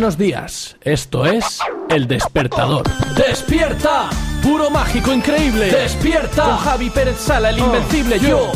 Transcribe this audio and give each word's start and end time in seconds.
Buenos 0.00 0.16
días, 0.16 0.78
esto 0.80 1.26
es 1.26 1.58
El 1.90 2.08
Despertador. 2.08 2.84
¡Despierta! 3.14 4.08
Puro 4.42 4.70
mágico 4.70 5.12
increíble. 5.12 5.70
¡Despierta! 5.70 6.42
Con 6.42 6.56
Javi 6.56 6.88
Pérez 6.88 7.18
Sala, 7.18 7.50
el 7.50 7.58
invencible 7.58 8.18
yo. 8.18 8.50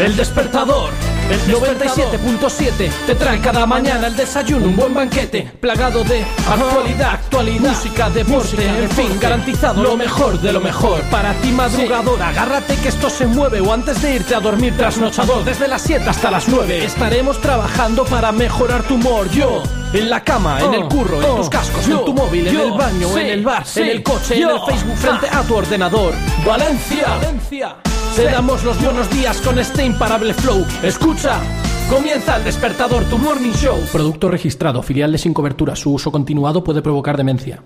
El 0.00 0.16
Despertador. 0.16 0.90
El 1.30 1.40
97.7 1.46 2.90
te 3.06 3.14
trae 3.14 3.40
cada 3.40 3.64
mañana 3.64 4.08
el 4.08 4.16
desayuno, 4.16 4.66
un 4.66 4.74
buen 4.74 4.92
banquete, 4.92 5.48
plagado 5.60 6.02
de 6.02 6.24
actualidad, 6.24 7.12
actualidad, 7.12 7.70
música, 7.70 8.10
deporte, 8.10 8.66
en 8.66 8.90
fin, 8.90 9.16
garantizado 9.20 9.80
lo 9.80 9.96
mejor 9.96 10.40
de 10.40 10.52
lo 10.52 10.60
mejor. 10.60 11.02
Para 11.02 11.32
ti 11.34 11.52
madrugador, 11.52 12.20
agárrate 12.20 12.74
que 12.78 12.88
esto 12.88 13.08
se 13.08 13.26
mueve 13.26 13.60
o 13.60 13.72
antes 13.72 14.02
de 14.02 14.16
irte 14.16 14.34
a 14.34 14.40
dormir 14.40 14.76
trasnochador, 14.76 15.44
desde 15.44 15.68
las 15.68 15.82
7 15.82 16.10
hasta 16.10 16.32
las 16.32 16.48
9 16.48 16.84
estaremos 16.84 17.40
trabajando 17.40 18.04
para 18.06 18.32
mejorar 18.32 18.82
tu 18.82 18.96
humor. 18.96 19.30
Yo 19.30 19.62
en 19.92 20.10
la 20.10 20.24
cama, 20.24 20.60
en 20.60 20.74
el 20.74 20.84
curro, 20.88 21.22
en 21.22 21.36
tus 21.36 21.48
cascos, 21.48 21.86
en 21.86 22.04
tu 22.04 22.12
móvil, 22.12 22.48
en 22.48 22.58
el 22.58 22.72
baño, 22.72 23.16
en 23.16 23.26
el 23.26 23.44
bar, 23.44 23.64
en 23.76 23.86
el 23.86 24.02
coche, 24.02 24.42
en 24.42 24.48
el 24.48 24.60
Facebook, 24.66 24.96
frente 24.96 25.28
a 25.28 25.42
tu 25.42 25.54
ordenador. 25.54 26.12
Valencia, 26.44 27.06
Valencia. 27.06 27.76
Te 28.16 28.24
damos 28.24 28.64
los 28.64 28.82
buenos 28.82 29.08
días 29.10 29.40
con 29.40 29.58
este 29.58 29.84
imparable 29.84 30.34
flow. 30.34 30.66
Escucha. 30.82 31.40
Comienza 31.88 32.36
el 32.36 32.44
despertador, 32.44 33.04
tu 33.04 33.18
morning 33.18 33.52
show. 33.52 33.78
Producto 33.92 34.28
registrado, 34.28 34.82
filial 34.82 35.12
de 35.12 35.18
sin 35.18 35.32
cobertura. 35.32 35.76
Su 35.76 35.92
uso 35.92 36.10
continuado 36.10 36.62
puede 36.62 36.82
provocar 36.82 37.16
demencia. 37.16 37.62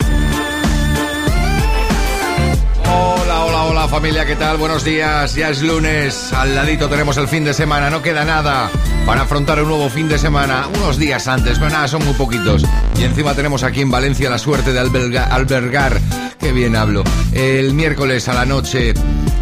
Hola, 3.84 3.96
familia, 3.96 4.24
¿qué 4.24 4.34
tal? 4.34 4.56
Buenos 4.56 4.82
días, 4.82 5.34
ya 5.34 5.50
es 5.50 5.60
lunes, 5.60 6.32
al 6.32 6.54
ladito 6.54 6.88
tenemos 6.88 7.18
el 7.18 7.28
fin 7.28 7.44
de 7.44 7.52
semana, 7.52 7.90
no 7.90 8.00
queda 8.00 8.24
nada 8.24 8.70
para 9.04 9.20
afrontar 9.22 9.60
un 9.60 9.68
nuevo 9.68 9.90
fin 9.90 10.08
de 10.08 10.18
semana, 10.18 10.66
unos 10.78 10.96
días 10.98 11.28
antes, 11.28 11.58
pero 11.58 11.70
nada, 11.70 11.86
son 11.86 12.02
muy 12.02 12.14
poquitos. 12.14 12.64
Y 12.98 13.04
encima 13.04 13.34
tenemos 13.34 13.62
aquí 13.62 13.82
en 13.82 13.90
Valencia 13.90 14.30
la 14.30 14.38
suerte 14.38 14.72
de 14.72 14.80
alberga- 14.80 15.28
albergar, 15.28 16.00
qué 16.40 16.52
bien 16.52 16.76
hablo, 16.76 17.04
el 17.34 17.74
miércoles 17.74 18.26
a 18.28 18.32
la 18.32 18.46
noche 18.46 18.94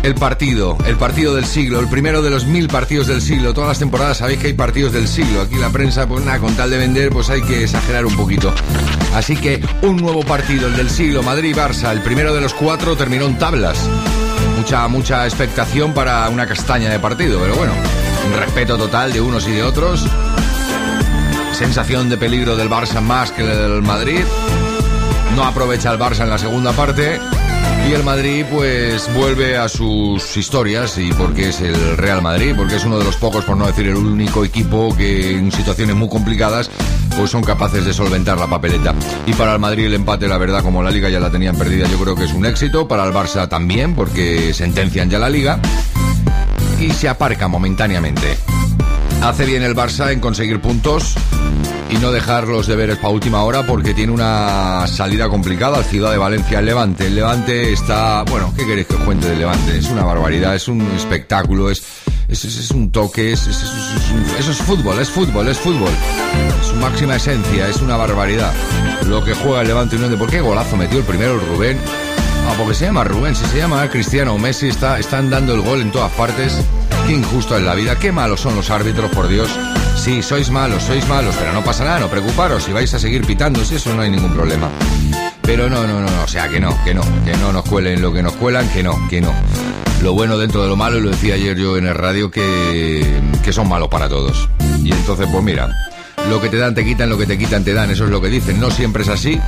el 0.02 0.16
partido, 0.16 0.76
el 0.86 0.96
partido 0.96 1.36
del 1.36 1.44
siglo, 1.44 1.78
el 1.78 1.86
primero 1.86 2.20
de 2.20 2.30
los 2.30 2.44
mil 2.44 2.66
partidos 2.66 3.06
del 3.06 3.22
siglo. 3.22 3.54
Todas 3.54 3.68
las 3.68 3.78
temporadas 3.78 4.16
sabéis 4.18 4.40
que 4.40 4.48
hay 4.48 4.52
partidos 4.54 4.92
del 4.92 5.06
siglo. 5.06 5.42
Aquí 5.42 5.54
la 5.54 5.70
prensa, 5.70 6.08
pues 6.08 6.24
nada, 6.24 6.40
con 6.40 6.56
tal 6.56 6.70
de 6.70 6.78
vender, 6.78 7.10
pues 7.10 7.30
hay 7.30 7.40
que 7.42 7.62
exagerar 7.62 8.04
un 8.04 8.16
poquito. 8.16 8.52
Así 9.14 9.36
que 9.36 9.64
un 9.82 9.98
nuevo 9.98 10.24
partido, 10.24 10.66
el 10.66 10.76
del 10.76 10.90
siglo, 10.90 11.22
Madrid-Barça. 11.22 11.92
El 11.92 12.00
primero 12.00 12.34
de 12.34 12.40
los 12.40 12.52
cuatro 12.52 12.96
terminó 12.96 13.26
en 13.26 13.38
tablas. 13.38 13.78
Mucha, 14.62 14.86
mucha 14.86 15.24
expectación 15.24 15.92
para 15.92 16.28
una 16.28 16.46
castaña 16.46 16.88
de 16.88 17.00
partido, 17.00 17.40
pero 17.40 17.56
bueno, 17.56 17.72
respeto 18.38 18.78
total 18.78 19.12
de 19.12 19.20
unos 19.20 19.48
y 19.48 19.50
de 19.50 19.64
otros. 19.64 20.06
Sensación 21.52 22.08
de 22.08 22.16
peligro 22.16 22.54
del 22.54 22.70
Barça 22.70 23.00
más 23.00 23.32
que 23.32 23.42
del 23.42 23.82
Madrid. 23.82 24.20
No 25.34 25.44
aprovecha 25.44 25.90
el 25.90 25.98
Barça 25.98 26.22
en 26.22 26.30
la 26.30 26.38
segunda 26.38 26.70
parte. 26.70 27.18
Y 27.88 27.94
el 27.94 28.04
Madrid 28.04 28.44
pues 28.50 29.12
vuelve 29.14 29.56
a 29.56 29.68
sus 29.68 30.36
historias 30.36 30.96
y 30.98 31.12
porque 31.12 31.48
es 31.50 31.60
el 31.60 31.96
Real 31.96 32.22
Madrid, 32.22 32.54
porque 32.56 32.76
es 32.76 32.84
uno 32.84 32.98
de 32.98 33.04
los 33.04 33.16
pocos, 33.16 33.44
por 33.44 33.56
no 33.56 33.66
decir 33.66 33.88
el 33.88 33.96
único 33.96 34.44
equipo 34.44 34.94
que 34.96 35.36
en 35.36 35.50
situaciones 35.52 35.96
muy 35.96 36.08
complicadas 36.08 36.70
pues 37.16 37.30
son 37.30 37.42
capaces 37.42 37.84
de 37.84 37.92
solventar 37.92 38.38
la 38.38 38.46
papeleta. 38.46 38.94
Y 39.26 39.32
para 39.34 39.54
el 39.54 39.58
Madrid 39.58 39.86
el 39.86 39.94
empate, 39.94 40.28
la 40.28 40.38
verdad, 40.38 40.62
como 40.62 40.82
la 40.82 40.90
liga 40.90 41.08
ya 41.08 41.20
la 41.20 41.30
tenían 41.30 41.56
perdida, 41.56 41.86
yo 41.88 41.98
creo 41.98 42.14
que 42.14 42.24
es 42.24 42.32
un 42.32 42.46
éxito. 42.46 42.88
Para 42.88 43.04
el 43.04 43.12
Barça 43.12 43.48
también, 43.48 43.94
porque 43.94 44.54
sentencian 44.54 45.10
ya 45.10 45.18
la 45.18 45.28
liga 45.28 45.60
y 46.80 46.90
se 46.90 47.08
aparca 47.08 47.48
momentáneamente. 47.48 48.36
Hace 49.22 49.44
bien 49.44 49.62
el 49.62 49.76
Barça 49.76 50.10
en 50.10 50.20
conseguir 50.20 50.60
puntos 50.60 51.14
y 51.92 51.96
no 51.98 52.10
dejar 52.10 52.48
los 52.48 52.66
deberes 52.66 52.96
para 52.96 53.10
última 53.10 53.42
hora 53.42 53.66
porque 53.66 53.92
tiene 53.94 54.12
una 54.12 54.86
salida 54.86 55.28
complicada 55.28 55.76
al 55.78 55.84
Ciudad 55.84 56.10
de 56.10 56.18
Valencia, 56.18 56.58
el 56.60 56.66
Levante. 56.66 57.06
El 57.06 57.14
Levante 57.14 57.72
está, 57.72 58.22
bueno, 58.24 58.52
¿qué 58.56 58.66
queréis 58.66 58.86
que 58.86 58.94
os 58.94 59.02
cuente 59.02 59.28
del 59.28 59.38
Levante? 59.40 59.76
Es 59.78 59.90
una 59.90 60.04
barbaridad, 60.04 60.54
es 60.54 60.68
un 60.68 60.80
espectáculo, 60.96 61.70
es, 61.70 61.82
es, 62.28 62.44
es- 62.44 62.70
un 62.70 62.90
toque, 62.90 63.32
es, 63.32 63.46
es- 63.46 63.62
eso 64.38 64.50
es 64.52 64.56
fútbol, 64.58 64.98
es 65.00 65.10
fútbol, 65.10 65.46
es 65.48 65.58
fútbol. 65.58 65.90
Su 66.66 66.74
máxima 66.76 67.16
esencia, 67.16 67.68
es 67.68 67.82
una 67.82 67.96
barbaridad. 67.96 68.52
Lo 69.06 69.22
que 69.24 69.34
juega 69.34 69.60
el 69.60 69.68
Levante 69.68 69.96
Unión 69.96 70.10
de 70.10 70.16
¿por 70.16 70.30
qué 70.30 70.40
golazo 70.40 70.76
metió 70.76 70.98
el 70.98 71.04
primero 71.04 71.34
el 71.34 71.46
Rubén? 71.46 71.78
Ah, 72.48 72.54
porque 72.58 72.74
se 72.74 72.86
llama 72.86 73.04
Rubén, 73.04 73.34
si 73.34 73.44
se 73.46 73.58
llama 73.58 73.88
Cristiano 73.88 74.36
Messi, 74.36 74.68
está, 74.68 74.98
están 74.98 75.30
dando 75.30 75.54
el 75.54 75.62
gol 75.62 75.80
en 75.80 75.90
todas 75.90 76.12
partes. 76.12 76.58
Qué 77.06 77.14
injusto 77.14 77.56
es 77.56 77.62
la 77.62 77.74
vida, 77.74 77.98
qué 77.98 78.12
malos 78.12 78.40
son 78.40 78.54
los 78.56 78.70
árbitros, 78.70 79.10
por 79.10 79.28
Dios. 79.28 79.50
Sí, 79.96 80.22
sois 80.22 80.50
malos, 80.50 80.82
sois 80.82 81.06
malos, 81.08 81.34
pero 81.38 81.52
no 81.52 81.62
pasa 81.62 81.84
nada, 81.84 82.00
no 82.00 82.08
preocuparos, 82.08 82.64
si 82.64 82.72
vais 82.72 82.92
a 82.94 82.98
seguir 82.98 83.24
pitando, 83.26 83.64
si 83.64 83.76
eso 83.76 83.94
no 83.94 84.02
hay 84.02 84.10
ningún 84.10 84.32
problema. 84.32 84.68
Pero 85.42 85.68
no, 85.68 85.86
no, 85.86 86.00
no, 86.00 86.10
no, 86.10 86.22
o 86.22 86.28
sea, 86.28 86.48
que 86.48 86.60
no, 86.60 86.76
que 86.84 86.94
no, 86.94 87.02
que 87.24 87.36
no 87.36 87.52
nos 87.52 87.64
cuelen 87.64 88.00
lo 88.02 88.12
que 88.12 88.22
nos 88.22 88.32
cuelan, 88.34 88.68
que 88.70 88.82
no, 88.82 89.08
que 89.08 89.20
no. 89.20 89.32
Lo 90.02 90.14
bueno 90.14 90.38
dentro 90.38 90.62
de 90.62 90.68
lo 90.68 90.76
malo, 90.76 90.98
y 90.98 91.02
lo 91.02 91.10
decía 91.10 91.34
ayer 91.34 91.56
yo 91.56 91.76
en 91.76 91.86
el 91.86 91.94
radio, 91.94 92.30
que, 92.30 93.20
que 93.44 93.52
son 93.52 93.68
malos 93.68 93.88
para 93.88 94.08
todos. 94.08 94.48
Y 94.82 94.92
entonces, 94.92 95.28
pues 95.30 95.42
mira, 95.44 95.68
lo 96.28 96.40
que 96.40 96.48
te 96.48 96.56
dan 96.56 96.74
te 96.74 96.84
quitan, 96.84 97.08
lo 97.08 97.18
que 97.18 97.26
te 97.26 97.38
quitan 97.38 97.64
te 97.64 97.72
dan, 97.72 97.90
eso 97.90 98.04
es 98.04 98.10
lo 98.10 98.20
que 98.20 98.28
dicen. 98.28 98.60
No 98.60 98.70
siempre 98.70 99.02
es 99.02 99.08
así, 99.08 99.40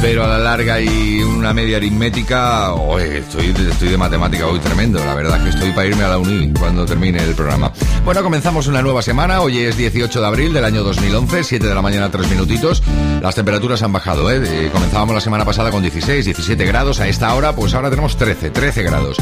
pero 0.00 0.24
a 0.24 0.26
la 0.26 0.38
larga 0.38 0.80
y 0.80 1.22
una 1.22 1.52
media 1.52 1.76
aritmética, 1.76 2.72
estoy, 2.98 3.52
de 3.52 3.96
matemática 3.96 4.46
hoy 4.46 4.58
tremendo, 4.58 4.98
la 5.04 5.14
verdad 5.14 5.36
es 5.38 5.42
que 5.44 5.50
estoy 5.50 5.70
para 5.72 5.86
irme 5.86 6.04
a 6.04 6.08
la 6.08 6.18
uni 6.18 6.52
cuando 6.58 6.84
termine 6.84 7.22
el 7.22 7.34
programa. 7.34 7.72
Bueno, 8.04 8.22
comenzamos 8.22 8.66
una 8.66 8.82
nueva 8.82 9.02
semana, 9.02 9.40
hoy 9.40 9.58
es 9.58 9.76
18 9.76 10.20
de 10.20 10.26
abril 10.26 10.52
del 10.52 10.64
año 10.64 10.82
2011, 10.82 11.44
7 11.44 11.66
de 11.66 11.74
la 11.74 11.82
mañana, 11.82 12.10
3 12.10 12.30
minutitos, 12.30 12.82
las 13.22 13.34
temperaturas 13.34 13.82
han 13.82 13.92
bajado. 13.92 14.30
Eh, 14.30 14.70
Comenzábamos 14.72 15.14
la 15.14 15.20
semana 15.20 15.44
pasada 15.44 15.70
con 15.70 15.82
16, 15.82 16.24
17 16.24 16.64
grados, 16.66 17.00
a 17.00 17.08
esta 17.08 17.34
hora 17.34 17.54
pues 17.54 17.74
ahora 17.74 17.90
tenemos 17.90 18.16
13, 18.16 18.50
13 18.50 18.82
grados. 18.82 19.16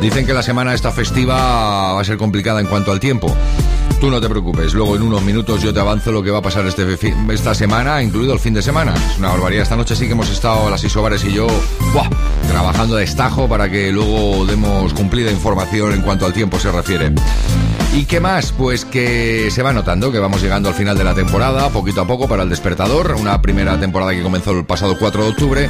Dicen 0.00 0.26
que 0.26 0.34
la 0.34 0.42
semana 0.42 0.74
esta 0.74 0.92
festiva 0.92 1.94
va 1.94 2.00
a 2.00 2.04
ser 2.04 2.16
complicada 2.16 2.60
en 2.60 2.66
cuanto 2.66 2.92
al 2.92 3.00
tiempo. 3.00 3.34
Tú 4.00 4.10
no 4.10 4.20
te 4.20 4.28
preocupes, 4.28 4.74
luego 4.74 4.94
en 4.96 5.02
unos 5.02 5.22
minutos 5.22 5.62
yo 5.62 5.72
te 5.72 5.80
avanzo 5.80 6.12
lo 6.12 6.22
que 6.22 6.30
va 6.30 6.38
a 6.38 6.42
pasar 6.42 6.66
este 6.66 6.86
esta 7.30 7.54
semana, 7.54 8.02
incluido 8.02 8.34
el 8.34 8.38
fin 8.38 8.52
de 8.52 8.62
semana. 8.62 8.94
Es 8.94 9.18
una 9.18 9.30
barbaridad. 9.30 9.62
Esta 9.62 9.76
noche 9.76 9.96
sí 9.96 10.06
que 10.06 10.12
hemos 10.12 10.30
estado 10.30 10.68
las 10.70 10.84
Isobares 10.84 11.24
y 11.24 11.32
yo 11.32 11.46
¡buah! 11.92 12.08
trabajando 12.48 12.96
de 12.96 13.04
estajo 13.04 13.48
para 13.48 13.70
que 13.70 13.90
luego 13.92 14.44
demos 14.46 14.92
cumplida 14.92 15.30
información 15.30 15.92
en 15.92 16.02
cuanto 16.02 16.26
al 16.26 16.32
tiempo 16.32 16.58
se 16.58 16.70
refiere. 16.70 17.12
¿Y 17.94 18.04
qué 18.04 18.20
más? 18.20 18.52
Pues 18.52 18.84
que 18.84 19.50
se 19.50 19.62
va 19.62 19.72
notando 19.72 20.12
que 20.12 20.18
vamos 20.18 20.42
llegando 20.42 20.68
al 20.68 20.74
final 20.74 20.98
de 20.98 21.04
la 21.04 21.14
temporada, 21.14 21.70
poquito 21.70 22.02
a 22.02 22.06
poco 22.06 22.28
para 22.28 22.42
el 22.42 22.50
despertador. 22.50 23.16
Una 23.18 23.40
primera 23.40 23.80
temporada 23.80 24.12
que 24.12 24.22
comenzó 24.22 24.52
el 24.52 24.66
pasado 24.66 24.98
4 24.98 25.24
de 25.24 25.30
octubre. 25.30 25.68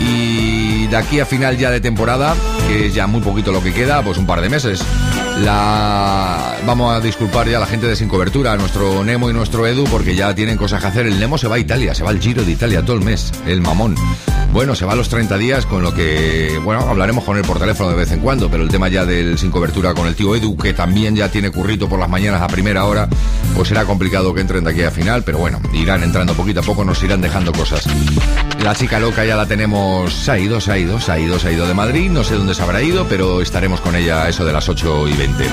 Y 0.00 0.59
de 0.90 0.96
aquí 0.96 1.20
a 1.20 1.26
final 1.26 1.56
ya 1.56 1.70
de 1.70 1.80
temporada, 1.80 2.34
que 2.66 2.86
es 2.86 2.94
ya 2.94 3.06
muy 3.06 3.20
poquito 3.20 3.52
lo 3.52 3.62
que 3.62 3.72
queda, 3.72 4.02
pues 4.02 4.18
un 4.18 4.26
par 4.26 4.40
de 4.40 4.48
meses. 4.48 4.82
La 5.44 6.56
vamos 6.66 6.92
a 6.92 7.00
disculpar 7.00 7.48
ya 7.48 7.58
a 7.58 7.60
la 7.60 7.66
gente 7.66 7.86
de 7.86 7.94
Sin 7.94 8.08
Cobertura, 8.08 8.52
a 8.52 8.56
nuestro 8.56 9.04
Nemo 9.04 9.30
y 9.30 9.32
nuestro 9.32 9.66
Edu, 9.66 9.84
porque 9.84 10.16
ya 10.16 10.34
tienen 10.34 10.56
cosas 10.56 10.80
que 10.80 10.88
hacer. 10.88 11.06
El 11.06 11.20
Nemo 11.20 11.38
se 11.38 11.46
va 11.46 11.56
a 11.56 11.58
Italia, 11.60 11.94
se 11.94 12.02
va 12.02 12.10
al 12.10 12.18
Giro 12.18 12.44
de 12.44 12.50
Italia 12.50 12.84
todo 12.84 12.96
el 12.96 13.04
mes, 13.04 13.32
el 13.46 13.60
mamón. 13.60 13.94
Bueno, 14.52 14.74
se 14.74 14.84
va 14.84 14.94
a 14.94 14.96
los 14.96 15.08
30 15.08 15.38
días, 15.38 15.64
con 15.64 15.82
lo 15.82 15.94
que, 15.94 16.60
bueno, 16.64 16.80
hablaremos 16.80 17.22
con 17.22 17.36
él 17.36 17.44
por 17.44 17.60
teléfono 17.60 17.90
de 17.90 17.96
vez 17.96 18.10
en 18.10 18.18
cuando, 18.18 18.50
pero 18.50 18.64
el 18.64 18.68
tema 18.68 18.88
ya 18.88 19.06
del 19.06 19.38
Sin 19.38 19.52
Cobertura 19.52 19.94
con 19.94 20.08
el 20.08 20.16
tío 20.16 20.34
Edu, 20.34 20.56
que 20.56 20.74
también 20.74 21.14
ya 21.14 21.30
tiene 21.30 21.50
currito 21.50 21.88
por 21.88 22.00
las 22.00 22.08
mañanas 22.08 22.42
a 22.42 22.48
primera 22.48 22.84
hora, 22.84 23.08
pues 23.54 23.68
será 23.68 23.84
complicado 23.84 24.34
que 24.34 24.40
entren 24.40 24.64
de 24.64 24.72
aquí 24.72 24.82
a 24.82 24.90
final, 24.90 25.22
pero 25.22 25.38
bueno, 25.38 25.60
irán 25.72 26.02
entrando 26.02 26.34
poquito 26.34 26.60
a 26.60 26.62
poco, 26.64 26.84
nos 26.84 27.00
irán 27.04 27.20
dejando 27.20 27.52
cosas. 27.52 27.86
La 28.64 28.74
chica 28.74 28.98
loca 28.98 29.24
ya 29.24 29.36
la 29.36 29.46
tenemos, 29.46 30.12
se 30.12 30.32
ha 30.32 30.38
ido, 30.38 30.60
se 30.60 30.72
ha 30.72 30.78
ido, 30.78 31.00
se 31.00 31.12
ha 31.12 31.18
ido, 31.18 31.38
se 31.38 31.48
ha 31.48 31.52
ido 31.52 31.68
de 31.68 31.74
Madrid, 31.74 32.10
no 32.10 32.24
sé 32.24 32.34
dónde 32.34 32.54
se 32.54 32.62
habrá 32.62 32.82
ido, 32.82 33.06
pero 33.08 33.40
estaremos 33.40 33.80
con 33.80 33.94
ella 33.94 34.28
eso 34.28 34.44
de 34.44 34.52
las 34.52 34.68
8 34.68 35.08
y 35.08 35.12
20. 35.12 35.44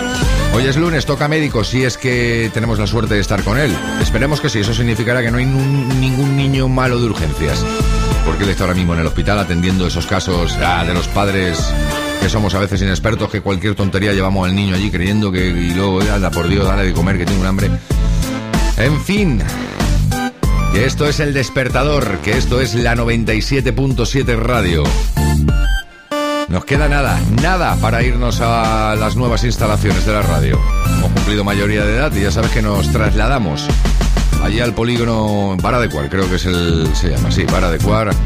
Hoy 0.55 0.65
es 0.65 0.75
lunes, 0.75 1.05
toca 1.05 1.27
médico, 1.27 1.63
si 1.63 1.83
es 1.83 1.97
que 1.97 2.49
tenemos 2.51 2.79
la 2.79 2.87
suerte 2.87 3.13
de 3.13 3.21
estar 3.21 3.43
con 3.43 3.59
él. 3.59 3.71
Esperemos 4.01 4.41
que 4.41 4.49
sí, 4.49 4.59
eso 4.59 4.73
significará 4.73 5.21
que 5.21 5.29
no 5.29 5.37
hay 5.37 5.45
ningún 5.45 6.35
niño 6.35 6.67
malo 6.67 6.99
de 6.99 7.05
urgencias, 7.05 7.63
porque 8.27 8.43
él 8.43 8.49
está 8.49 8.65
ahora 8.65 8.75
mismo 8.75 8.93
en 8.93 8.99
el 8.99 9.07
hospital 9.07 9.39
atendiendo 9.39 9.87
esos 9.87 10.05
casos 10.05 10.57
ah, 10.61 10.83
de 10.85 10.93
los 10.93 11.07
padres 11.07 11.73
que 12.21 12.27
somos 12.27 12.53
a 12.53 12.59
veces 12.59 12.81
inexpertos, 12.81 13.29
que 13.29 13.39
cualquier 13.39 13.73
tontería 13.73 14.11
llevamos 14.11 14.45
al 14.47 14.53
niño 14.53 14.75
allí 14.75 14.91
creyendo 14.91 15.31
que 15.31 15.47
y 15.47 15.73
luego, 15.73 16.01
anda 16.01 16.29
por 16.29 16.47
Dios, 16.49 16.67
dale 16.67 16.83
de 16.83 16.93
comer, 16.93 17.17
que 17.17 17.25
tiene 17.25 17.39
un 17.39 17.47
hambre. 17.47 17.71
En 18.75 19.01
fin, 19.01 19.41
que 20.73 20.85
esto 20.85 21.07
es 21.07 21.21
el 21.21 21.33
despertador, 21.33 22.17
que 22.19 22.37
esto 22.37 22.59
es 22.59 22.75
la 22.75 22.95
97.7 22.95 24.37
radio. 24.37 24.83
Nos 26.49 26.65
queda 26.65 26.89
nada, 26.89 27.19
nada 27.41 27.77
para 27.77 28.03
irnos 28.03 28.41
a 28.41 28.95
las 28.99 29.15
nuevas 29.15 29.45
instalaciones 29.45 30.05
de 30.05 30.13
la 30.13 30.21
radio. 30.21 30.59
Hemos 30.97 31.11
cumplido 31.11 31.45
mayoría 31.45 31.85
de 31.85 31.95
edad 31.95 32.13
y 32.13 32.23
ya 32.23 32.31
sabes 32.31 32.51
que 32.51 32.61
nos 32.61 32.91
trasladamos 32.91 33.67
allí 34.43 34.59
al 34.59 34.73
polígono 34.73 35.57
Para 35.61 35.79
de 35.79 35.89
creo 35.89 36.29
que 36.29 36.35
es 36.35 36.45
el. 36.45 36.89
se 36.93 37.09
llama 37.09 37.29
así, 37.29 37.43
Para 37.43 37.71
de. 37.71 37.77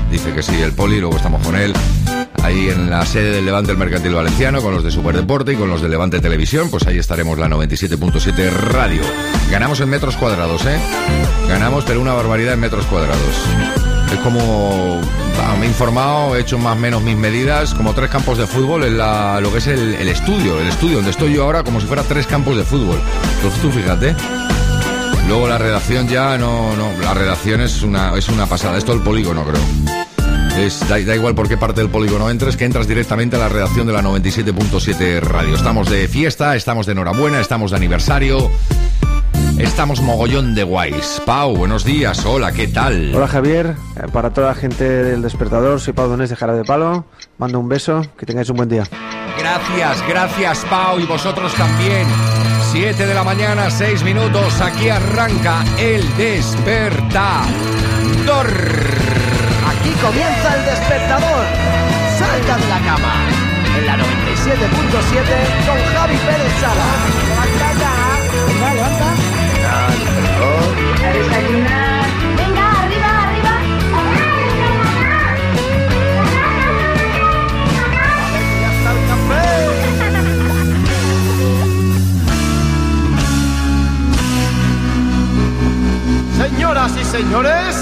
Dice 0.09 0.33
que 0.33 0.41
sí, 0.41 0.59
el 0.61 0.73
poli, 0.73 0.99
luego 0.99 1.15
estamos 1.15 1.45
con 1.45 1.55
él. 1.55 1.73
Ahí 2.43 2.69
en 2.69 2.89
la 2.89 3.05
sede 3.05 3.31
del 3.31 3.45
Levante 3.45 3.71
el 3.71 3.77
Mercantil 3.77 4.15
Valenciano, 4.15 4.61
con 4.61 4.73
los 4.73 4.83
de 4.83 4.89
Superdeporte 4.89 5.53
y 5.53 5.55
con 5.55 5.69
los 5.69 5.81
de 5.81 5.89
Levante 5.89 6.19
Televisión, 6.19 6.69
pues 6.71 6.87
ahí 6.87 6.97
estaremos 6.97 7.37
la 7.37 7.47
97.7 7.47 8.49
Radio. 8.49 9.01
Ganamos 9.51 9.79
en 9.79 9.89
metros 9.89 10.17
cuadrados, 10.17 10.65
¿eh? 10.65 10.79
Ganamos, 11.47 11.83
pero 11.85 12.01
una 12.01 12.13
barbaridad 12.13 12.55
en 12.55 12.59
metros 12.59 12.85
cuadrados. 12.87 13.45
Es 14.11 14.19
como, 14.19 14.99
me 15.59 15.65
he 15.65 15.69
informado, 15.69 16.35
he 16.35 16.41
hecho 16.41 16.57
más 16.57 16.75
o 16.75 16.79
menos 16.79 17.03
mis 17.03 17.15
medidas, 17.15 17.73
como 17.75 17.93
tres 17.93 18.09
campos 18.09 18.37
de 18.39 18.47
fútbol 18.47 18.83
en 18.83 18.97
la, 18.97 19.39
lo 19.39 19.51
que 19.51 19.59
es 19.59 19.67
el, 19.67 20.07
estudio, 20.07 20.59
el 20.59 20.67
estudio 20.67 20.95
donde 20.95 21.11
estoy 21.11 21.35
yo 21.35 21.43
ahora, 21.43 21.63
como 21.63 21.79
si 21.79 21.87
fuera 21.87 22.03
tres 22.03 22.25
campos 22.25 22.57
de 22.57 22.63
fútbol. 22.63 22.99
Entonces 23.35 23.61
tú 23.61 23.71
fíjate. 23.71 24.15
Luego 25.27 25.47
la 25.47 25.57
redacción 25.57 26.07
ya 26.07 26.37
no, 26.37 26.75
no, 26.75 26.91
la 27.01 27.13
redacción 27.13 27.61
es 27.61 27.83
una, 27.83 28.17
es 28.17 28.27
una 28.29 28.45
pasada. 28.47 28.77
Esto 28.77 28.93
el 28.93 29.01
polígono, 29.01 29.43
creo. 29.43 29.61
Es, 30.57 30.79
da, 30.89 30.99
da, 30.99 31.15
igual 31.15 31.33
por 31.33 31.47
qué 31.47 31.57
parte 31.57 31.81
del 31.81 31.89
polígono 31.89 32.29
entres, 32.29 32.57
que 32.57 32.65
entras 32.65 32.87
directamente 32.87 33.37
a 33.37 33.39
la 33.39 33.49
redacción 33.49 33.87
de 33.87 33.93
la 33.93 34.01
97.7 34.01 35.21
Radio. 35.21 35.55
Estamos 35.55 35.89
de 35.89 36.07
fiesta, 36.07 36.55
estamos 36.55 36.85
de 36.85 36.91
enhorabuena, 36.91 37.39
estamos 37.39 37.71
de 37.71 37.77
aniversario. 37.77 38.51
Estamos 39.57 40.01
mogollón 40.01 40.55
de 40.55 40.63
guays. 40.63 41.21
Pau, 41.25 41.55
buenos 41.55 41.85
días. 41.85 42.25
Hola, 42.25 42.51
¿qué 42.51 42.67
tal? 42.67 43.13
Hola, 43.15 43.27
Javier. 43.27 43.75
Eh, 43.95 44.07
para 44.11 44.31
toda 44.31 44.47
la 44.47 44.55
gente 44.55 44.83
del 44.83 45.21
despertador, 45.21 45.79
soy 45.79 45.93
Pau 45.93 46.09
Donés 46.09 46.29
de 46.29 46.35
Jara 46.35 46.53
de 46.53 46.63
Palo. 46.63 47.05
Mando 47.37 47.59
un 47.59 47.69
beso. 47.69 48.01
Que 48.17 48.25
tengáis 48.25 48.49
un 48.49 48.57
buen 48.57 48.69
día. 48.69 48.83
Gracias, 49.37 50.07
gracias, 50.07 50.65
Pau. 50.69 50.99
Y 50.99 51.05
vosotros 51.05 51.53
también. 51.53 52.07
Siete 52.71 53.05
de 53.05 53.13
la 53.13 53.25
mañana, 53.25 53.69
seis 53.69 54.01
minutos. 54.01 54.61
Aquí 54.61 54.87
arranca 54.87 55.65
el 55.77 56.01
despertador. 56.15 57.41
Aquí 59.67 59.91
comienza 60.01 60.55
el 60.55 60.65
despertador. 60.65 61.45
Salta 62.17 62.57
de 62.57 62.67
la 62.69 62.79
cama. 62.79 63.13
En 63.77 63.85
la 63.85 63.97
97.7 63.97 64.05
con 65.67 65.77
Javi 65.93 66.15
Pérez 66.15 66.53
Sala. 66.61 66.89
Levanta. 68.73 69.09
A 71.05 71.11
desayunar. 71.11 71.90
Señoras 86.51 86.91
y 86.99 87.05
señores, 87.05 87.75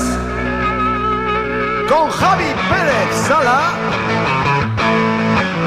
con 1.89 2.09
Javi 2.11 2.45
Pérez 2.69 3.27
Sala, 3.27 3.71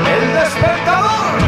el 0.09 0.35
despertador. 0.35 1.41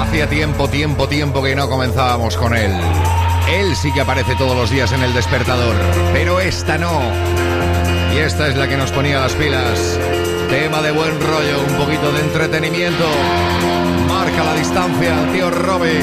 Hacía 0.00 0.28
tiempo, 0.30 0.68
tiempo, 0.68 1.08
tiempo 1.08 1.42
que 1.42 1.54
no 1.54 1.68
comenzábamos 1.68 2.38
con 2.38 2.56
él. 2.56 2.72
Él 3.50 3.76
sí 3.76 3.92
que 3.92 4.00
aparece 4.00 4.34
todos 4.36 4.56
los 4.56 4.70
días 4.70 4.92
en 4.92 5.02
el 5.02 5.12
despertador, 5.12 5.76
pero 6.14 6.40
esta 6.40 6.78
no. 6.78 7.02
Y 8.14 8.18
esta 8.18 8.48
es 8.48 8.56
la 8.56 8.66
que 8.66 8.78
nos 8.78 8.90
ponía 8.92 9.20
las 9.20 9.34
pilas. 9.34 9.98
Tema 10.48 10.80
de 10.80 10.90
buen 10.90 11.20
rollo, 11.20 11.60
un 11.68 11.76
poquito 11.76 12.10
de 12.12 12.20
entretenimiento. 12.20 13.04
Marca 14.40 14.54
la 14.54 14.58
distancia, 14.58 15.22
el 15.22 15.32
tío 15.32 15.50
Robbie, 15.50 16.00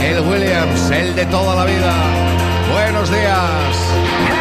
el 0.00 0.20
Williams, 0.20 0.90
el 0.90 1.14
de 1.16 1.26
toda 1.26 1.56
la 1.56 1.64
vida. 1.64 1.92
Buenos 2.72 3.10
días. 3.10 4.39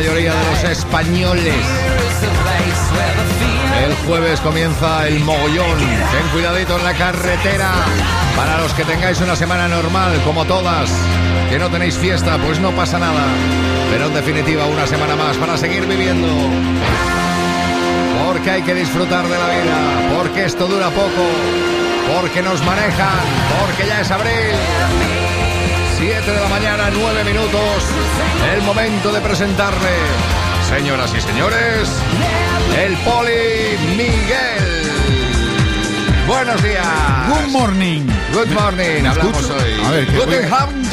Mayoría 0.00 0.32
de 0.32 0.46
los 0.46 0.64
españoles. 0.64 1.54
El 3.84 3.94
jueves 4.06 4.40
comienza 4.40 5.06
el 5.06 5.20
mogollón. 5.20 5.78
Ten 5.78 6.26
cuidadito 6.32 6.78
en 6.78 6.84
la 6.84 6.94
carretera. 6.94 7.70
Para 8.34 8.62
los 8.62 8.72
que 8.72 8.84
tengáis 8.86 9.20
una 9.20 9.36
semana 9.36 9.68
normal, 9.68 10.18
como 10.24 10.46
todas, 10.46 10.90
que 11.50 11.58
no 11.58 11.68
tenéis 11.68 11.98
fiesta, 11.98 12.38
pues 12.38 12.58
no 12.60 12.70
pasa 12.70 12.98
nada. 12.98 13.26
Pero 13.90 14.06
en 14.06 14.14
definitiva, 14.14 14.64
una 14.64 14.86
semana 14.86 15.16
más 15.16 15.36
para 15.36 15.58
seguir 15.58 15.84
viviendo. 15.84 16.28
Porque 18.24 18.52
hay 18.52 18.62
que 18.62 18.74
disfrutar 18.74 19.28
de 19.28 19.38
la 19.38 19.48
vida. 19.48 20.16
Porque 20.16 20.46
esto 20.46 20.66
dura 20.66 20.88
poco. 20.88 21.26
Porque 22.16 22.40
nos 22.40 22.64
manejan. 22.64 23.20
Porque 23.60 23.86
ya 23.86 24.00
es 24.00 24.10
abril. 24.10 25.49
7 26.00 26.32
de 26.32 26.40
la 26.40 26.48
mañana, 26.48 26.90
9 26.90 27.24
minutos. 27.24 27.84
El 28.54 28.62
momento 28.62 29.12
de 29.12 29.20
presentarle, 29.20 29.96
señoras 30.66 31.12
y 31.14 31.20
señores, 31.20 31.90
el 32.78 32.96
Poli 32.98 33.76
Miguel. 33.98 34.90
Buenos 36.26 36.62
días. 36.62 36.86
Good 37.28 37.48
morning. 37.52 38.06
Good 38.32 38.48
morning. 38.48 39.04
Hablamos 39.04 39.50
hoy. 39.50 39.84
A 39.84 39.90
ver, 39.90 40.06
¿qué 40.06 40.16
Guten 40.16 40.50
Abend. 40.50 40.90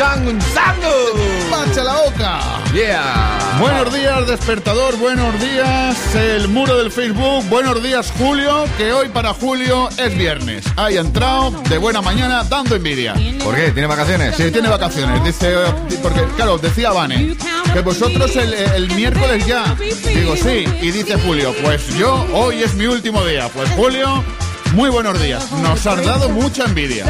¡Pacha 1.50 1.84
la 1.86 1.94
boca! 1.94 2.40
Yeah. 2.74 3.37
Buenos 3.60 3.94
días, 3.94 4.28
despertador. 4.28 4.98
Buenos 4.98 5.40
días, 5.40 6.16
el 6.16 6.48
muro 6.48 6.78
del 6.78 6.92
Facebook. 6.92 7.44
Buenos 7.50 7.82
días, 7.82 8.14
Julio. 8.18 8.66
Que 8.78 8.94
hoy 8.94 9.10
para 9.10 9.34
Julio 9.34 9.90
es 9.98 10.16
viernes. 10.16 10.64
Ha 10.76 10.92
entrado 10.92 11.52
de 11.68 11.78
buena 11.78 12.02
mañana 12.02 12.44
dando 12.44 12.76
envidia. 12.76 13.16
¿Por 13.44 13.56
qué? 13.56 13.72
¿Tiene 13.72 13.88
vacaciones? 13.88 14.36
Sí, 14.36 14.52
tiene 14.52 14.70
vacaciones. 14.70 15.24
Dice, 15.24 15.56
porque, 16.04 16.24
claro, 16.36 16.58
decía 16.60 16.92
Vane, 16.92 17.36
que 17.74 17.80
vosotros 17.82 18.36
el, 18.36 18.54
el 18.54 18.92
miércoles 18.94 19.46
ya. 19.48 19.76
Digo, 19.80 20.36
sí. 20.36 20.66
Y 20.82 20.92
dice 20.92 21.18
Julio, 21.20 21.54
pues 21.64 21.88
yo 21.96 22.26
hoy 22.34 22.62
es 22.62 22.76
mi 22.76 22.86
último 22.86 23.26
día. 23.26 23.50
Pues 23.50 23.70
Julio, 23.72 24.24
Muy 24.74 24.90
buenos 24.90 25.20
días. 25.20 25.52
Nos 25.52 25.86
has 25.88 26.06
dado 26.06 26.30
mucha 26.30 26.66
envidia. 26.66 27.06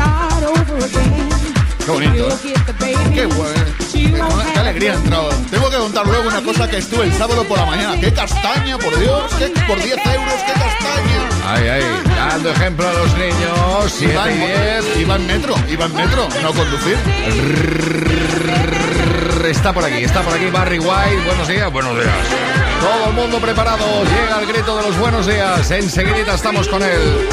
Qué 1.85 1.91
bonito, 1.91 2.29
¿eh? 2.29 2.95
Qué 3.13 3.25
bueno. 3.25 3.76
Qué, 4.11 4.59
alegría 4.59 4.93
entrado. 4.93 5.29
Tengo 5.49 5.69
que 5.69 5.77
contar 5.77 6.05
luego 6.07 6.27
una 6.27 6.41
cosa 6.41 6.69
que 6.69 6.77
estuve 6.77 7.05
el 7.05 7.13
sábado 7.13 7.43
por 7.45 7.57
la 7.57 7.65
mañana. 7.65 7.99
¡Qué 7.99 8.11
castaña, 8.11 8.77
por 8.77 8.97
Dios! 8.99 9.33
¿Qué, 9.37 9.47
por 9.67 9.81
10 9.81 9.97
euros, 9.97 10.33
qué 10.45 10.53
castaña! 10.53 11.29
Ay, 11.45 11.67
ay, 11.67 11.83
dando 12.15 12.51
ejemplo 12.51 12.87
a 12.87 12.93
los 12.93 13.13
niños. 13.17 13.93
7 13.97 14.13
Iba 14.13 14.29
y 14.29 14.33
en, 14.33 14.83
10. 14.85 14.97
iba 14.97 15.15
en 15.15 15.27
metro, 15.27 15.55
iba 15.69 15.85
en 15.85 15.95
metro, 15.95 16.27
no 16.41 16.53
conducir. 16.53 16.97
Está 19.49 19.71
por 19.71 19.85
aquí, 19.85 20.03
está 20.03 20.21
por 20.21 20.33
aquí 20.33 20.49
Barry 20.49 20.79
White. 20.79 21.23
Buenos 21.25 21.47
días, 21.47 21.71
buenos 21.71 21.95
días. 21.95 22.15
Todo 22.81 23.09
el 23.09 23.13
mundo 23.13 23.39
preparado. 23.39 24.03
Llega 24.03 24.39
el 24.41 24.47
grito 24.47 24.77
de 24.77 24.83
los 24.83 24.97
buenos 24.97 25.25
días. 25.25 25.71
Enseguida 25.71 26.35
estamos 26.35 26.67
con 26.67 26.83
él. 26.83 27.27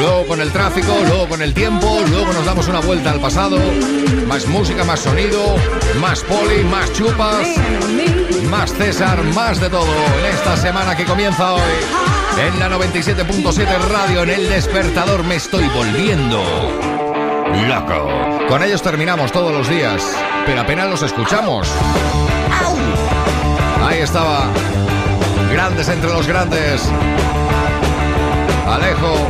Luego 0.00 0.26
con 0.26 0.40
el 0.40 0.52
tráfico, 0.52 0.92
luego 1.06 1.28
con 1.28 1.42
el 1.42 1.54
tiempo, 1.54 2.00
luego 2.08 2.32
nos 2.32 2.44
damos 2.44 2.68
una 2.68 2.80
vuelta 2.80 3.10
al 3.10 3.20
pasado. 3.20 3.58
Más 4.26 4.46
música, 4.46 4.84
más 4.84 5.00
sonido, 5.00 5.56
más 6.00 6.20
poli, 6.20 6.62
más 6.64 6.92
chupas, 6.92 7.46
más 8.50 8.72
César, 8.72 9.22
más 9.34 9.60
de 9.60 9.70
todo. 9.70 9.86
En 10.20 10.26
esta 10.26 10.56
semana 10.56 10.96
que 10.96 11.04
comienza 11.04 11.54
hoy, 11.54 11.62
en 12.38 12.58
la 12.58 12.68
97.7 12.68 13.78
Radio, 13.88 14.22
en 14.22 14.30
el 14.30 14.48
despertador, 14.48 15.24
me 15.24 15.36
estoy 15.36 15.66
volviendo 15.68 16.42
loco. 17.66 18.08
Con 18.48 18.62
ellos 18.62 18.82
terminamos 18.82 19.32
todos 19.32 19.52
los 19.52 19.68
días, 19.68 20.02
pero 20.46 20.60
apenas 20.60 20.88
los 20.88 21.02
escuchamos. 21.02 21.68
Ahí 23.86 23.98
estaba. 23.98 24.46
Grandes 25.52 25.88
entre 25.88 26.10
los 26.10 26.26
grandes. 26.26 26.82
Alejo 28.66 29.28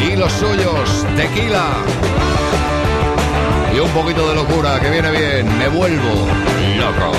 y 0.00 0.16
los 0.16 0.32
suyos. 0.32 1.06
Tequila. 1.16 1.66
Y 3.74 3.78
un 3.78 3.90
poquito 3.90 4.28
de 4.28 4.34
locura 4.34 4.78
que 4.80 4.90
viene 4.90 5.10
bien. 5.10 5.58
Me 5.58 5.68
vuelvo 5.68 6.26
loco. 6.78 7.12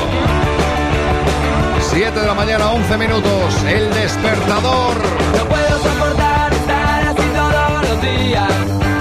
7 1.80 2.20
de 2.20 2.26
la 2.26 2.34
mañana, 2.34 2.72
11 2.72 2.98
minutos. 2.98 3.64
El 3.68 3.94
despertador. 3.94 4.96
No 5.38 5.46
puedo 5.46 5.78
soportar 5.84 6.54
estar 6.54 7.04
así 7.04 7.24
todos 7.36 7.90
los 7.90 8.02
días. 8.02 8.93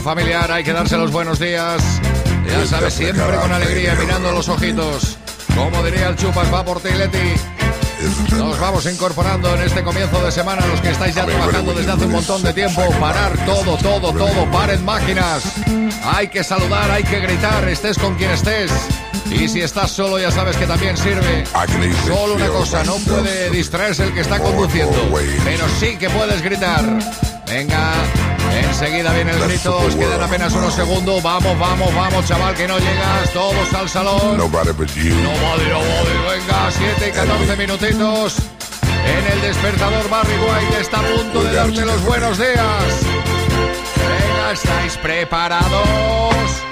Familiar, 0.00 0.50
hay 0.50 0.64
que 0.64 0.72
darse 0.72 0.96
los 0.96 1.10
buenos 1.12 1.38
días. 1.38 1.82
Ya 2.46 2.66
sabes, 2.66 2.94
siempre 2.94 3.24
con 3.40 3.52
alegría, 3.52 3.94
mirando 3.94 4.32
los 4.32 4.48
ojitos. 4.48 5.16
Como 5.54 5.82
diría 5.82 6.08
el 6.08 6.16
Chupas, 6.16 6.52
va 6.52 6.64
por 6.64 6.80
ti, 6.80 6.90
Leti. 6.90 7.18
Nos 8.36 8.58
vamos 8.58 8.86
incorporando 8.86 9.54
en 9.54 9.62
este 9.62 9.82
comienzo 9.82 10.24
de 10.24 10.32
semana 10.32 10.64
los 10.66 10.80
que 10.80 10.90
estáis 10.90 11.14
ya 11.14 11.26
trabajando 11.26 11.74
desde 11.74 11.92
hace 11.92 12.06
un 12.06 12.12
montón 12.12 12.42
de 12.42 12.52
tiempo. 12.52 12.82
Parar 12.98 13.36
todo, 13.44 13.76
todo, 13.76 14.12
todo. 14.12 14.50
Paren 14.50 14.84
máquinas. 14.84 15.42
Hay 16.04 16.28
que 16.28 16.42
saludar, 16.42 16.90
hay 16.90 17.04
que 17.04 17.20
gritar, 17.20 17.68
estés 17.68 17.98
con 17.98 18.14
quien 18.14 18.30
estés. 18.30 18.70
Y 19.30 19.48
si 19.48 19.60
estás 19.60 19.90
solo, 19.90 20.18
ya 20.18 20.30
sabes 20.30 20.56
que 20.56 20.66
también 20.66 20.96
sirve. 20.96 21.44
Solo 22.06 22.34
una 22.34 22.48
cosa, 22.48 22.82
no 22.84 22.96
puede 22.96 23.50
distraerse 23.50 24.04
el 24.04 24.14
que 24.14 24.20
está 24.20 24.40
conduciendo. 24.40 24.96
Pero 25.44 25.66
sí 25.78 25.96
que 25.96 26.08
puedes 26.10 26.42
gritar. 26.42 26.84
Venga, 27.46 27.92
enseguida 28.70 29.12
viene 29.12 29.32
el 29.32 29.40
grito. 29.40 29.76
Os 29.76 29.94
quedan 29.94 30.22
apenas 30.22 30.52
unos 30.54 30.74
segundos. 30.74 31.22
Vamos, 31.22 31.58
vamos, 31.58 31.94
vamos, 31.94 32.24
chaval, 32.26 32.54
que 32.54 32.66
no 32.66 32.78
llegas. 32.78 33.32
Todos 33.32 33.74
al 33.74 33.88
salón. 33.88 34.38
Nobody 34.38 34.72
but 34.72 34.88
you. 34.94 35.14
No 35.14 35.30
body, 35.30 35.68
no 35.68 35.78
body. 35.78 36.38
Venga, 36.38 36.70
7 36.70 37.08
y 37.08 37.12
14 37.12 37.56
minutitos. 37.56 38.36
En 39.04 39.32
el 39.32 39.40
despertador 39.42 40.08
Barry 40.08 40.34
White 40.34 40.80
está 40.80 41.00
a 41.00 41.02
punto 41.02 41.42
de 41.42 41.52
darte 41.52 41.84
los 41.84 42.02
buenos 42.04 42.38
días. 42.38 43.00
Venga, 43.96 44.52
¿estáis 44.52 44.96
preparados? 44.98 46.69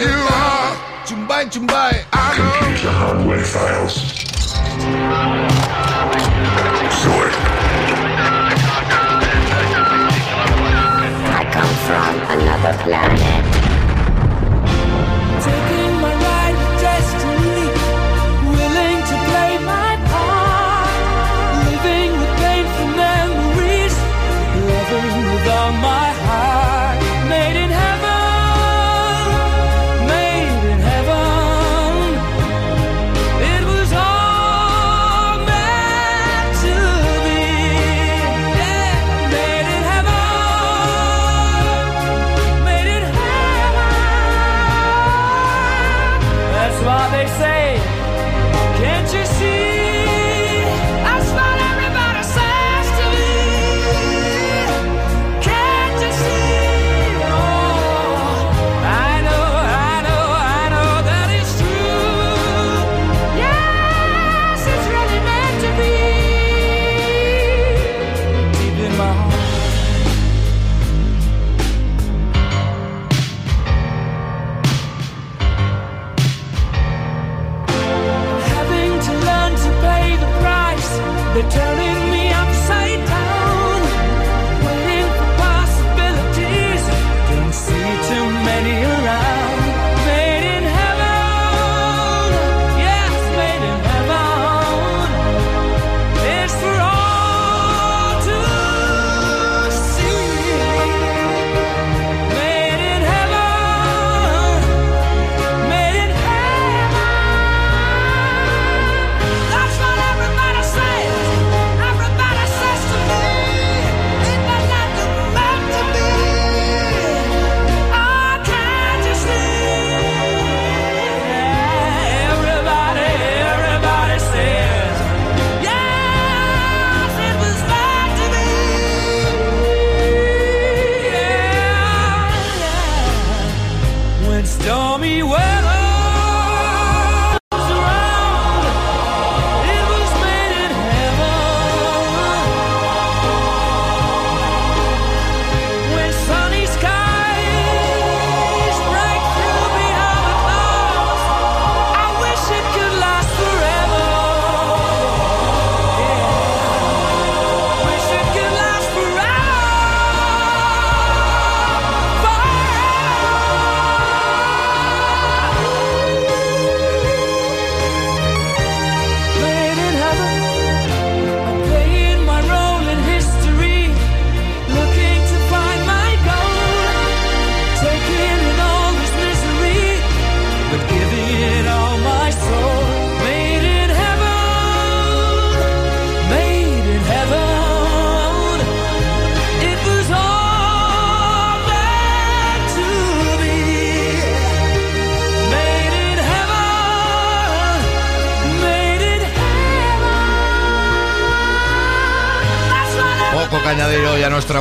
You 0.00 0.08
are, 0.08 0.76
Chumbay, 1.06 1.44
chumbay. 1.50 2.04
I 2.12 2.38
know. 2.38 2.52
Computer 2.58 2.90
hardware 2.90 3.44
files. 3.44 3.94
Sort. 7.02 7.34
I 11.30 11.42
come 11.52 11.74
from 11.86 12.14
another 12.38 12.74
planet. 12.82 13.13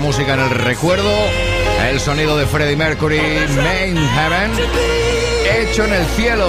Música 0.03 0.33
en 0.33 0.41
el 0.41 0.49
recuerdo. 0.49 1.09
El 1.89 1.99
sonido 1.99 2.37
de 2.37 2.45
Freddie 2.45 2.75
Mercury, 2.75 3.21
Main 3.55 3.95
Heaven, 3.95 4.51
hecho 5.61 5.85
en 5.85 5.93
el 5.93 6.05
cielo. 6.07 6.47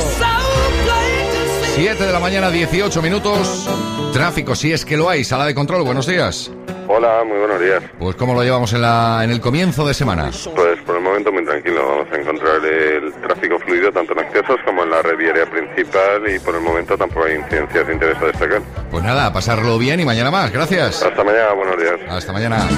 7 1.76 2.04
de 2.04 2.12
la 2.12 2.18
mañana, 2.18 2.50
18 2.50 3.00
minutos. 3.00 3.68
Tráfico, 4.12 4.56
si 4.56 4.72
es 4.72 4.84
que 4.84 4.96
lo 4.96 5.08
hay. 5.08 5.22
Sala 5.22 5.46
de 5.46 5.54
control, 5.54 5.84
buenos 5.84 6.06
días. 6.06 6.50
Hola, 6.88 7.22
muy 7.24 7.38
buenos 7.38 7.60
días. 7.60 7.82
Pues 7.98 8.16
¿cómo 8.16 8.34
lo 8.34 8.42
llevamos 8.42 8.72
en, 8.72 8.82
la, 8.82 9.22
en 9.22 9.30
el 9.30 9.40
comienzo 9.40 9.86
de 9.86 9.94
semana? 9.94 10.30
Pues 10.54 10.80
por 10.84 10.96
el 10.96 11.02
momento 11.02 11.32
muy 11.32 11.44
tranquilo. 11.44 11.80
Vamos 11.88 12.08
a 12.12 12.16
encontrar 12.16 12.64
el 12.64 13.12
tráfico 13.14 13.58
fluido 13.60 13.92
tanto 13.92 14.12
en 14.14 14.18
accesos 14.18 14.56
como 14.64 14.82
en 14.82 14.90
la 14.90 15.00
red 15.00 15.16
viaria 15.16 15.46
principal 15.46 16.22
y 16.28 16.40
por 16.40 16.56
el 16.56 16.60
momento 16.60 16.98
tampoco 16.98 17.26
hay 17.26 17.36
incidencias 17.36 17.86
de 17.86 17.92
interés 17.92 18.16
a 18.20 18.26
destacar. 18.26 18.62
Pues 18.90 19.04
nada, 19.04 19.26
a 19.26 19.32
pasarlo 19.32 19.78
bien 19.78 20.00
y 20.00 20.04
mañana 20.04 20.32
más. 20.32 20.50
Gracias. 20.50 21.04
Hasta 21.04 21.22
mañana, 21.22 21.52
buenos 21.52 21.76
días. 21.78 22.00
Hasta 22.08 22.32
mañana. 22.32 22.68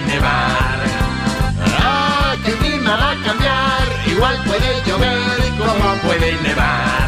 Nevar. 0.00 0.78
A 1.78 2.36
que 2.44 2.52
clima 2.56 2.96
va 2.96 3.10
a 3.12 3.22
cambiar. 3.22 3.84
Igual 4.06 4.36
puede 4.44 4.82
llover 4.86 5.18
como 5.58 5.94
puede 6.02 6.32
nevar. 6.42 7.03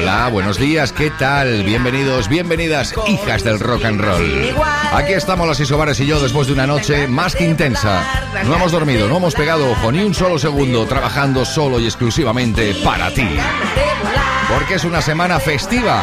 Hola, 0.00 0.28
buenos 0.28 0.56
días, 0.56 0.92
¿qué 0.92 1.10
tal? 1.10 1.62
Bienvenidos, 1.62 2.26
bienvenidas, 2.26 2.94
hijas 3.06 3.44
del 3.44 3.60
rock 3.60 3.84
and 3.84 4.00
roll. 4.00 4.56
Aquí 4.94 5.12
estamos 5.12 5.46
las 5.46 5.60
Isobares 5.60 6.00
y 6.00 6.06
yo 6.06 6.18
después 6.18 6.46
de 6.46 6.54
una 6.54 6.66
noche 6.66 7.06
más 7.06 7.36
que 7.36 7.44
intensa. 7.44 8.02
No 8.46 8.54
hemos 8.54 8.72
dormido, 8.72 9.08
no 9.08 9.18
hemos 9.18 9.34
pegado 9.34 9.70
ojo 9.70 9.92
ni 9.92 10.02
un 10.02 10.14
solo 10.14 10.38
segundo 10.38 10.86
trabajando 10.86 11.44
solo 11.44 11.78
y 11.78 11.84
exclusivamente 11.84 12.74
para 12.82 13.12
ti. 13.12 13.28
Porque 14.48 14.76
es 14.76 14.84
una 14.84 15.02
semana 15.02 15.38
festiva 15.38 16.02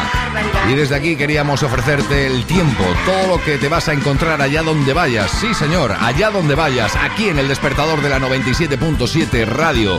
y 0.70 0.74
desde 0.74 0.94
aquí 0.94 1.16
queríamos 1.16 1.64
ofrecerte 1.64 2.28
el 2.28 2.44
tiempo, 2.44 2.84
todo 3.04 3.36
lo 3.36 3.44
que 3.44 3.58
te 3.58 3.66
vas 3.66 3.88
a 3.88 3.94
encontrar 3.94 4.40
allá 4.40 4.62
donde 4.62 4.92
vayas. 4.92 5.28
Sí, 5.32 5.52
señor, 5.54 5.96
allá 5.98 6.30
donde 6.30 6.54
vayas, 6.54 6.94
aquí 6.94 7.30
en 7.30 7.40
el 7.40 7.48
despertador 7.48 8.00
de 8.00 8.10
la 8.10 8.20
97.7 8.20 9.44
radio. 9.44 9.98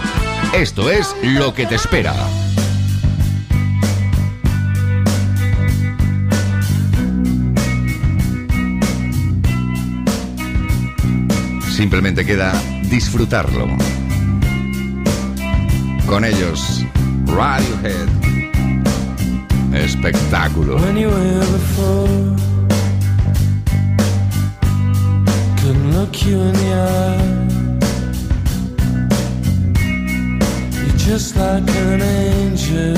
Esto 0.53 0.89
es 0.89 1.13
lo 1.21 1.53
que 1.53 1.65
te 1.65 1.75
espera. 1.75 2.15
Simplemente 11.79 12.25
queda 12.25 12.51
disfrutarlo. 12.89 13.65
Con 16.05 16.25
ellos, 16.25 16.85
Radiohead. 17.25 18.09
Espectáculo. 19.71 20.77
Look 25.93 26.25
you 26.25 26.41
in 26.41 26.53
the 26.53 26.73
eye 26.73 27.47
You're 30.75 30.97
just 30.97 31.35
like 31.37 31.69
an 31.75 32.01
angel 32.01 32.97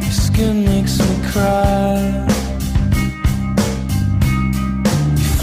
Your 0.00 0.12
skin 0.12 0.64
makes 0.64 0.98
me 1.00 1.30
cry 1.32 2.27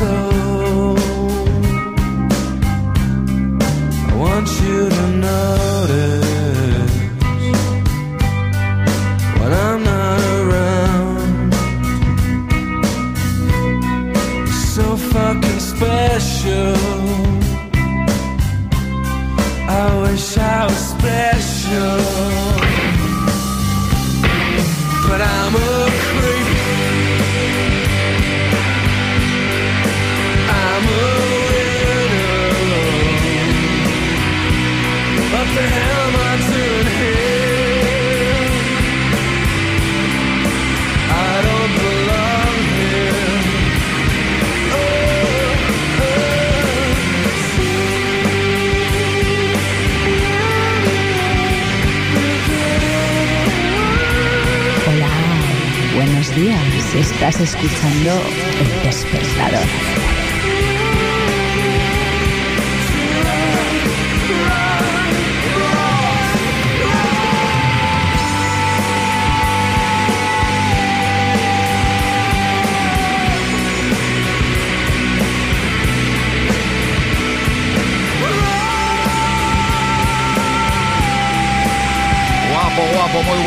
so 0.00 0.29
Estás 56.94 57.40
escuchando 57.40 58.20
El 58.58 58.82
Despertador. 58.84 60.09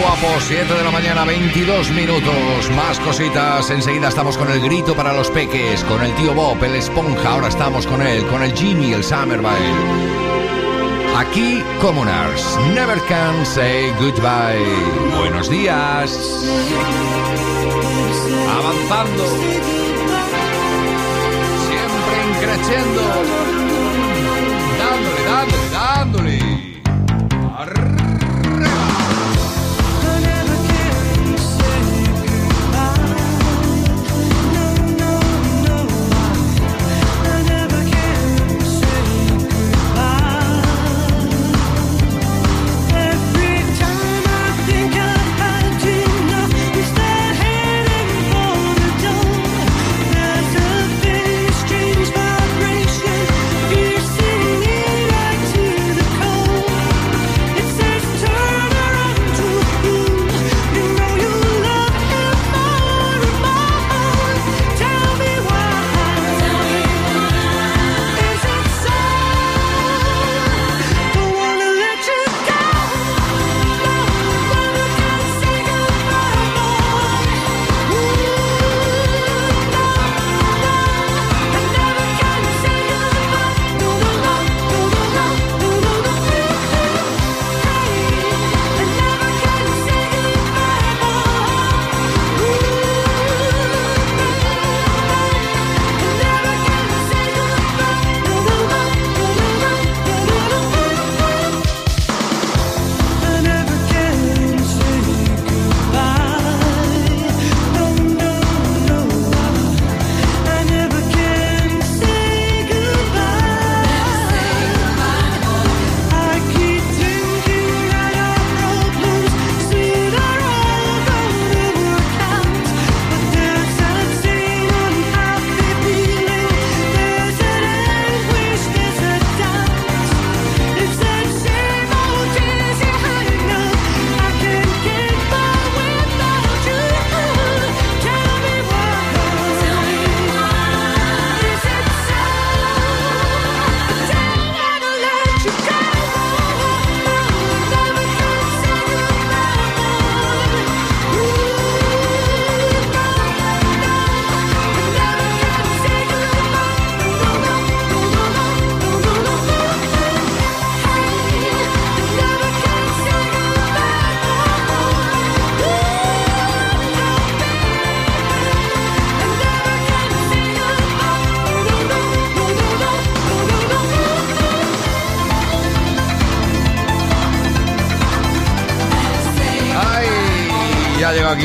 Guapo. 0.01 0.39
7 0.39 0.73
de 0.73 0.84
la 0.84 0.91
mañana, 0.91 1.25
22 1.25 1.91
minutos. 1.91 2.69
Más 2.75 2.99
cositas. 2.99 3.69
Enseguida 3.69 4.10
estamos 4.10 4.38
con 4.38 4.49
el 4.51 4.60
grito 4.62 4.95
para 4.95 5.13
los 5.13 5.29
peques, 5.29 5.84
con 5.84 6.01
el 6.03 6.13
tío 6.15 6.34
Bob, 6.34 6.63
el 6.63 6.75
esponja. 6.75 7.29
Ahora 7.29 7.47
estamos 7.47 7.86
con 7.88 8.01
él, 8.01 8.25
con 8.27 8.43
el 8.43 8.53
Jimmy, 8.53 8.93
el 8.93 9.03
Summerville. 9.03 10.13
Aquí, 11.15 11.63
Commoners. 11.79 12.58
Never 12.73 12.99
can 13.08 13.45
say 13.45 13.91
goodbye. 13.99 15.17
Buenos 15.17 15.49
días. 15.49 16.17
Avanzando. 18.49 19.23
Siempre 21.67 22.15
increciendo. 22.29 23.42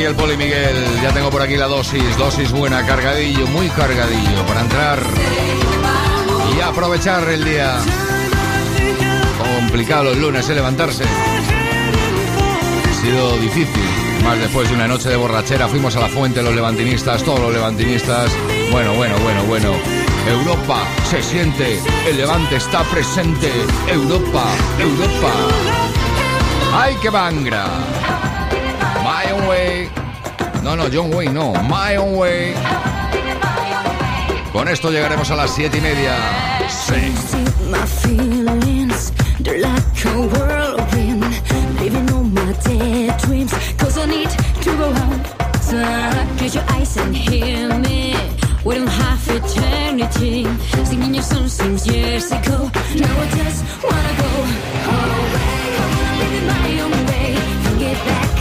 El 0.03 0.15
Poli 0.15 0.37
Miguel. 0.37 0.75
Ya 1.01 1.11
tengo 1.13 1.29
por 1.29 1.41
aquí 1.41 1.55
la 1.57 1.67
dosis. 1.67 2.17
Dosis 2.17 2.51
buena, 2.51 2.85
cargadillo, 2.85 3.47
muy 3.47 3.67
cargadillo 3.69 4.45
para 4.45 4.61
entrar 4.61 4.99
y 6.55 6.61
aprovechar 6.61 7.27
el 7.29 7.43
día. 7.43 7.77
Complicado 9.57 10.05
los 10.05 10.17
lunes, 10.17 10.49
¿eh? 10.49 10.55
Levantarse. 10.55 11.03
Ha 12.89 13.01
sido 13.01 13.37
difícil. 13.37 13.83
Más 14.23 14.37
después 14.37 14.69
de 14.69 14.75
una 14.75 14.87
noche 14.87 15.09
de 15.09 15.15
borrachera, 15.15 15.67
fuimos 15.67 15.95
a 15.95 16.01
la 16.01 16.09
fuente 16.09 16.41
los 16.43 16.53
levantinistas, 16.53 17.23
todos 17.23 17.39
los 17.39 17.53
levantinistas. 17.53 18.31
Bueno, 18.71 18.93
bueno, 18.93 19.17
bueno, 19.19 19.43
bueno. 19.43 19.71
Europa 20.27 20.83
se 21.09 21.23
siente, 21.23 21.79
el 22.07 22.17
levante 22.17 22.57
está 22.57 22.83
presente. 22.83 23.51
Europa, 23.87 24.45
Europa. 24.79 25.33
¡Ay, 26.73 26.95
qué 27.01 27.09
bangra! 27.09 28.28
My 29.09 29.31
own 29.31 29.47
way. 29.47 29.89
No, 30.63 30.75
no, 30.75 30.87
John 30.87 31.09
Wayne, 31.09 31.33
no. 31.33 31.51
My 31.63 31.97
own 31.97 32.15
way. 32.15 32.53
Con 34.53 34.67
esto 34.67 34.91
llegaremos 34.91 35.31
a 35.31 35.35
las 35.35 35.55
siete 35.55 35.79
y 35.79 35.81
media. 35.81 36.15
Sí. 36.69 37.11
Close 46.37 46.55
your 46.55 46.63
eyes 46.69 46.97
and 46.97 47.15
hear 47.15 47.69
me. 47.79 48.15
Don't 48.63 48.87
have 48.87 49.27
eternity. 49.29 50.47
Singing 50.85 51.13
your 51.13 51.23
song 51.23 51.47
since 51.47 51.85
years 51.87 52.31
ago. 52.31 52.69
Now 52.95 53.21
I 53.21 53.27
just 53.37 53.83
wanna 53.83 54.13
go 54.17 54.29
away. 54.41 55.28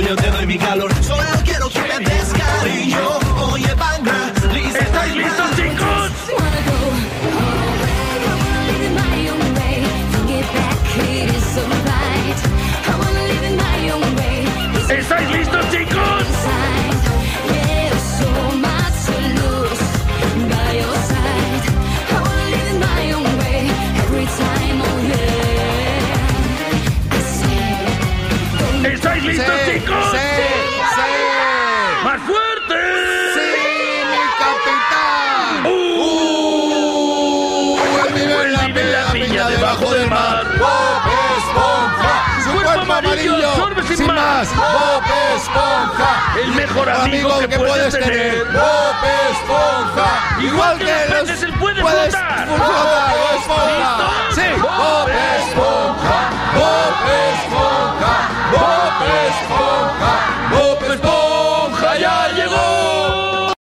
yo 0.00 0.16
te 0.16 0.30
doy 0.30 0.46
mi 0.46 0.58
calor. 0.58 0.91
Más. 44.42 44.56
¡Bob 44.56 45.02
Esponja! 45.36 46.34
El 46.42 46.52
mejor 46.52 46.90
amigo 46.90 47.38
que 47.40 47.58
puedes 47.58 47.94
tener. 47.94 48.44
¡Bob 48.46 48.94
Esponja! 49.30 50.40
Igual 50.40 50.78
que 50.78 50.84
los 51.10 51.30
puedes 51.80 52.10
flotar. 52.10 52.48
flotar, 52.48 52.56
Bob 52.56 53.28
Esponja! 53.36 54.10
¡Sí! 54.34 54.46
¡Bob 54.60 55.08
Esponja! 55.08 56.18
¡Bob 56.56 56.94
Esponja! 57.32 58.14
¡Bob 58.52 58.96
Esponja! 59.28 60.14
¡Bob 60.50 60.80
Esponja 60.92 61.90
ya 61.98 62.28
llegó! 62.34 63.52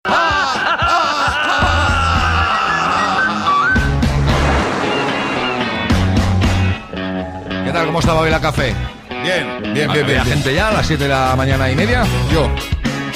¿Qué 7.65 7.73
tal? 7.73 7.87
¿Cómo 7.87 8.01
estaba 8.01 8.21
hoy 8.21 8.31
la 8.31 8.41
café? 8.41 8.75
Bien, 9.23 9.60
bien, 9.75 9.91
bien, 9.93 10.05
¿Había 10.05 10.05
bien. 10.05 10.25
gente 10.25 10.55
ya 10.55 10.69
a 10.69 10.73
las 10.73 10.87
7 10.87 11.03
de 11.05 11.09
la 11.11 11.35
mañana 11.37 11.71
y 11.71 11.77
media? 11.77 12.05
Yo. 12.33 12.49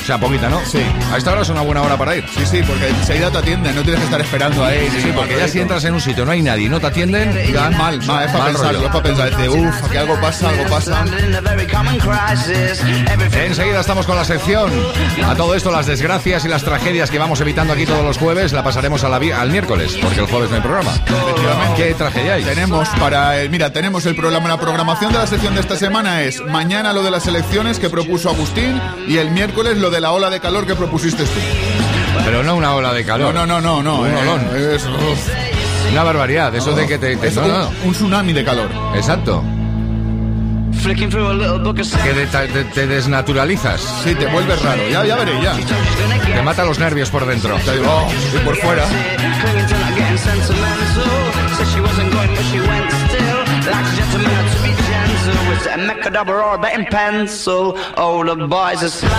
O 0.04 0.06
sea, 0.06 0.18
poquita, 0.18 0.50
¿no? 0.50 0.60
Sí. 0.66 0.82
A 1.10 1.16
esta 1.16 1.32
hora 1.32 1.40
es 1.40 1.48
una 1.48 1.62
buena 1.62 1.80
hora 1.80 1.96
para 1.96 2.14
ir. 2.14 2.26
Sí, 2.28 2.44
sí, 2.44 2.60
porque 2.66 2.88
enseguida 2.90 3.30
te 3.30 3.38
atienden, 3.38 3.74
no 3.74 3.80
tienes 3.80 4.00
que 4.00 4.04
estar 4.04 4.20
esperando 4.20 4.62
ahí. 4.62 4.86
Sí, 5.00 5.10
porque 5.16 5.34
ya 5.34 5.48
si 5.48 5.60
entras 5.60 5.82
en 5.84 5.94
un 5.94 6.00
sitio 6.02 6.26
no 6.26 6.32
hay 6.32 6.42
nadie 6.42 6.68
no 6.68 6.78
te 6.78 6.88
atienden, 6.88 7.32
Ya 7.50 7.70
mal, 7.70 8.02
mal, 8.04 8.24
es 8.26 8.30
para 8.30 8.44
Mal 8.44 8.52
pensar, 8.52 8.74
rollo. 8.74 8.84
es 8.86 8.92
para 8.92 9.02
pensar, 9.02 9.30
dice, 9.30 9.48
uff, 9.48 9.88
que 9.90 9.98
algo 9.98 10.20
pasa, 10.20 10.50
algo 10.50 10.64
pasa. 10.68 11.04
Enseguida 13.34 13.80
estamos 13.80 14.04
con 14.04 14.16
la 14.16 14.26
sección. 14.26 14.70
A 15.26 15.34
todo 15.36 15.54
esto, 15.54 15.70
las 15.70 15.86
desgracias 15.86 16.44
y 16.44 16.48
las 16.48 16.62
tragedias 16.64 17.10
que 17.10 17.18
vamos 17.18 17.40
evitando 17.40 17.72
aquí 17.72 17.86
todos 17.86 18.04
los 18.04 18.18
jueves, 18.18 18.52
la 18.52 18.62
pasaremos 18.62 19.04
a 19.04 19.08
la 19.08 19.14
al 19.16 19.50
miércoles, 19.50 19.96
porque 20.02 20.20
el 20.20 20.26
jueves 20.26 20.50
no 20.50 20.56
hay 20.56 20.62
programa. 20.62 20.90
Efectivamente. 20.92 21.82
¿Qué 21.82 21.94
tragedia 21.94 22.34
hay? 22.34 22.44
Tenemos 22.44 22.88
para 23.00 23.40
el, 23.40 23.48
mira, 23.48 23.72
tenemos 23.72 24.04
el 24.04 24.14
programa, 24.14 24.48
la 24.48 24.60
programación 24.60 25.12
de 25.12 25.18
la 25.18 25.26
sección 25.26 25.54
de 25.54 25.62
esta 25.62 25.76
semana 25.76 26.22
es 26.22 26.44
mañana 26.44 26.92
lo 26.92 27.02
de 27.02 27.10
las 27.10 27.26
elecciones 27.26 27.78
que 27.78 27.88
propuso 27.88 28.28
Agustín 28.28 28.80
y 29.08 29.16
el 29.16 29.30
miércoles 29.30 29.78
lo 29.78 29.90
de 29.90 29.93
la 30.00 30.12
ola 30.12 30.30
de 30.30 30.40
calor 30.40 30.66
que 30.66 30.74
propusiste 30.74 31.24
tú. 31.24 31.40
Pero 32.24 32.42
no 32.42 32.54
una 32.56 32.74
ola 32.74 32.92
de 32.92 33.04
calor. 33.04 33.34
no, 33.34 33.46
no, 33.46 33.60
no, 33.60 33.82
no. 33.82 34.00
Un 34.00 34.08
eh, 34.08 34.16
olón. 34.22 34.40
es, 34.56 34.84
uf, 34.86 35.28
Una 35.92 36.02
barbaridad. 36.04 36.54
Eso 36.54 36.72
de 36.74 36.86
que 36.86 36.98
te. 36.98 37.16
te- 37.16 37.28
es 37.28 37.36
no, 37.36 37.42
un, 37.42 37.48
no. 37.48 37.70
un 37.84 37.92
tsunami 37.92 38.32
de 38.32 38.44
calor. 38.44 38.70
Exacto. 38.94 39.42
Que 42.02 42.12
de- 42.12 42.26
te, 42.26 42.46
te- 42.48 42.64
te 42.64 42.86
desnaturalizas. 42.86 43.80
Sí, 44.04 44.14
te 44.14 44.26
vuelves 44.26 44.60
raro. 44.62 44.82
Ya, 44.90 45.04
ya 45.04 45.16
veré, 45.16 45.32
ya. 45.42 45.54
Te 46.34 46.42
mata 46.42 46.64
los 46.64 46.78
nervios 46.78 47.10
por 47.10 47.24
dentro. 47.26 47.56
Te 47.64 47.72
digo, 47.78 47.86
oh, 47.88 48.08
y 48.36 48.38
por 48.44 48.56
fuera. 48.56 48.84
Pencil, 56.90 57.74
oh, 57.96 58.24
the 58.24 58.34
boys 58.46 58.82
are 58.82 58.88
slag. 58.88 59.10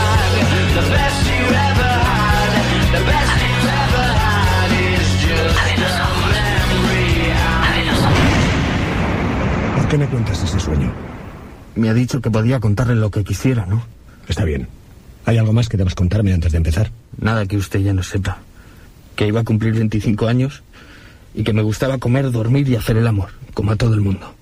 The 0.76 0.82
best 0.92 1.26
you 1.26 1.46
ever 1.46 1.94
had, 2.08 2.52
the 2.92 3.02
best 3.06 3.34
you 3.42 3.58
ever 3.84 4.08
had 4.22 4.72
is 4.86 5.08
just 5.26 5.60
a 5.98 6.10
memory. 6.32 7.34
¿Por 9.76 9.88
qué 9.88 9.98
me 9.98 10.08
cuentas 10.08 10.44
ese 10.44 10.60
sueño? 10.60 10.94
Me 11.76 11.90
ha 11.90 11.94
dicho 11.94 12.22
que 12.22 12.30
podía 12.30 12.60
contarle 12.60 12.96
lo 12.96 13.10
que 13.10 13.24
quisiera, 13.24 13.66
¿no? 13.66 13.84
Está 14.28 14.44
bien. 14.46 14.68
¿Hay 15.26 15.38
algo 15.38 15.54
más 15.54 15.70
que 15.70 15.78
debas 15.78 15.96
contarme 15.96 16.34
antes 16.34 16.52
de 16.52 16.58
empezar? 16.58 16.92
Nada 17.20 17.46
que 17.46 17.58
usted 17.58 17.80
ya 17.80 17.94
no 17.94 18.04
sepa. 18.04 18.38
Que 19.16 19.28
iba 19.28 19.40
a 19.42 19.44
cumplir 19.44 19.74
25 19.74 20.28
años 20.28 20.62
y 21.34 21.44
que 21.44 21.54
me 21.54 21.64
gustaba 21.64 21.98
comer, 21.98 22.32
dormir 22.32 22.70
y 22.70 22.76
hacer 22.76 22.98
el 22.98 23.08
amor, 23.08 23.30
como 23.54 23.72
a 23.72 23.76
todo 23.76 23.96
el 23.96 24.02
mundo. 24.02 24.35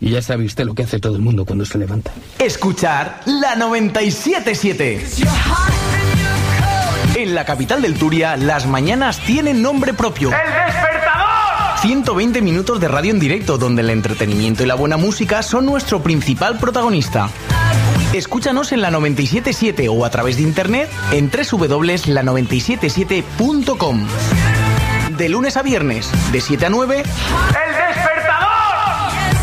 Y 0.00 0.10
ya 0.10 0.22
sabe 0.22 0.44
usted 0.44 0.64
lo 0.64 0.74
que 0.74 0.82
hace 0.82 0.98
todo 0.98 1.14
el 1.16 1.22
mundo 1.22 1.44
cuando 1.44 1.64
se 1.64 1.78
levanta. 1.78 2.10
Escuchar 2.38 3.20
la 3.24 3.54
977. 3.56 5.04
En 7.14 7.34
la 7.34 7.44
capital 7.46 7.80
del 7.80 7.94
Turia, 7.94 8.36
las 8.36 8.66
mañanas 8.66 9.20
tienen 9.20 9.62
nombre 9.62 9.94
propio. 9.94 10.30
¡El 10.30 10.36
despertador! 10.66 11.78
120 11.80 12.42
minutos 12.42 12.78
de 12.78 12.88
radio 12.88 13.10
en 13.12 13.20
directo, 13.20 13.56
donde 13.56 13.80
el 13.82 13.88
entretenimiento 13.90 14.62
y 14.62 14.66
la 14.66 14.74
buena 14.74 14.98
música 14.98 15.42
son 15.42 15.64
nuestro 15.64 16.02
principal 16.02 16.58
protagonista. 16.58 17.30
Escúchanos 18.12 18.72
en 18.72 18.82
la 18.82 18.90
977 18.90 19.88
o 19.88 20.04
a 20.04 20.10
través 20.10 20.36
de 20.36 20.42
internet 20.42 20.90
en 21.12 21.30
www.la977.com. 21.30 24.06
De 25.16 25.28
lunes 25.30 25.56
a 25.56 25.62
viernes, 25.62 26.10
de 26.32 26.40
7 26.42 26.66
a 26.66 26.70
9, 26.70 26.98
¡El 26.98 27.04
despertador! 27.04 27.85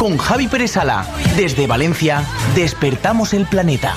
Con 0.04 0.18
Javi 0.18 0.50
Pérez 0.50 0.72
Sala. 0.72 1.06
Desde 1.38 1.66
Valencia, 1.66 2.26
despertamos 2.56 3.34
el 3.34 3.46
planeta. 3.46 3.96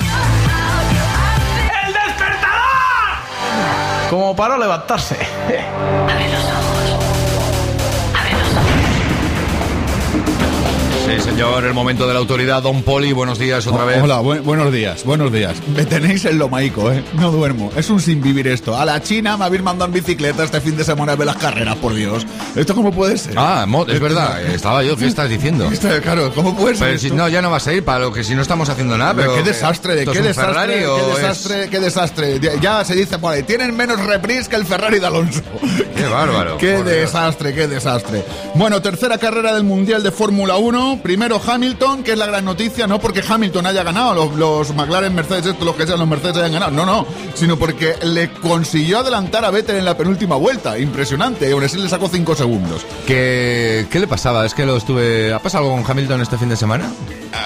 ¡El 1.85 1.93
despertador! 1.93 2.49
Como 4.09 4.37
para 4.37 4.57
levantarse. 4.57 5.17
Sí, 11.07 11.21
señor, 11.21 11.65
el 11.65 11.73
momento 11.73 12.07
de 12.09 12.15
la 12.15 12.19
autoridad. 12.19 12.63
Don 12.63 12.83
Poli, 12.83 13.13
buenos 13.13 13.39
días 13.39 13.65
otra 13.69 13.85
vez. 13.85 14.03
Hola, 14.03 14.21
bu- 14.21 14.43
buenos 14.43 14.73
días, 14.73 15.05
buenos 15.05 15.33
días. 15.33 15.55
Me 15.75 15.85
tenéis 15.87 16.25
en 16.25 16.37
lo 16.37 16.49
maico, 16.49 16.91
¿eh? 16.91 17.03
No 17.15 17.31
duermo. 17.31 17.71
Es 17.77 17.89
un 17.91 18.01
sin 18.01 18.21
vivir 18.21 18.49
esto. 18.49 18.77
A 18.77 18.85
la 18.85 19.01
China 19.01 19.37
me 19.37 19.45
habéis 19.45 19.63
mandado 19.63 19.87
en 19.87 19.93
bicicleta 19.93 20.43
este 20.43 20.61
fin 20.61 20.77
de 20.77 20.83
semana 20.83 21.13
a 21.13 21.17
ver 21.17 21.27
las 21.27 21.37
carreras, 21.37 21.77
por 21.77 21.95
Dios. 21.95 22.27
¿Esto 22.57 22.75
cómo 22.75 22.91
puede 22.91 23.17
ser? 23.19 23.35
Ah, 23.37 23.65
es 23.87 24.01
verdad, 24.01 24.43
estaba 24.47 24.83
yo, 24.83 24.97
¿qué 24.97 25.07
estás 25.07 25.31
diciendo? 25.31 25.71
Claro, 26.03 26.33
¿cómo 26.35 26.57
puede 26.57 26.75
ser? 26.75 26.89
Pero 26.89 26.99
si 26.99 27.11
no, 27.13 27.29
ya 27.29 27.41
no 27.41 27.51
vas 27.51 27.67
a 27.69 27.73
ir 27.73 27.85
para 27.85 28.01
lo 28.01 28.13
que 28.13 28.25
si 28.25 28.35
no 28.35 28.43
estamos 28.43 28.69
haciendo 28.69 28.99
nada. 28.99 29.15
Pero 29.15 29.31
Pero 29.33 29.45
qué 29.45 29.51
desastre, 29.51 29.95
de 29.95 30.01
¿esto 30.01 30.13
qué 30.13 30.23
desastre, 30.23 30.75
qué 30.75 30.85
es- 31.01 31.17
desastre, 31.17 31.69
qué 31.71 31.81
desastre. 31.81 32.41
Ya- 32.61 32.85
se 32.85 32.95
dice 32.97 33.19
por 33.21 33.33
ahí, 33.33 33.45
tienen 33.45 33.77
menos 33.77 34.05
reprise 34.05 34.49
que 34.51 34.57
el 34.57 34.67
Ferrari 34.67 34.99
de 34.99 35.07
Alonso. 35.07 35.41
Qué 35.97 36.05
bárbaro. 36.07 36.59
Qué 36.59 36.75
por 36.75 36.85
Dios. 36.85 36.97
desastre, 36.99 37.55
qué 37.55 37.67
desastre. 37.69 38.23
Bueno, 38.55 38.83
tercera 38.83 39.17
carrera 39.17 39.55
del 39.55 39.65
Mundial 39.65 40.03
de 40.03 40.11
Fórmula 40.13 40.57
1. 40.57 40.96
Primero, 41.03 41.39
primero 41.39 41.41
Hamilton, 41.47 42.03
que 42.03 42.13
es 42.13 42.19
la 42.19 42.27
gran 42.27 42.45
noticia, 42.45 42.87
no 42.87 42.99
porque 43.01 43.23
Hamilton 43.27 43.67
haya 43.67 43.83
ganado, 43.83 44.15
los, 44.15 44.35
los 44.37 44.75
McLaren, 44.75 45.15
Mercedes, 45.15 45.47
estos, 45.47 45.65
los 45.65 45.75
que 45.77 45.87
sean 45.87 45.99
los 45.99 46.09
Mercedes 46.09 46.37
hayan 46.37 46.53
ganado, 46.53 46.73
no, 46.73 46.85
no, 46.87 47.07
sino 47.35 47.57
porque 47.59 47.95
le 48.03 48.31
consiguió 48.31 48.99
adelantar 49.01 49.45
a 49.45 49.51
Vettel 49.51 49.77
en 49.77 49.85
la 49.85 49.97
penúltima 49.97 50.37
vuelta, 50.37 50.79
impresionante, 50.79 51.49
y 51.49 51.53
aún 51.53 51.65
así 51.65 51.79
le 51.79 51.89
sacó 51.89 52.09
5 52.09 52.35
segundos. 52.35 52.85
¿Qué, 53.07 53.87
¿Qué 53.91 53.99
le 54.01 54.07
pasaba? 54.07 54.45
Es 54.47 54.55
que 54.55 54.67
lo 54.67 54.77
estuve... 54.77 55.33
¿Ha 55.33 55.39
pasado 55.39 55.65
algo 55.65 55.83
con 55.83 55.91
Hamilton 55.91 56.21
este 56.21 56.37
fin 56.39 56.49
de 56.49 56.57
semana? 56.57 56.91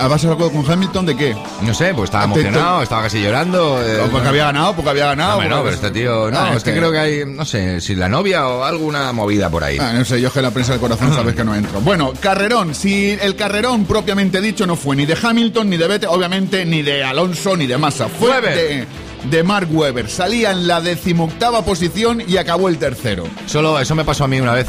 ¿Ha 0.01 0.09
pasado 0.09 0.33
algo 0.35 0.51
con 0.51 0.71
Hamilton 0.71 1.07
de 1.07 1.17
qué? 1.17 1.37
No 1.63 1.75
sé, 1.75 1.93
pues 1.95 2.09
estaba 2.09 2.25
emocionado, 2.25 2.83
estaba 2.83 3.03
casi 3.03 3.21
llorando. 3.23 3.81
eh, 3.85 4.09
porque 4.11 4.29
había 4.29 4.45
ganado, 4.47 4.75
porque 4.75 4.91
había 4.91 5.07
ganado. 5.07 5.43
No, 5.43 5.49
porque- 5.49 5.55
pero 5.63 5.69
este 5.75 5.91
tío... 5.91 6.31
No, 6.31 6.39
Ah, 6.41 6.53
es 6.57 6.65
que 6.65 6.73
creo 6.75 6.91
que 6.91 6.99
hay, 6.99 7.23
no 7.27 7.45
sé, 7.45 7.81
si 7.81 7.95
la 7.95 8.09
novia 8.09 8.47
o 8.49 8.65
alguna 8.65 9.13
movida 9.13 9.51
por 9.51 9.63
ahí. 9.63 9.77
Ah, 9.81 9.93
no 9.93 10.05
sé, 10.05 10.21
yo 10.21 10.29
es 10.29 10.35
que 10.35 10.41
la 10.43 10.51
prensa 10.51 10.73
del 10.73 10.81
corazón 10.81 11.13
sabes 11.15 11.35
que 11.35 11.45
no 11.45 11.55
entro. 11.55 11.81
Bueno, 11.81 12.13
carrerón. 12.21 12.75
Si 12.75 13.11
el 13.21 13.37
carrerón 13.40 13.87
propiamente 13.87 14.40
dicho 14.40 14.66
no 14.66 14.76
fue 14.76 14.94
ni 14.94 15.07
de 15.07 15.16
Hamilton, 15.20 15.68
ni 15.70 15.76
de 15.79 15.88
Vettel, 15.88 16.11
obviamente 16.11 16.64
ni 16.66 16.83
de 16.83 17.03
Alonso, 17.03 17.57
ni 17.57 17.66
de 17.66 17.79
Massa. 17.79 18.09
Fue 18.09 18.40
de, 18.42 18.87
de 19.31 19.42
Mark 19.42 19.68
Webber. 19.72 20.09
Salía 20.09 20.50
en 20.53 20.66
la 20.66 20.81
decimoctava 20.81 21.64
posición 21.64 22.22
y 22.26 22.37
acabó 22.37 22.68
el 22.68 22.76
tercero. 22.79 23.24
Solo 23.46 23.81
eso 23.81 23.94
me 23.94 24.05
pasó 24.05 24.24
a 24.24 24.29
mí 24.29 24.38
una 24.40 24.53
vez. 24.53 24.66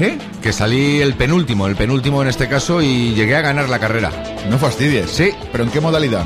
¿Eh? 0.00 0.16
Que 0.42 0.52
salí 0.52 1.00
el 1.00 1.14
penúltimo, 1.14 1.66
el 1.66 1.76
penúltimo 1.76 2.22
en 2.22 2.28
este 2.28 2.48
caso, 2.48 2.80
y 2.82 3.14
llegué 3.14 3.36
a 3.36 3.42
ganar 3.42 3.68
la 3.68 3.78
carrera. 3.78 4.10
No 4.48 4.58
fastidies. 4.58 5.10
Sí. 5.10 5.30
¿Pero 5.52 5.64
en 5.64 5.70
qué 5.70 5.80
modalidad? 5.80 6.24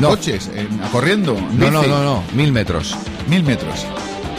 No. 0.00 0.08
¿Coches? 0.10 0.50
¿En- 0.54 0.82
a 0.82 0.88
¿Corriendo? 0.90 1.34
No, 1.34 1.70
no, 1.70 1.80
¿Bici? 1.80 1.90
no, 1.90 2.02
no, 2.04 2.22
mil 2.34 2.52
metros. 2.52 2.94
Mil 3.28 3.42
metros. 3.44 3.86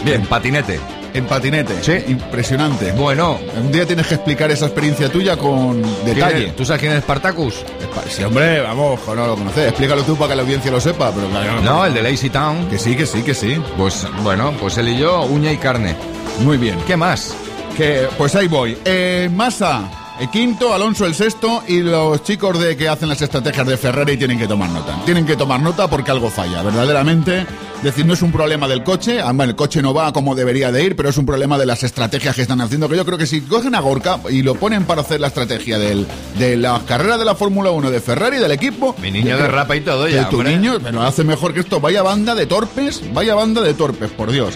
Bien, 0.05 0.25
patinete. 0.25 0.79
En 1.13 1.25
patinete. 1.25 1.75
Sí. 1.83 2.11
Impresionante. 2.11 2.91
Bueno. 2.93 3.39
Un 3.57 3.71
día 3.71 3.85
tienes 3.85 4.07
que 4.07 4.15
explicar 4.15 4.49
esa 4.51 4.65
experiencia 4.65 5.09
tuya 5.09 5.37
con 5.37 5.81
¿Quién 5.81 6.05
detalle. 6.05 6.47
¿Tú 6.57 6.65
sabes 6.65 6.81
quién 6.81 6.93
es 6.93 7.03
Spartacus? 7.03 7.63
Sí, 8.09 8.23
hombre, 8.23 8.61
vamos, 8.61 8.99
no 9.07 9.27
lo 9.27 9.35
conoces. 9.35 9.67
Explícalo 9.69 10.03
tú 10.03 10.15
para 10.15 10.29
que 10.29 10.35
la 10.35 10.41
audiencia 10.41 10.71
lo 10.71 10.81
sepa. 10.81 11.11
Pero 11.11 11.27
claro, 11.29 11.61
No, 11.61 11.85
el 11.85 11.93
de 11.93 12.01
Lazy 12.01 12.29
Town. 12.29 12.67
Que 12.69 12.77
sí, 12.79 12.95
que 12.95 13.05
sí, 13.05 13.21
que 13.21 13.33
sí. 13.33 13.61
Pues 13.77 14.07
bueno, 14.23 14.53
pues 14.59 14.77
él 14.77 14.89
y 14.89 14.97
yo, 14.97 15.23
uña 15.25 15.51
y 15.51 15.57
carne. 15.57 15.95
Muy 16.39 16.57
bien. 16.57 16.77
¿Qué 16.87 16.97
más? 16.97 17.35
Que, 17.77 18.07
pues 18.17 18.35
ahí 18.35 18.47
voy. 18.47 18.77
Eh, 18.85 19.29
Massa, 19.31 19.89
el 20.19 20.29
quinto, 20.29 20.73
Alonso 20.73 21.05
el 21.05 21.15
sexto 21.15 21.63
y 21.67 21.79
los 21.81 22.23
chicos 22.23 22.59
de 22.59 22.77
que 22.77 22.87
hacen 22.87 23.09
las 23.09 23.21
estrategias 23.21 23.65
de 23.67 23.77
Ferrari 23.77 24.17
tienen 24.17 24.37
que 24.37 24.47
tomar 24.47 24.69
nota. 24.69 24.99
Tienen 25.05 25.25
que 25.25 25.35
tomar 25.35 25.59
nota 25.59 25.87
porque 25.89 26.11
algo 26.11 26.29
falla, 26.29 26.61
verdaderamente. 26.61 27.45
Es 27.77 27.83
decir, 27.83 28.05
no 28.05 28.13
es 28.13 28.21
un 28.21 28.31
problema 28.31 28.67
del 28.69 28.81
coche, 28.83 29.19
ah, 29.19 29.33
el 29.37 29.55
coche 29.57 29.81
no 29.81 29.93
va 29.93 30.13
como 30.13 30.35
debería 30.35 30.71
de 30.71 30.85
ir, 30.85 30.95
pero 30.95 31.09
es 31.09 31.17
un 31.17 31.25
problema 31.25 31.57
de 31.57 31.65
las 31.65 31.83
estrategias 31.83 32.33
que 32.33 32.41
están 32.41 32.61
haciendo, 32.61 32.87
que 32.87 32.95
yo 32.95 33.03
creo 33.05 33.17
que 33.17 33.25
si 33.27 33.41
cogen 33.41 33.75
a 33.75 33.81
Gorka 33.81 34.19
y 34.29 34.41
lo 34.41 34.55
ponen 34.55 34.85
para 34.85 35.01
hacer 35.01 35.19
la 35.19 35.27
estrategia 35.27 35.77
del, 35.77 36.07
de 36.39 36.55
las 36.55 36.83
carreras 36.83 37.19
de 37.19 37.25
la 37.25 37.35
Fórmula 37.35 37.71
1 37.71 37.91
de 37.91 37.99
Ferrari, 37.99 38.37
del 38.37 38.51
equipo... 38.51 38.95
Mi 39.01 39.11
niño 39.11 39.35
de 39.35 39.47
rapa 39.49 39.75
y 39.75 39.81
todo 39.81 40.07
ya, 40.07 40.29
Tu 40.29 40.37
hombre. 40.37 40.55
niño, 40.55 40.77
pero 40.81 41.01
hace 41.01 41.25
mejor 41.25 41.53
que 41.53 41.59
esto. 41.59 41.81
Vaya 41.81 42.03
banda 42.03 42.35
de 42.35 42.45
torpes, 42.45 43.01
vaya 43.13 43.35
banda 43.35 43.61
de 43.61 43.73
torpes, 43.73 44.11
por 44.11 44.31
Dios. 44.31 44.53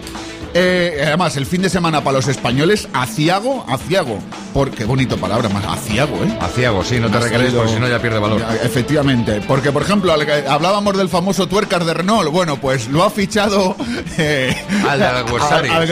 Eh, 0.53 1.03
además, 1.05 1.36
el 1.38 1.45
fin 1.45 1.62
de 1.62 1.69
semana 1.69 2.03
para 2.03 2.17
los 2.17 2.27
españoles, 2.27 2.88
aciago, 2.93 3.65
aciago. 3.67 4.19
Porque 4.53 4.86
bonito 4.86 5.17
palabra 5.17 5.49
más, 5.49 5.65
aciago, 5.65 6.15
¿eh? 6.23 6.38
Aciago, 6.41 6.83
sí, 6.83 6.99
no 6.99 7.10
te 7.12 7.19
recrees 7.19 7.53
porque 7.53 7.73
si 7.73 7.79
no 7.79 7.88
ya 7.88 7.99
pierde 8.01 8.19
valor. 8.19 8.39
Ya, 8.39 8.55
Efectivamente, 8.63 9.41
porque 9.47 9.71
por 9.71 9.83
ejemplo, 9.83 10.13
hablábamos 10.13 10.97
del 10.97 11.10
famoso 11.10 11.47
tuercas 11.47 11.86
de 11.86 11.93
Renault, 11.93 12.31
bueno, 12.31 12.57
pues 12.60 12.88
lo 12.88 13.03
ha 13.03 13.10
fichado 13.10 13.75
eh, 14.17 14.55
Al 14.89 15.01
Alguersuari. 15.03 15.69
al- 15.69 15.91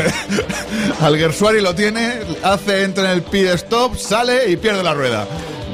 al- 1.02 1.62
lo 1.64 1.76
tiene, 1.76 2.14
hace, 2.44 2.84
entra 2.84 3.06
en 3.06 3.12
el 3.12 3.22
pit 3.24 3.48
stop, 3.54 3.98
sale 3.98 4.50
y 4.50 4.58
pierde 4.58 4.84
la 4.84 4.94
rueda. 4.94 5.28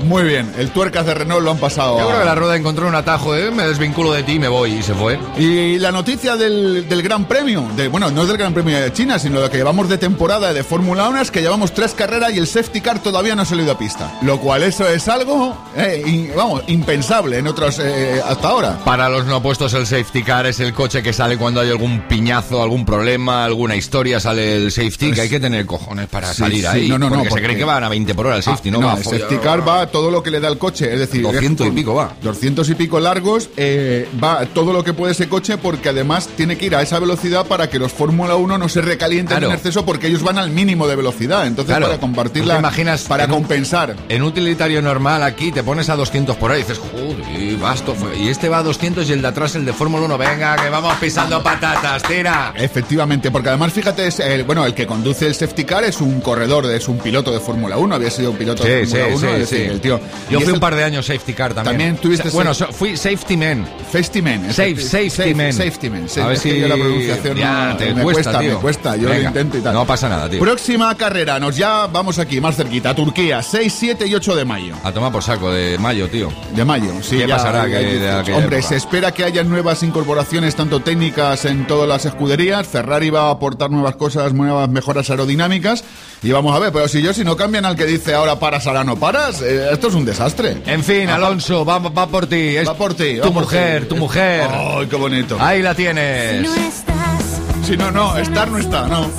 Muy 0.03 0.23
bien, 0.23 0.51
el 0.57 0.71
tuercas 0.71 1.05
de 1.05 1.13
Renault 1.13 1.43
lo 1.43 1.51
han 1.51 1.57
pasado. 1.57 1.97
Yo 1.97 2.03
a- 2.03 2.07
creo 2.07 2.19
que 2.19 2.25
la 2.25 2.35
rueda 2.35 2.55
encontró 2.55 2.87
un 2.87 2.95
atajo, 2.95 3.35
¿eh? 3.35 3.51
me 3.51 3.63
desvinculo 3.67 4.11
de 4.11 4.23
ti 4.23 4.33
y 4.33 4.39
me 4.39 4.47
voy 4.47 4.71
y 4.73 4.83
se 4.83 4.93
fue. 4.93 5.19
Y 5.37 5.77
la 5.79 5.91
noticia 5.91 6.35
del, 6.35 6.87
del 6.89 7.01
Gran 7.03 7.25
Premio, 7.25 7.67
de, 7.75 7.87
bueno, 7.87 8.09
no 8.11 8.23
es 8.23 8.27
del 8.27 8.37
Gran 8.37 8.53
Premio 8.53 8.79
de 8.79 8.91
China, 8.93 9.19
sino 9.19 9.39
lo 9.39 9.49
que 9.49 9.57
llevamos 9.57 9.89
de 9.89 9.97
temporada 9.97 10.53
de 10.53 10.63
Fórmula 10.63 11.07
1 11.09 11.21
es 11.21 11.31
que 11.31 11.41
llevamos 11.41 11.73
tres 11.73 11.93
carreras 11.93 12.33
y 12.33 12.37
el 12.39 12.47
safety 12.47 12.81
car 12.81 12.99
todavía 12.99 13.35
no 13.35 13.43
ha 13.43 13.45
salido 13.45 13.71
a 13.71 13.77
pista. 13.77 14.11
Lo 14.21 14.39
cual 14.39 14.63
eso 14.63 14.87
es 14.87 15.07
algo, 15.07 15.55
eh, 15.75 16.03
in- 16.05 16.31
vamos, 16.35 16.63
impensable 16.67 17.37
en 17.37 17.47
otros 17.47 17.79
eh, 17.79 18.21
hasta 18.27 18.47
ahora. 18.47 18.79
Para 18.83 19.09
los 19.09 19.25
no 19.25 19.41
puestos, 19.41 19.73
el 19.73 19.85
safety 19.85 20.23
car 20.23 20.45
es 20.45 20.59
el 20.59 20.73
coche 20.73 21.03
que 21.03 21.13
sale 21.13 21.37
cuando 21.37 21.61
hay 21.61 21.69
algún 21.69 22.01
piñazo, 22.07 22.61
algún 22.61 22.85
problema, 22.85 23.45
alguna 23.45 23.75
historia, 23.75 24.19
sale 24.19 24.55
el 24.55 24.71
safety, 24.71 25.11
que 25.11 25.21
hay 25.21 25.29
que 25.29 25.39
tener 25.39 25.65
cojones 25.65 26.07
para 26.07 26.33
Sí, 26.33 26.39
salir 26.41 26.61
sí, 26.61 26.65
ahí. 26.67 26.89
no, 26.89 26.97
no, 26.97 27.09
no, 27.09 27.15
porque, 27.15 27.29
porque- 27.29 27.41
se 27.41 27.45
creen 27.45 27.59
que 27.59 27.65
van 27.65 27.83
a 27.83 27.89
20 27.89 28.15
por 28.15 28.27
hora 28.27 28.37
el 28.37 28.43
safety, 28.43 28.69
Ah, 28.69 28.71
no, 28.71 28.81
va 28.81 28.93
a 28.93 28.97
el 28.97 29.03
safety 29.03 29.37
car 29.37 29.67
va 29.67 29.87
todo 29.91 30.11
lo 30.11 30.23
que 30.23 30.31
le 30.31 30.39
da 30.39 30.47
el 30.47 30.57
coche, 30.57 30.91
es 30.93 30.99
decir, 30.99 31.21
200 31.21 31.67
y 31.67 31.71
pico 31.71 31.93
va. 31.95 32.13
200 32.21 32.69
y 32.69 32.75
pico 32.75 32.99
largos, 32.99 33.49
eh, 33.57 34.07
va 34.23 34.45
todo 34.45 34.73
lo 34.73 34.83
que 34.83 34.93
puede 34.93 35.11
ese 35.13 35.27
coche 35.29 35.57
porque 35.57 35.89
además 35.89 36.27
tiene 36.35 36.57
que 36.57 36.65
ir 36.67 36.75
a 36.75 36.81
esa 36.81 36.99
velocidad 36.99 37.45
para 37.45 37.69
que 37.69 37.79
los 37.79 37.91
Fórmula 37.91 38.35
1 38.35 38.57
no 38.57 38.69
se 38.69 38.81
recalienten 38.81 39.37
Claro. 39.37 39.47
en 39.47 39.53
exceso 39.53 39.85
porque 39.85 40.07
ellos 40.07 40.23
van 40.23 40.37
al 40.37 40.49
mínimo 40.49 40.87
de 40.87 40.95
velocidad. 40.95 41.45
Entonces, 41.45 41.71
Claro. 41.75 41.87
para 41.87 41.99
compartir 41.99 42.41
¿Tú 42.43 42.47
la- 42.47 42.55
te 42.55 42.59
imaginas 42.59 43.03
para 43.03 43.25
en 43.25 43.31
un- 43.31 43.37
compensar. 43.39 43.95
En 44.09 44.21
un 44.21 44.29
utilitario 44.29 44.81
normal 44.81 45.23
aquí 45.23 45.51
te 45.51 45.63
pones 45.63 45.89
a 45.89 45.95
200 45.95 46.35
por 46.37 46.51
hora 46.51 46.59
y 46.59 46.63
dices, 46.63 46.79
joder, 46.79 47.57
basto. 47.57 47.95
Y 48.19 48.29
este 48.29 48.49
va 48.49 48.59
a 48.59 48.63
200 48.63 49.09
y 49.09 49.13
el 49.13 49.21
de 49.21 49.27
atrás, 49.27 49.55
el 49.55 49.65
de 49.65 49.73
Fórmula 49.73 50.05
1, 50.05 50.17
venga, 50.17 50.55
que 50.55 50.69
vamos 50.69 50.93
pisando 50.99 51.41
patatas, 51.43 52.03
tira. 52.03 52.53
Efectivamente, 52.55 53.31
porque 53.31 53.49
además 53.49 53.73
fíjate, 53.73 54.07
es 54.07 54.19
el, 54.19 54.43
bueno, 54.43 54.65
el 54.65 54.73
que 54.73 54.87
conduce 54.87 55.27
el 55.27 55.35
safety 55.35 55.65
car 55.65 55.83
es 55.83 55.99
un 56.01 56.21
corredor, 56.21 56.65
es 56.71 56.87
un 56.87 56.97
piloto 56.99 57.31
de 57.31 57.39
Fórmula 57.39 57.77
1, 57.77 57.95
había 57.95 58.09
sido 58.09 58.31
un 58.31 58.37
piloto 58.37 58.63
de 58.63 58.85
Fórmula 58.87 59.05
sí, 59.07 59.11
1, 59.13 59.19
sí, 59.19 59.25
es 59.27 59.39
decir, 59.49 59.65
sí. 59.67 59.71
el 59.73 59.80
tío. 59.81 59.99
Yo 60.29 60.39
y 60.39 60.43
fui 60.43 60.53
un 60.53 60.59
par 60.59 60.75
de 60.75 60.83
años 60.83 61.05
safety 61.05 61.33
car 61.33 61.53
también. 61.53 61.71
También 61.77 61.97
tuviste 61.97 62.29
Sa- 62.29 62.35
Bueno, 62.35 62.53
so- 62.53 62.71
fui 62.71 62.95
safety 62.95 63.35
man. 63.37 63.67
Safety 63.91 64.21
man. 64.21 64.45
Safe, 64.53 64.75
safety 64.81 65.09
safe- 65.09 65.35
man. 65.35 65.53
Safety 65.53 65.89
man. 65.89 66.03
sí, 66.09 66.19
A 66.19 66.27
ver 66.27 66.37
si- 66.37 66.59
yo 66.59 66.67
la 66.67 66.75
pronunciación 66.75 67.37
Ya, 67.37 67.69
no, 67.71 67.77
te 67.77 67.93
me 67.93 68.03
cuesta, 68.03 68.39
tío. 68.39 68.53
me 68.55 68.59
cuesta. 68.61 68.95
Yo 68.95 69.03
lo 69.03 69.09
Venga, 69.09 69.27
intento 69.29 69.57
y 69.57 69.61
tal. 69.61 69.73
no 69.73 69.85
pasa 69.85 70.07
nada, 70.09 70.29
tío. 70.29 70.39
Próxima 70.39 70.95
carrera, 70.95 71.39
nos 71.39 71.55
ya 71.57 71.87
vamos 71.87 72.19
aquí, 72.19 72.39
más 72.39 72.55
cerquita, 72.55 72.93
Turquía, 72.95 73.41
6, 73.41 73.73
7 73.77 74.05
y 74.07 74.15
8 74.15 74.35
de 74.35 74.45
mayo. 74.45 74.75
A 74.83 74.91
tomar 74.91 75.11
por 75.11 75.23
saco 75.23 75.51
de 75.51 75.77
mayo, 75.77 76.07
tío. 76.09 76.31
De 76.55 76.63
mayo, 76.63 76.91
sí. 77.01 77.17
¿Qué 77.17 77.27
ya 77.27 77.37
pasará 77.37 77.65
que- 77.65 77.71
de 77.71 78.11
aquella 78.11 78.37
Hombre, 78.37 78.57
época? 78.57 78.69
se 78.69 78.75
espera 78.75 79.11
que 79.11 79.23
haya 79.23 79.43
nuevas 79.43 79.81
incorporaciones, 79.83 80.55
tanto 80.55 80.79
técnicas 80.81 81.45
en 81.45 81.65
todas 81.67 81.87
las 81.87 82.05
escuderías. 82.05 82.67
Ferrari 82.67 83.09
va 83.09 83.27
a 83.27 83.31
aportar 83.31 83.71
nuevas 83.71 83.95
cosas, 83.95 84.33
nuevas 84.33 84.69
mejoras 84.69 85.09
aerodinámicas. 85.09 85.83
Y 86.23 86.31
vamos 86.31 86.55
a 86.55 86.59
ver, 86.59 86.71
pero 86.71 86.87
si 86.87 87.01
yo, 87.01 87.13
si 87.13 87.23
no 87.23 87.35
cambian 87.35 87.65
al 87.65 87.75
que 87.75 87.85
dice 87.85 88.13
ahora 88.13 88.37
paras, 88.37 88.67
ahora 88.67 88.83
no 88.83 88.95
paras, 88.95 89.41
eh, 89.41 89.69
esto 89.71 89.87
es 89.87 89.95
un 89.95 90.05
desastre. 90.05 90.61
En 90.67 90.83
fin, 90.83 91.09
Alonso. 91.09 91.55
Alonso, 91.55 91.65
va, 91.65 91.79
va 91.79 92.07
por 92.07 92.27
ti. 92.27 92.57
Es 92.57 92.67
Va 92.67 92.75
por 92.75 92.93
ti. 92.93 93.15
tu 93.15 93.29
va 93.29 93.33
por 93.33 93.43
mujer, 93.43 93.81
ti. 93.83 93.87
tu 93.87 93.95
mujer. 93.97 94.47
Ay, 94.51 94.85
qué 94.87 94.95
bonito. 94.97 95.37
Ahí 95.39 95.63
la 95.63 95.73
tienes. 95.73 96.43
No 96.43 96.53
estás, 96.53 97.41
Si 97.65 97.75
no, 97.75 97.89
no, 97.91 98.15
estar 98.17 98.51
no 98.51 98.59
está, 98.59 98.87
no. 98.87 99.09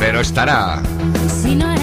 Pero 0.00 0.20
estará. 0.20 0.82
Si 1.40 1.54
no. 1.54 1.79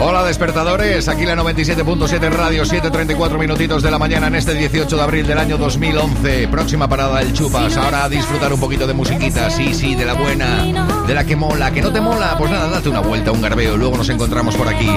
Hola 0.00 0.22
despertadores, 0.22 1.08
aquí 1.08 1.26
la 1.26 1.34
97.7 1.34 2.30
Radio, 2.30 2.62
7.34 2.62 3.36
minutitos 3.36 3.82
de 3.82 3.90
la 3.90 3.98
mañana 3.98 4.28
en 4.28 4.36
este 4.36 4.54
18 4.54 4.96
de 4.96 5.02
abril 5.02 5.26
del 5.26 5.38
año 5.38 5.58
2011. 5.58 6.46
Próxima 6.46 6.88
parada 6.88 7.20
el 7.20 7.32
Chupas, 7.32 7.76
ahora 7.76 8.04
a 8.04 8.08
disfrutar 8.08 8.52
un 8.52 8.60
poquito 8.60 8.86
de 8.86 8.94
musiquita, 8.94 9.50
sí, 9.50 9.74
sí, 9.74 9.96
de 9.96 10.04
la 10.04 10.14
buena, 10.14 10.64
de 11.04 11.14
la 11.14 11.24
que 11.24 11.34
mola, 11.34 11.72
que 11.72 11.82
no 11.82 11.92
te 11.92 12.00
mola, 12.00 12.36
pues 12.38 12.48
nada, 12.48 12.68
date 12.68 12.88
una 12.88 13.00
vuelta, 13.00 13.32
un 13.32 13.42
garbeo, 13.42 13.76
luego 13.76 13.96
nos 13.96 14.08
encontramos 14.08 14.54
por 14.54 14.68
aquí. 14.68 14.88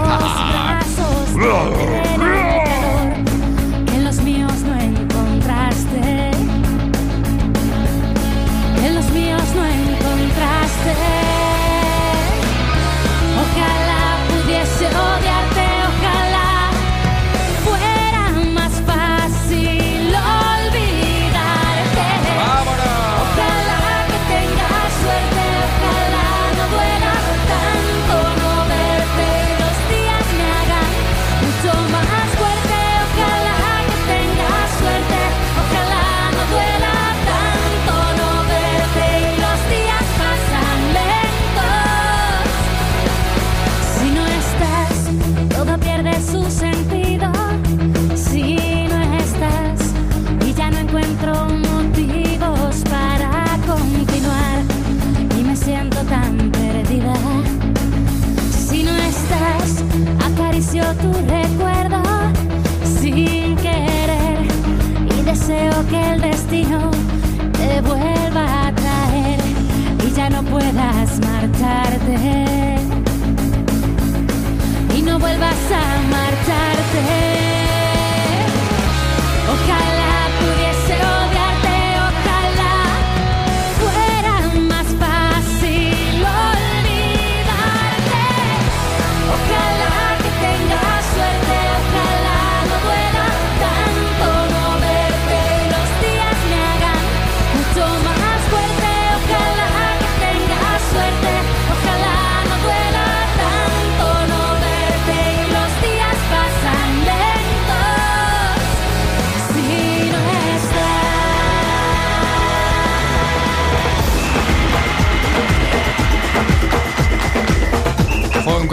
vas 75.42 75.72
a 75.72 76.02
marcharte. 76.10 77.51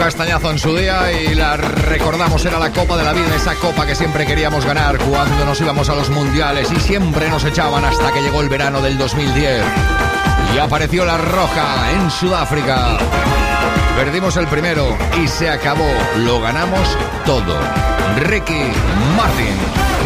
castañazo 0.09 0.49
en 0.49 0.57
su 0.57 0.75
día 0.75 1.11
y 1.11 1.35
la 1.35 1.55
recordamos, 1.55 2.43
era 2.43 2.57
la 2.57 2.71
Copa 2.71 2.97
de 2.97 3.03
la 3.03 3.13
Vida, 3.13 3.35
esa 3.35 3.53
copa 3.53 3.85
que 3.85 3.93
siempre 3.93 4.25
queríamos 4.25 4.65
ganar 4.65 4.97
cuando 4.97 5.45
nos 5.45 5.61
íbamos 5.61 5.87
a 5.87 5.93
los 5.93 6.09
mundiales 6.09 6.67
y 6.71 6.79
siempre 6.79 7.29
nos 7.29 7.43
echaban 7.43 7.85
hasta 7.85 8.11
que 8.11 8.23
llegó 8.23 8.41
el 8.41 8.49
verano 8.49 8.81
del 8.81 8.97
2010 8.97 9.63
y 10.55 10.57
apareció 10.57 11.05
la 11.05 11.15
roja 11.15 11.91
en 11.91 12.09
Sudáfrica. 12.09 12.97
Perdimos 13.95 14.35
el 14.37 14.47
primero 14.47 14.97
y 15.23 15.27
se 15.27 15.47
acabó, 15.47 15.93
lo 16.17 16.41
ganamos 16.41 16.87
todo. 17.23 17.55
Ricky 18.17 18.63
Martin. 19.15 19.98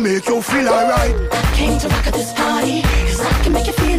make 0.00 0.26
you 0.28 0.40
feel 0.40 0.68
alright. 0.68 1.14
Came 1.54 1.78
to 1.78 1.88
rock 1.88 2.06
at 2.06 2.14
this 2.14 2.32
party, 2.32 2.82
cause 2.82 3.20
I 3.20 3.42
can 3.42 3.52
make 3.52 3.66
you 3.66 3.72
feel 3.74 3.89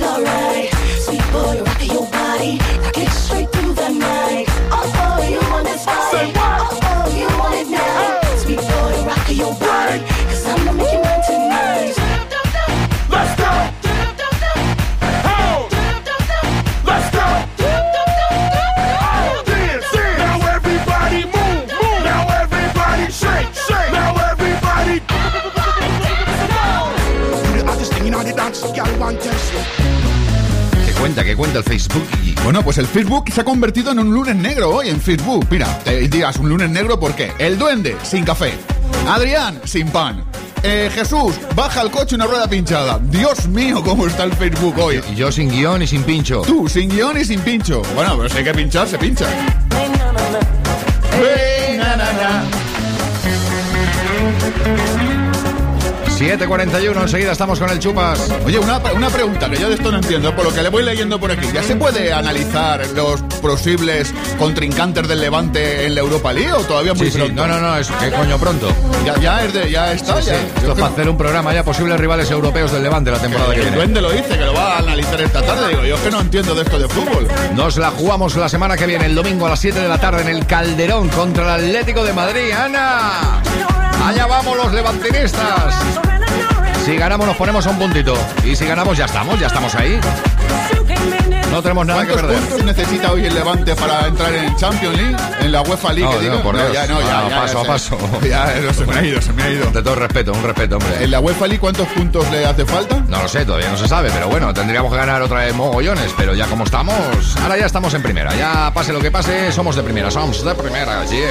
cuenta 31.41 31.57
el 31.57 31.63
Facebook. 31.63 32.07
Y... 32.23 32.35
Bueno, 32.43 32.61
pues 32.61 32.77
el 32.77 32.85
Facebook 32.85 33.25
se 33.33 33.41
ha 33.41 33.43
convertido 33.43 33.91
en 33.91 33.97
un 33.97 34.13
lunes 34.13 34.35
negro 34.35 34.75
hoy 34.75 34.89
en 34.89 35.01
Facebook. 35.01 35.47
Mira, 35.49 35.79
te 35.79 36.07
digas 36.07 36.37
un 36.37 36.49
lunes 36.49 36.69
negro 36.69 36.99
porque 36.99 37.31
el 37.39 37.57
duende 37.57 37.97
sin 38.03 38.23
café, 38.23 38.53
Adrián 39.07 39.59
sin 39.63 39.89
pan. 39.89 40.23
Eh, 40.61 40.91
Jesús, 40.93 41.33
baja 41.55 41.81
el 41.81 41.89
coche 41.89 42.13
una 42.13 42.27
rueda 42.27 42.47
pinchada. 42.47 42.99
Dios 43.01 43.47
mío, 43.47 43.81
cómo 43.83 44.05
está 44.05 44.25
el 44.25 44.33
Facebook 44.33 44.77
hoy. 44.77 45.01
Y 45.11 45.15
yo 45.15 45.31
sin 45.31 45.49
guion 45.49 45.81
y 45.81 45.87
sin 45.87 46.03
pincho. 46.03 46.43
Tú, 46.43 46.69
sin 46.69 46.91
guion 46.91 47.19
y 47.19 47.25
sin 47.25 47.39
pincho. 47.39 47.81
Bueno, 47.95 48.15
pero 48.17 48.29
si 48.29 48.37
hay 48.37 48.43
que 48.43 48.53
pinchar, 48.53 48.87
se 48.87 48.99
pincha. 48.99 49.25
7.41, 56.21 57.01
enseguida 57.01 57.31
estamos 57.31 57.57
con 57.59 57.67
el 57.71 57.79
chupas. 57.79 58.31
Oye, 58.45 58.59
una, 58.59 58.77
una 58.93 59.09
pregunta 59.09 59.49
que 59.49 59.57
yo 59.57 59.69
de 59.69 59.73
esto 59.73 59.91
no 59.91 59.97
entiendo, 59.97 60.35
por 60.35 60.45
lo 60.45 60.53
que 60.53 60.61
le 60.61 60.69
voy 60.69 60.83
leyendo 60.83 61.19
por 61.19 61.31
aquí. 61.31 61.47
¿Ya 61.51 61.63
se 61.63 61.75
puede 61.75 62.13
analizar 62.13 62.85
los 62.89 63.21
posibles 63.41 64.13
contrincantes 64.37 65.07
del 65.07 65.19
Levante 65.19 65.87
en 65.87 65.95
la 65.95 66.01
Europa 66.01 66.31
League 66.31 66.53
o 66.53 66.59
todavía 66.59 66.93
muy 66.93 67.09
Sí, 67.09 67.17
no, 67.33 67.47
no, 67.47 67.59
no, 67.59 67.75
es 67.75 67.87
que 67.89 68.11
coño 68.11 68.37
pronto. 68.37 68.71
Ya, 69.03 69.17
ya, 69.19 69.43
es 69.43 69.51
de, 69.53 69.71
ya 69.71 69.93
está, 69.93 70.21
Sí, 70.21 70.27
ya. 70.27 70.35
Esto 70.35 70.67
es 70.73 70.73
para 70.75 70.87
hacer 70.93 71.09
un 71.09 71.17
programa 71.17 71.55
ya 71.55 71.63
posibles 71.63 71.99
rivales 71.99 72.29
europeos 72.29 72.71
del 72.71 72.83
Levante 72.83 73.09
la 73.09 73.17
temporada 73.17 73.49
que 73.55 73.55
El 73.55 73.61
viene. 73.63 73.77
duende 73.77 74.01
lo 74.01 74.11
dice, 74.11 74.29
que 74.37 74.45
lo 74.45 74.53
va 74.53 74.75
a 74.75 74.77
analizar 74.77 75.19
esta 75.19 75.41
tarde. 75.41 75.69
Digo, 75.69 75.85
yo 75.85 75.95
es 75.95 76.01
que 76.01 76.11
no 76.11 76.21
entiendo 76.21 76.53
de 76.53 76.61
esto 76.61 76.77
de 76.77 76.87
fútbol. 76.87 77.27
Nos 77.55 77.77
la 77.77 77.89
jugamos 77.89 78.35
la 78.35 78.47
semana 78.47 78.77
que 78.77 78.85
viene, 78.85 79.07
el 79.07 79.15
domingo 79.15 79.47
a 79.47 79.49
las 79.49 79.59
7 79.59 79.79
de 79.79 79.87
la 79.87 79.97
tarde 79.99 80.21
en 80.21 80.29
el 80.29 80.45
Calderón 80.45 81.09
contra 81.09 81.55
el 81.55 81.65
Atlético 81.65 82.03
de 82.03 82.13
Madrid. 82.13 82.51
¡Ana! 82.51 83.41
Allá 84.05 84.27
vamos 84.27 84.55
los 84.55 84.71
levantinistas. 84.71 85.75
Si 86.85 86.95
ganamos 86.95 87.27
nos 87.27 87.35
ponemos 87.37 87.65
a 87.67 87.69
un 87.69 87.77
puntito. 87.79 88.13
Y 88.43 88.55
si 88.55 88.65
ganamos 88.65 88.97
ya 88.97 89.05
estamos, 89.05 89.39
ya 89.39 89.47
estamos 89.47 89.73
ahí. 89.75 89.99
No 91.51 91.61
tenemos 91.61 91.85
nada 91.85 92.05
que 92.05 92.13
¿Cuántos 92.13 92.31
perder. 92.31 92.49
puntos 92.49 92.65
necesita 92.65 93.11
hoy 93.11 93.25
el 93.25 93.33
Levante 93.35 93.75
para 93.75 94.07
entrar 94.07 94.33
en 94.33 94.55
Champions 94.55 94.95
League? 94.95 95.15
En 95.41 95.51
la 95.51 95.61
UEFA 95.61 95.91
League, 95.91 96.05
No, 96.09 96.11
que 96.19 96.25
no, 96.27 96.31
digo. 96.31 96.43
por 96.43 96.55
Dios. 96.55 96.71
ya, 96.71 96.87
no, 96.87 97.01
ya, 97.01 97.19
Ah, 97.19 97.27
ya, 97.29 97.35
paso 97.41 97.53
ya 97.57 97.61
a 97.61 97.67
paso. 97.73 97.97
Ya, 98.23 98.73
se 98.73 98.85
me 98.85 98.95
ha 98.95 99.03
ido, 99.03 99.21
se 99.21 99.33
me 99.33 99.43
ha 99.43 99.49
ido. 99.51 99.65
De 99.69 99.83
todo 99.83 99.95
respeto, 99.95 100.31
un 100.31 100.43
respeto, 100.43 100.77
hombre. 100.77 101.03
¿En 101.03 101.11
la 101.11 101.19
UEFA 101.19 101.47
League 101.47 101.59
cuántos 101.59 101.87
puntos 101.89 102.29
le 102.31 102.45
hace 102.45 102.65
falta? 102.65 103.03
No 103.07 103.21
lo 103.21 103.27
sé, 103.27 103.45
todavía 103.45 103.69
no 103.69 103.77
se 103.77 103.87
sabe, 103.87 104.09
pero 104.13 104.29
bueno, 104.29 104.53
tendríamos 104.53 104.91
que 104.91 104.97
ganar 104.97 105.21
otra 105.21 105.39
vez 105.39 105.53
mogollones, 105.53 106.13
pero 106.15 106.33
ya 106.33 106.45
como 106.47 106.63
estamos, 106.63 106.95
ahora 107.43 107.57
ya 107.57 107.65
estamos 107.65 107.93
en 107.93 108.01
primera, 108.01 108.33
ya 108.35 108.71
pase 108.73 108.93
lo 108.93 108.99
que 109.01 109.11
pase, 109.11 109.51
somos 109.51 109.75
de 109.75 109.83
primera, 109.83 110.09
somos 110.09 110.43
de 110.45 110.55
primera, 110.55 111.03
yeah. 111.07 111.27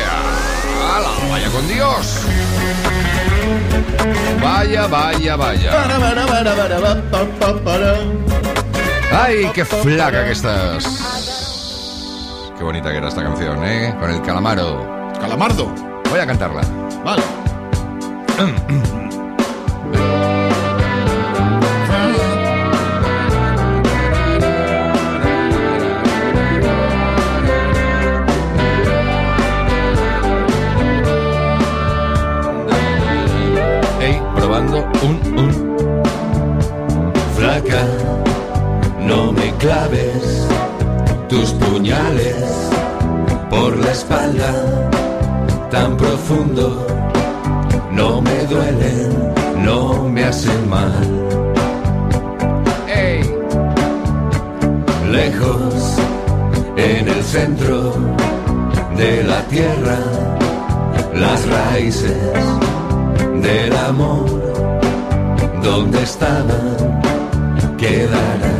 ¡Hala! 0.96 1.08
Vaya 1.30 1.48
con 1.48 1.66
Dios. 1.66 2.20
Vaya, 4.42 4.86
vaya, 4.86 5.36
vaya. 5.36 5.70
Ay, 9.12 9.50
qué 9.54 9.64
flaca 9.64 10.24
que 10.24 10.32
estás. 10.32 10.84
Qué 12.56 12.64
bonita 12.64 12.90
que 12.90 12.98
era 12.98 13.08
esta 13.08 13.22
canción, 13.22 13.64
¿eh? 13.64 13.94
Con 13.98 14.10
el 14.10 14.22
calamaro. 14.22 15.12
Calamardo. 15.20 15.66
Voy 16.10 16.20
a 16.20 16.26
cantarla. 16.26 16.62
Vale. 17.04 17.22
espalda 44.00 44.52
tan 45.70 45.96
profundo. 45.96 46.66
No 47.92 48.22
me 48.22 48.38
duelen, 48.52 49.10
no 49.66 50.08
me 50.14 50.24
hacen 50.24 50.62
mal. 50.68 51.06
Lejos 55.10 55.74
en 56.76 57.08
el 57.08 57.22
centro 57.24 57.78
de 58.96 59.24
la 59.24 59.40
tierra, 59.54 59.98
las 61.14 61.40
raíces 61.48 62.22
del 63.46 63.72
amor, 63.90 64.28
donde 65.62 65.98
estaban, 66.10 67.00
quedarán. 67.76 68.59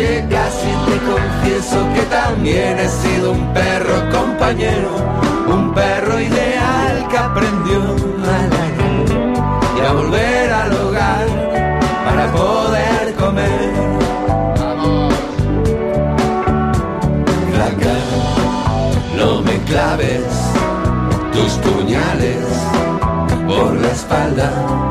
Aunque 0.00 0.24
casi 0.30 0.66
te 0.86 0.98
confieso 1.12 1.76
que 1.94 2.02
también 2.02 2.78
he 2.78 2.88
sido 2.88 3.32
un 3.32 3.52
perro 3.52 4.10
compañero, 4.10 4.88
un 5.46 5.74
perro 5.74 6.18
ideal 6.18 7.06
que 7.10 7.18
aprendió 7.18 7.82
a 7.82 8.26
ladrar 8.26 8.70
y 9.76 9.80
a 9.86 9.92
volver 9.92 10.52
al 10.52 10.72
hogar 10.72 11.26
para 12.06 12.32
poder 12.32 13.14
comer. 13.16 13.72
Flaca, 17.52 17.96
no 19.18 19.42
me 19.42 19.58
claves 19.64 20.24
tus 21.30 21.52
puñales 21.58 22.46
por 23.46 23.74
la 23.74 23.88
espalda 23.88 24.89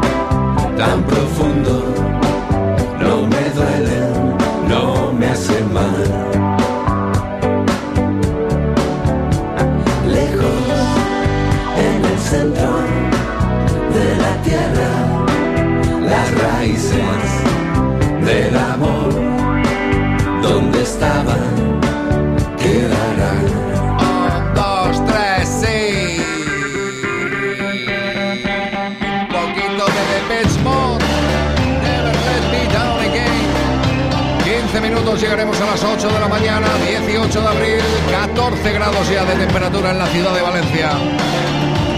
a 35.61 35.65
las 35.65 35.83
8 35.83 36.07
de 36.07 36.19
la 36.19 36.27
mañana, 36.27 36.67
18 36.87 37.41
de 37.41 37.47
abril, 37.47 37.81
14 38.11 38.71
grados 38.71 39.09
ya 39.09 39.25
de 39.25 39.35
temperatura 39.35 39.91
en 39.91 39.99
la 39.99 40.07
ciudad 40.07 40.33
de 40.33 40.41
Valencia. 40.41 40.91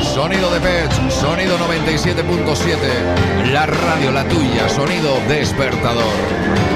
Sonido 0.02 0.52
de 0.52 0.60
Pech, 0.60 1.12
sonido 1.12 1.58
97.7, 1.60 3.52
la 3.52 3.66
radio, 3.68 4.12
la 4.12 4.28
tuya, 4.28 4.68
sonido 4.68 5.20
despertador. 5.28 6.71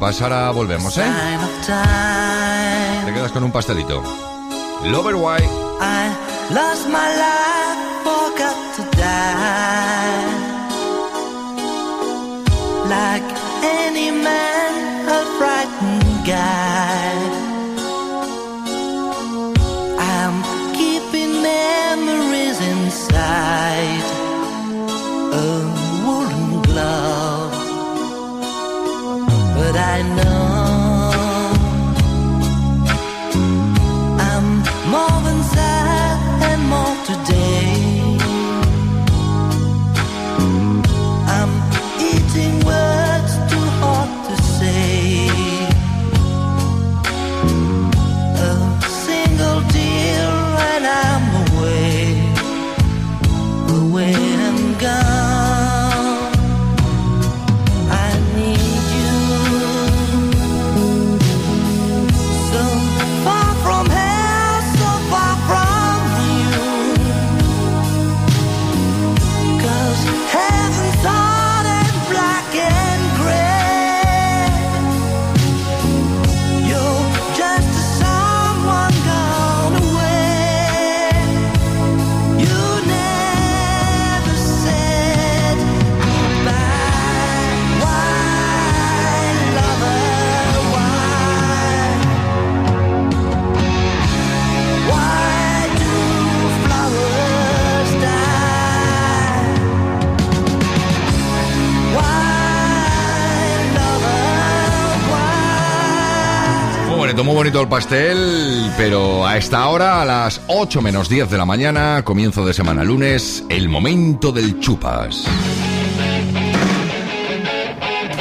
Chupas, 0.00 0.22
ahora 0.22 0.50
volvemos, 0.50 0.96
¿eh? 0.96 1.04
Te 3.04 3.12
quedas 3.12 3.32
con 3.32 3.44
un 3.44 3.52
pastelito. 3.52 4.02
Lover 4.84 5.14
White. 5.14 5.50
Bonito, 107.40 107.62
el 107.62 107.68
pastel, 107.68 108.70
pero 108.76 109.26
a 109.26 109.38
esta 109.38 109.66
hora, 109.68 110.02
a 110.02 110.04
las 110.04 110.42
8 110.48 110.82
menos 110.82 111.08
10 111.08 111.30
de 111.30 111.38
la 111.38 111.46
mañana, 111.46 112.02
comienzo 112.04 112.44
de 112.44 112.52
semana 112.52 112.84
lunes, 112.84 113.42
el 113.48 113.70
momento 113.70 114.30
del 114.30 114.60
chupas. 114.60 115.24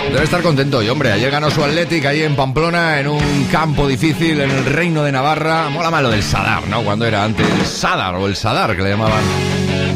Debe 0.09 0.24
estar 0.24 0.41
contento 0.41 0.82
y 0.82 0.88
hombre, 0.88 1.11
ayer 1.11 1.30
ganó 1.30 1.51
su 1.51 1.61
Athletic 1.61 2.05
ahí 2.05 2.22
en 2.22 2.38
Pamplona, 2.38 3.01
en 3.01 3.09
un 3.09 3.49
campo 3.51 3.89
difícil, 3.89 4.39
en 4.39 4.51
el 4.51 4.63
reino 4.63 5.03
de 5.03 5.11
Navarra. 5.11 5.67
Mola 5.70 5.91
malo 5.91 6.09
del 6.09 6.24
Sadar, 6.24 6.65
¿no? 6.70 6.82
Cuando 6.84 7.05
era 7.05 7.26
antes 7.26 7.45
el 7.45 7.65
Sadar 7.65 8.15
o 8.15 8.26
el 8.26 8.38
Sadar 8.38 8.74
que 8.78 8.84
le 8.84 8.91
llamaban. 8.91 9.24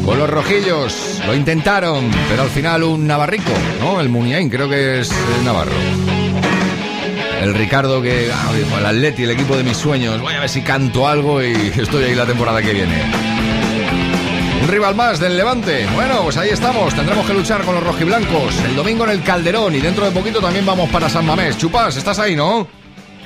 Con 0.04 0.18
los 0.18 0.28
rojillos, 0.28 1.18
lo 1.26 1.34
intentaron, 1.34 2.10
pero 2.28 2.42
al 2.42 2.50
final 2.50 2.82
un 2.82 3.06
navarrico, 3.06 3.52
¿no? 3.80 4.02
El 4.02 4.10
Muniain, 4.10 4.50
creo 4.50 4.68
que 4.68 5.00
es 5.00 5.10
eh, 5.10 5.14
navarro. 5.46 5.72
El 7.44 7.52
Ricardo 7.52 8.00
que 8.00 8.30
ah, 8.32 8.52
dijo, 8.54 8.78
el 8.78 8.86
Atleti, 8.86 9.24
el 9.24 9.30
equipo 9.32 9.54
de 9.54 9.62
mis 9.62 9.76
sueños. 9.76 10.18
Voy 10.18 10.32
a 10.32 10.40
ver 10.40 10.48
si 10.48 10.62
canto 10.62 11.06
algo 11.06 11.42
y 11.42 11.52
estoy 11.76 12.04
ahí 12.04 12.14
la 12.14 12.24
temporada 12.24 12.62
que 12.62 12.72
viene. 12.72 13.02
Un 14.62 14.66
rival 14.66 14.94
más 14.94 15.20
del 15.20 15.36
Levante. 15.36 15.86
Bueno, 15.94 16.22
pues 16.22 16.38
ahí 16.38 16.48
estamos. 16.48 16.94
Tendremos 16.94 17.26
que 17.26 17.34
luchar 17.34 17.62
con 17.64 17.74
los 17.74 17.84
rojiblancos. 17.84 18.58
El 18.60 18.74
domingo 18.74 19.04
en 19.04 19.10
el 19.10 19.22
Calderón 19.22 19.74
y 19.74 19.80
dentro 19.80 20.06
de 20.06 20.10
poquito 20.12 20.40
también 20.40 20.64
vamos 20.64 20.88
para 20.88 21.10
San 21.10 21.26
Mamés. 21.26 21.58
Chupas, 21.58 21.94
¿estás 21.98 22.18
ahí, 22.18 22.34
no? 22.34 22.66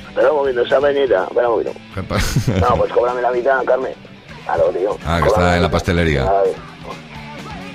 Espera 0.09 0.33
un 0.33 0.39
poquito, 0.39 0.61
esa 0.63 0.75
avenida. 0.75 1.23
Espera 1.23 1.49
un 1.49 1.63
poquito. 1.63 1.79
¿Qué 1.95 2.03
pasa? 2.03 2.51
No, 2.59 2.75
pues 2.75 2.91
cóbrame 2.91 3.21
la 3.21 3.31
mitad, 3.31 3.63
Carmen. 3.63 3.93
Claro, 4.43 4.63
tío. 4.77 4.97
Ah, 5.05 5.21
que 5.21 5.29
está 5.29 5.55
en 5.55 5.61
la 5.61 5.71
pastelería. 5.71 6.29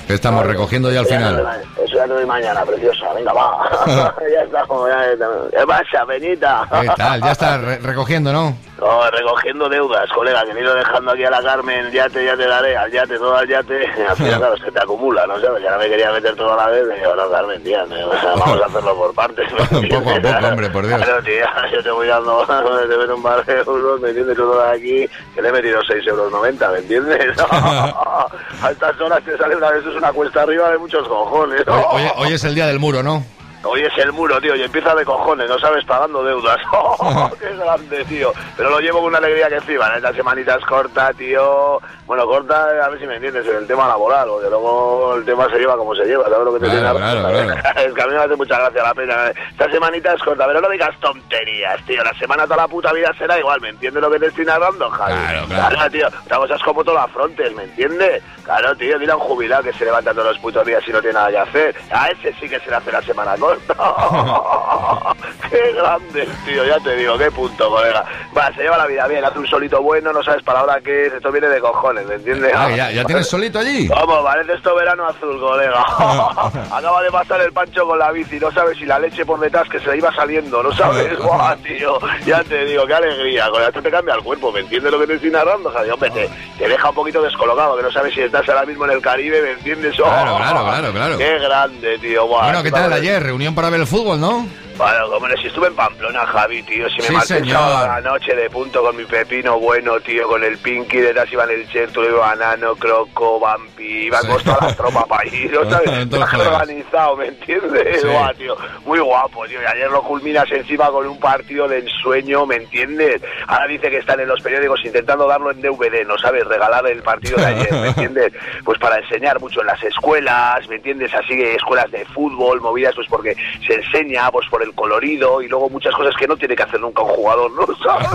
Estamos 0.09 0.45
recogiendo 0.45 0.93
ya 0.93 1.01
al 1.01 1.07
final. 1.07 1.64
Ya 2.05 2.09
te 2.09 2.15
doy 2.15 2.27
mañana, 2.27 2.65
preciosa. 2.65 3.13
Venga, 3.15 3.33
va. 3.33 3.69
ya 4.33 4.43
estamos, 4.43 4.89
ya 4.89 5.05
estamos. 5.13 5.37
¿Qué 5.51 5.67
pasa, 5.67 6.05
Benita? 6.05 6.69
¿Qué 6.81 6.89
tal? 6.97 7.21
Ya 7.23 7.33
está 7.33 7.57
re- 7.59 7.79
recogiendo, 7.79 8.33
¿no? 8.33 8.57
No, 8.85 9.11
recogiendo 9.11 9.69
deudas, 9.69 10.11
colega, 10.13 10.45
que 10.45 10.53
me 10.53 10.61
he 10.61 10.63
ido 10.63 10.75
dejando 10.75 11.13
aquí 11.13 11.25
a 11.25 11.31
la 11.31 11.43
Carmen, 11.43 11.91
yate, 11.91 12.23
ya 12.25 12.37
te 12.37 12.47
daré, 12.47 12.77
al 12.77 12.91
yate, 12.93 13.17
todo 13.17 13.35
al 13.35 13.49
yate, 13.49 13.87
al 14.09 14.17
final, 14.17 14.39
claro, 14.39 14.57
se 14.59 14.71
te 14.71 14.79
acumula, 14.79 15.27
¿no 15.27 15.41
sabes? 15.41 15.63
Ya 15.63 15.71
no 15.71 15.79
me 15.79 15.89
quería 15.89 16.13
meter 16.13 16.37
todo 16.37 16.53
a 16.53 16.57
la 16.57 16.67
vez, 16.69 16.85
y 16.95 17.01
digo, 17.01 17.15
no, 17.17 17.31
Carmen, 17.31 17.63
tía, 17.65 17.85
me- 17.87 18.05
o 18.05 18.11
sea, 18.21 18.35
vamos 18.37 18.61
a 18.63 18.67
hacerlo 18.67 18.95
por 18.97 19.15
partes. 19.15 19.49
¿me 19.73 19.89
Poco 19.89 20.11
a 20.11 20.15
poco, 20.21 20.47
hombre, 20.49 20.71
por 20.71 20.87
Dios. 20.87 21.03
Claro, 21.03 21.23
tía, 21.23 21.49
yo 21.73 21.83
te 21.83 21.91
voy 21.91 22.07
dando, 22.09 22.47
te 22.47 22.97
meto 22.99 23.17
un 23.17 23.23
par 23.23 23.45
de 23.47 23.55
euros, 23.61 24.01
¿me 24.03 24.09
entiendes? 24.11 24.37
Todo 24.37 24.63
de 24.63 24.71
aquí, 24.71 25.09
que 25.35 25.41
le 25.43 25.49
he 25.49 25.53
metido 25.53 25.81
6,90 25.81 26.09
euros, 26.09 26.43
¿me 26.73 26.79
entiendes? 26.79 27.41
a 27.41 28.71
estas 28.71 29.01
horas 29.01 29.23
te 29.25 29.37
sale 29.39 29.57
una 29.57 29.71
vez, 29.71 29.85
es 29.87 29.97
una 29.97 30.13
cuesta 30.13 30.43
arriba 30.43 30.71
de 30.71 30.79
muchos 30.79 31.07
cojones, 31.09 31.67
¿no? 31.67 31.75
Hoy, 31.89 32.03
hoy- 32.03 32.13
hoy 32.27 32.33
es 32.35 32.45
el 32.45 32.55
día 32.55 32.67
del 32.67 32.79
muro, 32.79 33.03
¿no? 33.03 33.25
Hoy 33.65 33.83
es 33.83 33.97
el 33.97 34.13
muro, 34.13 34.41
tío, 34.41 34.55
y 34.55 34.63
empieza 34.63 34.95
de 34.95 35.05
cojones, 35.05 35.49
no 35.49 35.59
sabes, 35.59 35.85
pagando 35.85 36.23
deudas. 36.23 36.59
¡Qué 37.41 37.57
grande, 37.57 38.05
tío! 38.05 38.33
Pero 38.57 38.71
lo 38.71 38.81
llevo 38.81 38.99
con 38.99 39.09
una 39.09 39.19
alegría 39.19 39.49
que 39.49 39.57
encima, 39.57 39.89
¿no? 39.89 39.97
Esta 39.97 40.13
semanita 40.13 40.57
es 40.57 40.65
corta, 40.67 41.13
tío. 41.15 41.81
Bueno, 42.07 42.27
corta, 42.27 42.65
a 42.85 42.89
ver 42.91 43.01
si 43.01 43.07
me 43.07 43.17
entiendes, 43.17 43.47
en 43.47 43.57
el 43.57 43.67
tema 43.67 43.89
laboral, 43.89 44.29
porque 44.29 44.51
luego 44.51 45.15
el 45.17 45.25
tema 45.25 45.49
se 45.49 45.59
lleva 45.59 45.77
como 45.77 45.95
se 45.95 46.05
lleva, 46.05 46.25
¿sabes 46.25 46.45
lo 46.45 46.55
que 46.55 46.61
te 46.61 46.67
Claro, 46.67 46.99
tiene 46.99 47.21
claro, 47.23 47.55
claro. 47.55 47.81
Es 47.81 47.95
que 47.95 48.03
a 48.03 48.07
mí 48.07 48.13
me 48.13 48.19
hace 48.19 48.37
mucha 48.37 48.59
gracia 48.59 48.83
la 48.83 48.95
pena. 48.95 49.31
Esta 49.51 49.71
semanita 49.71 50.13
es 50.13 50.23
corta, 50.23 50.47
pero 50.47 50.61
no 50.61 50.69
digas 50.69 51.01
tonterías, 51.01 51.83
tío. 51.87 52.05
La 52.05 52.13
semana 52.19 52.45
toda 52.45 52.59
la 52.59 52.69
puta 52.69 52.93
vida 52.93 53.13
será 53.17 53.39
igual, 53.39 53.61
¿me 53.63 53.71
entiendes 53.71 54.03
lo 54.03 54.11
que 54.11 54.19
te 54.19 54.27
estoy 54.27 54.45
narrando, 54.45 54.91
Javi? 54.91 55.15
Claro, 55.47 55.71
claro. 55.71 55.91
tío. 55.91 56.09
Otra 56.09 56.37
cosa 56.37 56.55
es 56.57 56.63
como 56.63 56.85
todas 56.85 57.07
las 57.07 57.13
frontes, 57.13 57.55
¿me 57.55 57.65
entiendes? 57.65 58.23
Claro, 58.45 58.77
tío, 58.77 58.99
dile 58.99 59.13
a 59.13 59.17
un 59.17 59.23
jubilado 59.23 59.63
que 59.63 59.73
se 59.73 59.87
levanta 59.87 60.13
todos 60.13 60.27
los 60.27 60.39
putos 60.39 60.67
días 60.67 60.83
y 60.87 60.93
no 60.93 61.01
tiene 61.01 61.15
nada 61.15 61.31
que 61.31 61.39
hacer. 61.39 61.75
A 61.91 62.09
ese 62.09 62.35
sí 62.35 62.49
que 62.49 62.61
se 62.61 62.69
le 62.69 62.77
hace 62.77 62.93
la 62.93 63.01
semana 63.01 63.37
corta. 63.39 63.54
qué 65.51 65.73
grande, 65.73 66.29
tío, 66.45 66.65
ya 66.65 66.79
te 66.81 66.97
digo, 66.97 67.17
qué 67.19 67.31
punto, 67.31 67.69
colega. 67.71 68.05
Va, 68.37 68.53
se 68.55 68.63
lleva 68.63 68.77
la 68.79 68.87
vida 68.87 69.07
bien, 69.07 69.25
hace 69.25 69.39
un 69.39 69.47
solito 69.47 69.81
bueno, 69.83 70.13
no 70.13 70.23
sabes 70.23 70.43
para 70.43 70.61
ahora 70.61 70.81
qué 70.81 71.07
es, 71.07 71.13
esto 71.13 71.31
viene 71.31 71.49
de 71.49 71.61
cojones, 71.61 72.07
¿me 72.07 72.15
entiendes? 72.15 72.53
Ah, 72.57 72.71
¿ya, 72.71 72.91
ya 72.91 73.05
tienes 73.05 73.29
solito 73.29 73.59
allí? 73.59 73.89
Vamos, 73.89 74.23
parece 74.25 74.53
esto 74.55 74.75
verano 74.75 75.07
azul, 75.07 75.39
colega. 75.41 75.81
Acaba 76.73 77.03
de 77.03 77.11
pasar 77.11 77.41
el 77.41 77.53
pancho 77.53 77.87
con 77.87 77.99
la 77.99 78.11
bici, 78.13 78.39
no 78.41 78.51
sabes 78.53 78.79
si 78.79 78.85
la 78.87 78.99
leche 78.99 79.25
por 79.27 79.39
detrás 79.41 79.69
que 79.69 79.81
se 79.81 79.91
le 79.91 79.99
iba 79.99 80.13
saliendo, 80.15 80.63
no 80.63 80.73
sabes, 80.73 81.19
Buah, 81.23 81.57
tío. 81.57 81.99
Ya 82.27 82.43
te 82.45 82.65
digo, 82.65 82.87
qué 82.87 82.95
alegría, 82.95 83.49
colega. 83.51 83.69
Esto 83.69 83.83
te 83.83 83.91
cambia 83.91 84.15
el 84.15 84.23
cuerpo, 84.23 84.51
¿me 84.53 84.61
entiendes 84.61 84.93
lo 84.93 84.99
que 85.01 85.07
te 85.07 85.15
estoy 85.15 85.31
narrando? 85.31 85.71
Javi? 85.71 85.91
Hombre, 85.91 86.11
te, 86.11 86.31
te 86.59 86.69
deja 86.69 86.89
un 86.89 86.95
poquito 86.95 87.21
descolocado, 87.23 87.77
que 87.77 87.83
no 87.83 87.93
sabes 87.93 88.15
si 88.15 88.23
estás 88.23 88.49
ahora 88.49 88.65
mismo 88.65 88.85
en 88.85 88.93
el 88.93 89.01
Caribe, 89.03 89.43
¿me 89.43 89.51
entiendes? 89.53 89.99
Oh, 90.01 90.05
Claro, 90.05 90.37
claro, 90.37 90.65
claro, 90.65 90.93
claro. 90.93 91.19
Qué 91.19 91.39
grande, 91.39 91.99
tío. 91.99 92.27
Bueno, 92.27 92.63
¿qué 92.63 92.71
tal 92.71 92.93
ayer? 92.93 93.23
Reunión 93.23 93.44
para 93.53 93.71
ver 93.71 93.81
el 93.81 93.87
fútbol, 93.87 94.21
¿no? 94.21 94.47
Bueno, 94.77 95.09
como 95.09 95.29
si 95.37 95.47
estuve 95.47 95.69
en 95.69 95.77
Pamplona, 95.77 96.27
Javi, 96.27 96.63
tío. 96.65 96.89
Si 96.91 96.97
me 96.97 97.03
Sí, 97.07 97.13
marché 97.13 97.35
el 97.37 97.41
señor. 97.45 97.59
sábado 97.61 97.77
a 97.93 98.01
la 98.01 98.11
noche 98.11 98.35
de 98.35 98.51
punto 98.51 98.83
con 98.83 98.97
mi 98.97 99.05
pepino 99.05 99.59
bueno, 99.61 100.01
tío, 100.01 100.27
con 100.27 100.43
el 100.43 100.59
Pinky, 100.59 100.97
detrás 100.99 101.31
iban 101.33 101.49
el 101.51 101.69
Chertulo, 101.71 102.19
Banano, 102.19 102.75
Croco, 102.75 103.39
Vampi, 103.39 104.07
iban 104.07 104.27
con 104.27 104.43
toda 104.43 104.59
la 104.69 104.75
tropa 104.75 105.07
para 105.07 105.27
ir, 105.29 105.53
¿no 105.55 105.71
¿sabes? 105.71 105.89
Entonces, 105.91 106.11
Traje 106.19 106.37
joder. 106.37 106.53
organizado, 106.53 107.17
¿me 107.17 107.27
entiendes? 107.29 108.01
Sí. 108.03 108.09
Guau, 108.09 108.35
tío, 108.35 108.57
muy 108.85 108.99
guapo, 108.99 109.47
tío. 109.47 109.63
Y 109.63 109.65
ayer 109.65 109.89
lo 109.91 110.03
culminas 110.03 110.51
encima 110.51 110.89
con 110.91 111.07
un 111.07 111.21
partido 111.21 111.69
de 111.69 111.79
ensueño, 111.79 112.45
¿me 112.45 112.57
entiendes? 112.57 113.23
Ahora 113.47 113.69
dice 113.69 113.89
que 113.91 113.99
están 113.99 114.19
en 114.19 114.27
los 114.29 114.41
periódicos 114.43 114.85
intentando 114.85 115.29
darlo 115.29 115.53
en 115.53 115.61
DVD, 115.63 116.05
¿no 116.05 116.19
sabes? 116.19 116.45
Regalar 116.47 116.85
el 116.89 117.01
partido 117.03 117.37
de 117.37 117.47
ayer, 117.47 117.73
¿me 117.73 117.89
entiendes? 117.91 118.33
Pues 118.65 118.79
para 118.81 118.97
enseñar 118.99 119.39
mucho 119.41 119.61
en 119.61 119.69
las 119.69 119.83
escuelas, 119.85 120.67
¿me 120.69 120.77
entiendes? 120.77 121.15
Así 121.15 121.37
que 121.37 121.55
escuelas 121.55 121.89
de 121.93 122.05
fútbol, 122.07 122.61
movidas, 122.61 122.95
pues 122.97 123.07
porque 123.09 123.37
se 123.65 123.75
enseña, 123.75 124.31
pues 124.33 124.49
por 124.49 124.64
el 124.65 124.75
colorido 124.75 125.41
y 125.43 125.49
luego 125.49 125.69
muchas 125.71 125.95
cosas 125.95 126.15
que 126.19 126.27
no 126.27 126.37
tiene 126.37 126.57
que 126.57 126.63
hacer 126.65 126.81
nunca 126.81 127.03
un 127.03 127.11
jugador, 127.11 127.51
¿no 127.53 127.67
sabes? 127.85 128.09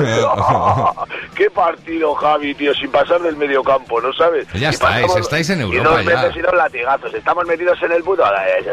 Qué 1.35 1.49
partido, 1.49 2.13
Javi, 2.15 2.53
tío, 2.55 2.73
sin 2.75 2.91
pasar 2.91 3.21
del 3.21 3.35
medio 3.37 3.63
campo, 3.63 4.01
¿no 4.01 4.11
sabes? 4.13 4.45
Pues 4.51 4.61
Ya 4.61 4.67
Y 4.69 4.73
estáis, 4.73 5.01
pasamos- 5.05 5.21
estáis 5.21 5.49
en 5.51 5.59
Y 5.59 5.63
Europa 5.75 5.89
dos 5.89 6.05
ya. 6.05 6.21
veces 6.21 6.35
y 6.35 6.41
dos 6.41 6.53
latigazos. 6.53 7.13
Estamos 7.13 7.45
metidos 7.45 7.81
en 7.81 7.91
el 7.91 8.03
puto. 8.03 8.23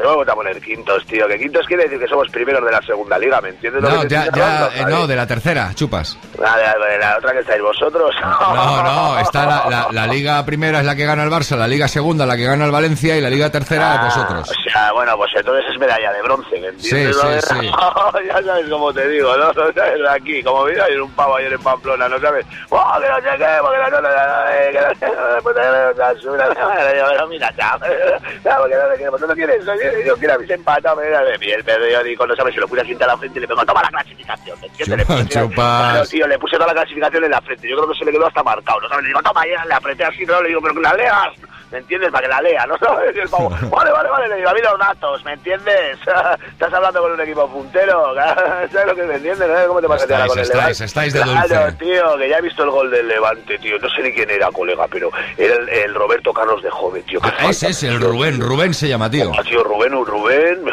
Vamos 0.05 0.29
a 0.29 0.35
poner 0.35 0.61
quintos, 0.61 1.05
tío. 1.07 1.27
Que 1.29 1.39
quintos 1.39 1.66
quiere 1.66 1.85
decir 1.85 1.99
que 2.01 2.09
somos 2.09 2.29
primeros 2.31 2.64
de 2.64 2.70
la 2.72 2.83
segunda 2.83 3.18
liga, 3.18 3.41
¿me 3.41 3.51
entiendes? 3.51 3.83
No, 3.83 4.03
ya, 4.05 4.24
ya, 4.24 4.27
hablando, 4.33 4.70
eh, 4.74 4.85
no, 4.89 5.07
de 5.07 5.16
la 5.16 5.27
tercera, 5.27 5.70
chupas. 5.74 6.18
Ah, 6.45 6.57
de- 6.59 6.99
la 6.99 7.16
otra 7.18 7.33
que 7.33 7.41
estáis 7.41 7.62
vosotros. 7.62 8.14
No, 8.20 8.83
no, 8.83 9.18
está 9.18 9.47
la, 9.47 9.64
la- 9.70 9.89
la 9.91 10.07
liga 10.12 10.45
primera 10.45 10.81
es 10.81 10.85
la 10.87 10.97
que 10.97 11.05
gana 11.05 11.22
el 11.24 11.31
Barça, 11.31 11.57
la 11.57 11.68
liga 11.68 11.89
segunda 11.89 12.27
la 12.27 12.37
que 12.37 12.45
gana 12.45 12.64
el 12.64 12.70
Valencia 12.70 13.16
y 13.16 13.20
la 13.20 13.31
liga 13.31 13.51
tercera 13.51 13.95
Ah, 14.01 14.05
vosotros. 14.05 14.51
O 14.51 14.70
sea, 14.70 14.93
bueno, 14.93 15.16
pues 15.16 15.31
entonces 15.37 15.64
es 15.72 15.79
medalla 15.79 16.12
de 16.12 16.22
bronce, 16.22 16.61
¿me 16.61 16.68
entiendes? 16.68 17.16
Sí, 17.16 17.22
¿no? 17.24 17.61
sí, 17.61 17.66
sí. 17.69 18.27
ya 18.27 18.43
sabes 18.43 18.69
cómo 18.69 18.93
te 18.93 19.09
digo, 19.09 19.37
¿no? 19.37 19.53
No 19.53 19.73
sabes 19.73 20.09
aquí, 20.09 20.43
como 20.43 20.64
vi 20.64 20.79
ayer 20.79 21.01
un 21.01 21.11
pavo 21.12 21.37
ayer 21.37 21.53
en 21.53 21.62
Pamplona, 21.62 22.09
¿no 22.09 22.19
sabes? 22.21 22.47
¡Oh, 22.71 22.99
que 23.01 23.09
no 23.09 23.17
sé 23.17 23.39
qué! 23.39 23.59
Porque 23.61 23.79
no, 23.79 23.91
no, 23.91 24.01
no, 24.01 24.09
no, 24.09 24.49
eh, 24.51 24.71
que 24.73 24.81
no 24.81 24.95
sé! 24.95 25.43
Pues, 25.43 25.57
eh, 25.59 25.93
basura, 25.97 26.49
pero 26.55 27.29
mira, 27.29 27.53
chao. 27.57 27.79
No, 27.79 28.57
porque 28.59 28.75
no 28.77 28.97
qué, 28.97 29.11
pues 29.11 29.23
no 29.23 29.35
quieres, 29.35 29.64
no 29.64 29.75
yo 30.05 30.17
quiero 30.17 30.35
a 30.35 30.39
mis 30.39 30.51
empatados, 30.51 31.05
mira, 31.05 31.23
de 31.23 31.39
mí 31.39 31.51
el 31.51 31.64
periódico, 31.64 32.27
no 32.27 32.37
sabes, 32.37 32.55
se 32.55 32.61
lo 32.61 32.69
puse 32.69 32.83
así 32.83 32.97
a 33.01 33.07
la 33.07 33.17
frente 33.17 33.39
y 33.39 33.43
le 33.43 33.49
pongo, 33.49 33.64
toma 33.64 33.83
la 33.83 33.89
clasificación, 33.89 34.61
¿me 34.61 34.67
entiendes? 34.67 35.09
Le. 35.09 35.49
Claro, 35.55 36.07
tío, 36.07 36.27
le 36.27 36.39
puse 36.39 36.57
toda 36.57 36.69
la 36.69 36.75
clasificación 36.75 37.25
en 37.25 37.31
la 37.31 37.41
frente, 37.41 37.69
yo 37.69 37.77
creo 37.77 37.89
que 37.89 37.99
se 37.99 38.05
le 38.05 38.12
quedó 38.12 38.27
hasta 38.27 38.43
marcado, 38.43 38.81
¿no 38.81 38.89
sabes? 38.89 39.05
Le 39.05 39.09
digo, 39.09 39.23
toma, 39.23 39.47
ya, 39.47 39.64
le 39.64 39.75
apreté 39.75 40.05
así, 40.05 40.25
¿no? 40.27 40.43
Le 40.43 40.49
digo, 40.49 40.61
pero 40.61 40.75
que 40.75 40.81
la 40.81 40.95
leas, 40.95 41.33
¿me 41.71 41.79
entiendes? 41.79 42.11
Para 42.11 42.23
que 42.27 42.29
la 42.35 42.41
lea, 42.43 42.67
¿no 42.67 42.77
sabes? 42.81 43.14
Y 43.17 43.21
el 43.21 43.29
pavo, 43.29 43.49
vale, 43.51 43.91
vale, 43.91 44.09
vale, 44.09 44.29
le 44.29 44.37
digo, 44.37 44.49
a 44.49 44.55
mí 44.55 44.61
los 44.62 44.79
datos, 44.79 45.25
¿me 45.25 45.33
entiendes? 45.33 45.99
Estás 46.53 46.73
hablando 46.73 47.01
con 47.03 47.12
un 47.12 47.21
equipo 47.21 47.49
puntero, 47.49 48.14
¿sabes 48.73 48.87
lo 48.87 48.95
que 48.95 49.03
me 49.03 49.14
entiendes? 49.17 49.49
¿no? 49.49 49.67
¿Cómo 49.69 49.81
te 49.81 49.89
pasa 49.89 50.05
Estáis, 50.05 50.27
con 50.29 50.39
el 50.39 50.43
estáis, 50.45 50.59
Levante? 50.81 50.85
estáis 50.85 51.12
de 51.12 51.21
Claro, 51.23 51.64
dulce. 51.71 51.85
tío, 51.85 52.17
que 52.19 52.29
ya 52.29 52.39
he 52.39 52.43
visto 52.43 52.62
el 52.64 52.71
gol 52.71 52.91
del 52.91 53.09
Levante, 53.09 53.59
tío, 53.59 53.79
no 53.79 53.89
sé 53.91 54.03
ni 54.03 54.12
quién 54.12 54.31
era, 54.31 54.51
colega, 54.51 54.87
pero 54.91 55.11
era 55.37 55.55
el, 55.57 55.69
el 55.69 55.95
Roberto 55.95 56.33
Carlos 56.33 56.62
de 56.62 56.71
joven, 56.71 57.03
tío. 57.05 57.21
Ah, 57.23 57.49
ese 57.51 57.69
es 57.69 57.83
el. 57.83 58.01
Rubén, 58.01 58.41
Rubén 58.41 58.73
se 58.75 58.89
llama, 58.89 59.11
tío. 59.11 59.33
Ah, 59.39 59.43
tío, 59.43 59.62
Rubén, 59.64 59.93
Rubén, 59.93 60.64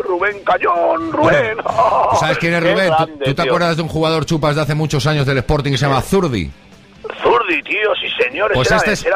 Rubén 0.00 0.42
Cañón, 0.44 1.12
Rubén. 1.12 1.56
¿Tú 1.58 2.16
¿Sabes 2.18 2.38
quién 2.38 2.54
es 2.54 2.62
Rubén? 2.62 2.88
¿Tú- 2.88 3.04
grande, 3.04 3.24
¿Tú 3.24 3.34
te 3.34 3.42
tío. 3.42 3.44
acuerdas 3.44 3.76
de 3.76 3.82
un 3.82 3.88
jugador 3.88 4.24
chupas 4.26 4.56
de 4.56 4.62
hace 4.62 4.74
muchos 4.74 5.06
años 5.06 5.26
del 5.26 5.38
Sporting 5.38 5.72
que 5.72 5.78
se 5.78 5.86
llama 5.86 6.00
Zurdi? 6.02 6.50
Zurdi, 7.22 7.62
tío, 7.62 7.94
sí 8.00 8.08
señores. 8.22 8.54
Pues 8.54 8.70
este 8.70 8.92
es 8.92 9.06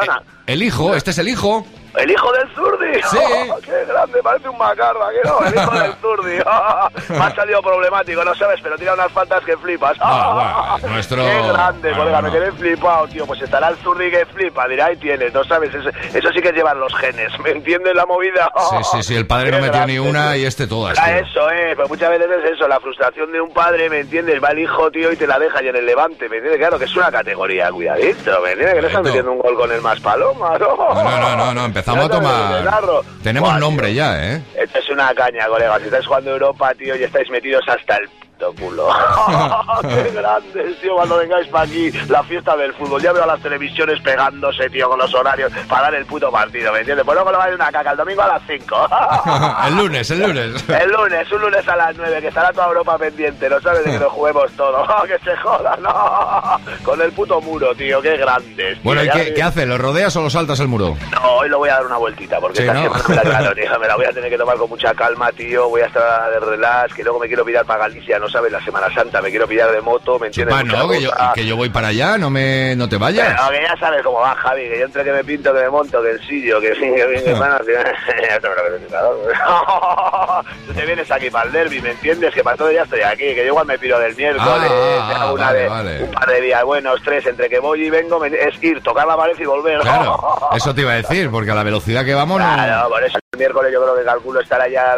el 0.47 0.63
hijo, 0.63 0.95
este 0.95 1.11
es 1.11 1.17
el 1.17 1.27
hijo. 1.27 1.65
El 2.01 2.11
hijo 2.11 2.31
del 2.31 2.49
Zurdi. 2.55 3.01
Sí. 3.09 3.17
¡Qué 3.65 3.85
grande! 3.87 4.21
Parece 4.23 4.49
un 4.49 4.57
macarra, 4.57 5.07
que 5.11 5.27
no. 5.27 5.39
El 5.47 5.55
hijo 5.55 5.71
del 5.79 5.93
Zurdi. 5.95 6.37
Me 7.09 7.17
ha 7.25 7.35
salido 7.35 7.61
problemático, 7.61 8.23
no 8.23 8.33
sabes, 8.35 8.59
pero 8.61 8.77
tira 8.77 8.93
unas 8.93 9.11
faltas 9.11 9.43
que 9.43 9.57
flipas. 9.57 9.97
Ah, 9.99 10.77
bueno, 10.79 10.93
nuestro- 10.95 11.17
¡Qué 11.23 11.47
grande, 11.51 11.91
colega! 11.91 12.21
no. 12.21 12.27
Me 12.29 12.31
quedé 12.31 12.51
flipado, 12.53 13.07
tío. 13.07 13.25
Pues 13.25 13.41
estará 13.41 13.69
el 13.69 13.75
Zurdi 13.77 14.09
que 14.11 14.25
flipa. 14.27 14.67
Dirá, 14.67 14.85
ahí 14.87 14.97
tienes, 14.97 15.33
no 15.33 15.43
sabes. 15.43 15.73
Eso, 15.73 15.89
eso 16.13 16.29
sí 16.33 16.41
que 16.41 16.51
llevan 16.51 16.79
los 16.79 16.93
genes. 16.95 17.31
¿Me 17.39 17.51
entiendes 17.51 17.95
la 17.95 18.05
movida? 18.05 18.51
Sí, 18.69 18.75
sí, 18.91 19.03
sí, 19.03 19.15
el 19.15 19.27
padre 19.27 19.51
no 19.51 19.59
metió 19.59 19.85
ni 19.85 19.95
grande, 19.95 19.99
una 19.99 20.31
tío. 20.33 20.41
y 20.41 20.45
este 20.45 20.67
todas. 20.67 20.97
Ah, 20.99 21.05
tío. 21.05 21.15
eso, 21.25 21.51
eh, 21.51 21.73
pues 21.75 21.89
muchas 21.89 22.09
veces 22.09 22.27
es 22.43 22.51
eso, 22.51 22.67
la 22.67 22.79
frustración 22.79 23.31
de 23.31 23.41
un 23.41 23.51
padre, 23.53 23.89
¿me 23.89 23.99
entiendes? 23.99 24.41
Va 24.43 24.49
el 24.49 24.59
hijo, 24.59 24.89
tío, 24.91 25.11
y 25.11 25.15
te 25.15 25.27
la 25.27 25.37
deja 25.39 25.61
y 25.63 25.67
en 25.67 25.75
el 25.75 25.85
levante, 25.85 26.29
¿me 26.29 26.37
entiendes? 26.37 26.59
Claro, 26.59 26.77
que 26.79 26.85
es 26.85 26.95
una 26.95 27.11
categoría, 27.11 27.71
cuidadito, 27.71 28.41
¿me 28.41 28.51
entiendes? 28.51 28.75
Que 28.75 28.81
no 28.81 28.87
estás 28.87 29.01
Correcto. 29.01 29.01
metiendo 29.03 29.31
un 29.31 29.39
gol 29.39 29.55
con 29.55 29.71
el 29.71 29.81
más 29.81 29.99
paloma, 29.99 30.57
¿no? 30.57 30.75
No, 30.77 31.03
no, 31.03 31.19
no, 31.19 31.35
no, 31.37 31.53
no, 31.53 31.65
empezamos 31.93 32.05
a 32.05 32.09
tomar. 32.09 33.03
Tenemos 33.23 33.59
nombre 33.59 33.93
ya, 33.93 34.33
¿eh? 34.33 34.43
Esto 34.55 34.79
es 34.79 34.89
una 34.89 35.13
caña, 35.13 35.47
colega. 35.47 35.77
Si 35.79 35.85
estáis 35.85 36.05
jugando 36.05 36.31
Europa, 36.31 36.73
tío, 36.75 36.95
y 36.95 37.03
estáis 37.03 37.29
metidos 37.29 37.63
hasta 37.67 37.97
el 37.97 38.09
culo. 38.47 38.87
¡Qué 39.81 40.11
grandes, 40.11 40.79
tío! 40.81 40.95
Cuando 40.95 41.17
vengáis 41.17 41.47
para 41.47 41.65
aquí, 41.65 41.91
la 42.07 42.23
fiesta 42.23 42.55
del 42.57 42.73
fútbol. 42.73 43.01
Ya 43.01 43.11
veo 43.13 43.23
a 43.23 43.27
las 43.27 43.39
televisiones 43.41 43.99
pegándose, 44.01 44.69
tío, 44.69 44.89
con 44.89 44.99
los 44.99 45.13
horarios 45.13 45.51
para 45.67 45.83
dar 45.83 45.95
el 45.95 46.05
puto 46.05 46.31
partido, 46.31 46.71
¿me 46.73 46.79
entiendes? 46.79 47.05
Pues 47.05 47.15
luego 47.15 47.31
le 47.31 47.37
va 47.37 47.43
a 47.45 47.49
ir 47.49 47.55
una 47.55 47.71
caca 47.71 47.91
el 47.91 47.97
domingo 47.97 48.21
a 48.21 48.27
las 48.27 48.41
5. 48.47 48.89
el 49.67 49.75
lunes, 49.77 50.11
el 50.11 50.19
lunes. 50.21 50.69
El 50.69 50.89
lunes, 50.91 51.31
un 51.31 51.41
lunes 51.41 51.67
a 51.67 51.75
las 51.75 51.95
9, 51.97 52.21
que 52.21 52.27
estará 52.27 52.51
toda 52.51 52.67
Europa 52.67 52.97
pendiente, 52.97 53.49
no 53.49 53.59
sabes 53.61 53.83
de 53.85 53.91
que 53.91 53.99
nos 53.99 54.11
juguemos 54.11 54.51
todo. 54.53 54.85
que 55.05 55.19
se 55.19 55.35
joda, 55.37 55.75
no. 55.81 56.59
Con 56.83 57.01
el 57.01 57.11
puto 57.11 57.41
muro, 57.41 57.73
tío, 57.75 58.01
qué 58.01 58.17
grandes. 58.17 58.73
tío. 58.75 58.83
Bueno, 58.83 59.03
¿y 59.03 59.09
qué, 59.09 59.33
qué 59.33 59.43
haces? 59.43 59.67
¿Lo 59.67 59.77
rodeas 59.77 60.15
o 60.15 60.21
lo 60.21 60.29
saltas 60.29 60.59
el 60.59 60.67
muro? 60.67 60.95
No, 61.11 61.21
hoy 61.37 61.49
lo 61.49 61.57
voy 61.59 61.69
a 61.69 61.75
dar 61.75 61.85
una 61.85 61.97
vueltita, 61.97 62.39
porque 62.39 62.57
Sí, 62.57 62.63
esta 62.63 62.73
¿no? 62.73 62.81
semana 62.83 63.03
me 63.07 63.15
la, 63.15 63.21
claro, 63.21 63.55
tío, 63.55 63.79
me 63.79 63.87
la 63.87 63.95
voy 63.95 64.05
a 64.05 64.11
tener 64.13 64.29
que 64.29 64.37
tomar 64.37 64.57
con 64.57 64.69
mucha 64.69 64.93
calma, 64.93 65.31
tío. 65.31 65.69
Voy 65.69 65.81
a 65.81 65.85
estar 65.87 66.31
de 66.31 66.39
relax, 66.39 66.93
que 66.93 67.03
luego 67.03 67.19
me 67.19 67.27
quiero 67.27 67.45
pillar 67.45 67.65
para 67.65 67.79
Galicia, 67.81 68.19
no 68.19 68.28
sabes, 68.29 68.51
la 68.51 68.63
Semana 68.63 68.93
Santa, 68.93 69.21
me 69.21 69.29
quiero 69.29 69.47
pillar 69.47 69.71
de 69.71 69.81
moto, 69.81 70.17
¿me 70.19 70.27
entiendes? 70.27 70.65
No, 70.65 70.87
que 70.89 71.01
yo, 71.01 71.11
que 71.33 71.45
yo 71.45 71.55
voy 71.55 71.69
para 71.69 71.87
allá, 71.89 72.17
no 72.17 72.29
me 72.29 72.75
no 72.75 72.87
te 72.87 72.97
vayas. 72.97 73.35
Pero 73.35 73.49
que 73.49 73.63
ya 73.63 73.75
sabes 73.77 74.01
cómo 74.03 74.19
va, 74.19 74.35
Javi, 74.35 74.61
que 74.69 74.79
yo 74.79 74.85
entre 74.85 75.03
que 75.03 75.11
me 75.11 75.23
pinto, 75.23 75.53
que 75.53 75.59
me 75.61 75.69
monto, 75.69 76.01
que 76.01 76.11
el 76.11 76.27
sillo, 76.27 76.59
que 76.61 76.75
fin, 76.75 76.95
que 76.95 77.05
bien, 77.07 77.23
que 77.23 77.33
van, 77.33 77.51
al 77.53 77.63
final- 77.65 77.95
Ya 78.29 78.39
te 78.39 78.47
lo 78.47 78.75
he 78.75 78.87
claro. 78.87 80.43
Tú 80.67 80.73
te 80.73 80.85
vienes 80.85 81.09
aquí 81.11 81.29
para 81.29 81.45
el 81.45 81.51
derby, 81.51 81.81
¿me 81.81 81.91
entiendes? 81.91 82.33
Que 82.33 82.43
para 82.43 82.57
todo 82.57 82.71
ya 82.71 82.83
estoy 82.83 83.01
aquí, 83.01 83.23
que 83.33 83.37
yo 83.37 83.45
igual 83.47 83.65
me 83.65 83.77
piro 83.79 83.99
del 83.99 84.15
miércoles, 84.15 84.47
Ah, 84.47 85.31
una 85.33 85.45
vale, 85.45 85.59
de- 85.59 85.67
vale. 85.69 86.03
un 86.03 86.11
par 86.11 86.27
de 86.29 86.41
días 86.41 86.63
buenos, 86.63 87.01
tres, 87.03 87.25
entre 87.25 87.49
que 87.49 87.59
voy 87.59 87.85
y 87.85 87.89
vengo, 87.89 88.19
me- 88.19 88.27
es 88.27 88.61
ir, 88.63 88.81
tocar 88.81 89.07
la 89.07 89.17
pared 89.17 89.35
y 89.39 89.45
volver. 89.45 89.79
Claro, 89.81 90.19
eso 90.55 90.73
te 90.73 90.81
iba 90.81 90.91
a 90.91 90.95
decir, 90.95 91.29
porque 91.29 91.51
a 91.51 91.55
la 91.55 91.63
velocidad 91.63 92.05
que 92.05 92.13
vamos 92.13 92.39
no... 92.41 92.89
Por 92.89 93.03
eso 93.03 93.17
miércoles 93.39 93.71
yo 93.73 93.81
creo 93.81 93.95
que 93.95 94.03
calculo 94.03 94.41
estar 94.41 94.61
allá, 94.61 94.95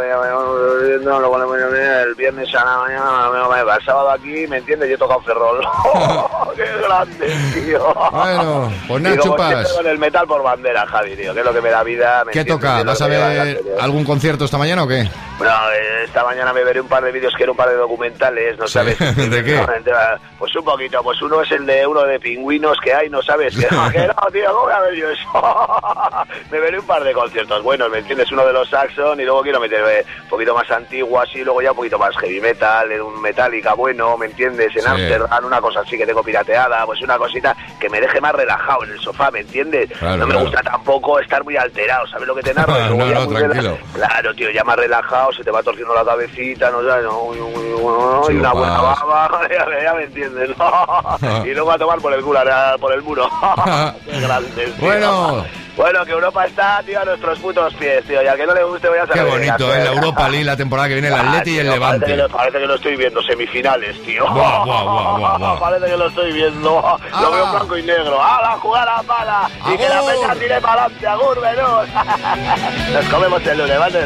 el 2.04 2.16
viernes 2.16 2.54
a 2.56 2.66
la 2.66 2.78
mañana, 2.78 3.76
el 3.78 3.86
sábado 3.86 4.12
aquí, 4.12 4.48
¿me 4.48 4.58
entiendes? 4.58 4.90
Yo 4.90 4.96
he 4.96 4.98
tocado 4.98 5.22
Ferrol. 5.22 5.62
¡Qué 6.56 6.66
grande, 6.86 7.36
tío! 7.54 7.94
Bueno, 8.12 8.72
pues 8.88 9.72
con 9.78 9.88
el 9.88 9.98
metal 9.98 10.28
por 10.28 10.44
bandera, 10.44 10.86
Javi, 10.88 11.16
tío, 11.16 11.34
que 11.34 11.40
es 11.40 11.46
lo 11.46 11.54
que 11.54 11.62
me 11.62 11.70
da 11.70 11.84
vida. 11.84 12.24
¿me 12.26 12.32
¿Qué 12.32 12.40
entiendes? 12.40 12.68
toca? 12.68 12.84
¿Vas 12.84 13.02
a 13.02 13.08
ver 13.08 13.62
algún 13.80 14.04
concierto 14.04 14.46
esta 14.46 14.58
mañana 14.58 14.84
o 14.84 14.88
qué? 14.88 15.08
Bueno, 15.38 15.56
esta 16.04 16.24
mañana 16.24 16.54
me 16.54 16.64
veré 16.64 16.82
un 16.82 16.88
par 16.88 17.04
de 17.04 17.12
vídeos 17.12 17.34
que 17.36 17.44
eran 17.44 17.52
un 17.52 17.58
par 17.58 17.70
de 17.70 17.76
documentales, 17.76 18.60
¿no 18.60 18.68
Sí, 18.68 18.74
sabes? 18.74 19.00
¿de 19.16 19.44
qué? 19.44 19.66
Pues 20.38 20.56
un 20.56 20.64
poquito, 20.64 21.02
pues 21.02 21.22
uno 21.22 21.42
es 21.42 21.52
el 21.52 21.66
de 21.66 21.88
uno 21.88 22.04
de 22.04 22.20
pingüinos 22.20 22.78
que 22.84 22.94
hay, 22.94 23.10
¿no 23.10 23.22
sabes? 23.24 23.56
Que, 23.56 23.66
que 23.68 24.08
no, 24.08 24.32
tío, 24.32 24.46
¿cómo 24.52 24.62
voy 24.66 24.74
a 24.74 24.80
ver 24.82 24.96
yo 24.96 25.10
eso? 25.10 26.26
me 26.52 26.60
veré 26.60 26.80
un 26.80 26.86
par 26.86 27.04
de 27.04 27.14
conciertos 27.14 27.64
buenos, 27.64 27.90
¿me 27.90 28.00
entiendes? 28.00 28.31
Uno 28.32 28.46
de 28.46 28.54
los 28.54 28.70
Saxon 28.70 29.20
y 29.20 29.24
luego 29.24 29.42
quiero 29.42 29.60
meter 29.60 30.06
un 30.24 30.30
poquito 30.30 30.54
más 30.56 30.70
antiguo 30.72 31.20
así, 31.20 31.44
luego 31.44 31.62
ya 31.62 31.72
un 31.72 31.78
poquito 31.78 32.00
más 32.00 32.16
heavy 32.18 32.40
metal, 32.40 32.92
en 32.92 33.02
un 33.02 33.22
Metallica 33.22 33.74
bueno, 33.74 34.18
¿me 34.18 34.28
entiendes? 34.28 34.76
En 34.76 34.82
Sí. 34.84 34.88
Amsterdam, 34.88 35.46
una 35.46 35.60
cosa 35.62 35.82
así 35.82 35.98
que 35.98 36.06
tengo 36.06 36.24
pirateada, 36.24 36.86
pues 36.86 37.02
una 37.02 37.18
cosita 37.18 37.56
que 37.80 37.90
me 37.90 38.00
deje 38.00 38.22
más 38.22 38.34
relajado 38.34 38.84
en 38.86 38.92
el 38.92 39.00
sofá, 39.00 39.32
¿me 39.32 39.40
entiendes? 39.42 39.90
Claro, 40.00 40.18
no 40.18 40.26
me 40.28 40.32
claro. 40.34 40.46
gusta 40.48 40.62
tampoco 40.64 41.20
estar 41.20 41.44
muy 41.44 41.58
alterado, 41.58 42.08
¿sabes 42.08 42.28
lo 42.28 42.36
que 42.36 42.44
te 42.44 42.54
narro? 42.54 42.72
Y 42.92 42.98
No, 42.98 43.06
no, 43.06 43.28
tranquilo. 43.28 43.78
Claro, 43.94 44.34
tío, 44.36 44.50
ya 44.52 44.64
más 44.64 44.76
relajado, 44.78 45.32
se 45.34 45.44
te 45.44 45.52
va 45.52 45.62
torciendo 45.64 45.94
la 45.94 46.04
cabecita, 46.06 46.70
no 46.72 46.84
sabes, 46.88 47.04
no, 47.06 47.34
y 47.34 47.38
Sí, 48.28 48.34
una 48.38 48.54
buena 48.54 48.82
baba, 48.82 49.42
ya, 49.50 49.84
ya 49.84 49.94
me 49.94 50.04
entiendes, 50.04 50.50
¿no? 50.58 51.18
y 51.46 51.54
luego 51.54 51.72
a 51.72 51.78
tomar 51.78 52.00
por 52.00 52.14
el 52.14 52.22
culo, 52.24 52.40
por 52.80 52.94
el 52.94 53.02
muro. 53.02 53.28
Qué 54.06 54.12
tío. 54.12 54.66
Bueno. 54.80 55.46
Bueno, 55.82 56.06
que 56.06 56.12
Europa 56.12 56.46
está, 56.46 56.84
tío, 56.86 57.02
a 57.02 57.06
nuestros 57.06 57.40
putos 57.40 57.74
pies, 57.74 58.04
tío, 58.06 58.22
y 58.22 58.28
al 58.28 58.38
que 58.38 58.46
no 58.46 58.54
le 58.54 58.64
guste 58.64 58.88
voy 58.88 59.00
a 59.00 59.08
Qué 59.08 59.18
saber. 59.18 59.32
bonito, 59.32 59.74
¿eh? 59.74 59.84
La 59.84 59.92
Europa 59.92 60.30
League, 60.30 60.46
la 60.46 60.56
temporada 60.56 60.88
que 60.90 60.94
viene, 60.94 61.08
el 61.08 61.14
Ah, 61.16 61.22
Atleti 61.22 61.52
y 61.56 61.58
el 61.58 61.72
tío, 61.72 61.80
Parece 61.82 62.06
que, 62.06 62.12
Levante. 62.12 62.18
lo, 62.18 62.38
parece 62.38 62.60
que 62.60 62.68
lo 62.68 62.76
estoy 62.76 62.96
viendo, 62.98 63.22
semifinales, 63.24 64.02
tío. 64.04 64.32
Buah, 64.32 64.64
buah, 64.64 65.38
buah. 65.40 65.60
Parece 65.60 65.86
que 65.88 65.98
lo 65.98 66.08
estoy 66.08 66.34
viendo. 66.34 67.00
Lo 67.20 67.32
veo 67.32 67.46
en 67.46 67.52
blanco 67.52 67.78
y 67.78 67.82
negro. 67.82 68.22
¡Hala, 68.24 68.52
jugar 68.60 68.88
a 68.90 69.02
pala! 69.02 69.50
Y 69.74 69.78
que 69.78 69.90
la 69.90 70.02
peña 70.04 70.36
tire 70.36 70.62
para 70.62 70.84
adelante, 70.84 71.08
agur. 71.08 71.38
Nos 72.94 73.06
comemos 73.08 73.48
el 73.48 73.58
lunes, 73.58 73.80
¿vale? 73.80 74.00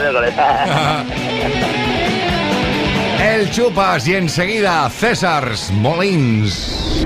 El 3.21 3.51
Chupas 3.51 4.07
y 4.07 4.15
enseguida 4.15 4.89
César 4.89 5.51
Molins. 5.73 7.05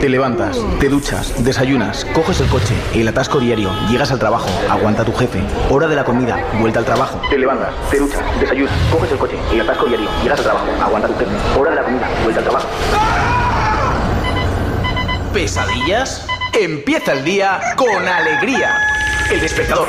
Te 0.00 0.10
levantas, 0.10 0.58
te 0.78 0.90
duchas, 0.90 1.42
desayunas, 1.42 2.04
coges 2.12 2.40
el 2.40 2.48
coche, 2.48 2.74
el 2.94 3.08
atasco 3.08 3.40
diario, 3.40 3.70
llegas 3.88 4.12
al 4.12 4.18
trabajo, 4.18 4.46
aguanta 4.70 5.04
tu 5.04 5.12
jefe, 5.12 5.40
hora 5.70 5.88
de 5.88 5.96
la 5.96 6.04
comida, 6.04 6.38
vuelta 6.60 6.80
al 6.80 6.84
trabajo. 6.84 7.18
Te 7.30 7.38
levantas, 7.38 7.72
te 7.90 7.98
duchas, 7.98 8.20
desayunas, 8.38 8.74
coges 8.92 9.10
el 9.12 9.18
coche, 9.18 9.36
el 9.50 9.60
atasco 9.62 9.86
diario, 9.86 10.06
llegas 10.22 10.38
al 10.38 10.44
trabajo, 10.44 10.66
aguanta 10.82 11.08
tu 11.08 11.14
jefe, 11.14 11.30
hora 11.58 11.70
de 11.70 11.76
la 11.76 11.82
comida, 11.82 12.08
vuelta 12.22 12.40
al 12.40 12.44
trabajo. 12.44 12.68
¿Pesadillas? 15.32 16.26
Empieza 16.52 17.12
el 17.12 17.24
día 17.24 17.60
con 17.76 18.06
alegría. 18.06 18.76
El 19.30 19.40
despertador. 19.40 19.88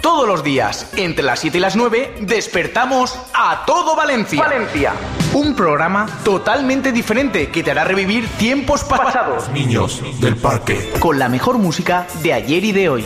Todos 0.00 0.28
los 0.28 0.44
días, 0.44 0.92
entre 0.96 1.24
las 1.24 1.40
7 1.40 1.58
y 1.58 1.60
las 1.60 1.74
9, 1.74 2.18
despertamos 2.20 3.18
a 3.34 3.64
todo 3.66 3.96
Valencia. 3.96 4.42
Valencia. 4.42 4.92
Un 5.32 5.56
programa 5.56 6.06
totalmente 6.24 6.92
diferente 6.92 7.48
que 7.48 7.64
te 7.64 7.72
hará 7.72 7.82
revivir 7.84 8.28
tiempos 8.38 8.84
pasados. 8.84 9.48
Niños 9.50 10.00
del 10.20 10.36
parque. 10.36 10.92
Con 11.00 11.18
la 11.18 11.28
mejor 11.28 11.58
música 11.58 12.06
de 12.22 12.32
ayer 12.32 12.64
y 12.64 12.72
de 12.72 12.88
hoy. 12.88 13.04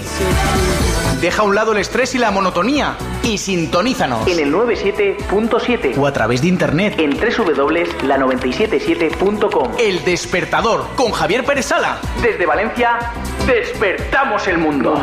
Deja 1.23 1.43
a 1.43 1.45
un 1.45 1.55
lado 1.55 1.73
el 1.73 1.79
estrés 1.79 2.15
y 2.15 2.19
la 2.19 2.31
monotonía 2.31 2.97
y 3.23 3.39
sintonízanos 3.39 4.27
en 4.27 4.41
el 4.41 4.53
97.7 4.53 5.97
o 5.97 6.07
a 6.07 6.13
través 6.13 6.43
de 6.43 6.49
internet 6.49 6.97
en 6.99 7.13
www.la977.com. 7.13 9.73
El 9.79 10.05
despertador 10.05 10.85
con 10.97 11.13
Javier 11.13 11.45
Pérez 11.45 11.65
Sala. 11.67 11.99
Desde 12.21 12.45
Valencia, 12.45 12.99
despertamos 13.47 14.49
el 14.49 14.59
mundo. 14.59 14.97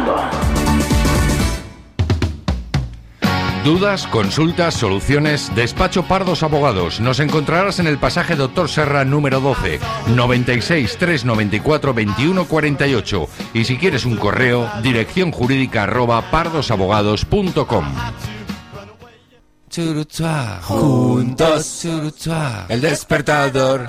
Dudas, 3.64 4.08
consultas, 4.08 4.74
soluciones, 4.74 5.54
Despacho 5.54 6.04
Pardos 6.04 6.44
Abogados. 6.44 7.02
Nos 7.02 7.20
encontrarás 7.20 7.80
en 7.80 7.88
el 7.88 7.98
pasaje 7.98 8.38
Doctor 8.38 8.70
Serra 8.70 9.04
número 9.04 9.42
12, 9.42 9.80
96 10.16 10.98
394 10.98 11.94
21 11.94 12.46
48. 12.46 13.28
Y 13.54 13.66
si 13.66 13.78
quieres 13.78 14.06
un 14.06 14.16
correo, 14.16 14.70
dirección 14.82 15.32
jurídica 15.32 15.84
arroba 15.84 16.32
pardosabogados.com. 16.32 17.86
Juntos, 20.64 21.86
el 22.68 22.82
despertador, 22.82 23.88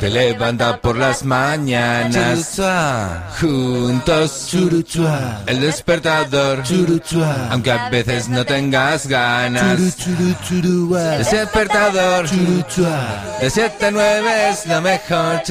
te 0.00 0.10
levanta 0.10 0.80
por 0.80 0.96
las 0.96 1.24
mañanas, 1.24 2.60
juntos, 3.40 4.54
el 5.46 5.60
despertador, 5.60 6.62
aunque 7.50 7.70
a 7.70 7.88
veces 7.90 8.28
no 8.28 8.44
tengas 8.44 9.06
ganas, 9.06 9.78
el 9.78 11.24
despertador, 11.24 12.28
de 13.40 13.50
7 13.50 13.86
a 13.86 13.90
9 13.90 14.50
es 14.50 14.66
lo 14.66 14.80
mejor. 14.82 15.42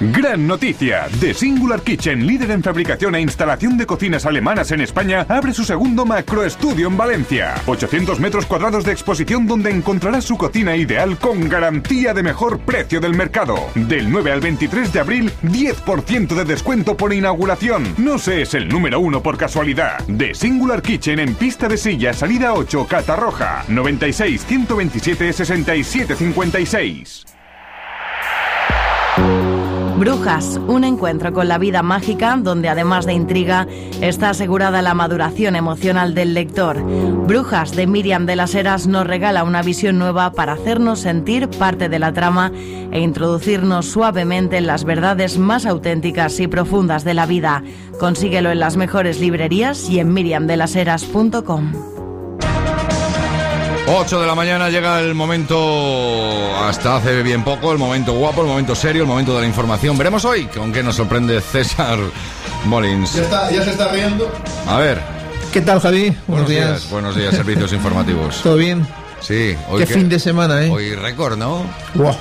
Gran 0.00 0.46
noticia. 0.46 1.08
The 1.20 1.32
Singular 1.32 1.80
Kitchen, 1.80 2.26
líder 2.26 2.50
en 2.50 2.62
fabricación 2.62 3.14
e 3.14 3.20
instalación 3.20 3.78
de 3.78 3.86
cocinas 3.86 4.26
alemanas 4.26 4.70
en 4.70 4.82
España, 4.82 5.24
abre 5.28 5.54
su 5.54 5.64
segundo 5.64 6.04
macroestudio 6.04 6.88
en 6.88 6.96
Valencia. 6.96 7.54
800 7.66 8.20
metros 8.20 8.44
cuadrados 8.44 8.84
de 8.84 8.92
exposición 8.92 9.46
donde 9.46 9.70
encontrarás 9.70 10.24
su 10.24 10.36
cocina 10.36 10.76
ideal 10.76 11.16
con 11.18 11.48
garantía 11.48 12.12
de 12.12 12.22
mejor 12.22 12.58
precio 12.60 13.00
del 13.00 13.14
mercado. 13.14 13.56
Del 13.74 14.10
9 14.10 14.32
al 14.32 14.40
23 14.40 14.92
de 14.92 15.00
abril, 15.00 15.32
10% 15.42 16.34
de 16.34 16.44
descuento 16.44 16.96
por 16.96 17.14
inauguración. 17.14 17.94
No 17.96 18.18
se 18.18 18.42
es 18.42 18.52
el 18.54 18.68
número 18.68 19.00
uno 19.00 19.22
por 19.22 19.38
casualidad. 19.38 20.04
The 20.18 20.34
Singular 20.34 20.82
Kitchen 20.82 21.20
en 21.20 21.34
pista 21.34 21.68
de 21.68 21.78
silla, 21.78 22.12
salida 22.12 22.52
8, 22.52 22.86
Catarroja. 22.86 23.64
96 23.68 24.44
127 24.44 25.32
67 25.32 26.16
56. 26.16 27.35
Brujas, 29.98 30.60
un 30.66 30.84
encuentro 30.84 31.32
con 31.32 31.48
la 31.48 31.56
vida 31.56 31.82
mágica 31.82 32.36
donde 32.38 32.68
además 32.68 33.06
de 33.06 33.14
intriga 33.14 33.66
está 34.02 34.28
asegurada 34.30 34.82
la 34.82 34.92
maduración 34.92 35.56
emocional 35.56 36.14
del 36.14 36.34
lector. 36.34 36.82
Brujas 37.26 37.74
de 37.74 37.86
Miriam 37.86 38.26
de 38.26 38.36
las 38.36 38.54
Heras 38.54 38.86
nos 38.86 39.06
regala 39.06 39.42
una 39.42 39.62
visión 39.62 39.98
nueva 39.98 40.32
para 40.32 40.52
hacernos 40.52 41.00
sentir 41.00 41.48
parte 41.48 41.88
de 41.88 41.98
la 41.98 42.12
trama 42.12 42.52
e 42.92 43.00
introducirnos 43.00 43.86
suavemente 43.86 44.58
en 44.58 44.66
las 44.66 44.84
verdades 44.84 45.38
más 45.38 45.64
auténticas 45.64 46.40
y 46.40 46.46
profundas 46.46 47.02
de 47.02 47.14
la 47.14 47.24
vida. 47.24 47.62
Consíguelo 47.98 48.50
en 48.50 48.60
las 48.60 48.76
mejores 48.76 49.18
librerías 49.18 49.88
y 49.88 49.98
en 49.98 50.12
miriamdelaseras.com. 50.12 51.95
8 53.88 54.20
de 54.20 54.26
la 54.26 54.34
mañana 54.34 54.68
llega 54.68 55.00
el 55.00 55.14
momento, 55.14 56.56
hasta 56.56 56.96
hace 56.96 57.22
bien 57.22 57.44
poco, 57.44 57.70
el 57.70 57.78
momento 57.78 58.12
guapo, 58.14 58.42
el 58.42 58.48
momento 58.48 58.74
serio, 58.74 59.02
el 59.02 59.08
momento 59.08 59.32
de 59.34 59.42
la 59.42 59.46
información. 59.46 59.96
Veremos 59.96 60.24
hoy 60.24 60.46
con 60.46 60.72
qué 60.72 60.82
nos 60.82 60.96
sorprende 60.96 61.40
César 61.40 61.98
Molins. 62.64 63.14
Ya, 63.14 63.22
está, 63.22 63.50
ya 63.50 63.62
se 63.62 63.70
está 63.70 63.88
riendo. 63.92 64.28
A 64.66 64.78
ver. 64.78 65.00
¿Qué 65.52 65.60
tal, 65.60 65.80
Javi? 65.80 66.16
Buenos, 66.26 66.48
días. 66.48 66.90
Buenos 66.90 67.14
días, 67.14 67.34
servicios 67.34 67.72
informativos. 67.72 68.40
¿Todo 68.42 68.56
bien? 68.56 68.86
Sí. 69.20 69.56
Hoy 69.68 69.84
Qué 69.84 69.86
fin 69.86 70.08
de 70.08 70.18
semana, 70.18 70.64
¿eh? 70.64 70.70
Hoy 70.70 70.94
récord, 70.96 71.38
¿no? 71.38 71.62
Buah. 71.94 72.16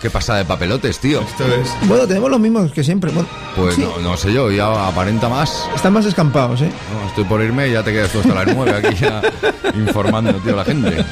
¿Qué 0.00 0.10
pasa 0.10 0.36
de 0.36 0.44
papelotes, 0.44 1.00
tío? 1.00 1.20
Esto 1.22 1.44
es. 1.46 1.68
Bueno, 1.88 2.06
tenemos 2.06 2.30
los 2.30 2.38
mismos 2.38 2.70
que 2.70 2.84
siempre. 2.84 3.10
Bueno, 3.10 3.28
Pues 3.56 3.74
sí, 3.74 3.80
no, 3.82 3.98
no 3.98 4.16
sé 4.16 4.32
yo, 4.32 4.50
ya 4.50 4.86
aparenta 4.86 5.28
más. 5.28 5.68
Están 5.74 5.92
más 5.92 6.06
escampados, 6.06 6.62
¿eh? 6.62 6.70
No, 6.92 7.08
estoy 7.08 7.24
por 7.24 7.42
irme 7.42 7.68
y 7.68 7.72
ya 7.72 7.82
te 7.82 7.92
quedas 7.92 8.10
tú 8.12 8.20
hasta 8.20 8.32
las 8.44 8.54
9 8.54 8.72
aquí 8.86 8.96
ya 9.00 9.20
informando, 9.76 10.32
tío, 10.34 10.52
a 10.54 10.56
la 10.58 10.64
gente. 10.64 11.04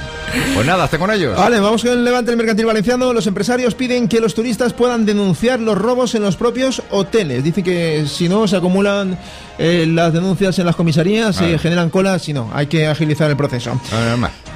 Pues 0.54 0.66
nada, 0.66 0.84
hazte 0.84 0.98
con 0.98 1.10
ellos. 1.10 1.36
Vale, 1.36 1.58
vamos 1.58 1.82
con 1.82 1.92
el 1.92 2.04
levante 2.04 2.30
del 2.30 2.38
mercantil 2.38 2.66
valenciano. 2.66 3.12
Los 3.12 3.26
empresarios 3.26 3.74
piden 3.74 4.06
que 4.06 4.20
los 4.20 4.34
turistas 4.34 4.72
puedan 4.72 5.04
denunciar 5.04 5.58
los 5.60 5.76
robos 5.76 6.14
en 6.14 6.22
los 6.22 6.36
propios 6.36 6.82
hoteles. 6.90 7.42
Dicen 7.42 7.64
que 7.64 8.04
si 8.06 8.28
no 8.28 8.46
se 8.46 8.56
acumulan 8.56 9.18
eh, 9.58 9.86
las 9.88 10.12
denuncias 10.12 10.58
en 10.58 10.66
las 10.66 10.76
comisarías, 10.76 11.36
se 11.36 11.42
Vale. 11.44 11.58
generan 11.58 11.90
colas. 11.90 12.22
Si 12.22 12.32
no, 12.32 12.50
hay 12.54 12.66
que 12.66 12.86
agilizar 12.86 13.30
el 13.30 13.36
proceso. 13.36 13.80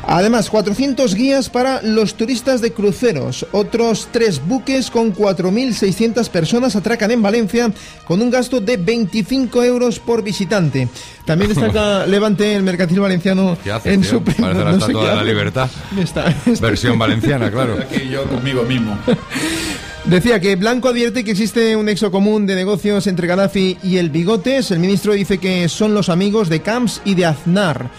Además, 0.07 0.49
400 0.51 1.15
guías 1.15 1.51
para 1.51 1.83
los 1.83 2.15
turistas 2.15 2.61
de 2.61 2.73
cruceros. 2.73 3.47
Otros 3.53 4.09
tres 4.11 4.41
buques 4.45 4.91
con 4.91 5.15
4.600 5.15 6.29
personas 6.31 6.75
atracan 6.75 7.11
en 7.11 7.23
Valencia 7.23 7.71
con 8.07 8.21
un 8.23 8.31
gasto 8.31 8.61
de 8.61 8.77
25 8.79 9.63
euros 9.63 9.99
por 10.01 10.23
visitante. 10.23 10.89
También 11.27 11.51
destaca 11.55 12.07
Levante 12.07 12.55
el 12.57 12.63
mercantil 12.63 12.99
valenciano 13.01 13.57
¿Qué 13.63 13.71
haces, 13.71 13.93
en 13.93 14.01
tío? 14.01 14.11
su 14.11 14.23
Parece 14.25 14.65
la 14.65 14.73
no 14.73 14.81
sé 14.81 14.87
de 14.89 14.95
la 14.95 15.13
hace. 15.15 15.25
libertad. 15.25 15.71
Está- 15.99 16.35
está- 16.47 16.67
Versión 16.67 16.99
valenciana, 16.99 17.51
claro. 17.51 17.77
Aquí 17.81 18.09
yo 18.09 18.25
conmigo 18.25 18.63
mismo. 18.65 18.99
Decía 20.05 20.41
que 20.41 20.57
Blanco 20.57 20.89
advierte 20.89 21.23
que 21.23 21.33
existe 21.33 21.77
un 21.77 21.85
nexo 21.85 22.11
común 22.11 22.47
de 22.47 22.55
negocios 22.55 23.07
entre 23.07 23.27
Gaddafi 23.27 23.79
y 23.83 23.99
el 23.99 24.11
Bigotes. 24.11 24.71
El 24.71 24.81
ministro 24.81 25.13
dice 25.13 25.39
que 25.39 25.69
son 25.69 25.95
los 25.95 26.09
amigos 26.09 26.49
de 26.49 26.63
Camps 26.63 27.03
y 27.05 27.15
de 27.15 27.27
Aznar. 27.27 27.91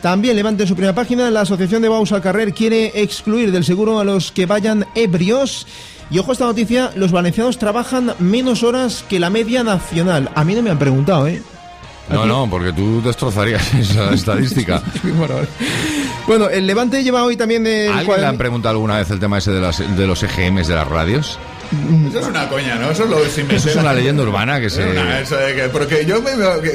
También 0.00 0.36
levanta 0.36 0.62
en 0.62 0.68
su 0.68 0.74
primera 0.74 0.94
página, 0.94 1.30
la 1.30 1.42
Asociación 1.42 1.82
de 1.82 1.88
Baus 1.88 2.12
al 2.12 2.22
Carrer 2.22 2.54
quiere 2.54 3.02
excluir 3.02 3.52
del 3.52 3.64
seguro 3.64 4.00
a 4.00 4.04
los 4.04 4.32
que 4.32 4.46
vayan 4.46 4.86
ebrios. 4.94 5.66
Y 6.10 6.18
ojo 6.18 6.30
a 6.30 6.32
esta 6.32 6.46
noticia, 6.46 6.90
los 6.96 7.12
valencianos 7.12 7.58
trabajan 7.58 8.14
menos 8.18 8.62
horas 8.62 9.04
que 9.08 9.20
la 9.20 9.28
media 9.28 9.62
nacional. 9.62 10.30
A 10.34 10.44
mí 10.44 10.54
no 10.54 10.62
me 10.62 10.70
han 10.70 10.78
preguntado, 10.78 11.28
¿eh? 11.28 11.42
No, 12.08 12.26
no, 12.26 12.48
porque 12.50 12.72
tú 12.72 13.02
destrozarías 13.02 13.72
esa 13.78 14.12
estadística. 14.12 14.82
bueno, 16.26 16.48
el 16.48 16.66
Levante 16.66 17.04
lleva 17.04 17.22
hoy 17.22 17.36
también 17.36 17.66
el 17.66 17.92
¿A 17.92 17.98
¿Alguien 17.98 18.20
le 18.22 18.26
han 18.26 18.38
preguntado 18.38 18.72
alguna 18.76 18.96
vez 18.96 19.10
el 19.10 19.20
tema 19.20 19.38
ese 19.38 19.52
de, 19.52 19.60
las, 19.60 19.96
de 19.96 20.06
los 20.06 20.22
EGMs 20.22 20.66
de 20.66 20.74
las 20.74 20.88
radios? 20.88 21.38
Eso 22.08 22.18
es 22.20 22.26
una 22.26 22.48
coña, 22.48 22.74
¿no? 22.76 22.90
Eso 22.90 23.04
es 23.04 23.10
lo 23.10 23.16
que 23.22 23.54
Eso 23.56 23.68
es 23.70 23.76
una 23.76 23.92
leyenda 23.92 24.22
urbana 24.22 24.60
que 24.60 24.68
se... 24.70 24.82
Una, 24.88 25.20
eso 25.20 25.36
de 25.36 25.54
que- 25.54 25.68
porque 25.68 26.04
yo 26.04 26.20
me 26.20 26.30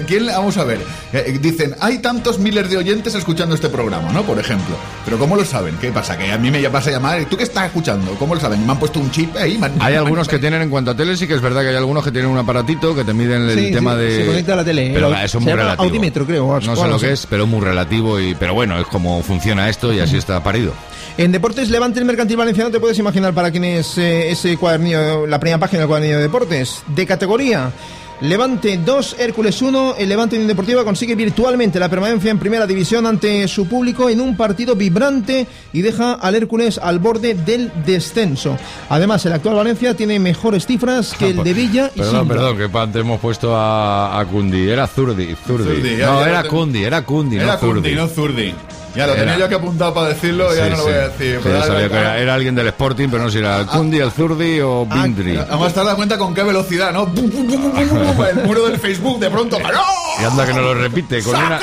¿quién, 0.07 0.27
vamos 0.27 0.57
a 0.57 0.63
ver, 0.63 0.79
eh, 1.11 1.37
dicen, 1.41 1.75
hay 1.81 1.97
tantos 1.99 2.39
miles 2.39 2.69
de 2.69 2.77
oyentes 2.77 3.13
escuchando 3.15 3.55
este 3.55 3.69
programa, 3.69 4.11
¿no? 4.13 4.23
Por 4.23 4.39
ejemplo. 4.39 4.75
Pero 5.03 5.17
¿cómo 5.19 5.35
lo 5.35 5.43
saben? 5.45 5.75
¿Qué 5.81 5.91
pasa? 5.91 6.17
Que 6.17 6.31
a 6.31 6.37
mí 6.37 6.49
me 6.51 6.65
vas 6.69 6.87
a 6.87 6.91
llamar, 6.91 7.25
¿tú 7.25 7.35
qué 7.37 7.43
estás 7.43 7.65
escuchando? 7.65 8.11
¿Cómo 8.19 8.35
lo 8.35 8.41
saben? 8.41 8.65
Me 8.65 8.71
han 8.71 8.79
puesto 8.79 8.99
un 8.99 9.11
chip 9.11 9.35
ahí. 9.35 9.57
me 9.57 9.65
han- 9.67 9.73
Hay 9.81 9.95
algunos 9.95 10.27
que 10.27 10.39
tienen 10.39 10.61
en 10.61 10.69
cuanto 10.69 10.91
a 10.91 10.95
tele, 10.95 11.17
sí 11.17 11.27
que 11.27 11.33
es 11.35 11.41
verdad 11.41 11.61
que 11.61 11.69
hay 11.69 11.75
algunos 11.75 12.03
que 12.03 12.11
tienen 12.11 12.29
un 12.31 12.37
aparatito 12.37 12.95
que 12.95 13.03
te 13.03 13.13
miden 13.13 13.49
el 13.49 13.59
Sí, 13.59 13.71
tema 13.71 13.93
sí, 13.95 13.99
de... 14.01 14.15
se 14.21 14.25
conecta 14.27 14.53
a 14.53 14.55
la 14.57 14.63
tele. 14.63 14.91
Pero 14.93 15.09
El- 15.09 15.25
eso 15.25 15.37
es 15.39 15.43
muy 15.43 15.53
relativo. 15.53 15.83
audímetro, 15.83 16.25
creo, 16.25 16.59
No 16.61 16.75
sé 16.75 16.87
lo 16.87 16.99
que 16.99 17.11
es, 17.11 17.25
pero 17.29 17.43
es 17.43 17.49
muy 17.49 17.61
relativo 17.61 18.19
y... 18.19 18.33
Pero 18.35 18.53
bueno, 18.53 18.79
es 18.79 18.87
como 18.87 19.21
funciona 19.23 19.69
esto 19.69 19.91
y 19.93 19.99
así 19.99 20.17
está 20.17 20.41
parido. 20.43 20.73
En 21.17 21.31
Deportes 21.31 21.69
Levante 21.69 21.99
el 21.99 22.05
Mercantil 22.05 22.35
Valenciano 22.35 22.71
te 22.71 22.79
puedes 22.79 22.99
imaginar 22.99 23.33
para 23.33 23.49
quién 23.49 23.63
es 23.63 23.97
eh, 23.97 24.31
ese 24.31 24.57
cuadernillo, 24.57 25.25
la 25.25 25.39
primera 25.39 25.57
página 25.59 25.79
del 25.79 25.87
cuadernillo 25.87 26.17
de 26.17 26.23
deportes. 26.23 26.83
De 26.87 27.05
categoría, 27.05 27.71
Levante 28.19 28.77
2, 28.83 29.15
Hércules 29.19 29.61
1. 29.61 29.95
El 29.97 30.09
Levante 30.09 30.35
Unión 30.35 30.49
Deportiva 30.49 30.83
consigue 30.83 31.15
virtualmente 31.15 31.79
la 31.79 31.87
permanencia 31.87 32.31
en 32.31 32.37
primera 32.37 32.67
división 32.67 33.05
ante 33.05 33.47
su 33.47 33.65
público 33.65 34.09
en 34.09 34.19
un 34.19 34.35
partido 34.35 34.75
vibrante 34.75 35.47
y 35.71 35.81
deja 35.81 36.15
al 36.15 36.35
Hércules 36.35 36.77
al 36.77 36.99
borde 36.99 37.33
del 37.33 37.71
descenso. 37.85 38.57
Además, 38.89 39.25
el 39.25 39.31
actual 39.31 39.55
Valencia 39.55 39.93
tiene 39.93 40.19
mejores 40.19 40.65
cifras 40.65 41.13
que 41.17 41.29
el 41.29 41.43
de 41.45 41.53
Villa 41.53 41.91
y 41.95 41.99
Perdón, 41.99 42.19
Simba. 42.19 42.35
perdón, 42.35 42.57
que 42.57 42.91
te 42.91 42.99
hemos 42.99 43.21
puesto 43.21 43.55
a, 43.55 44.19
a 44.19 44.25
Cundi. 44.25 44.67
Era 44.67 44.85
Zurdi, 44.85 45.33
Zurdi. 45.47 45.75
Zurdi, 45.75 45.95
no, 45.95 46.25
era 46.25 46.43
Cundi, 46.43 46.83
era 46.83 47.05
Cundi, 47.05 47.37
Era 47.37 47.53
no 47.53 47.57
Zurdi. 47.57 47.79
Zurdi, 47.79 47.95
no 47.95 48.07
Zurdi. 48.09 48.53
Ya 48.95 49.07
lo 49.07 49.13
tenía 49.13 49.37
yo 49.37 49.49
que 49.49 49.55
apuntar 49.55 49.93
para 49.93 50.09
decirlo, 50.09 50.53
ya 50.55 50.65
Sí, 50.65 50.69
no 50.71 50.77
lo 50.77 50.83
voy 50.83 50.93
a 50.93 51.07
decir. 51.09 51.39
Sí, 51.43 51.49
ya 51.49 51.63
sabía 51.63 51.89
que 51.89 51.95
era, 51.95 52.17
era 52.17 52.33
alguien 52.33 52.55
del 52.55 52.67
Sporting, 52.67 53.09
pero 53.09 53.23
no 53.23 53.29
sé 53.29 53.39
si 53.39 53.43
era 53.43 53.57
el 53.59 53.65
Kundi, 53.65 53.99
el 53.99 54.11
Zurdi 54.11 54.59
o 54.61 54.87
Ah, 54.89 55.03
Bindri. 55.03 55.33
Te 55.33 55.39
has 55.41 55.73
dado 55.75 55.95
cuenta 55.95 56.17
con 56.17 56.33
qué 56.33 56.43
velocidad, 56.43 56.91
¿no? 56.93 57.05
Bum, 57.05 57.29
bum, 57.29 57.47
bum, 57.47 58.25
El 58.25 58.35
muro 58.45 58.67
del 58.67 58.79
Facebook 58.79 59.19
de 59.19 59.29
pronto. 59.29 59.57
¡Aló! 59.57 59.81
Y 60.21 60.23
anda 60.23 60.45
que 60.45 60.53
no 60.53 60.61
lo 60.61 60.73
repite. 60.75 61.21
Con 61.23 61.35
una, 61.35 61.59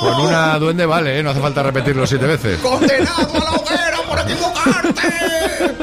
con 0.00 0.20
una 0.26 0.58
duende 0.58 0.86
vale, 0.86 1.18
¿eh? 1.18 1.22
no 1.22 1.30
hace 1.30 1.40
falta 1.40 1.62
repetirlo 1.62 2.06
siete 2.06 2.26
veces. 2.26 2.58
¡Condenado 2.60 3.34
a 3.34 3.38
la 3.44 3.50
hoguera 3.52 3.98
por 4.08 4.20
equivocarte! 4.20 5.10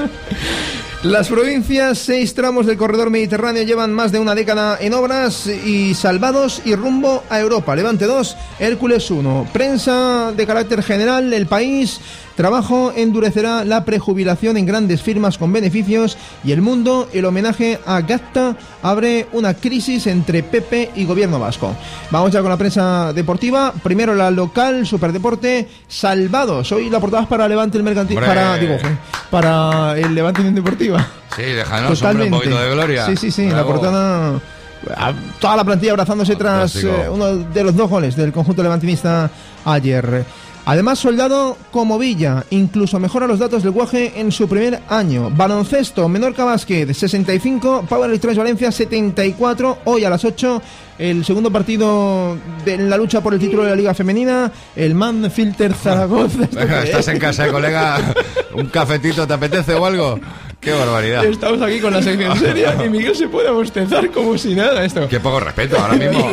Las 1.03 1.27
provincias, 1.27 1.99
seis 1.99 2.33
tramos 2.33 2.65
del 2.65 2.75
corredor 2.75 3.11
mediterráneo 3.11 3.61
llevan 3.61 3.93
más 3.93 4.11
de 4.11 4.17
una 4.17 4.33
década 4.33 4.79
en 4.81 4.95
obras 4.95 5.45
y 5.45 5.93
salvados 5.93 6.63
y 6.65 6.73
rumbo 6.73 7.23
a 7.29 7.39
Europa. 7.39 7.75
Levante 7.75 8.05
2, 8.05 8.35
Hércules 8.57 9.11
1. 9.11 9.47
Prensa 9.53 10.33
de 10.35 10.47
carácter 10.47 10.81
general, 10.81 11.31
el 11.33 11.45
país. 11.45 12.01
Trabajo 12.37 12.93
endurecerá 12.95 13.65
la 13.65 13.83
prejubilación 13.83 14.57
en 14.57 14.67
grandes 14.67 15.01
firmas 15.01 15.39
con 15.39 15.51
beneficios 15.51 16.19
y 16.43 16.51
el 16.51 16.61
mundo, 16.61 17.09
el 17.11 17.25
homenaje 17.25 17.79
a 17.83 17.99
Gatta, 18.01 18.55
abre 18.83 19.25
una 19.33 19.55
crisis 19.55 20.05
entre 20.05 20.43
PP 20.43 20.91
y 20.95 21.05
gobierno 21.05 21.39
vasco. 21.39 21.75
Vamos 22.11 22.31
ya 22.31 22.41
con 22.41 22.51
la 22.51 22.57
prensa 22.57 23.11
deportiva. 23.11 23.73
Primero 23.81 24.13
la 24.13 24.29
local, 24.29 24.85
Superdeporte, 24.85 25.67
salvados. 25.87 26.71
Hoy 26.71 26.91
la 26.91 26.99
portada 26.99 27.23
es 27.23 27.27
para 27.27 27.47
Levante 27.47 27.79
el 27.79 27.83
Mercantil, 27.83 28.17
Hombre. 28.17 28.29
para, 28.31 28.55
digo, 28.57 28.77
para 29.31 29.97
el 29.97 30.13
Levante 30.13 30.41
Unión 30.41 30.53
Deportiva. 30.53 31.07
Sí, 31.35 31.41
déjanos 31.41 31.99
un 32.01 32.29
poquito 32.29 32.59
de 32.61 32.69
gloria. 32.71 33.05
Sí, 33.07 33.15
sí, 33.17 33.31
sí, 33.31 33.47
la 33.47 33.63
Bravo. 33.63 33.69
portada. 33.71 34.39
a- 34.95 35.13
Toda 35.39 35.55
la 35.55 35.63
plantilla 35.63 35.91
abrazándose 35.93 36.35
tras 36.35 36.75
eh, 36.75 37.09
uno 37.11 37.35
de 37.35 37.63
los 37.63 37.75
dos 37.75 37.89
goles 37.89 38.15
del 38.15 38.31
conjunto 38.31 38.61
levantinista 38.61 39.29
ayer. 39.65 40.23
Además, 40.67 40.99
Soldado 40.99 41.55
como 41.71 41.97
Villa, 41.97 42.43
incluso 42.49 42.99
mejora 42.99 43.25
los 43.25 43.39
datos 43.39 43.63
del 43.63 43.71
Guaje 43.71 44.19
en 44.19 44.33
su 44.33 44.49
primer 44.49 44.81
año. 44.89 45.29
Baloncesto, 45.29 46.09
Menorca 46.09 46.43
Basket, 46.43 46.93
65, 46.93 47.85
Power 47.87 48.09
Electronics 48.09 48.37
Valencia, 48.37 48.69
74. 48.69 49.77
Hoy 49.85 50.03
a 50.03 50.09
las 50.09 50.25
8, 50.25 50.61
el 50.99 51.23
segundo 51.25 51.51
partido 51.51 52.37
de 52.65 52.77
la 52.77 52.97
lucha 52.97 53.21
por 53.21 53.33
el 53.33 53.39
título 53.39 53.63
de 53.63 53.69
la 53.69 53.75
Liga 53.75 53.93
Femenina, 53.93 54.51
el 54.75 54.95
Man 54.95 55.29
Filter 55.31 55.73
Zaragoza. 55.73 56.47
Venga, 56.51 56.83
estás 56.83 57.07
en 57.09 57.19
casa, 57.19 57.47
¿eh, 57.47 57.51
colega. 57.51 57.99
Un 58.53 58.67
cafetito, 58.67 59.27
¿te 59.27 59.33
apetece 59.33 59.73
o 59.75 59.85
algo? 59.85 60.19
Qué 60.59 60.73
barbaridad. 60.73 61.23
Estamos 61.23 61.61
aquí 61.61 61.79
con 61.79 61.93
la 61.93 62.01
sección 62.01 62.35
seria 62.39 62.75
y 62.83 62.89
Miguel 62.89 63.15
se 63.15 63.27
puede 63.27 63.51
bostezar 63.51 64.09
como 64.09 64.35
si 64.39 64.55
nada 64.55 64.83
esto. 64.83 65.07
Qué 65.07 65.19
poco 65.19 65.39
respeto, 65.39 65.77
ahora 65.79 65.93
mismo. 65.93 66.27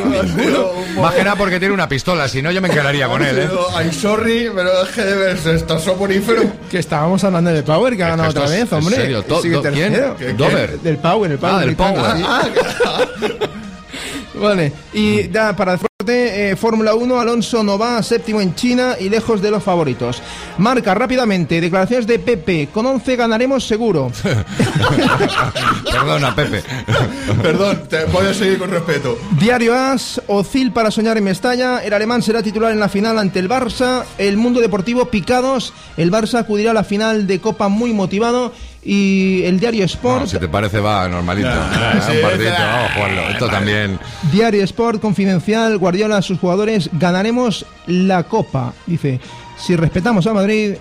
Más 1.01 1.15
que 1.15 1.23
nada 1.23 1.37
porque 1.37 1.59
tiene 1.59 1.75
una 1.75 1.87
pistola, 1.89 2.27
si 2.27 2.41
no 2.41 2.51
yo 2.51 2.63
me 2.63 2.69
encararía 2.69 3.07
con 3.07 3.23
él, 3.23 3.39
¿eh? 3.41 3.49
Ay, 3.75 3.93
sorry, 3.93 4.51
pero 4.55 4.83
es 4.83 4.89
que 4.89 5.03
debes 5.03 5.45
estar 5.45 5.79
soporífero. 5.79 6.43
Que 6.71 6.79
estábamos 6.79 7.23
hablando 7.23 7.51
del 7.53 7.65
Power, 7.65 7.95
que 7.99 8.03
ha 8.03 8.09
ganado 8.09 8.31
otra 8.31 8.47
vez, 8.49 8.73
¿en 8.73 8.79
hombre. 8.79 8.97
serio? 8.97 9.23
Sigue 9.43 9.55
do- 9.57 9.63
¿quién? 9.63 9.93
tercero. 9.93 10.17
¿Qué- 10.17 10.33
Dover? 10.33 10.81
Del 10.81 10.97
Power, 10.97 11.31
el 11.33 11.39
Power. 11.39 11.55
Ah, 11.57 11.65
del 11.67 11.77
Power. 11.77 13.51
Vale, 14.41 14.73
y 14.93 15.29
ya 15.31 15.55
para 15.55 15.79
deporte, 16.05 16.51
eh, 16.51 16.57
Fórmula 16.57 16.95
1, 16.95 17.21
Alonso 17.21 17.63
no 17.63 17.79
va 17.79 18.03
séptimo 18.03 18.41
en 18.41 18.55
China 18.55 18.97
y 18.99 19.09
lejos 19.09 19.41
de 19.41 19.51
los 19.51 19.63
favoritos. 19.63 20.21
Marca 20.59 20.95
rápidamente, 20.95 21.61
declaraciones 21.61 22.07
de 22.07 22.19
Pepe, 22.19 22.69
con 22.73 22.85
11 22.85 23.17
ganaremos 23.17 23.67
seguro. 23.67 24.11
Perdona, 25.93 26.35
Pepe. 26.35 26.63
Perdón, 27.43 27.83
te 27.89 28.07
puedes 28.07 28.37
seguir 28.37 28.59
con 28.59 28.71
respeto. 28.71 29.17
Diario 29.39 29.75
As, 29.75 30.21
Ozil 30.27 30.73
para 30.73 30.91
soñar 30.91 31.17
en 31.17 31.25
Mestalla, 31.25 31.85
el 31.85 31.93
alemán 31.93 32.23
será 32.23 32.43
titular 32.43 32.73
en 32.73 32.81
la 32.81 32.89
final 32.89 33.19
ante 33.19 33.39
el 33.39 33.49
Barça, 33.49 34.05
el 34.19 34.37
mundo 34.37 34.61
deportivo 34.61 35.07
picados, 35.07 35.73
el 35.97 36.11
Barça 36.11 36.41
acudirá 36.41 36.73
a 36.73 36.75
la 36.75 36.85
final 36.85 37.27
de 37.27 37.41
Copa 37.41 37.69
muy 37.69 37.93
motivado 37.93 38.53
y 38.85 39.43
el 39.45 39.59
Diario 39.61 39.85
Sport, 39.85 40.21
No, 40.23 40.27
si 40.27 40.39
te 40.39 40.49
parece, 40.49 40.79
va 40.81 41.09
normalito. 41.09 41.49
Ah, 41.51 42.01
sí, 42.07 42.17
un 42.17 42.23
partidito, 42.23 42.55
sí. 42.57 42.63
vamos 42.63 42.91
a 42.91 42.95
jugarlo. 42.95 43.21
Esto 43.31 43.49
también. 43.49 43.99
Diario 44.33 44.65
Sport 44.65 45.01
confidencial, 45.01 45.79
Guardiola 45.79 46.19
a 46.19 46.23
sus 46.23 46.39
jugadores, 46.39 46.91
ganaremos 46.93 47.65
la 47.87 48.25
Copa. 48.25 48.73
Dice, 48.87 49.21
si 49.59 49.77
respetamos 49.77 50.27
a 50.27 50.35
Madrid, 50.35 50.75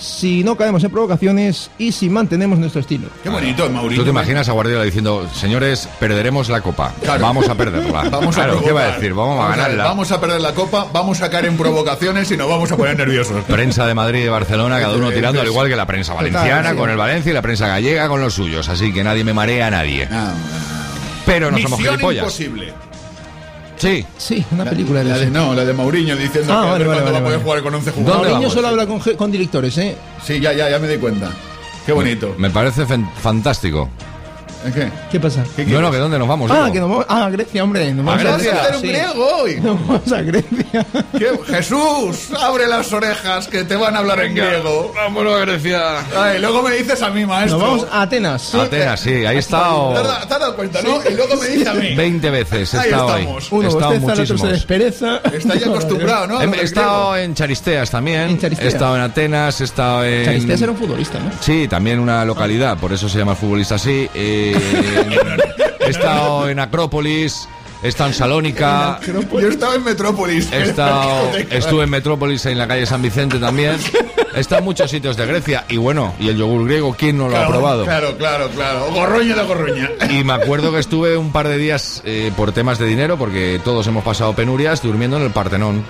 si 0.00 0.42
no 0.42 0.56
caemos 0.56 0.82
en 0.82 0.90
provocaciones 0.90 1.70
y 1.78 1.92
si 1.92 2.08
mantenemos 2.08 2.58
nuestro 2.58 2.80
estilo. 2.80 3.08
Qué 3.22 3.28
bonito, 3.28 3.68
Mauricio. 3.68 4.02
¿Tú 4.02 4.04
te 4.04 4.10
imaginas 4.10 4.48
a 4.48 4.52
Guardiola 4.52 4.82
diciendo, 4.82 5.28
señores, 5.34 5.88
perderemos 6.00 6.48
la 6.48 6.62
copa? 6.62 6.92
Claro. 7.02 7.22
Vamos 7.22 7.48
a 7.48 7.54
perderla. 7.54 8.02
Vamos 8.10 8.36
a 8.38 8.44
claro, 8.44 8.62
¿qué 8.64 8.72
va 8.72 8.84
a 8.84 8.92
decir? 8.92 9.12
Vamos, 9.12 9.44
a 9.44 9.48
ver, 9.48 9.56
ganarla. 9.58 9.84
Vamos 9.84 10.10
a 10.10 10.20
perder 10.20 10.40
la 10.40 10.54
copa, 10.54 10.86
vamos 10.92 11.20
a 11.20 11.30
caer 11.30 11.46
en 11.46 11.56
provocaciones 11.56 12.30
y 12.30 12.36
nos 12.36 12.48
vamos 12.48 12.72
a 12.72 12.76
poner 12.76 12.96
nerviosos. 12.96 13.44
Prensa 13.44 13.86
de 13.86 13.94
Madrid 13.94 14.20
y 14.20 14.24
de 14.24 14.30
Barcelona, 14.30 14.80
cada 14.80 14.96
uno 14.96 15.10
tirando, 15.10 15.40
al 15.40 15.46
igual 15.46 15.68
que 15.68 15.76
la 15.76 15.86
prensa 15.86 16.14
valenciana 16.14 16.74
con 16.74 16.88
el 16.88 16.96
Valencia 16.96 17.30
y 17.30 17.34
la 17.34 17.42
prensa 17.42 17.68
gallega 17.68 18.08
con 18.08 18.20
los 18.20 18.34
suyos. 18.34 18.68
Así 18.68 18.92
que 18.92 19.04
nadie 19.04 19.22
me 19.22 19.34
marea 19.34 19.66
a 19.66 19.70
nadie. 19.70 20.08
Pero 21.26 21.50
no 21.50 21.58
somos 21.58 21.78
gilipollas. 21.78 22.22
imposible. 22.22 22.72
Sí. 23.80 24.04
Sí, 24.18 24.44
una 24.52 24.64
película 24.64 25.00
de 25.02 25.06
La 25.10 25.16
de, 25.18 25.24
eso. 25.24 25.32
no, 25.32 25.54
la 25.54 25.64
de 25.64 25.72
Mourinho 25.72 26.14
diciendo 26.16 26.52
Ah, 26.52 26.60
que 26.62 26.68
a 26.68 26.70
vale, 26.72 26.78
ver 26.84 26.88
vale, 26.88 27.00
va 27.00 27.08
a 27.08 27.12
vale, 27.12 27.24
poder 27.24 27.38
vale. 27.38 27.42
jugar 27.44 27.62
con 27.62 27.74
11 27.74 27.90
¿Dónde 27.90 28.02
jugadores. 28.04 28.32
Mourinho 28.32 28.50
solo 28.54 28.68
habla 28.68 28.86
con, 28.86 29.00
con 29.16 29.30
directores, 29.32 29.78
¿eh? 29.78 29.96
Sí, 30.24 30.38
ya, 30.38 30.52
ya, 30.52 30.68
ya 30.70 30.78
me 30.78 30.86
di 30.86 30.98
cuenta. 30.98 31.30
Qué 31.86 31.92
bonito. 31.92 32.34
Me 32.38 32.50
parece 32.50 32.86
fen- 32.86 33.10
fantástico. 33.20 33.88
¿En 34.64 34.72
qué? 34.72 34.90
¿Qué 35.10 35.18
pasa? 35.20 35.42
¿Qué 35.56 35.64
No, 35.64 35.80
no, 35.80 35.90
que 35.90 35.96
¿dónde 35.96 36.18
nos 36.18 36.28
vamos? 36.28 36.50
Ah, 36.50 36.64
hijo? 36.64 36.72
que 36.72 36.80
nos 36.80 36.90
vamos 36.90 37.06
ah, 37.08 37.24
a 37.26 37.30
Grecia, 37.30 37.64
hombre. 37.64 37.92
Nos 37.94 38.04
vamos 38.04 38.24
¿A 38.24 38.28
a 38.28 38.32
Grecia? 38.36 38.50
Grecia. 38.52 38.62
hacer 38.62 38.74
un 38.76 38.80
sí. 38.82 38.88
griego 38.88 39.36
hoy? 39.38 39.60
Nos 39.60 39.86
vamos 39.86 40.12
a 40.12 40.22
Grecia. 40.22 40.86
¿Qué? 41.18 41.30
Jesús, 41.46 42.28
abre 42.38 42.66
las 42.66 42.92
orejas 42.92 43.48
que 43.48 43.64
te 43.64 43.76
van 43.76 43.96
a 43.96 44.00
hablar 44.00 44.20
en 44.20 44.34
griego. 44.34 44.92
Vámonos 44.94 45.34
a 45.34 45.38
Grecia. 45.40 45.80
Ay, 46.16 46.40
luego 46.40 46.62
me 46.62 46.72
dices 46.76 47.00
a 47.02 47.10
mí, 47.10 47.24
maestro. 47.24 47.58
Nos 47.58 47.68
vamos 47.68 47.86
a 47.90 48.02
Atenas. 48.02 48.54
Atenas, 48.54 49.00
sí, 49.00 49.10
ahí 49.10 49.24
he 49.26 49.32
¿Te 49.32 49.38
estado 49.38 49.92
te 49.94 50.08
has 50.08 50.28
dado 50.28 50.56
cuenta, 50.56 50.82
no? 50.82 51.00
Y 51.10 51.14
luego 51.14 51.36
me 51.36 51.46
dices 51.48 51.66
a 51.68 51.74
mí. 51.74 51.94
20 51.96 52.30
veces. 52.30 52.74
He 52.74 52.78
Ahí 52.78 52.84
estado 52.90 53.08
ahí. 53.12 53.22
estamos. 53.22 53.44
He 53.50 53.54
Uno 53.54 53.68
estado 53.68 53.90
bosteza, 53.92 54.12
el 54.12 54.20
otro 54.20 54.24
se 54.26 54.32
muchísimos. 54.32 54.52
despereza. 54.52 55.20
Está 55.32 55.54
ya 55.56 55.66
acostumbrado, 55.68 56.26
¿no? 56.26 56.42
He, 56.42 56.44
he 56.60 56.62
estado 56.62 57.16
en 57.16 57.34
Charisteas 57.34 57.90
también. 57.90 58.20
En 58.30 58.38
Charisteas. 58.38 58.72
He 58.72 58.76
estado 58.76 58.96
en 58.96 59.02
Atenas, 59.02 59.60
he 59.60 59.64
estado 59.64 60.04
en. 60.04 60.24
Charistés 60.26 60.62
era 60.62 60.72
un 60.72 60.78
futbolista, 60.78 61.18
¿no? 61.18 61.30
Sí, 61.40 61.66
también 61.68 61.98
una 61.98 62.24
localidad, 62.24 62.76
por 62.78 62.92
eso 62.92 63.08
se 63.08 63.18
llama 63.18 63.32
el 63.32 63.38
futbolista 63.38 63.76
así. 63.76 64.08
Eh, 64.14 64.49
he 65.80 65.90
estado 65.90 66.48
en 66.48 66.58
Acrópolis, 66.58 67.48
he 67.82 67.88
estado 67.88 68.10
en 68.10 68.14
Salónica, 68.14 69.00
Yo 69.06 69.48
estaba 69.48 69.74
en 69.74 69.84
Metrópolis. 69.84 70.50
he 70.52 70.62
estado, 70.62 71.30
estuve 71.50 71.84
en 71.84 71.90
Metrópolis 71.90 72.46
en 72.46 72.58
la 72.58 72.68
calle 72.68 72.86
San 72.86 73.02
Vicente 73.02 73.38
también. 73.38 73.76
He 74.32 74.38
estado 74.40 74.60
en 74.60 74.64
muchos 74.64 74.88
sitios 74.88 75.16
de 75.16 75.26
Grecia 75.26 75.64
y 75.68 75.76
bueno, 75.76 76.14
y 76.20 76.28
el 76.28 76.36
yogur 76.36 76.64
griego, 76.64 76.94
¿quién 76.96 77.18
no 77.18 77.28
lo 77.28 77.36
ha 77.36 77.48
probado? 77.48 77.84
Claro, 77.84 78.16
claro, 78.16 78.48
claro. 78.50 78.92
Gorroña 78.92 79.34
de 79.34 79.42
gorroña. 79.42 79.90
Y 80.08 80.22
me 80.22 80.34
acuerdo 80.34 80.70
que 80.72 80.78
estuve 80.78 81.16
un 81.16 81.32
par 81.32 81.48
de 81.48 81.56
días 81.58 82.00
eh, 82.04 82.30
por 82.36 82.52
temas 82.52 82.78
de 82.78 82.86
dinero, 82.86 83.18
porque 83.18 83.60
todos 83.64 83.86
hemos 83.88 84.04
pasado 84.04 84.32
penurias 84.34 84.82
durmiendo 84.82 85.16
en 85.16 85.24
el 85.24 85.30
Partenón. 85.32 85.84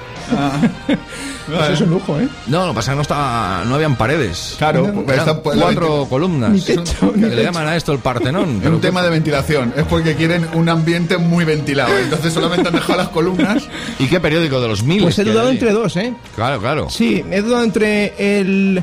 Eso 1.49 1.73
es 1.73 1.81
un 1.81 1.91
lujo, 1.91 2.19
¿eh? 2.19 2.29
No, 2.47 2.67
lo 2.67 2.73
que 2.73 2.77
pasa 2.77 2.91
es 2.91 2.93
que 2.93 2.97
no, 2.97 3.03
estaba, 3.03 3.65
no 3.65 3.75
habían 3.75 3.97
paredes. 3.97 4.55
Claro, 4.59 4.91
pues 5.05 5.21
pues 5.43 5.59
cuatro 5.59 6.07
columnas. 6.09 6.51
Ni 6.51 6.61
techo, 6.61 7.13
ni 7.15 7.29
Que 7.29 7.37
le 7.37 7.43
llaman 7.43 7.67
a 7.67 7.77
esto 7.77 7.93
el 7.93 7.99
Partenón. 7.99 8.61
Es 8.63 8.69
un 8.69 8.81
tema 8.81 9.03
de 9.03 9.11
ventilación. 9.11 9.73
Es 9.77 9.85
porque 9.85 10.15
quieren 10.15 10.47
un 10.55 10.69
ambiente 10.69 11.19
muy 11.19 11.45
ventilado. 11.45 11.97
Entonces 11.99 12.33
solamente 12.33 12.69
han 12.69 12.75
dejado 12.75 12.99
las 12.99 13.09
columnas. 13.09 13.65
¿Y 13.99 14.07
qué 14.07 14.21
periódico 14.21 14.61
de 14.61 14.69
los 14.69 14.83
miles? 14.83 15.03
Pues 15.05 15.19
he 15.19 15.25
dudado 15.25 15.51
entre 15.51 15.73
dos, 15.73 15.97
¿eh? 15.97 16.15
Claro, 16.35 16.61
claro. 16.61 16.91
Sí, 16.91 17.25
he 17.31 17.41
dudado 17.43 17.65
entre 17.65 18.41
el 18.41 18.83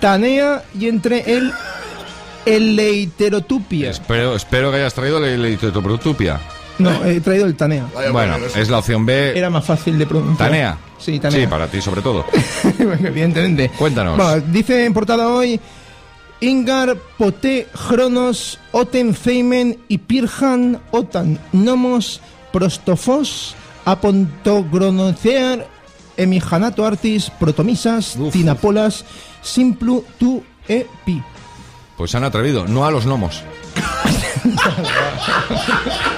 Tanea 0.00 0.62
y 0.78 0.88
entre 0.88 1.34
el 1.34 1.52
el 2.44 2.76
Leiterotupia. 2.76 3.90
Espero, 3.90 4.34
espero 4.34 4.70
que 4.70 4.78
hayas 4.78 4.94
traído 4.94 5.20
la 5.20 5.28
litotopia. 5.28 6.40
No, 6.82 7.04
he 7.04 7.20
traído 7.20 7.46
el 7.46 7.54
Tanea. 7.54 7.86
Vaya 7.94 8.10
Bueno, 8.10 8.36
es 8.36 8.68
la 8.68 8.78
opción 8.78 9.06
B. 9.06 9.36
Era 9.36 9.50
más 9.50 9.64
fácil 9.64 9.98
de 9.98 10.06
pronunciar. 10.06 10.50
Tanea. 10.50 10.78
Sí, 10.98 11.18
Tanea. 11.18 11.40
Sí, 11.40 11.46
para 11.46 11.66
ti 11.66 11.80
sobre 11.80 12.02
todo. 12.02 12.24
Evidentemente. 12.78 13.70
Cuéntanos. 13.70 14.16
Bueno, 14.16 14.40
dice 14.48 14.84
en 14.84 14.92
portada 14.92 15.28
hoy 15.28 15.58
Ingar, 16.42 16.96
Poté, 17.16 17.68
Chronos, 17.72 18.58
Oten, 18.72 19.14
Feimen 19.14 19.78
y 19.86 19.98
Pirhan, 19.98 20.80
Otan, 20.90 21.38
Nomos, 21.52 22.20
Prostofos, 22.52 23.54
Apontogronocear, 23.84 25.68
Emijanato 26.16 26.84
Artis, 26.84 27.30
Protomisas, 27.38 28.16
Uf. 28.16 28.32
Tinapolas, 28.32 29.04
Simplu, 29.40 30.04
Tu, 30.18 30.42
E, 30.68 30.84
Pi. 31.04 31.22
Pues 31.96 32.10
se 32.10 32.16
han 32.16 32.24
atrevido, 32.24 32.66
no 32.66 32.84
a 32.84 32.90
los 32.90 33.06
gnomos. 33.06 33.44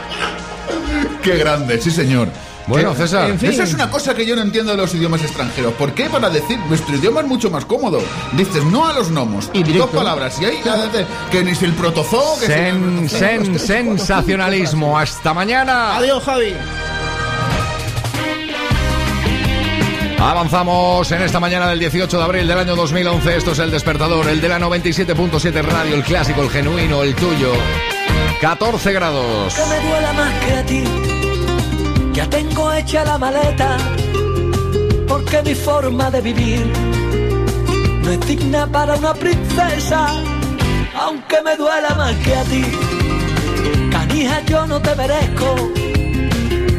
Qué 1.25 1.39
grande, 1.39 1.81
sí 1.81 1.91
señor. 1.91 2.29
Bueno, 2.67 2.95
César. 2.95 3.31
en 3.31 3.39
fin. 3.39 3.51
Esa 3.51 3.65
es 3.65 3.73
una 3.73 3.91
cosa 3.91 4.15
que 4.15 4.27
yo 4.27 4.37
no 4.37 4.43
entiendo 4.43 4.73
de 4.73 4.77
los 4.77 4.95
idiomas 4.95 5.23
extranjeros. 5.23 5.73
¿Por 5.75 5.93
qué 5.93 6.11
para 6.11 6.29
decir 6.29 6.59
nuestro 6.69 6.95
idioma 6.97 7.21
es 7.21 7.27
mucho 7.27 7.51
más 7.51 7.65
cómodo? 7.65 8.03
Dices 8.33 8.63
no 8.65 8.87
a 8.87 8.93
los 8.93 9.11
gnomos. 9.11 9.51
Y 9.55 9.63
directo. 9.63 9.87
Dos 9.87 9.97
palabras. 9.97 10.39
Y 10.41 10.45
ahí 10.45 10.61
que 11.31 11.43
ni 11.43 11.55
si 11.55 11.65
el 11.65 11.73
protozoo, 11.73 12.39
que 12.41 12.47
si 12.47 12.53
Sen, 12.53 13.09
sen, 13.09 13.59
sensacionalismo. 13.59 14.99
Hasta 14.99 15.33
mañana. 15.33 15.97
Adiós, 15.97 16.23
Javi. 16.23 16.55
Avanzamos 20.19 21.11
en 21.13 21.23
esta 21.23 21.41
mañana 21.41 21.69
del 21.69 21.79
18 21.79 22.17
de 22.19 22.23
abril 22.23 22.47
del 22.47 22.59
año 22.59 22.77
2011. 22.77 23.37
Esto 23.37 23.53
es 23.53 23.59
el 23.59 23.71
despertador, 23.71 24.29
el 24.29 24.41
de 24.41 24.49
la 24.49 24.59
97.7 24.59 25.63
radio, 25.63 25.95
el 25.95 26.03
clásico, 26.03 26.43
el 26.43 26.51
genuino, 26.51 27.03
el 27.03 27.15
tuyo. 27.15 27.53
14 28.41 28.93
grados. 28.93 29.55
que 29.55 29.67
me 29.67 29.89
duela 29.89 30.13
más 30.13 30.45
que 30.45 30.53
a 30.53 30.67
ti. 30.67 31.14
Ya 32.15 32.31
tengo 32.31 32.73
hecha 32.73 33.05
la 33.05 33.19
maleta, 33.19 33.77
porque 35.09 35.43
mi 35.43 35.55
forma 35.55 36.11
de 36.13 36.21
vivir 36.21 36.65
no 38.03 38.11
es 38.13 38.21
digna 38.21 38.67
para 38.69 38.95
una 38.95 39.13
princesa, 39.15 40.07
aunque 40.97 41.43
me 41.43 41.57
duela 41.57 41.93
más 41.97 42.15
que 42.25 42.35
a 42.37 42.45
ti. 42.45 42.65
Canija, 43.91 44.41
yo 44.47 44.65
no 44.67 44.81
te 44.81 44.95
merezco, 44.95 45.57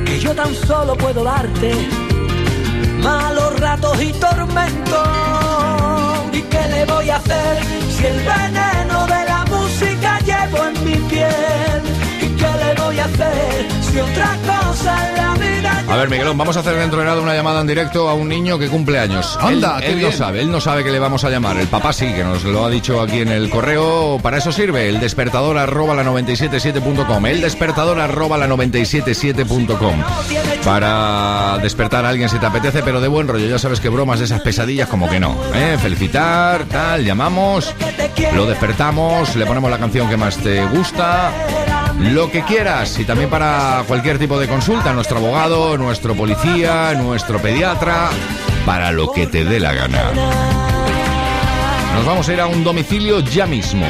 que 0.05 0.19
yo 0.21 0.33
tan 0.33 0.55
solo 0.55 0.95
puedo 0.95 1.23
darte 1.23 1.73
malos 3.03 3.59
ratos 3.59 4.01
y 4.01 4.13
tormentos. 4.13 5.07
¿Y 6.31 6.41
qué 6.43 6.67
le 6.69 6.85
voy 6.85 7.09
a 7.09 7.17
hacer 7.17 7.57
si 7.89 8.05
el 8.05 8.19
veneno 8.19 9.05
de 9.07 9.25
la 9.31 9.45
música 9.49 10.19
llevo 10.19 10.65
en 10.65 10.85
mi 10.85 10.97
piel? 11.09 11.81
¿Y 12.21 12.27
qué 12.39 12.51
le 12.63 12.81
voy 12.81 12.99
a 12.99 13.05
hacer 13.05 13.74
si 13.95 14.01
otra 14.01 14.37
cosa 14.45 15.09
en 15.09 15.15
la 15.15 15.33
vida 15.35 15.83
A 15.87 15.95
ver, 15.95 16.09
Miguelón, 16.09 16.37
vamos 16.37 16.57
a 16.57 16.59
hacer 16.59 16.75
dentro 16.75 16.99
de 16.99 17.05
nada 17.05 17.21
una 17.21 17.33
llamada 17.33 17.61
en 17.61 17.67
directo 17.67 18.09
a 18.09 18.13
un 18.13 18.27
niño 18.27 18.59
que 18.59 18.67
cumple 18.67 18.99
años. 18.99 19.37
Anda, 19.39 19.77
él, 19.77 19.83
qué 19.83 19.91
él 19.91 20.01
no 20.01 20.11
sabe, 20.11 20.41
él 20.41 20.51
no 20.51 20.59
sabe 20.59 20.83
que 20.83 20.91
le 20.91 20.99
vamos 20.99 21.23
a 21.23 21.29
llamar. 21.29 21.57
El 21.57 21.67
papá 21.67 21.93
sí, 21.93 22.11
que 22.11 22.23
nos 22.23 22.43
lo 22.43 22.65
ha 22.65 22.69
dicho 22.69 22.99
aquí 22.99 23.19
en 23.19 23.29
el 23.29 23.49
correo. 23.49 24.19
Para 24.21 24.37
eso 24.37 24.51
sirve 24.51 24.89
el 24.89 24.99
despertador 24.99 25.57
arroba 25.57 25.95
la 25.95 26.03
977.com. 26.03 27.25
El 27.25 27.41
despertador 27.41 27.99
arroba 28.01 28.37
la 28.37 28.47
977.com. 28.47 30.03
Para 30.65 31.57
despertar 31.61 32.05
a 32.05 32.09
alguien 32.09 32.27
si 32.27 32.37
te 32.37 32.45
apetece, 32.45 32.83
pero 32.83 32.99
de 32.99 33.07
buen 33.07 33.27
rollo. 33.27 33.47
Ya 33.47 33.59
sabes 33.59 33.79
que 33.79 33.87
bromas 33.87 34.19
de 34.19 34.25
esas 34.25 34.41
pesadillas 34.41 34.89
como 34.89 35.09
que 35.09 35.21
no. 35.21 35.37
¿eh? 35.53 35.77
Felicitar, 35.81 36.65
tal, 36.65 37.05
llamamos, 37.05 37.73
lo 38.33 38.45
despertamos, 38.45 39.35
le 39.37 39.45
ponemos 39.45 39.71
la 39.71 39.77
canción 39.77 40.09
que 40.09 40.17
más 40.17 40.35
te 40.37 40.65
gusta. 40.65 41.31
Lo 41.99 42.29
que 42.29 42.43
quieras 42.43 42.99
y 42.99 43.05
también 43.05 43.29
para 43.29 43.83
cualquier 43.87 44.19
tipo 44.19 44.39
de 44.39 44.47
consulta, 44.47 44.93
nuestro 44.93 45.17
abogado, 45.17 45.77
nuestro 45.77 46.13
policía, 46.15 46.93
nuestro 46.93 47.41
pediatra, 47.41 48.09
para 48.65 48.91
lo 48.91 49.11
que 49.11 49.27
te 49.27 49.45
dé 49.45 49.59
la 49.59 49.73
gana. 49.73 50.11
Nos 51.95 52.05
vamos 52.05 52.27
a 52.27 52.33
ir 52.33 52.41
a 52.41 52.47
un 52.47 52.63
domicilio 52.63 53.19
ya 53.21 53.45
mismo. 53.45 53.85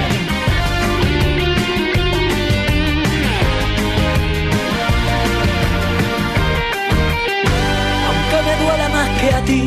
aunque 8.08 8.42
me 8.46 8.64
duela 8.64 8.90
más 8.90 9.10
que 9.20 9.34
a 9.34 9.42
ti. 9.46 9.66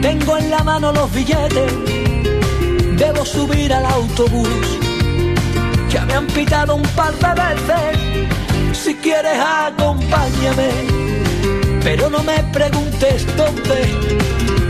Tengo 0.00 0.38
en 0.38 0.50
la 0.50 0.62
mano 0.64 0.92
los 0.92 1.12
billetes, 1.12 1.72
debo 2.96 3.24
subir 3.24 3.72
al 3.72 3.84
autobús. 3.86 4.81
Ya 5.92 6.04
me 6.06 6.14
han 6.14 6.26
pitado 6.28 6.76
un 6.76 6.82
par 6.82 7.12
de 7.14 7.42
veces, 7.42 8.78
si 8.78 8.94
quieres 8.96 9.38
acompáñame. 9.38 10.68
Pero 11.84 12.08
no 12.08 12.22
me 12.22 12.38
preguntes 12.52 13.26
dónde, 13.36 13.90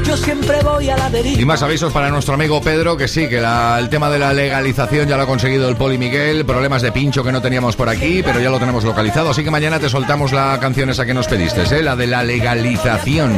yo 0.05 0.17
siempre 0.17 0.63
voy 0.63 0.89
a 0.89 0.97
la 0.97 1.11
deriva. 1.11 1.41
Y 1.41 1.45
más 1.45 1.63
avisos 1.63 1.93
para 1.93 2.09
nuestro 2.09 2.35
amigo 2.35 2.61
Pedro, 2.63 2.97
que 2.97 3.07
sí, 3.07 3.29
que 3.29 3.39
la- 3.41 3.79
el 3.79 3.89
tema 3.91 4.09
de 4.11 4.19
la 4.19 4.33
legalización 4.33 5.07
ya 5.09 5.17
lo 5.19 5.25
ha 5.25 5.27
conseguido 5.27 5.69
el 5.69 5.77
Poli 5.77 5.99
Miguel, 5.99 6.45
problemas 6.47 6.81
de 6.83 6.91
pincho 6.91 7.23
que 7.23 7.31
no 7.31 7.43
teníamos 7.43 7.77
por 7.77 7.89
aquí, 7.91 8.23
pero 8.25 8.41
ya 8.41 8.49
lo 8.51 8.59
tenemos 8.59 8.83
localizado, 8.85 9.31
así 9.31 9.45
que 9.45 9.51
mañana 9.51 9.79
te 9.79 9.91
soltamos 9.91 10.33
la 10.33 10.59
canción 10.59 10.89
esa 10.91 11.05
que 11.05 11.13
nos 11.15 11.29
pediste, 11.29 11.63
¿eh? 11.63 11.83
la 11.83 11.95
de 11.97 12.07
la 12.07 12.23
legalización. 12.25 13.33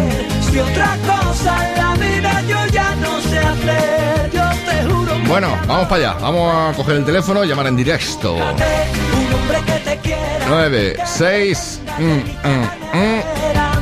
Si 0.51 0.59
otra 0.59 0.97
cosa 1.05 1.69
en 1.69 1.79
la 1.83 1.95
vida 1.97 2.41
yo 2.49 2.67
ya 2.73 2.95
no 2.97 3.21
sé 3.23 3.39
hacer, 3.39 4.31
yo 4.33 4.43
te 4.71 4.89
juro. 4.89 5.14
Bueno, 5.29 5.57
vamos 5.67 5.89
para 5.89 6.11
allá, 6.11 6.21
vamos 6.21 6.55
a 6.55 6.77
coger 6.77 6.97
el 6.97 7.05
teléfono 7.05 7.45
y 7.45 7.49
llamar 7.49 7.67
en 7.67 7.77
directo. 7.77 8.35
Un 8.35 8.41
hombre 8.41 9.59
que 9.67 9.73
te 9.85 9.97
quiera, 9.99 10.47
9, 10.49 10.97
6, 11.05 11.81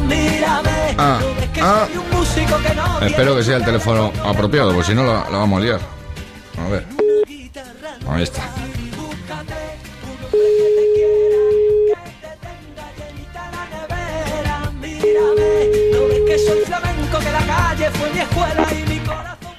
mírame. 0.06 0.94
ah, 0.98 1.20
ah. 1.60 1.86
Soy 1.86 1.96
un 1.98 2.10
músico 2.10 2.56
que 2.62 2.74
no 2.74 3.00
Espero 3.00 3.36
que 3.36 3.42
sea 3.42 3.56
el 3.56 3.64
teléfono 3.64 4.12
apropiado, 4.24 4.72
porque 4.72 4.88
si 4.88 4.94
no 4.94 5.04
la, 5.04 5.28
la 5.30 5.38
vamos 5.38 5.60
a 5.60 5.64
liar. 5.64 5.80
A 6.64 6.68
ver. 6.68 6.86
Ahí 8.08 8.22
está. 8.22 8.42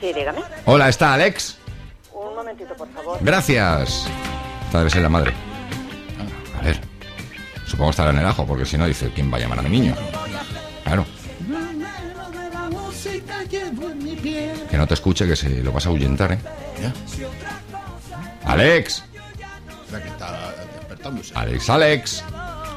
Sí, 0.01 0.11
dígame. 0.13 0.41
Hola, 0.65 0.89
¿está 0.89 1.13
Alex? 1.13 1.57
Un 2.53 2.59
momentito, 2.59 2.75
por 2.77 2.87
favor. 2.93 3.17
Gracias. 3.21 4.07
Esta 4.65 4.77
debe 4.77 4.89
ser 4.91 5.01
la 5.01 5.09
madre. 5.09 5.33
A 6.59 6.63
ver. 6.63 6.79
Supongo 7.65 7.89
que 7.89 7.91
estará 7.91 8.11
en 8.11 8.19
el 8.19 8.25
ajo, 8.27 8.45
porque 8.45 8.63
si 8.65 8.77
no 8.77 8.85
dice, 8.85 9.11
¿quién 9.15 9.31
va 9.33 9.37
a 9.37 9.39
llamar 9.39 9.57
a 9.59 9.61
mi 9.63 9.69
niño? 9.69 9.95
Claro. 10.83 11.03
Que 14.69 14.77
no 14.77 14.87
te 14.87 14.93
escuche, 14.93 15.27
que 15.27 15.35
se 15.35 15.49
lo 15.63 15.71
vas 15.71 15.85
a 15.85 15.89
ahuyentar, 15.89 16.33
¿eh? 16.33 16.39
Alex. 18.45 19.03
Espera, 19.85 20.03
que 20.03 20.09
está 20.09 20.53
despertándose. 20.79 21.33
Alex, 21.35 21.69
Alex. 21.69 22.23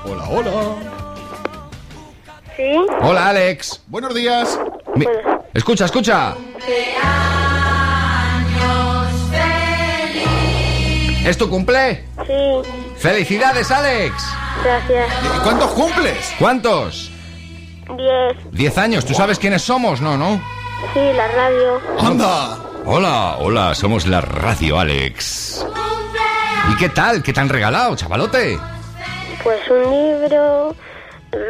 Hola, 0.05 0.25
hola. 0.29 0.51
Sí. 2.57 2.63
Hola, 3.03 3.29
Alex. 3.29 3.83
Buenos 3.89 4.15
días. 4.15 4.59
Mi- 4.95 5.05
Escucha, 5.53 5.85
escucha. 5.87 6.35
¿Es 11.27 11.37
tu 11.37 11.51
cumple? 11.51 12.05
Sí, 12.27 12.71
¡Felicidades, 12.99 13.71
Alex! 13.71 14.15
gracias. 14.65 15.09
¿Y 15.37 15.41
cuántos 15.43 15.71
cumples? 15.73 16.35
¿Cuántos? 16.39 17.11
Diez. 17.97 18.53
Diez 18.53 18.79
años. 18.79 19.05
¿Tú 19.05 19.13
sabes 19.15 19.39
quiénes 19.39 19.63
somos? 19.63 20.01
No, 20.01 20.17
¿no? 20.17 20.41
Sí, 20.95 21.01
la 21.15 21.27
radio. 21.29 21.81
¡Anda! 22.01 22.59
Hola, 22.85 23.37
hola, 23.41 23.75
somos 23.75 24.07
la 24.07 24.21
radio, 24.21 24.79
Alex. 24.79 25.67
¿Y 26.73 26.77
qué 26.77 26.89
tal? 26.91 27.23
¿Qué 27.23 27.33
te 27.33 27.41
han 27.41 27.49
regalado, 27.49 27.97
chavalote? 27.97 28.59
Pues 29.43 29.61
un 29.69 29.83
libro, 29.91 30.75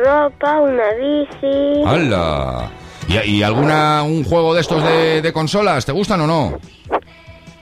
ropa, 0.05 0.61
una 0.61 0.85
bici. 0.99 1.83
¡Hala! 1.87 2.71
¿Y, 3.09 3.19
y 3.31 3.43
alguna 3.43 4.03
un 4.03 4.25
juego 4.25 4.55
de 4.55 4.61
estos 4.63 4.83
de, 4.83 5.21
de 5.23 5.33
consolas? 5.33 5.85
¿Te 5.85 5.93
gustan 5.93 6.23
o 6.23 6.27
no? 6.27 6.59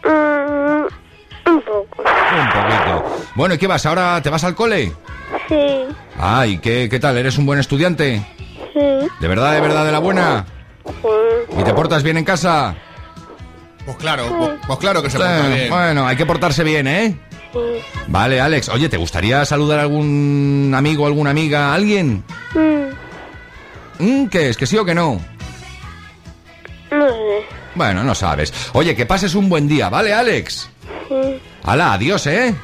Mm, 0.04 0.86
un 1.46 1.60
poco. 1.62 2.02
Un 2.02 2.48
poquito. 2.48 3.16
Bueno, 3.34 3.54
¿y 3.54 3.58
qué 3.58 3.66
vas? 3.66 3.84
¿Ahora 3.86 4.20
te 4.22 4.30
vas 4.30 4.44
al 4.44 4.54
cole? 4.54 4.92
Sí, 5.48 5.56
Ay, 6.18 6.58
¿qué, 6.58 6.88
qué 6.88 7.00
tal? 7.00 7.16
¿Eres 7.18 7.38
un 7.38 7.46
buen 7.46 7.58
estudiante? 7.58 8.24
sí, 8.72 8.80
¿De 9.20 9.28
verdad, 9.28 9.52
de 9.52 9.60
verdad, 9.60 9.84
de 9.84 9.92
la 9.92 9.98
buena? 9.98 10.44
sí. 10.86 11.08
¿Y 11.58 11.62
te 11.64 11.72
portas 11.74 12.02
bien 12.02 12.16
en 12.18 12.24
casa? 12.24 12.74
Pues 13.84 13.96
claro, 13.98 14.24
pues, 14.38 14.50
pues 14.66 14.78
claro 14.78 15.02
que 15.02 15.10
se 15.10 15.18
Sí, 15.18 15.22
porta 15.22 15.48
bien. 15.48 15.70
Bueno, 15.70 16.06
hay 16.06 16.16
que 16.16 16.26
portarse 16.26 16.64
bien, 16.64 16.86
¿eh? 16.86 17.16
sí. 17.52 17.58
Vale, 18.08 18.40
Alex. 18.40 18.68
Oye, 18.70 18.88
¿te 18.88 18.96
gustaría 18.96 19.44
saludar 19.44 19.78
a 19.80 19.82
algún 19.82 20.72
amigo, 20.74 21.06
alguna 21.06 21.30
amiga, 21.30 21.74
alguien? 21.74 22.24
Mm, 22.54 22.84
Mm, 23.98 24.26
¿Qué 24.28 24.48
es? 24.48 24.56
¿Que 24.56 24.66
sí 24.66 24.76
o 24.76 24.84
que 24.84 24.94
no? 24.94 25.20
no 26.90 27.08
sé. 27.08 27.44
Bueno, 27.76 28.02
no 28.04 28.14
sabes. 28.14 28.52
Oye, 28.72 28.94
que 28.96 29.06
pases 29.06 29.34
un 29.34 29.48
buen 29.48 29.66
día, 29.68 29.88
¿vale, 29.88 30.12
Alex? 30.14 30.68
Hala, 31.62 31.94
adiós, 31.94 32.26
¿eh? 32.26 32.54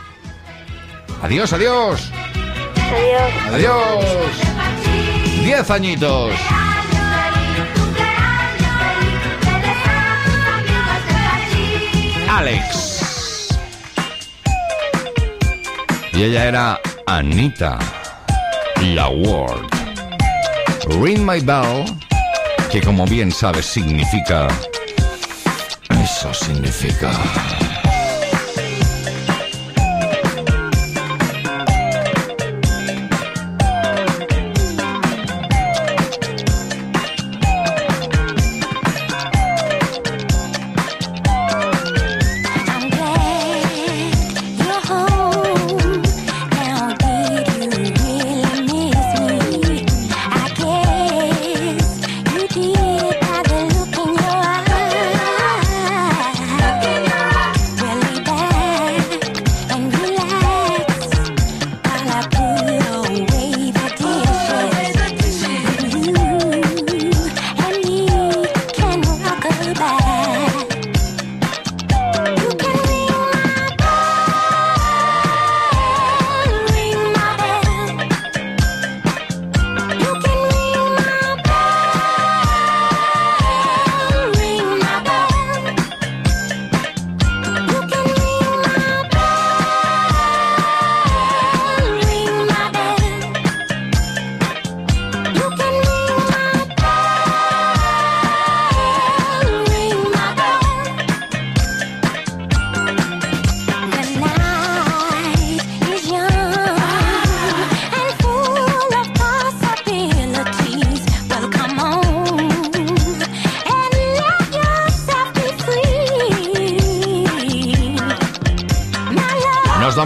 Adiós, 1.22 1.52
adiós. 1.52 2.10
Adiós. 2.92 3.54
Adiós. 3.54 4.04
Diez 5.44 5.70
añitos. 5.70 6.34
Alex. 12.28 13.48
Y 16.12 16.22
ella 16.22 16.44
era 16.44 16.80
Anita 17.06 17.78
La 18.94 19.08
Ward. 19.08 19.68
Ring 21.02 21.20
My 21.20 21.40
Bell, 21.40 21.84
que 22.70 22.80
como 22.80 23.06
bien 23.06 23.30
sabes 23.30 23.66
significa... 23.66 24.48
Eso 26.02 26.32
significa... 26.32 27.10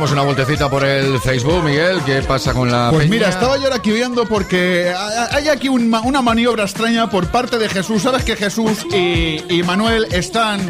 una 0.02 0.22
vueltecita 0.22 0.68
por 0.68 0.84
el 0.84 1.18
Facebook, 1.20 1.62
Miguel. 1.62 2.00
¿Qué 2.04 2.20
pasa 2.22 2.52
con 2.52 2.70
la 2.70 2.88
Pues 2.90 3.02
peña? 3.04 3.10
mira, 3.10 3.28
estaba 3.28 3.56
yo 3.56 3.64
ahora 3.64 3.76
aquí 3.76 3.90
viendo 3.92 4.26
porque 4.26 4.92
ha- 4.96 5.34
hay 5.34 5.48
aquí 5.48 5.68
un 5.68 5.94
una 6.04 6.20
maniobra 6.22 6.64
extraña 6.64 7.08
por 7.08 7.28
parte 7.28 7.58
de 7.58 7.68
Jesús. 7.68 8.02
Sabes 8.02 8.24
que 8.24 8.34
Jesús 8.36 8.84
y, 8.92 9.42
y 9.48 9.62
Manuel 9.62 10.06
están 10.10 10.60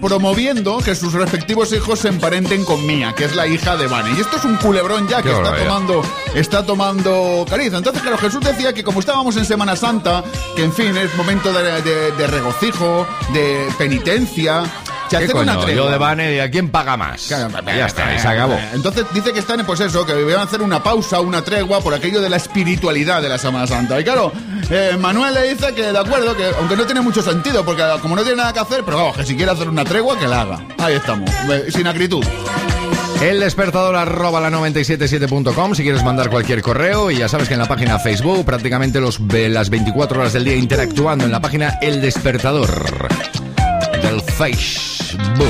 promoviendo 0.00 0.78
que 0.78 0.94
sus 0.94 1.12
respectivos 1.12 1.72
hijos 1.72 2.00
se 2.00 2.08
emparenten 2.08 2.64
con 2.64 2.84
Mía, 2.86 3.14
que 3.16 3.24
es 3.24 3.36
la 3.36 3.46
hija 3.46 3.76
de 3.76 3.86
Vane. 3.86 4.10
Y 4.16 4.20
esto 4.20 4.36
es 4.36 4.44
un 4.44 4.56
culebrón 4.56 5.06
ya 5.06 5.18
Qué 5.18 5.24
que 5.28 5.34
está 5.36 5.54
tomando, 5.56 6.02
está 6.34 6.66
tomando 6.66 7.44
cariz. 7.48 7.72
Entonces, 7.72 8.02
claro, 8.02 8.18
Jesús 8.18 8.40
decía 8.40 8.72
que 8.72 8.82
como 8.82 9.00
estábamos 9.00 9.36
en 9.36 9.44
Semana 9.44 9.76
Santa, 9.76 10.24
que 10.56 10.64
en 10.64 10.72
fin, 10.72 10.96
es 10.96 11.14
momento 11.16 11.52
de, 11.52 11.82
de- 11.82 12.10
de 12.12 12.26
regocijo, 12.26 13.06
de 13.32 13.68
penitencia. 13.78 14.62
Se 15.18 15.34
una 15.34 15.58
tregua. 15.58 15.72
Yo 15.72 15.90
de 15.90 15.98
Bane, 15.98 16.34
¿y 16.34 16.38
a 16.38 16.50
quién 16.50 16.68
paga 16.68 16.96
más? 16.96 17.28
ya 17.28 17.86
está, 17.86 18.14
y 18.14 18.18
se 18.18 18.28
acabó. 18.28 18.58
Entonces 18.72 19.04
dice 19.12 19.32
que 19.32 19.38
están, 19.38 19.64
pues 19.64 19.80
eso, 19.80 20.04
que 20.04 20.14
van 20.24 20.36
a 20.36 20.42
hacer 20.42 20.62
una 20.62 20.82
pausa, 20.82 21.20
una 21.20 21.42
tregua 21.42 21.80
por 21.80 21.94
aquello 21.94 22.20
de 22.20 22.28
la 22.28 22.36
espiritualidad 22.36 23.22
de 23.22 23.28
la 23.28 23.38
Semana 23.38 23.66
Santa. 23.66 24.00
Y 24.00 24.04
claro, 24.04 24.32
eh, 24.70 24.96
Manuel 24.98 25.34
le 25.34 25.54
dice 25.54 25.74
que 25.74 25.92
de 25.92 25.98
acuerdo, 25.98 26.36
que 26.36 26.46
aunque 26.58 26.76
no 26.76 26.84
tiene 26.84 27.00
mucho 27.00 27.22
sentido, 27.22 27.64
porque 27.64 27.82
como 28.00 28.16
no 28.16 28.22
tiene 28.22 28.38
nada 28.38 28.52
que 28.52 28.60
hacer, 28.60 28.82
pero 28.84 28.96
vamos, 28.96 29.16
que 29.16 29.24
si 29.24 29.36
quiere 29.36 29.52
hacer 29.52 29.68
una 29.68 29.84
tregua, 29.84 30.18
que 30.18 30.26
la 30.26 30.42
haga. 30.42 30.60
Ahí 30.78 30.94
estamos, 30.94 31.30
eh, 31.50 31.66
sin 31.70 31.86
acritud. 31.86 32.24
El 33.22 33.38
despertador 33.38 33.94
arroba 33.94 34.40
la 34.40 34.50
977.com 34.50 35.76
si 35.76 35.84
quieres 35.84 36.02
mandar 36.02 36.28
cualquier 36.28 36.60
correo 36.60 37.08
y 37.08 37.18
ya 37.18 37.28
sabes 37.28 37.46
que 37.46 37.54
en 37.54 37.60
la 37.60 37.68
página 37.68 38.00
Facebook 38.00 38.44
prácticamente 38.44 39.00
los, 39.00 39.20
las 39.20 39.70
24 39.70 40.20
horas 40.20 40.32
del 40.32 40.44
día 40.44 40.56
interactuando 40.56 41.24
en 41.24 41.30
la 41.30 41.40
página 41.40 41.78
El 41.80 42.00
Despertador 42.00 43.08
del 44.02 44.20
Facebook. 45.16 45.46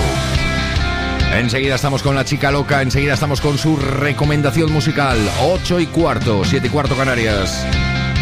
Enseguida 1.34 1.76
estamos 1.76 2.02
con 2.02 2.14
la 2.14 2.24
chica 2.24 2.50
loca, 2.50 2.82
enseguida 2.82 3.14
estamos 3.14 3.40
con 3.40 3.56
su 3.56 3.76
recomendación 3.76 4.70
musical 4.70 5.18
8 5.40 5.80
y 5.80 5.86
cuarto, 5.86 6.44
7 6.44 6.66
y 6.66 6.70
cuarto 6.70 6.96
Canarias. 6.96 7.66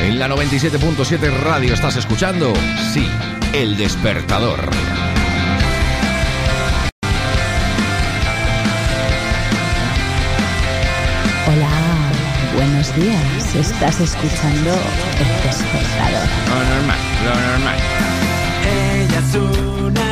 En 0.00 0.18
la 0.18 0.28
97.7 0.28 1.30
radio 1.42 1.74
estás 1.74 1.96
escuchando, 1.96 2.52
sí, 2.92 3.06
El 3.52 3.76
Despertador. 3.76 4.60
Hola, 11.48 11.68
buenos 12.54 12.94
días. 12.94 13.54
Estás 13.56 14.00
escuchando 14.00 14.70
El 15.18 15.48
Despertador. 15.48 16.28
Lo 16.48 16.76
normal, 16.76 16.98
lo 17.24 17.34
normal. 17.50 17.76
Ella 18.62 19.18
es 19.18 19.34
una 19.34 20.09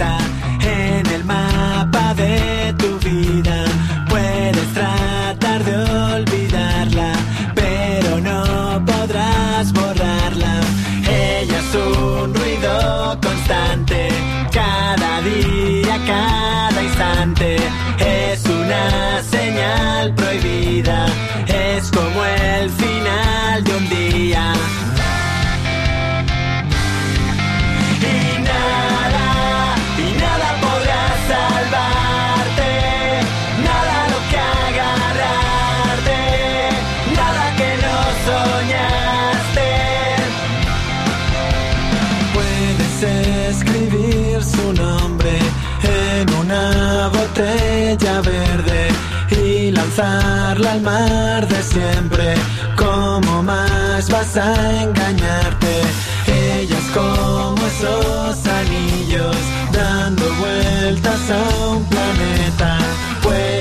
en 0.00 1.06
el 1.06 1.24
mapa 1.24 2.14
de 2.14 2.74
tu 2.78 2.98
vida. 3.00 3.64
Puedes 4.08 4.72
tratar 4.72 5.62
de 5.64 5.76
olvidarla, 6.16 7.12
pero 7.54 8.18
no 8.20 8.82
podrás 8.86 9.72
borrarla. 9.72 10.60
Ella 11.06 11.58
es 11.58 11.74
un 11.74 12.34
ruido 12.34 13.18
constante, 13.22 14.08
cada 14.50 15.20
día, 15.20 15.98
cada 16.06 16.82
instante. 16.82 17.56
Es 17.98 18.44
una 18.46 19.22
señal 19.22 20.14
prohibida, 20.14 21.06
siempre. 51.70 52.34
¿Cómo 52.76 53.42
más 53.42 54.08
vas 54.10 54.36
a 54.36 54.82
engañarte? 54.82 55.72
Ella 56.26 56.78
es 56.78 56.90
como 56.92 57.66
esos 57.66 58.46
anillos 58.46 59.36
dando 59.72 60.24
vueltas 60.34 61.20
a 61.30 61.68
un 61.68 61.84
planeta. 61.84 62.78
Puedes 63.22 63.59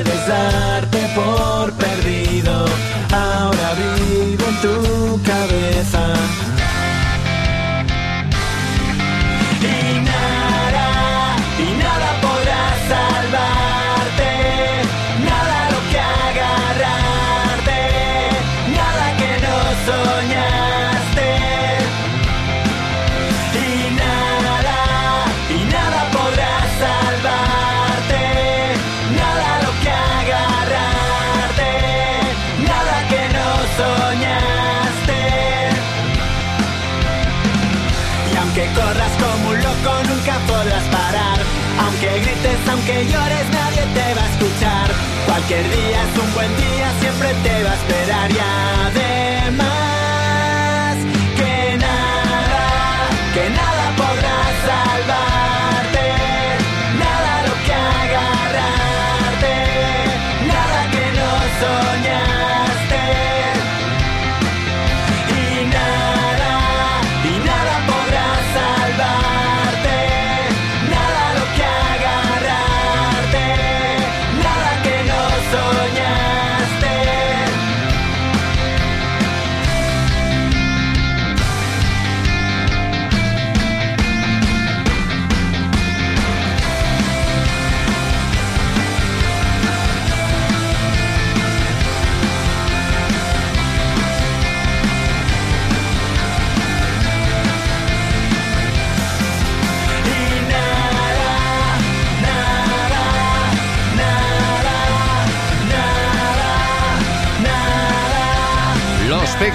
Cualquier 45.39 45.71
día 45.71 46.03
es 46.03 46.19
un 46.19 46.33
buen 46.33 46.57
día, 46.57 46.91
siempre 46.99 47.33
te 47.43 47.63
va 47.63 47.71
a 47.71 47.75
esperar 47.75 48.29
Y 48.29 48.78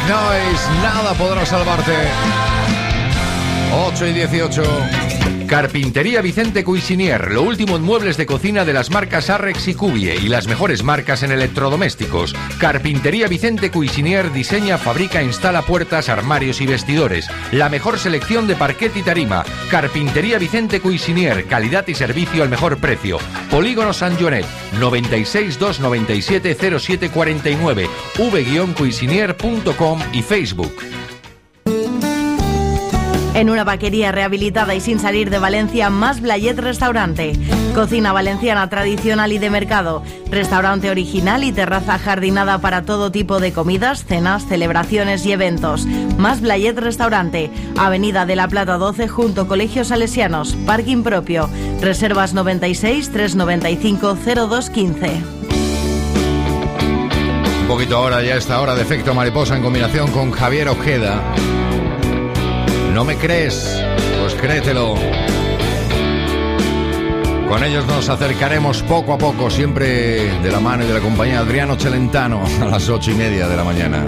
Noise, 0.08 0.68
nada 0.82 1.14
podrá 1.14 1.46
salvarte. 1.46 1.94
8 3.72 4.06
y 4.06 4.12
18. 4.12 4.62
Carpintería 5.46 6.22
Vicente 6.22 6.64
Cuisinier, 6.64 7.30
lo 7.30 7.42
último 7.42 7.76
en 7.76 7.82
muebles 7.82 8.16
de 8.16 8.26
cocina 8.26 8.64
de 8.64 8.72
las 8.72 8.90
marcas 8.90 9.30
Arrex 9.30 9.68
y 9.68 9.74
Cubie 9.74 10.16
y 10.16 10.28
las 10.28 10.46
mejores 10.46 10.82
marcas 10.82 11.22
en 11.22 11.32
electrodomésticos. 11.32 12.34
Carpintería 12.58 13.28
Vicente 13.28 13.70
Cuisinier 13.70 14.32
diseña, 14.32 14.78
fabrica, 14.78 15.22
instala 15.22 15.62
puertas, 15.62 16.08
armarios 16.08 16.60
y 16.60 16.66
vestidores. 16.66 17.28
La 17.52 17.68
mejor 17.68 17.98
selección 17.98 18.46
de 18.46 18.56
parquet 18.56 18.96
y 18.96 19.02
tarima. 19.02 19.44
Carpintería 19.70 20.38
Vicente 20.38 20.80
Cuisinier, 20.80 21.44
calidad 21.44 21.86
y 21.88 21.94
servicio 21.94 22.42
al 22.42 22.48
mejor 22.48 22.78
precio. 22.78 23.18
Polígono 23.50 23.92
San 23.92 24.18
Jonet, 24.18 24.46
96 24.80 25.58
297 25.58 26.54
0749, 26.54 27.88
v-cuisinier.com 28.18 30.00
y 30.12 30.22
Facebook. 30.22 30.74
En 33.34 33.50
una 33.50 33.64
vaquería 33.64 34.12
rehabilitada 34.12 34.76
y 34.76 34.80
sin 34.80 35.00
salir 35.00 35.28
de 35.28 35.40
Valencia, 35.40 35.90
más 35.90 36.20
Blayet 36.20 36.56
Restaurante. 36.56 37.32
Cocina 37.74 38.12
valenciana 38.12 38.70
tradicional 38.70 39.32
y 39.32 39.38
de 39.38 39.50
mercado. 39.50 40.04
Restaurante 40.30 40.88
original 40.88 41.42
y 41.42 41.50
terraza 41.50 41.98
jardinada 41.98 42.60
para 42.60 42.82
todo 42.82 43.10
tipo 43.10 43.40
de 43.40 43.52
comidas, 43.52 44.04
cenas, 44.04 44.46
celebraciones 44.46 45.26
y 45.26 45.32
eventos. 45.32 45.84
Más 46.16 46.40
Blayet 46.42 46.78
Restaurante. 46.78 47.50
Avenida 47.76 48.24
de 48.24 48.36
la 48.36 48.46
Plata 48.46 48.78
12 48.78 49.08
junto 49.08 49.48
Colegios 49.48 49.88
Salesianos. 49.88 50.54
Parking 50.64 51.02
propio. 51.02 51.50
Reservas 51.80 52.34
96 52.34 53.10
395 53.10 54.16
0215. 54.24 55.10
Un 57.62 57.66
poquito 57.66 57.96
ahora, 57.96 58.22
ya 58.22 58.36
esta 58.36 58.60
hora 58.60 58.76
de 58.76 58.82
efecto 58.82 59.12
mariposa 59.12 59.56
en 59.56 59.62
combinación 59.62 60.12
con 60.12 60.30
Javier 60.30 60.68
Ojeda. 60.68 61.20
¿No 62.94 63.04
me 63.04 63.16
crees? 63.16 63.82
Pues 64.20 64.36
créetelo. 64.36 64.94
Con 67.48 67.64
ellos 67.64 67.84
nos 67.88 68.08
acercaremos 68.08 68.84
poco 68.84 69.14
a 69.14 69.18
poco, 69.18 69.50
siempre 69.50 70.40
de 70.40 70.52
la 70.52 70.60
mano 70.60 70.84
y 70.84 70.86
de 70.86 70.94
la 70.94 71.00
compañía 71.00 71.40
Adriano 71.40 71.74
Celentano, 71.76 72.44
a 72.62 72.66
las 72.66 72.88
ocho 72.88 73.10
y 73.10 73.14
media 73.14 73.48
de 73.48 73.56
la 73.56 73.64
mañana. 73.64 74.06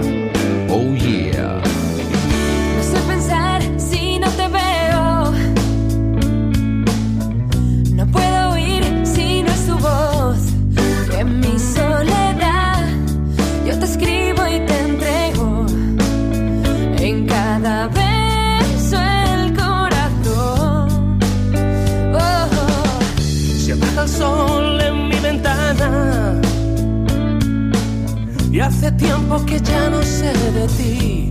Y 28.57 28.59
hace 28.59 28.91
tiempo 28.93 29.45
que 29.45 29.59
ya 29.61 29.89
no 29.91 30.01
sé 30.01 30.33
de 30.33 30.67
ti. 30.77 31.29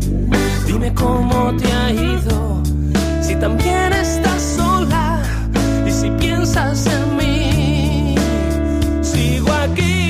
Dime 0.65 0.95
cómo 0.95 1.53
te 1.57 1.73
ha 1.73 1.91
ido, 1.91 2.63
si 3.21 3.35
también 3.35 3.93
estás 3.93 4.41
sola 4.57 5.21
y 5.85 5.91
si 5.91 6.09
piensas 6.11 6.87
en 6.87 7.17
mí. 7.17 8.15
Sigo 9.03 9.53
aquí. 9.53 10.05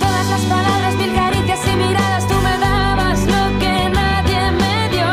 Todas 0.00 0.26
las 0.32 0.42
palabras, 0.54 0.94
mil 0.94 1.12
caricias 1.14 1.60
y 1.70 1.76
miradas, 1.76 2.26
tú 2.26 2.34
me 2.46 2.56
dabas 2.66 3.20
lo 3.34 3.58
que 3.60 3.90
nadie 4.00 4.40
me 4.62 4.88
dio 4.94 5.12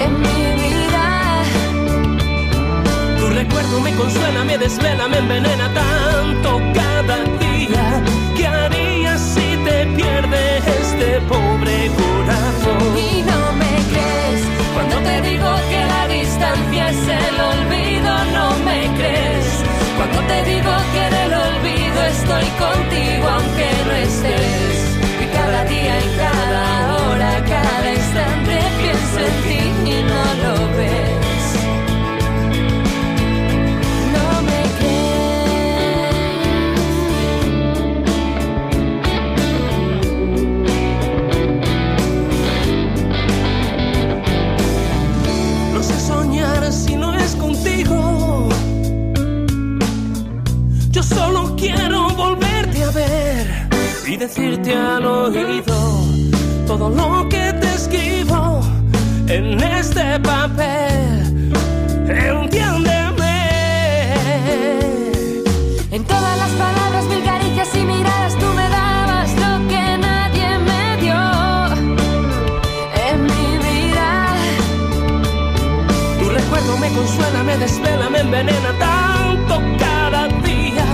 en 0.00 0.10
mi 0.24 0.40
vida. 0.62 1.04
Tu 3.18 3.26
recuerdo 3.40 3.80
me 3.80 3.94
consuela, 3.96 4.44
me 4.44 4.56
desvela, 4.56 5.08
me 5.08 5.18
envenena 5.18 5.66
tanto 5.74 5.99
si 46.68 46.94
no 46.94 47.14
es 47.14 47.34
contigo. 47.36 48.48
Yo 50.90 51.02
solo 51.02 51.56
quiero 51.56 52.08
volverte 52.10 52.84
a 52.84 52.90
ver 52.90 53.68
y 54.06 54.16
decirte 54.16 54.74
al 54.74 55.06
oído 55.06 56.04
todo 56.66 56.90
lo 56.90 57.28
que 57.28 57.52
te 57.60 57.74
escribo 57.74 58.60
en 59.26 59.60
este 59.62 60.20
papel. 60.20 61.39
Consuela, 76.94 77.42
me 77.42 77.56
desvela, 77.58 78.10
me 78.10 78.20
envenena 78.20 78.72
tanto 78.78 79.54
cada 79.78 80.28
día. 80.28 80.86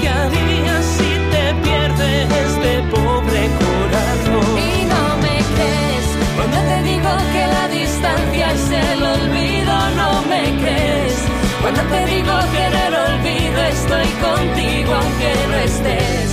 ¿Qué 0.00 0.08
harías 0.08 0.84
si 0.96 1.10
te 1.32 1.44
pierdes 1.64 2.26
este 2.46 2.72
pobre 2.94 3.42
corazón? 3.62 4.50
Y 4.58 4.84
no 4.92 5.04
me 5.24 5.36
crees 5.54 6.06
cuando 6.36 6.58
te 6.70 6.82
digo 6.90 7.10
que 7.32 7.46
la 7.56 7.68
distancia 7.68 8.52
es 8.52 8.70
el 8.70 9.02
olvido, 9.02 9.74
no 10.00 10.10
me 10.30 10.42
crees. 10.62 11.16
Cuando 11.62 11.82
te 11.82 12.06
digo 12.06 12.34
que 12.52 12.62
en 12.70 12.74
el 12.86 12.94
olvido 12.94 13.58
estoy 13.76 14.08
contigo 14.26 14.94
aunque 14.94 15.30
no 15.50 15.56
estés. 15.70 16.30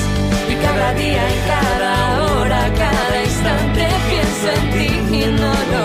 Y 0.52 0.56
cada 0.66 0.94
día 0.94 1.24
y 1.36 1.38
cada 1.54 2.24
hora, 2.24 2.62
cada 2.84 3.24
instante 3.24 3.88
pienso 4.10 4.46
en 4.58 4.66
ti 4.74 5.16
y 5.18 5.26
no 5.42 5.54
lo 5.72 5.85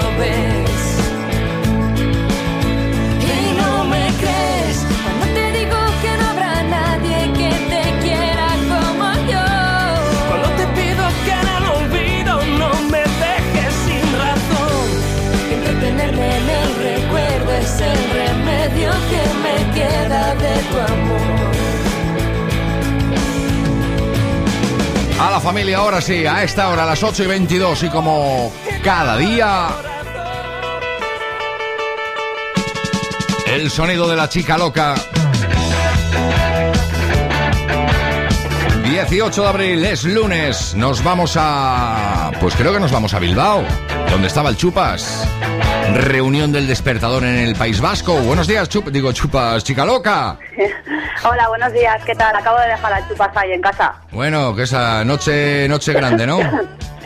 A 25.21 25.31
la 25.31 25.41
familia 25.41 25.79
ahora 25.79 26.01
sí, 26.01 26.25
a 26.27 26.43
esta 26.43 26.69
hora, 26.69 26.85
a 26.85 26.87
las 26.87 27.03
8 27.03 27.25
y 27.25 27.27
22 27.27 27.83
y 27.83 27.89
como 27.91 28.53
cada 28.83 29.17
día... 29.17 29.69
El 33.47 33.71
sonido 33.71 34.09
de 34.09 34.17
la 34.17 34.29
chica 34.29 34.57
loca. 34.57 34.95
18 38.91 39.43
de 39.43 39.49
abril 39.49 39.85
es 39.85 40.05
lunes. 40.05 40.75
Nos 40.75 41.03
vamos 41.05 41.35
a... 41.37 42.33
Pues 42.41 42.55
creo 42.57 42.73
que 42.73 42.81
nos 42.81 42.91
vamos 42.91 43.15
a 43.15 43.19
Bilbao, 43.19 43.63
donde 44.11 44.27
estaba 44.27 44.51
el 44.51 44.57
Chupas. 44.57 45.29
Reunión 45.95 46.53
del 46.53 46.67
despertador 46.67 47.25
en 47.25 47.37
el 47.37 47.57
País 47.57 47.81
Vasco. 47.81 48.15
Buenos 48.15 48.47
días, 48.47 48.69
Chup... 48.69 48.89
digo 48.89 49.13
Chupas, 49.13 49.65
chica 49.65 49.85
loca. 49.85 50.39
Hola, 51.29 51.49
buenos 51.49 51.73
días, 51.73 52.03
¿qué 52.05 52.15
tal? 52.15 52.35
Acabo 52.35 52.59
de 52.61 52.69
dejar 52.69 52.91
la 52.91 53.09
chupas 53.09 53.37
ahí 53.37 53.53
en 53.53 53.61
casa. 53.61 53.95
Bueno, 54.13 54.55
que 54.55 54.63
esa 54.63 55.05
noche, 55.05 55.69
noche 55.69 55.93
grande, 55.93 56.27
¿no? 56.27 56.39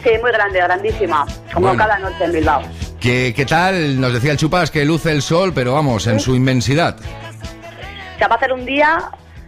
Sí, 0.04 0.10
muy 0.20 0.32
grande, 0.32 0.58
grandísima, 0.58 1.24
como 1.54 1.68
Bueno. 1.68 1.82
cada 1.82 1.98
noche 1.98 2.24
en 2.24 2.32
Bilbao. 2.32 2.60
¿Qué, 3.00 3.32
¿Qué 3.34 3.46
tal? 3.46 3.98
Nos 3.98 4.12
decía 4.12 4.32
el 4.32 4.36
Chupas 4.36 4.70
que 4.70 4.84
luce 4.84 5.10
el 5.10 5.22
sol, 5.22 5.52
pero 5.54 5.72
vamos, 5.72 6.06
en 6.06 6.20
su 6.20 6.34
inmensidad. 6.34 6.94
O 6.98 8.18
sea, 8.18 8.28
va 8.28 8.36
a 8.36 8.38
ser 8.38 8.52
un 8.52 8.66
día 8.66 8.98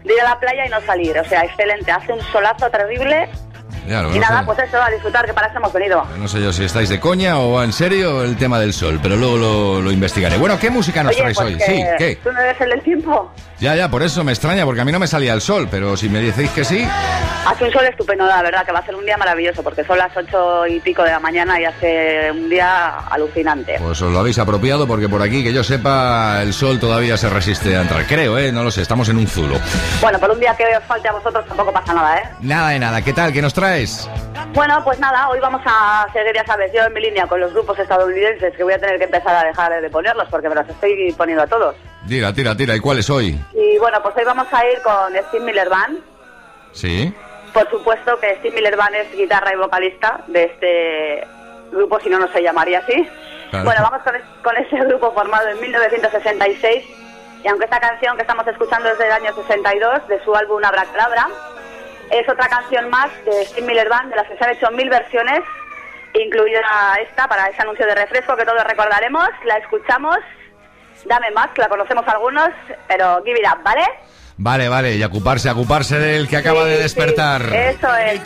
de 0.02 0.14
ir 0.14 0.20
a 0.22 0.24
la 0.30 0.40
playa 0.40 0.64
y 0.64 0.70
no 0.70 0.80
salir, 0.86 1.18
o 1.18 1.24
sea, 1.26 1.42
excelente, 1.42 1.92
hace 1.92 2.10
un 2.14 2.22
solazo 2.32 2.70
terrible 2.70 3.28
Ya, 3.86 4.02
y 4.12 4.18
nada, 4.18 4.40
sé, 4.40 4.46
pues 4.46 4.58
eso, 4.58 4.82
a 4.82 4.90
disfrutar, 4.90 5.26
que 5.26 5.32
para 5.32 5.46
eso 5.48 5.58
hemos 5.58 5.72
venido. 5.72 6.04
no 6.18 6.28
sé 6.28 6.40
yo 6.42 6.52
si 6.52 6.64
estáis 6.64 6.88
de 6.88 6.98
coña 7.00 7.38
o 7.38 7.62
en 7.62 7.72
serio 7.72 8.22
el 8.22 8.36
tema 8.36 8.58
del 8.58 8.72
sol, 8.72 8.98
pero 9.02 9.16
luego 9.16 9.36
lo, 9.36 9.80
lo 9.82 9.90
investigaré. 9.92 10.36
Bueno, 10.38 10.58
¿qué 10.58 10.70
música 10.70 11.02
nos 11.02 11.12
Oye, 11.12 11.20
traes 11.22 11.36
pues 11.36 11.46
hoy? 11.48 11.56
que 11.56 11.64
Sí, 11.64 11.84
¿qué? 11.98 12.16
¿Tú 12.22 12.32
no 12.32 12.40
eres 12.40 12.60
el 12.60 12.70
del 12.70 12.82
tiempo? 12.82 13.30
Ya, 13.58 13.74
ya, 13.74 13.88
por 13.88 14.02
eso 14.02 14.22
me 14.22 14.32
extraña, 14.32 14.64
porque 14.64 14.80
a 14.80 14.84
mí 14.84 14.92
no 14.92 14.98
me 14.98 15.06
salía 15.06 15.32
el 15.32 15.40
sol, 15.40 15.68
pero 15.70 15.96
si 15.96 16.08
me 16.08 16.20
decís 16.20 16.50
que 16.50 16.64
sí, 16.64 16.86
Hace 17.46 17.62
un 17.62 17.70
sol 17.70 17.84
estupendo, 17.84 18.26
la 18.26 18.42
verdad, 18.42 18.66
que 18.66 18.72
va 18.72 18.80
a 18.80 18.84
ser 18.84 18.96
un 18.96 19.06
día 19.06 19.16
maravilloso, 19.16 19.62
porque 19.62 19.84
son 19.84 19.98
las 19.98 20.14
ocho 20.16 20.66
y 20.66 20.80
pico 20.80 21.04
de 21.04 21.12
la 21.12 21.20
mañana 21.20 21.60
y 21.60 21.64
hace 21.64 22.32
un 22.32 22.50
día 22.50 22.98
alucinante. 23.08 23.76
Pues 23.78 24.02
os 24.02 24.10
lo 24.10 24.18
habéis 24.18 24.40
apropiado 24.40 24.84
porque 24.88 25.08
por 25.08 25.22
aquí, 25.22 25.44
que 25.44 25.52
yo 25.52 25.62
sepa, 25.62 26.42
el 26.42 26.52
sol 26.52 26.80
todavía 26.80 27.16
se 27.16 27.30
resiste 27.30 27.76
a 27.76 27.82
entrar. 27.82 28.04
Creo, 28.08 28.36
¿eh? 28.36 28.50
No 28.50 28.64
lo 28.64 28.72
sé, 28.72 28.82
estamos 28.82 29.08
en 29.10 29.18
un 29.18 29.28
zulo. 29.28 29.60
Bueno, 30.00 30.18
por 30.18 30.32
un 30.32 30.40
día 30.40 30.56
que 30.56 30.64
os 30.76 30.82
falte 30.86 31.06
a 31.08 31.12
vosotros 31.12 31.46
tampoco 31.46 31.72
pasa 31.72 31.94
nada, 31.94 32.18
¿eh? 32.18 32.22
Nada 32.40 32.70
de 32.70 32.78
nada. 32.80 33.00
¿Qué 33.02 33.12
tal? 33.12 33.32
¿Qué 33.32 33.40
nos 33.40 33.54
traes? 33.54 34.10
Bueno, 34.52 34.82
pues 34.82 34.98
nada, 34.98 35.28
hoy 35.28 35.38
vamos 35.38 35.62
a 35.64 36.08
seguir, 36.12 36.32
ya 36.34 36.44
sabes, 36.44 36.72
yo 36.74 36.82
en 36.82 36.92
mi 36.94 37.00
línea 37.00 37.28
con 37.28 37.38
los 37.38 37.52
grupos 37.52 37.78
estadounidenses, 37.78 38.56
que 38.56 38.64
voy 38.64 38.72
a 38.72 38.78
tener 38.80 38.98
que 38.98 39.04
empezar 39.04 39.36
a 39.36 39.44
dejar 39.44 39.80
de 39.80 39.88
ponerlos, 39.88 40.26
porque 40.30 40.48
me 40.48 40.56
los 40.56 40.68
estoy 40.68 41.14
poniendo 41.16 41.44
a 41.44 41.46
todos. 41.46 41.76
Tira, 42.08 42.32
tira, 42.32 42.56
tira. 42.56 42.76
¿Y 42.76 42.80
cuál 42.80 42.98
es 42.98 43.10
hoy? 43.10 43.38
Y 43.52 43.78
bueno, 43.78 44.00
pues 44.02 44.16
hoy 44.16 44.24
vamos 44.24 44.46
a 44.52 44.66
ir 44.66 44.80
con 44.82 45.12
Steve 45.28 45.44
Miller 45.44 45.68
Band. 45.68 45.98
Sí. 46.72 47.12
Por 47.52 47.68
supuesto 47.70 48.18
que 48.20 48.36
Steve 48.36 48.54
Miller 48.54 48.76
Band 48.76 48.94
es 48.94 49.16
guitarra 49.16 49.52
y 49.52 49.56
vocalista 49.56 50.20
de 50.28 50.44
este 50.44 51.26
grupo, 51.72 51.98
si 52.00 52.08
no, 52.08 52.18
no 52.18 52.28
se 52.32 52.42
llamaría 52.42 52.78
así. 52.78 53.08
Claro. 53.50 53.64
Bueno, 53.64 53.82
vamos 53.82 54.02
con, 54.02 54.14
con 54.42 54.56
ese 54.56 54.76
grupo 54.84 55.12
formado 55.12 55.48
en 55.48 55.60
1966. 55.60 56.84
Y 57.44 57.48
aunque 57.48 57.64
esta 57.64 57.80
canción 57.80 58.16
que 58.16 58.22
estamos 58.22 58.46
escuchando 58.46 58.88
es 58.90 58.98
del 58.98 59.12
año 59.12 59.34
62, 59.34 60.08
de 60.08 60.22
su 60.24 60.34
álbum 60.34 60.64
Abracadabra, 60.64 61.28
es 62.10 62.28
otra 62.28 62.48
canción 62.48 62.88
más 62.88 63.08
de 63.24 63.44
Steve 63.46 63.66
Miller 63.66 63.88
Band, 63.88 64.10
de 64.10 64.16
las 64.16 64.28
que 64.28 64.36
se 64.36 64.44
han 64.44 64.50
hecho 64.50 64.70
mil 64.70 64.88
versiones, 64.88 65.40
incluida 66.14 66.60
esta 67.00 67.26
para 67.26 67.48
ese 67.48 67.62
anuncio 67.62 67.86
de 67.86 67.94
refresco 67.94 68.36
que 68.36 68.44
todos 68.44 68.62
recordaremos. 68.64 69.28
La 69.44 69.56
escuchamos. 69.58 70.18
Dame 71.08 71.30
más, 71.32 71.48
que 71.54 71.60
la 71.62 71.68
conocemos 71.68 72.06
algunos, 72.08 72.48
pero 72.88 73.22
give 73.24 73.38
it 73.38 73.46
up, 73.46 73.62
¿vale? 73.64 73.82
Vale, 74.38 74.68
vale. 74.68 74.96
Y 74.96 75.02
ocuparse, 75.02 75.50
ocuparse 75.50 75.98
del 75.98 76.28
que 76.28 76.36
acaba 76.36 76.64
de 76.64 76.76
despertar. 76.78 77.42
sí, 77.42 77.56
eso 77.56 77.88
es. 77.96 78.20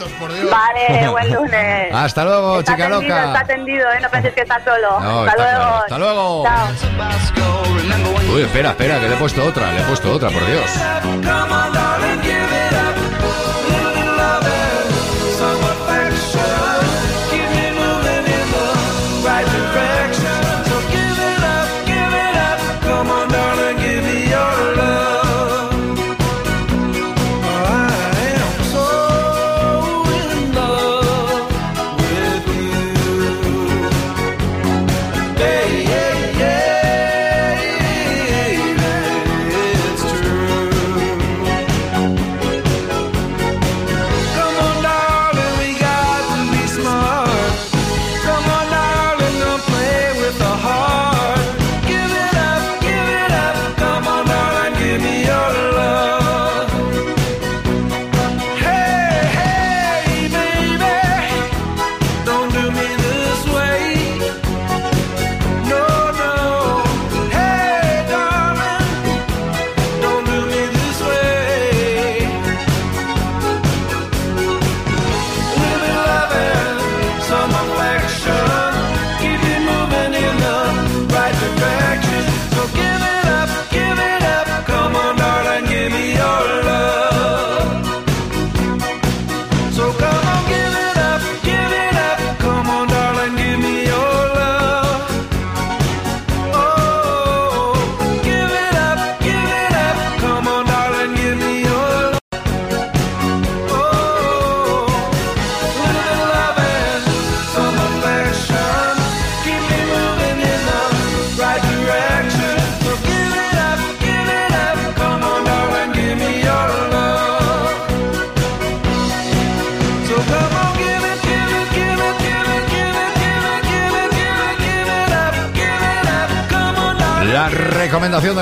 Vale, 0.50 1.08
buen 1.10 1.32
lunes. 1.32 1.94
Hasta 1.94 2.24
luego, 2.24 2.58
Está 2.60 2.72
chica 2.72 2.86
atendido, 2.86 3.14
loca. 3.16 3.26
Está 3.26 3.40
atendido, 3.40 3.92
¿eh? 3.92 4.00
No 4.00 4.08
penses 4.10 4.34
que 4.34 4.40
está 4.40 4.64
solo. 4.64 5.00
No, 5.00 5.20
hasta 5.22 5.30
está 5.30 5.36
luego. 5.36 5.58
claro. 5.58 5.76
Hasta 5.84 5.98
luego. 5.98 6.44
Chao. 6.44 8.34
Uy, 8.34 8.42
espera, 8.42 8.70
espera, 8.70 9.00
que 9.00 9.08
le 9.08 9.14
he 9.14 9.18
puesto 9.18 9.44
otra, 9.44 9.72
le 9.72 9.80
he 9.80 9.84
puesto 9.84 10.12
otra, 10.12 10.30
por 10.30 10.46
Dios. 10.46 10.70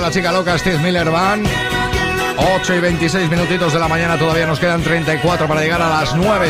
La 0.09 0.15
chica 0.15 0.33
loca 0.33 0.57
Steve 0.59 0.79
Miller 0.79 1.11
Band. 1.11 1.47
8 2.63 2.75
y 2.77 2.81
26 2.81 3.29
minutitos 3.29 3.75
de 3.75 3.79
la 3.79 3.89
mañana, 3.89 4.17
todavía 4.17 4.47
nos 4.47 4.59
quedan 4.59 4.81
34 4.83 5.47
para 5.47 5.61
llegar 5.61 5.83
a 5.83 5.89
las 5.91 6.15
9 6.15 6.49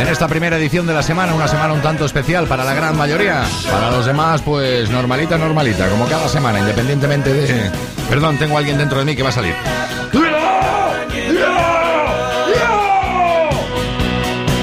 en 0.00 0.08
esta 0.08 0.26
primera 0.28 0.56
edición 0.56 0.86
de 0.86 0.94
la 0.94 1.02
semana, 1.02 1.34
una 1.34 1.46
semana 1.46 1.74
un 1.74 1.82
tanto 1.82 2.06
especial 2.06 2.46
para 2.46 2.64
la 2.64 2.72
gran 2.72 2.96
mayoría. 2.96 3.42
Para 3.70 3.90
los 3.90 4.06
demás, 4.06 4.40
pues 4.42 4.88
normalita, 4.88 5.36
normalita, 5.36 5.88
como 5.90 6.06
cada 6.06 6.26
semana, 6.30 6.58
independientemente 6.60 7.34
de... 7.34 7.70
Perdón, 8.08 8.38
tengo 8.38 8.56
a 8.56 8.60
alguien 8.60 8.78
dentro 8.78 8.98
de 8.98 9.04
mí 9.04 9.14
que 9.14 9.22
va 9.22 9.28
a 9.28 9.32
salir. 9.32 9.54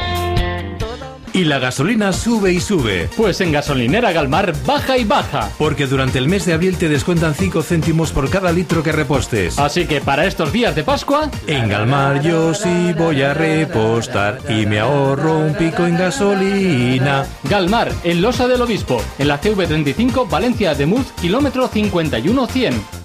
Y 1.34 1.46
la 1.46 1.58
gasolina 1.58 2.14
sube 2.14 2.54
y 2.54 2.60
sube. 2.60 3.10
Pues 3.18 3.42
en 3.42 3.52
Gasolinera 3.52 4.12
Galmar 4.12 4.54
baja 4.68 5.00
y 5.00 5.04
baja. 5.04 5.50
Porque 5.58 5.88
durante 5.88 6.20
el 6.20 6.28
mes 6.28 6.46
de 6.46 6.54
abril 6.54 6.78
te 6.78 6.90
descuentan 6.90 7.34
5 7.34 7.64
céntimos 7.64 8.12
por 8.12 8.30
cada 8.30 8.52
litro 8.52 8.84
que 8.84 8.92
repostes. 8.92 9.58
Así 9.58 9.88
que 9.88 10.00
para 10.00 10.28
estos 10.28 10.54
días 10.54 10.76
de 10.76 10.84
Pascua, 10.84 11.32
En 11.48 11.70
Galmar 11.70 12.22
yo 12.22 12.54
sí 12.54 12.94
voy 12.96 13.24
a 13.24 13.34
repostar 13.34 14.42
y 14.48 14.68
me 14.68 14.80
ahorro 14.80 15.40
un 15.40 15.56
pico 15.56 15.88
en 15.88 15.98
gasolina. 15.98 17.26
Galmar, 17.50 17.92
en 18.04 18.22
Losa 18.22 18.48
del 18.48 18.62
Obispo, 18.62 19.02
en 19.18 19.28
la 19.28 19.42
CV35 19.42 20.30
Valencia 20.30 20.76
de 20.76 20.86
Muz, 20.86 21.12
kilómetro 21.20 21.68
51100. 21.68 23.03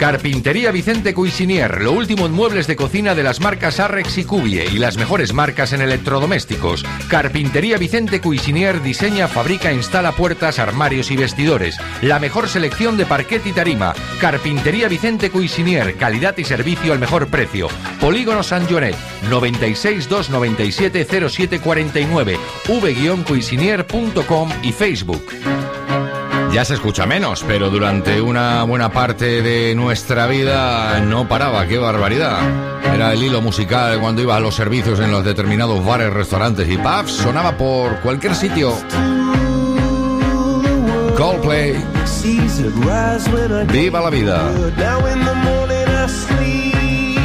Carpintería 0.00 0.70
Vicente 0.70 1.12
Cuisinier, 1.12 1.82
lo 1.82 1.92
último 1.92 2.24
en 2.24 2.32
muebles 2.32 2.66
de 2.66 2.74
cocina 2.74 3.14
de 3.14 3.22
las 3.22 3.38
marcas 3.38 3.80
Arrex 3.80 4.16
y 4.16 4.24
Cubie 4.24 4.64
y 4.64 4.78
las 4.78 4.96
mejores 4.96 5.34
marcas 5.34 5.74
en 5.74 5.82
electrodomésticos. 5.82 6.86
Carpintería 7.10 7.76
Vicente 7.76 8.22
Cuisinier 8.22 8.82
diseña, 8.82 9.28
fabrica, 9.28 9.74
instala 9.74 10.12
puertas, 10.12 10.58
armarios 10.58 11.10
y 11.10 11.18
vestidores. 11.18 11.76
La 12.00 12.18
mejor 12.18 12.48
selección 12.48 12.96
de 12.96 13.04
parquet 13.04 13.46
y 13.46 13.52
tarima. 13.52 13.92
Carpintería 14.22 14.88
Vicente 14.88 15.28
Cuisinier, 15.28 15.94
calidad 15.96 16.38
y 16.38 16.44
servicio 16.44 16.94
al 16.94 16.98
mejor 16.98 17.26
precio. 17.26 17.68
Polígono 18.00 18.42
San 18.42 18.66
Jonet, 18.66 18.96
96 19.28 20.08
297 20.08 21.04
0749, 21.04 22.38
v-cuisinier.com 22.66 24.48
y 24.62 24.72
Facebook. 24.72 25.59
Ya 26.52 26.64
se 26.64 26.74
escucha 26.74 27.06
menos, 27.06 27.44
pero 27.46 27.70
durante 27.70 28.20
una 28.20 28.64
buena 28.64 28.90
parte 28.90 29.40
de 29.40 29.74
nuestra 29.76 30.26
vida 30.26 31.00
no 31.00 31.28
paraba, 31.28 31.66
qué 31.66 31.78
barbaridad. 31.78 32.40
Era 32.92 33.12
el 33.12 33.22
hilo 33.22 33.40
musical 33.40 34.00
cuando 34.00 34.20
iba 34.20 34.36
a 34.36 34.40
los 34.40 34.56
servicios 34.56 34.98
en 34.98 35.12
los 35.12 35.24
determinados 35.24 35.84
bares, 35.84 36.12
restaurantes 36.12 36.68
y 36.68 36.76
pubs, 36.76 37.12
sonaba 37.12 37.56
por 37.56 38.00
cualquier 38.00 38.34
sitio. 38.34 38.74
Coldplay. 41.16 41.84
Viva 43.66 44.00
la 44.00 44.10
vida. 44.10 44.50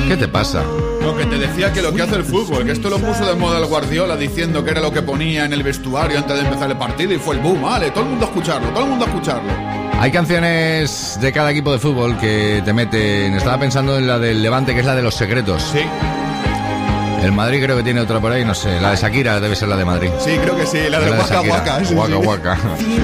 ¿Qué 0.07 0.17
te 0.17 0.27
pasa? 0.27 0.63
Lo 1.05 1.15
que 1.15 1.25
te 1.27 1.37
decía 1.37 1.71
que 1.71 1.83
lo 1.83 1.93
que 1.93 2.01
hace 2.01 2.15
el 2.15 2.23
fútbol, 2.23 2.65
que 2.65 2.71
esto 2.71 2.89
lo 2.89 2.97
puso 2.97 3.27
de 3.27 3.35
moda 3.35 3.59
el 3.59 3.65
Guardiola 3.65 4.17
diciendo 4.17 4.63
que 4.63 4.71
era 4.71 4.81
lo 4.81 4.91
que 4.91 5.03
ponía 5.03 5.45
en 5.45 5.53
el 5.53 5.61
vestuario 5.61 6.17
antes 6.17 6.35
de 6.35 6.43
empezar 6.43 6.71
el 6.71 6.77
partido 6.77 7.13
y 7.13 7.19
fue 7.19 7.35
el 7.35 7.41
boom, 7.41 7.61
vale, 7.61 7.91
todo 7.91 8.05
el 8.05 8.09
mundo 8.09 8.25
a 8.25 8.29
escucharlo, 8.29 8.69
todo 8.69 8.83
el 8.85 8.89
mundo 8.89 9.05
a 9.05 9.07
escucharlo. 9.09 9.53
Hay 9.99 10.09
canciones 10.09 11.19
de 11.21 11.31
cada 11.31 11.51
equipo 11.51 11.71
de 11.71 11.77
fútbol 11.77 12.17
que 12.17 12.63
te 12.65 12.73
meten. 12.73 13.35
Estaba 13.35 13.59
pensando 13.59 13.99
en 13.99 14.07
la 14.07 14.17
del 14.17 14.41
Levante, 14.41 14.73
que 14.73 14.79
es 14.79 14.85
la 14.85 14.95
de 14.95 15.03
los 15.03 15.13
secretos. 15.13 15.61
Sí. 15.71 15.81
El 17.21 17.31
Madrid 17.31 17.63
creo 17.63 17.77
que 17.77 17.83
tiene 17.83 18.01
otra 18.01 18.19
por 18.19 18.31
ahí, 18.31 18.43
no 18.43 18.55
sé. 18.55 18.81
La 18.81 18.89
de 18.89 18.97
Shakira 18.97 19.39
debe 19.39 19.55
ser 19.55 19.67
la 19.67 19.77
de 19.77 19.85
Madrid. 19.85 20.09
Sí, 20.19 20.31
creo 20.41 20.57
que 20.57 20.65
sí, 20.65 20.89
la 20.89 20.99
de 20.99 21.11
Waka 21.11 21.83
Shakira. 21.83 22.17
Waka. 22.17 22.57
sí, 22.77 22.99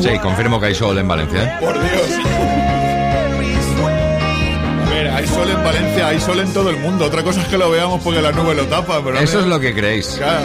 Sí, 0.00 0.18
confirmo 0.18 0.58
que 0.58 0.66
hay 0.66 0.74
sol 0.74 0.98
en 0.98 1.06
Valencia. 1.06 1.42
¿eh? 1.42 1.56
Por 1.60 1.74
Dios. 1.74 2.20
A 4.86 4.90
ver, 4.90 5.08
hay 5.08 5.26
sol 5.26 5.48
en 5.50 5.62
Valencia, 5.62 6.08
hay 6.08 6.20
sol 6.20 6.40
en 6.40 6.52
todo 6.52 6.70
el 6.70 6.76
mundo. 6.78 7.04
Otra 7.04 7.22
cosa 7.22 7.42
es 7.42 7.48
que 7.48 7.58
lo 7.58 7.70
veamos 7.70 8.02
porque 8.02 8.20
la 8.22 8.32
nube 8.32 8.54
lo 8.54 8.64
tapa, 8.66 9.00
pero... 9.04 9.18
Eso 9.18 9.40
es 9.40 9.46
lo 9.46 9.60
que 9.60 9.74
creéis. 9.74 10.18
Ya, 10.18 10.40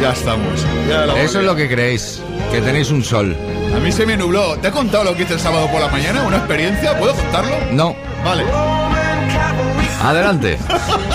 ya 0.00 0.12
estamos. 0.12 0.64
Ya 0.88 1.04
Eso 1.22 1.40
es 1.40 1.46
lo 1.46 1.56
que 1.56 1.68
creéis. 1.68 2.20
Que 2.52 2.60
tenéis 2.60 2.90
un 2.90 3.02
sol. 3.02 3.36
A 3.74 3.80
mí 3.80 3.90
se 3.90 4.06
me 4.06 4.16
nubló. 4.16 4.56
¿Te 4.58 4.68
he 4.68 4.70
contado 4.70 5.04
lo 5.04 5.16
que 5.16 5.24
hice 5.24 5.34
el 5.34 5.40
sábado 5.40 5.66
por 5.70 5.80
la 5.80 5.88
mañana? 5.88 6.22
¿Una 6.22 6.36
experiencia? 6.36 6.96
¿Puedo 6.98 7.14
contarlo? 7.14 7.56
No. 7.72 7.96
Vale. 8.24 8.44
Adelante. 10.02 10.58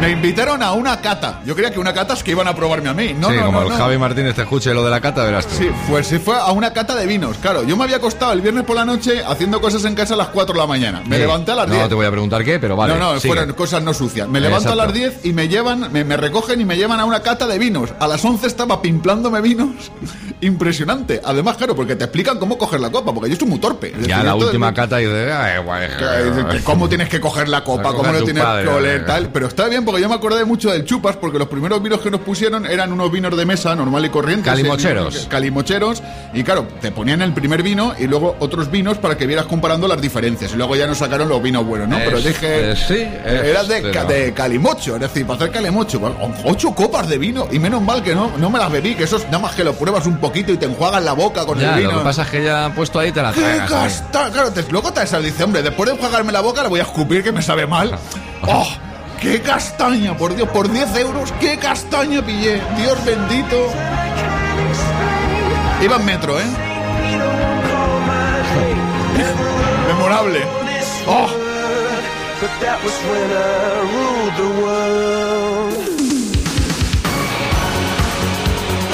Me 0.00 0.10
invitaron 0.10 0.62
a 0.62 0.72
una 0.72 0.98
cata. 1.00 1.42
Yo 1.44 1.54
creía 1.54 1.70
que 1.70 1.78
una 1.78 1.92
cata 1.92 2.14
es 2.14 2.22
que 2.22 2.30
iban 2.30 2.48
a 2.48 2.54
probarme 2.54 2.88
a 2.88 2.94
mí. 2.94 3.12
No, 3.18 3.28
sí, 3.28 3.36
no, 3.36 3.46
como 3.46 3.60
no, 3.60 3.66
el. 3.66 3.72
Javi 3.74 3.98
Martínez 3.98 4.34
te 4.34 4.42
escuche 4.42 4.72
lo 4.72 4.82
de 4.82 4.90
la 4.90 4.98
cata, 5.00 5.22
verás 5.24 5.46
tú. 5.46 5.54
Sí, 5.56 5.68
pues 5.90 6.06
sí 6.06 6.18
fue 6.18 6.36
a 6.38 6.50
una 6.52 6.72
cata 6.72 6.94
de 6.94 7.06
vinos. 7.06 7.36
Claro, 7.42 7.64
yo 7.64 7.76
me 7.76 7.84
había 7.84 7.96
acostado 7.96 8.32
el 8.32 8.40
viernes 8.40 8.64
por 8.64 8.76
la 8.76 8.86
noche 8.86 9.22
haciendo 9.22 9.60
cosas 9.60 9.84
en 9.84 9.94
casa 9.94 10.14
a 10.14 10.16
las 10.16 10.28
4 10.28 10.54
de 10.54 10.58
la 10.60 10.66
mañana. 10.66 11.02
Me 11.04 11.16
Sí. 11.16 11.22
levanté 11.22 11.52
a 11.52 11.56
las 11.56 11.68
10. 11.70 11.82
No 11.82 11.88
te 11.90 11.94
voy 11.94 12.06
a 12.06 12.10
preguntar 12.10 12.42
qué, 12.44 12.58
pero 12.58 12.76
vale. 12.76 12.94
no, 12.94 12.98
no, 13.12 13.20
sigue. 13.20 13.34
fueron 13.34 13.54
cosas 13.54 13.82
no 13.82 13.92
sucias. 13.92 14.26
Me 14.26 14.40
levanto 14.40 14.70
Exacto. 14.70 14.82
a 14.82 14.86
las 14.86 14.94
10 14.94 15.24
y 15.26 15.32
me 15.34 15.48
llevan, 15.48 15.92
me, 15.92 16.02
me 16.02 16.16
recogen 16.16 16.60
y 16.60 16.64
me 16.64 16.76
llevan 16.76 16.98
a 16.98 17.04
una 17.04 17.20
cata 17.20 17.46
de 17.46 17.58
vinos. 17.58 17.90
A 18.00 18.08
las 18.08 18.24
11 18.24 18.46
estaba 18.46 18.80
pimplándome 18.80 19.42
vinos. 19.42 19.90
Impresionante. 20.42 21.20
Además, 21.24 21.56
claro, 21.56 21.74
porque 21.76 21.96
te 21.96 22.04
explican 22.04 22.38
cómo 22.38 22.56
coger 22.58 22.80
la 22.80 22.90
copa, 22.90 23.12
porque 23.12 23.28
yo 23.28 23.34
estoy 23.34 23.48
muy 23.48 23.58
torpe. 23.58 23.92
Ya 24.06 24.22
la 24.22 24.34
última 24.34 24.72
cata 24.74 25.00
y 25.00 25.04
de... 25.06 25.32
ay, 25.32 25.62
guay, 25.62 25.88
que- 25.88 26.62
cómo 26.64 26.88
tienes 26.88 27.08
que 27.08 27.20
coger 27.20 27.48
la 27.48 27.62
copa, 27.62 27.92
cómo 27.92 28.10
lo 28.12 28.22
tienes 28.24 28.42
padre, 28.42 28.64
que 28.64 28.70
oler, 28.70 29.00
vale. 29.00 29.06
tal. 29.06 29.28
Pero 29.32 29.46
está 29.48 29.66
bien 29.68 29.84
porque 29.84 30.00
yo 30.00 30.08
me 30.08 30.14
acordé 30.14 30.44
mucho 30.44 30.70
del 30.70 30.84
chupas, 30.84 31.16
porque 31.16 31.38
los 31.38 31.48
primeros 31.48 31.82
vinos 31.82 32.00
que 32.00 32.10
nos 32.10 32.20
pusieron 32.20 32.66
eran 32.66 32.92
unos 32.92 33.10
vinos 33.12 33.36
de 33.36 33.44
mesa, 33.44 33.74
normal 33.74 34.04
y 34.04 34.08
corriente. 34.08 34.44
Calimocheros. 34.48 35.26
Calimocheros. 35.28 36.02
Y 36.32 36.42
claro, 36.42 36.66
te 36.80 36.90
ponían 36.90 37.22
el 37.22 37.32
primer 37.32 37.62
vino 37.62 37.94
y 37.98 38.06
luego 38.06 38.36
otros 38.40 38.70
vinos 38.70 38.98
para 38.98 39.16
que 39.16 39.26
vieras 39.26 39.46
comparando 39.46 39.86
las 39.88 40.00
diferencias. 40.00 40.52
Y 40.52 40.56
luego 40.56 40.74
ya 40.76 40.86
nos 40.86 40.98
sacaron 40.98 41.28
los 41.28 41.42
vinos 41.42 41.66
buenos, 41.66 41.88
¿no? 41.88 41.96
Pero 41.98 42.20
dije. 42.20 42.74
sí, 42.76 43.06
Era 43.24 43.62
de, 43.64 43.90
ca- 43.90 44.04
no. 44.04 44.08
de 44.08 44.32
calimocho, 44.32 44.94
es 44.96 45.00
decir, 45.02 45.26
para 45.26 45.36
hacer 45.38 45.50
calimocho. 45.52 46.00
Ocho 46.44 46.74
copas 46.74 47.08
de 47.08 47.18
vino. 47.18 47.46
Y 47.52 47.58
menos 47.58 47.82
mal 47.82 48.02
que 48.02 48.14
no, 48.14 48.32
no 48.38 48.48
me 48.50 48.58
las 48.58 48.70
bebí, 48.72 48.94
que 48.94 49.04
eso 49.04 49.16
es 49.16 49.24
nada 49.26 49.38
más 49.40 49.54
que 49.54 49.64
lo 49.64 49.74
pruebas 49.74 50.06
un 50.06 50.16
poquito 50.30 50.52
y 50.52 50.56
te 50.56 50.66
enjuagas 50.66 51.02
la 51.02 51.12
boca 51.12 51.44
con 51.44 51.58
Ya, 51.58 51.72
el 51.74 51.78
vino. 51.80 51.92
lo 51.92 51.98
que 51.98 52.04
pasa 52.04 52.22
es 52.22 52.28
que 52.28 52.44
ya 52.44 52.72
puesto 52.74 52.98
ahí 52.98 53.12
te 53.12 53.22
la 53.22 53.32
¡Qué 53.32 53.40
tragas. 53.40 53.70
¿sabes? 53.70 54.00
gasta! 54.02 54.30
Claro, 54.30 54.52
te, 54.52 54.62
luego 54.70 54.92
te 54.92 55.06
sal, 55.06 55.22
dice, 55.24 55.44
hombre, 55.44 55.62
después 55.62 55.88
de 55.88 55.96
enjuagarme 55.96 56.32
la 56.32 56.40
boca 56.40 56.62
le 56.62 56.68
voy 56.68 56.80
a 56.80 56.84
escupir 56.84 57.22
que 57.22 57.32
me 57.32 57.42
sabe 57.42 57.66
mal. 57.66 57.96
¡Oh! 58.46 58.66
¡Qué 59.20 59.42
castaña! 59.42 60.16
Por 60.16 60.34
Dios, 60.34 60.48
por 60.48 60.70
10 60.70 60.96
euros, 60.96 61.32
¡qué 61.40 61.58
castaña 61.58 62.22
pillé! 62.24 62.60
Dios 62.78 63.04
bendito. 63.04 63.56
Iba 65.82 65.96
en 65.96 66.04
metro, 66.04 66.38
¿eh? 66.38 66.44
Memorable. 69.88 70.40
¡Oh! 71.06 71.26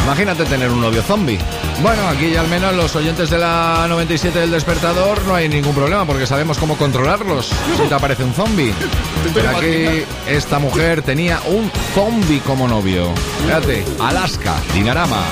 Imagínate 0.07 0.45
tener 0.45 0.70
un 0.70 0.81
novio 0.81 1.03
zombie. 1.03 1.37
Bueno, 1.83 2.07
aquí 2.07 2.31
ya 2.31 2.41
al 2.41 2.47
menos 2.47 2.73
los 2.77 2.95
oyentes 2.95 3.28
de 3.28 3.39
la 3.39 3.87
97 3.89 4.39
del 4.39 4.53
despertador 4.53 5.20
no 5.27 5.35
hay 5.35 5.49
ningún 5.49 5.74
problema 5.74 6.07
porque 6.07 6.28
sabemos 6.28 6.59
cómo 6.59 6.77
controlarlos 6.77 7.51
si 7.77 7.89
te 7.89 7.95
aparece 7.95 8.23
un 8.23 8.33
zombie. 8.33 8.73
Pero 9.35 9.51
aquí 9.51 10.05
esta 10.28 10.61
mujer 10.61 11.03
tenía 11.03 11.41
un 11.49 11.73
zombie 11.93 12.39
como 12.39 12.69
novio. 12.69 13.12
Fíjate, 13.43 13.85
Alaska, 13.99 14.55
Dinarama. 14.73 15.24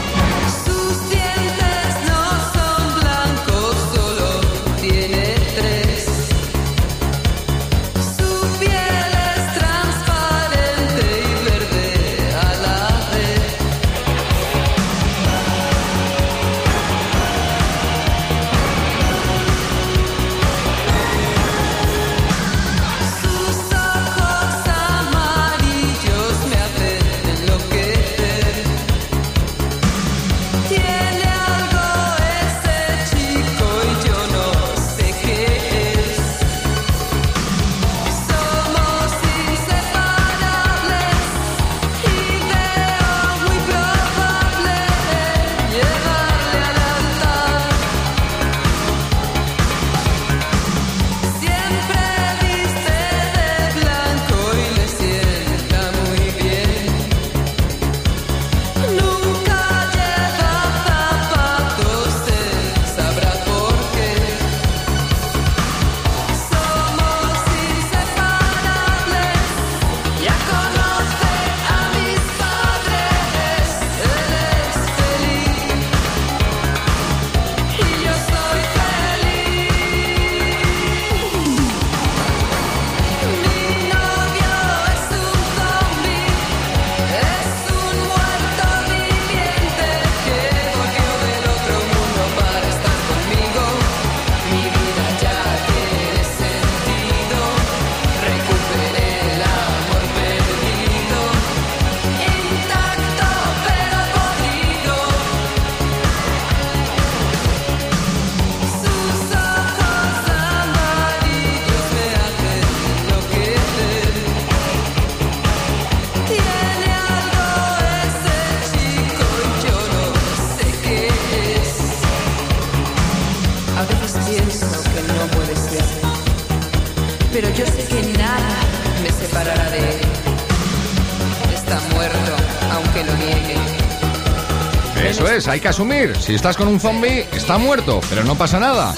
Hay 135.34 135.58
que 135.58 135.66
asumir. 135.66 136.14
Si 136.16 136.32
estás 136.32 136.56
con 136.56 136.68
un 136.68 136.78
zombie, 136.78 137.26
está 137.32 137.58
muerto, 137.58 138.00
pero 138.08 138.22
no 138.22 138.36
pasa 138.36 138.60
nada. 138.60 138.94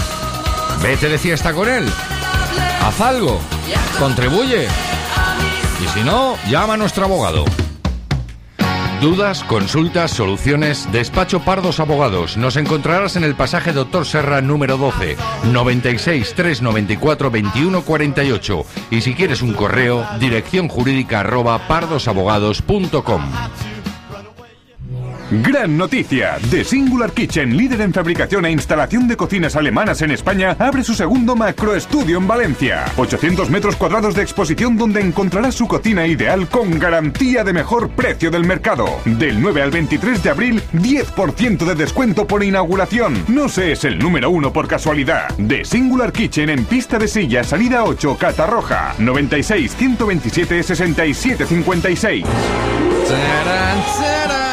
Vete 0.83 1.09
de 1.09 1.17
fiesta 1.17 1.55
con 1.55 1.67
él. 1.67 1.89
Haz 2.83 3.01
algo. 3.01 3.41
Contribuye. 3.99 4.69
Y 5.83 5.89
si 5.89 6.05
no, 6.05 6.37
llama 6.51 6.75
a 6.75 6.77
nuestro 6.77 7.07
abogado. 7.07 7.47
Dudas, 9.01 9.45
consultas, 9.45 10.11
soluciones, 10.11 10.87
despacho 10.93 11.41
Pardos 11.41 11.81
Abogados. 11.81 12.37
Nos 12.37 12.57
encontrarás 12.57 13.17
en 13.17 13.25
el 13.25 13.35
pasaje 13.35 13.73
Doctor 13.73 14.05
Serra 14.05 14.43
número 14.43 14.77
12, 14.77 15.17
96 15.45 16.35
394 16.35 17.31
21 17.31 17.81
48. 17.81 18.65
Y 18.91 19.01
si 19.01 19.15
quieres 19.15 19.41
un 19.41 19.55
correo, 19.55 20.07
dirección 20.21 20.69
jurídica 20.69 21.21
arroba 21.21 21.67
pardosabogados.com. 21.67 23.23
Gran 25.31 25.77
noticia. 25.77 26.39
The 26.51 26.63
Singular 26.63 27.11
Kitchen, 27.11 27.57
líder 27.57 27.81
en 27.81 27.93
fabricación 27.93 28.47
e 28.47 28.51
instalación 28.53 29.09
de 29.09 29.17
cocinas 29.17 29.57
alemanas 29.57 30.01
en 30.03 30.13
España, 30.13 30.55
abre 30.59 30.85
su 30.85 30.95
segundo 30.95 31.35
macroestudio 31.35 32.19
en 32.19 32.29
Valencia. 32.29 32.85
800 32.97 33.51
metros 33.51 33.75
cuadrados 33.75 34.15
de 34.15 34.23
exposición 34.23 34.77
donde 34.77 35.01
encontrarás 35.01 35.57
su 35.57 35.67
cocina 35.67 36.07
ideal 36.07 36.49
con 36.49 36.79
garantía 36.79 37.43
de 37.43 37.53
mejor 37.53 37.91
precio 37.91 38.31
del 38.31 38.45
mercado. 38.45 38.87
Del 39.05 39.41
9 39.41 39.63
al 39.63 39.73
23 39.73 40.23
de 40.23 40.31
abril, 40.31 40.63
10% 40.73 41.65
de 41.65 41.75
descuento 41.75 42.27
por 42.29 42.45
inauguración. 42.45 43.25
No 43.27 43.49
se 43.49 43.73
es 43.73 43.85
el 43.85 43.99
número 43.99 44.31
uno 44.31 44.53
por 44.53 44.69
casualidad. 44.69 45.35
The 45.49 45.65
Singular 45.65 46.13
Kitchen 46.13 46.51
en 46.51 46.65
pista 46.67 46.99
de 46.99 47.09
silla, 47.09 47.43
salida 47.43 47.83
8, 47.83 48.17
Catarroja. 48.17 48.95
96 48.99 49.75
127 49.75 50.63
67 50.63 51.47
56. 51.47 52.25
Tarán, 53.09 53.79
tarán. 53.99 54.46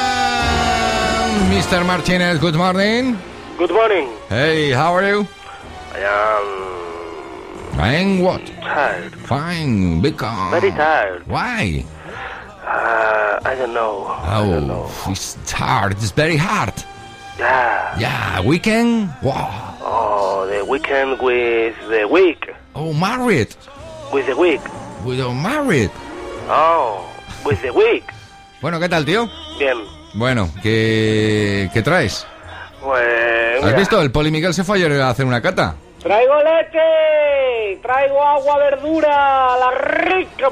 Mr. 1.53 1.85
Martinez, 1.85 2.39
good 2.39 2.55
morning. 2.55 3.15
Good 3.59 3.69
morning. 3.69 4.09
Hey, 4.27 4.71
how 4.71 4.91
are 4.91 5.07
you? 5.07 5.27
I 5.93 6.01
Fine, 7.77 8.19
what? 8.23 8.41
am 8.49 8.61
tired. 8.61 9.13
Fine, 9.13 10.01
because... 10.01 10.49
Very 10.49 10.71
tired. 10.71 11.27
Why? 11.27 11.85
Uh, 12.65 13.39
I 13.45 13.53
don't 13.53 13.75
know. 13.75 14.07
Oh, 14.25 15.11
it's 15.11 15.51
hard. 15.51 15.91
It's 15.91 16.09
very 16.09 16.37
hard. 16.37 16.73
Yeah. 17.37 17.99
Yeah, 17.99 18.41
weekend? 18.41 19.13
Wow. 19.21 19.77
Oh, 19.81 20.47
the 20.47 20.65
weekend 20.65 21.21
with 21.21 21.75
the 21.87 22.07
week. 22.07 22.49
Oh, 22.73 22.93
married. 22.93 23.55
With 24.11 24.25
the 24.25 24.35
week. 24.35 24.61
With 25.05 25.21
are 25.21 25.35
married. 25.35 25.91
Oh, 26.49 27.07
with 27.45 27.61
the 27.61 27.71
week. 27.71 28.05
Bueno, 28.59 28.79
¿qué 28.79 28.89
tal, 28.89 29.05
tío? 29.05 29.29
Bien. 29.59 29.77
Bueno, 30.13 30.49
¿qué, 30.61 31.69
qué 31.73 31.81
traes? 31.81 32.25
Pues. 32.81 33.57
¿Has 33.59 33.65
mira. 33.65 33.77
visto? 33.77 34.01
El 34.01 34.11
Poli 34.11 34.31
Miguel 34.31 34.53
se 34.53 34.63
fue 34.63 34.77
ayer 34.77 34.91
a 35.01 35.09
hacer 35.09 35.25
una 35.25 35.41
cata. 35.41 35.75
Traigo 36.01 36.35
leche, 36.43 37.79
traigo 37.81 38.21
agua, 38.21 38.57
verdura, 38.57 39.57
la 39.57 39.71
rica. 39.71 40.49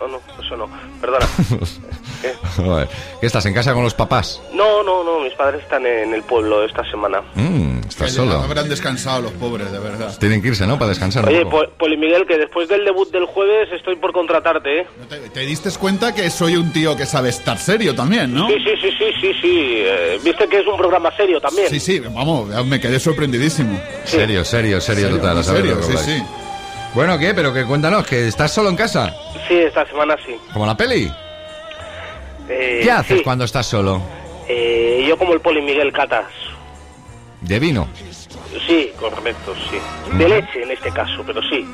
Oh, 0.00 0.06
no, 0.08 0.20
eso 0.42 0.56
no. 0.56 0.68
Perdona. 1.00 1.26
Joder, 2.56 2.88
¿Qué 3.20 3.26
estás 3.26 3.44
en 3.46 3.54
casa 3.54 3.74
con 3.74 3.82
los 3.84 3.94
papás? 3.94 4.40
No, 4.52 4.82
no, 4.82 5.04
no. 5.04 5.20
Mis 5.20 5.34
padres 5.34 5.62
están 5.62 5.84
en 5.86 6.14
el 6.14 6.22
pueblo 6.22 6.64
esta 6.64 6.88
semana. 6.90 7.20
Mm, 7.34 7.80
estás 7.88 8.12
solo. 8.12 8.40
Habrán 8.40 8.68
descansado 8.68 9.22
los 9.22 9.32
pobres, 9.32 9.70
de 9.70 9.78
verdad. 9.78 10.16
Tienen 10.18 10.40
que 10.42 10.48
irse, 10.48 10.66
¿no? 10.66 10.78
Para 10.78 10.90
descansar 10.90 11.24
un 11.24 11.28
Oye, 11.30 11.44
poco. 11.44 11.64
Poli 11.78 11.96
Miguel, 11.96 12.26
que 12.26 12.38
después 12.38 12.68
del 12.68 12.84
debut 12.84 13.10
del 13.10 13.26
jueves 13.26 13.68
estoy 13.72 13.96
por 13.96 14.12
contratarte, 14.12 14.80
¿eh? 14.80 14.86
¿Te, 15.08 15.16
te 15.30 15.40
diste 15.40 15.70
cuenta 15.78 16.14
que 16.14 16.30
soy 16.30 16.56
un 16.56 16.72
tío 16.72 16.96
que 16.96 17.06
sabe 17.06 17.28
estar 17.28 17.58
serio 17.58 17.94
también, 17.94 18.32
no? 18.34 18.48
Sí, 18.48 18.54
sí, 18.64 18.70
sí, 18.80 18.90
sí, 18.98 19.04
sí, 19.20 19.32
sí. 19.40 19.82
Eh, 19.86 20.18
Viste 20.24 20.48
que 20.48 20.60
es 20.60 20.66
un 20.66 20.76
programa 20.76 21.14
serio 21.16 21.40
también. 21.40 21.68
Sí, 21.68 21.78
sí, 21.80 22.00
vamos, 22.00 22.48
me 22.66 22.80
quedé 22.80 22.98
sorprendidísimo. 22.98 23.80
Serio, 24.04 24.44
serio, 24.44 24.80
serio, 24.80 25.08
Serio, 25.08 25.16
total. 25.20 25.44
serio, 25.44 25.82
sí, 25.82 25.96
sí. 25.98 26.22
Bueno, 26.94 27.18
¿qué? 27.18 27.34
Pero 27.34 27.52
que 27.52 27.64
cuéntanos, 27.64 28.06
que 28.06 28.28
estás 28.28 28.52
solo 28.52 28.70
en 28.70 28.76
casa. 28.76 29.14
Sí, 29.46 29.54
esta 29.54 29.86
semana 29.86 30.16
sí. 30.26 30.34
Como 30.52 30.66
la 30.66 30.76
peli. 30.76 31.10
Eh, 32.48 32.80
¿Qué 32.82 32.90
haces 32.90 33.18
sí. 33.18 33.24
cuando 33.24 33.44
estás 33.44 33.66
solo? 33.66 34.00
Eh, 34.48 35.04
yo 35.08 35.16
como 35.18 35.34
el 35.34 35.40
Poli 35.40 35.60
Miguel 35.62 35.92
Catas. 35.92 36.26
De 37.42 37.58
vino. 37.58 37.88
Sí, 38.66 38.90
correcto, 38.98 39.54
sí. 39.70 39.78
De 40.16 40.28
leche 40.28 40.62
en 40.62 40.70
este 40.70 40.90
caso, 40.90 41.22
pero 41.26 41.40
sí. 41.42 41.64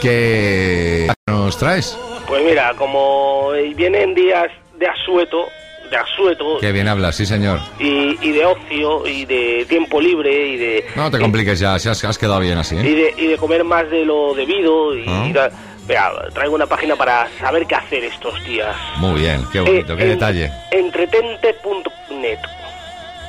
¿Qué 0.00 1.08
nos 1.26 1.56
traes? 1.58 1.96
Pues 2.26 2.42
mira, 2.44 2.72
como 2.76 3.50
vienen 3.76 4.14
días 4.14 4.46
de 4.78 4.86
asueto, 4.86 5.46
de 5.90 5.96
asueto 5.96 6.58
Qué 6.60 6.72
bien 6.72 6.88
hablas, 6.88 7.16
sí, 7.16 7.26
señor. 7.26 7.60
y, 7.78 8.16
y 8.26 8.32
de 8.32 8.44
ocio 8.46 9.06
y 9.06 9.24
de 9.26 9.66
tiempo 9.68 10.00
libre 10.00 10.48
y 10.48 10.56
de 10.56 10.84
No 10.96 11.10
te 11.10 11.18
compliques 11.18 11.58
ya, 11.60 11.78
si 11.78 11.88
has, 11.88 12.02
has 12.04 12.18
quedado 12.18 12.40
bien 12.40 12.58
así. 12.58 12.74
y 12.76 12.78
¿eh? 12.78 12.82
de, 13.16 13.22
y 13.22 13.26
de 13.28 13.36
comer 13.36 13.62
más 13.64 13.88
de 13.90 14.04
lo 14.04 14.34
debido 14.34 14.96
y, 14.96 15.04
Ah. 15.06 15.26
y 15.28 15.32
da- 15.32 15.50
Vea, 15.86 16.10
traigo 16.32 16.54
una 16.54 16.66
página 16.66 16.96
para 16.96 17.28
saber 17.38 17.66
qué 17.66 17.74
hacer 17.74 18.04
estos 18.04 18.42
días. 18.44 18.74
Muy 18.96 19.20
bien, 19.20 19.44
qué 19.52 19.60
bonito, 19.60 19.92
Eh, 19.92 19.96
qué 19.96 20.02
en- 20.04 20.08
detalle. 20.10 20.50
Entretente.net. 20.70 22.38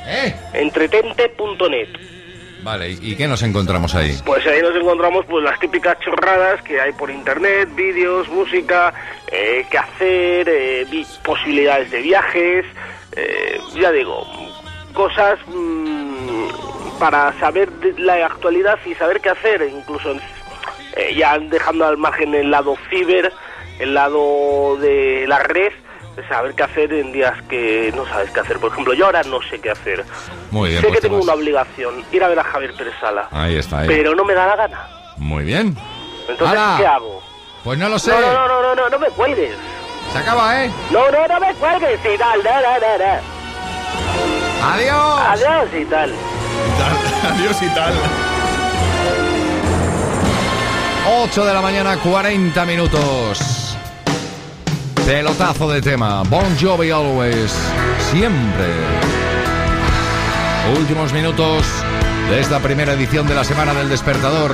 ¿Eh? 0.06 0.34
Entretente.net. 0.54 1.88
Vale, 2.62 2.90
¿y, 2.90 3.14
qué 3.14 3.28
nos 3.28 3.42
encontramos 3.42 3.94
ahí? 3.94 4.18
Pues 4.24 4.44
ahí 4.46 4.60
nos 4.60 4.74
encontramos 4.74 5.24
pues 5.26 5.44
las 5.44 5.58
típicas 5.60 5.98
chorradas 6.00 6.60
que 6.62 6.80
hay 6.80 6.92
por 6.92 7.10
internet, 7.10 7.68
vídeos, 7.76 8.28
música, 8.28 8.92
eh, 9.30 9.64
qué 9.70 9.78
hacer, 9.78 10.48
eh, 10.48 10.86
posibilidades 11.22 11.90
de 11.92 12.00
viajes, 12.02 12.64
eh, 13.14 13.60
ya 13.80 13.92
digo, 13.92 14.26
cosas 14.94 15.38
mm, 15.46 16.98
para 16.98 17.38
saber 17.38 17.70
de 17.72 17.92
la 18.02 18.26
actualidad 18.26 18.78
y 18.84 18.94
saber 18.94 19.20
qué 19.20 19.28
hacer, 19.30 19.62
incluso 19.72 20.16
eh, 20.94 21.14
ya 21.14 21.38
dejando 21.38 21.86
al 21.86 21.96
margen 21.96 22.34
el 22.34 22.50
lado 22.50 22.76
ciber, 22.88 23.32
el 23.78 23.94
lado 23.94 24.76
de 24.80 25.24
la 25.26 25.38
red, 25.40 25.72
saber 26.28 26.54
qué 26.54 26.62
hacer 26.62 26.92
en 26.92 27.12
días 27.12 27.34
que 27.48 27.92
no 27.94 28.06
sabes 28.06 28.30
qué 28.30 28.40
hacer. 28.40 28.58
Por 28.58 28.72
ejemplo, 28.72 28.94
yo 28.94 29.06
ahora 29.06 29.22
no 29.24 29.40
sé 29.42 29.60
qué 29.60 29.70
hacer. 29.70 30.04
Muy 30.50 30.70
bien, 30.70 30.80
sé 30.80 30.88
pues 30.88 30.96
que 30.96 31.02
te 31.02 31.08
tengo 31.08 31.18
vas. 31.18 31.24
una 31.24 31.34
obligación, 31.34 32.04
ir 32.12 32.24
a 32.24 32.28
ver 32.28 32.38
a 32.38 32.44
Javier 32.44 32.74
Pérez 32.74 32.94
Sala. 33.00 33.28
Ahí 33.30 33.56
está, 33.56 33.80
ahí. 33.80 33.88
Pero 33.88 34.14
no 34.14 34.24
me 34.24 34.34
da 34.34 34.46
la 34.46 34.56
gana. 34.56 34.88
Muy 35.18 35.44
bien. 35.44 35.76
Entonces, 36.28 36.58
¡Hala! 36.58 36.76
¿qué 36.78 36.86
hago? 36.86 37.22
Pues 37.64 37.78
no 37.78 37.88
lo 37.88 37.98
sé. 37.98 38.12
No, 38.12 38.20
no, 38.20 38.48
no, 38.48 38.62
no, 38.62 38.74
no, 38.74 38.88
no, 38.88 38.98
me 38.98 39.08
cuelgues. 39.08 39.54
Se 40.12 40.18
acaba, 40.18 40.64
¿eh? 40.64 40.70
No, 40.90 41.10
no, 41.10 41.26
no 41.26 41.40
me 41.40 41.54
cuelgues 41.54 42.00
y 42.02 42.18
tal, 42.18 42.42
no, 42.42 42.50
no, 42.50 42.78
no, 42.78 42.98
no. 42.98 43.36
Adiós. 44.62 45.20
Adiós 45.28 45.68
y 45.80 45.84
tal. 45.84 46.12
Adiós 47.30 47.62
y 47.62 47.68
tal. 47.74 47.94
8 51.08 51.44
de 51.44 51.54
la 51.54 51.60
mañana, 51.60 51.96
40 51.98 52.64
minutos. 52.64 53.76
Pelotazo 55.06 55.70
de 55.70 55.80
tema. 55.80 56.24
Bon 56.24 56.58
Jovi 56.60 56.90
Always. 56.90 57.54
Siempre. 58.10 58.66
Últimos 60.76 61.12
minutos 61.12 61.64
de 62.28 62.40
esta 62.40 62.58
primera 62.58 62.94
edición 62.94 63.28
de 63.28 63.36
la 63.36 63.44
Semana 63.44 63.72
del 63.72 63.88
Despertador. 63.88 64.52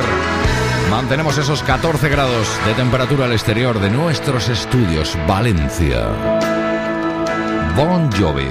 Mantenemos 0.91 1.39
esos 1.39 1.63
14 1.63 2.11
grados 2.11 2.47
de 2.67 2.75
temperatura 2.75 3.25
al 3.25 3.33
exterior 3.33 3.81
de 3.81 3.89
nuestros 3.89 4.51
estudios, 4.51 5.17
Valencia. 5.27 6.07
Bon 7.75 8.13
Jovi. 8.13 8.51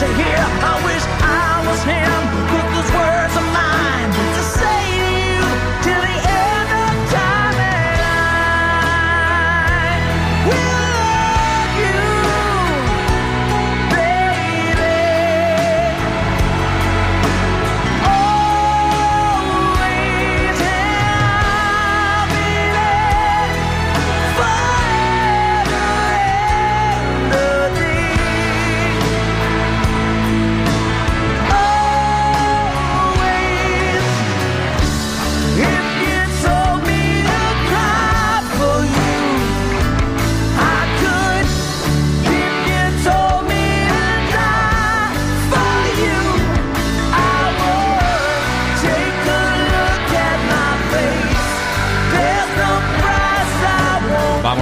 to 0.00 0.06
hear. 0.06 0.40
I 0.72 0.74
wish 0.86 1.04
I 1.20 1.62
was 1.68 1.82
him, 1.84 2.20
'cause 2.48 2.68
those 2.74 2.90
words 2.96 3.36
are 3.36 3.48
mine 3.52 3.59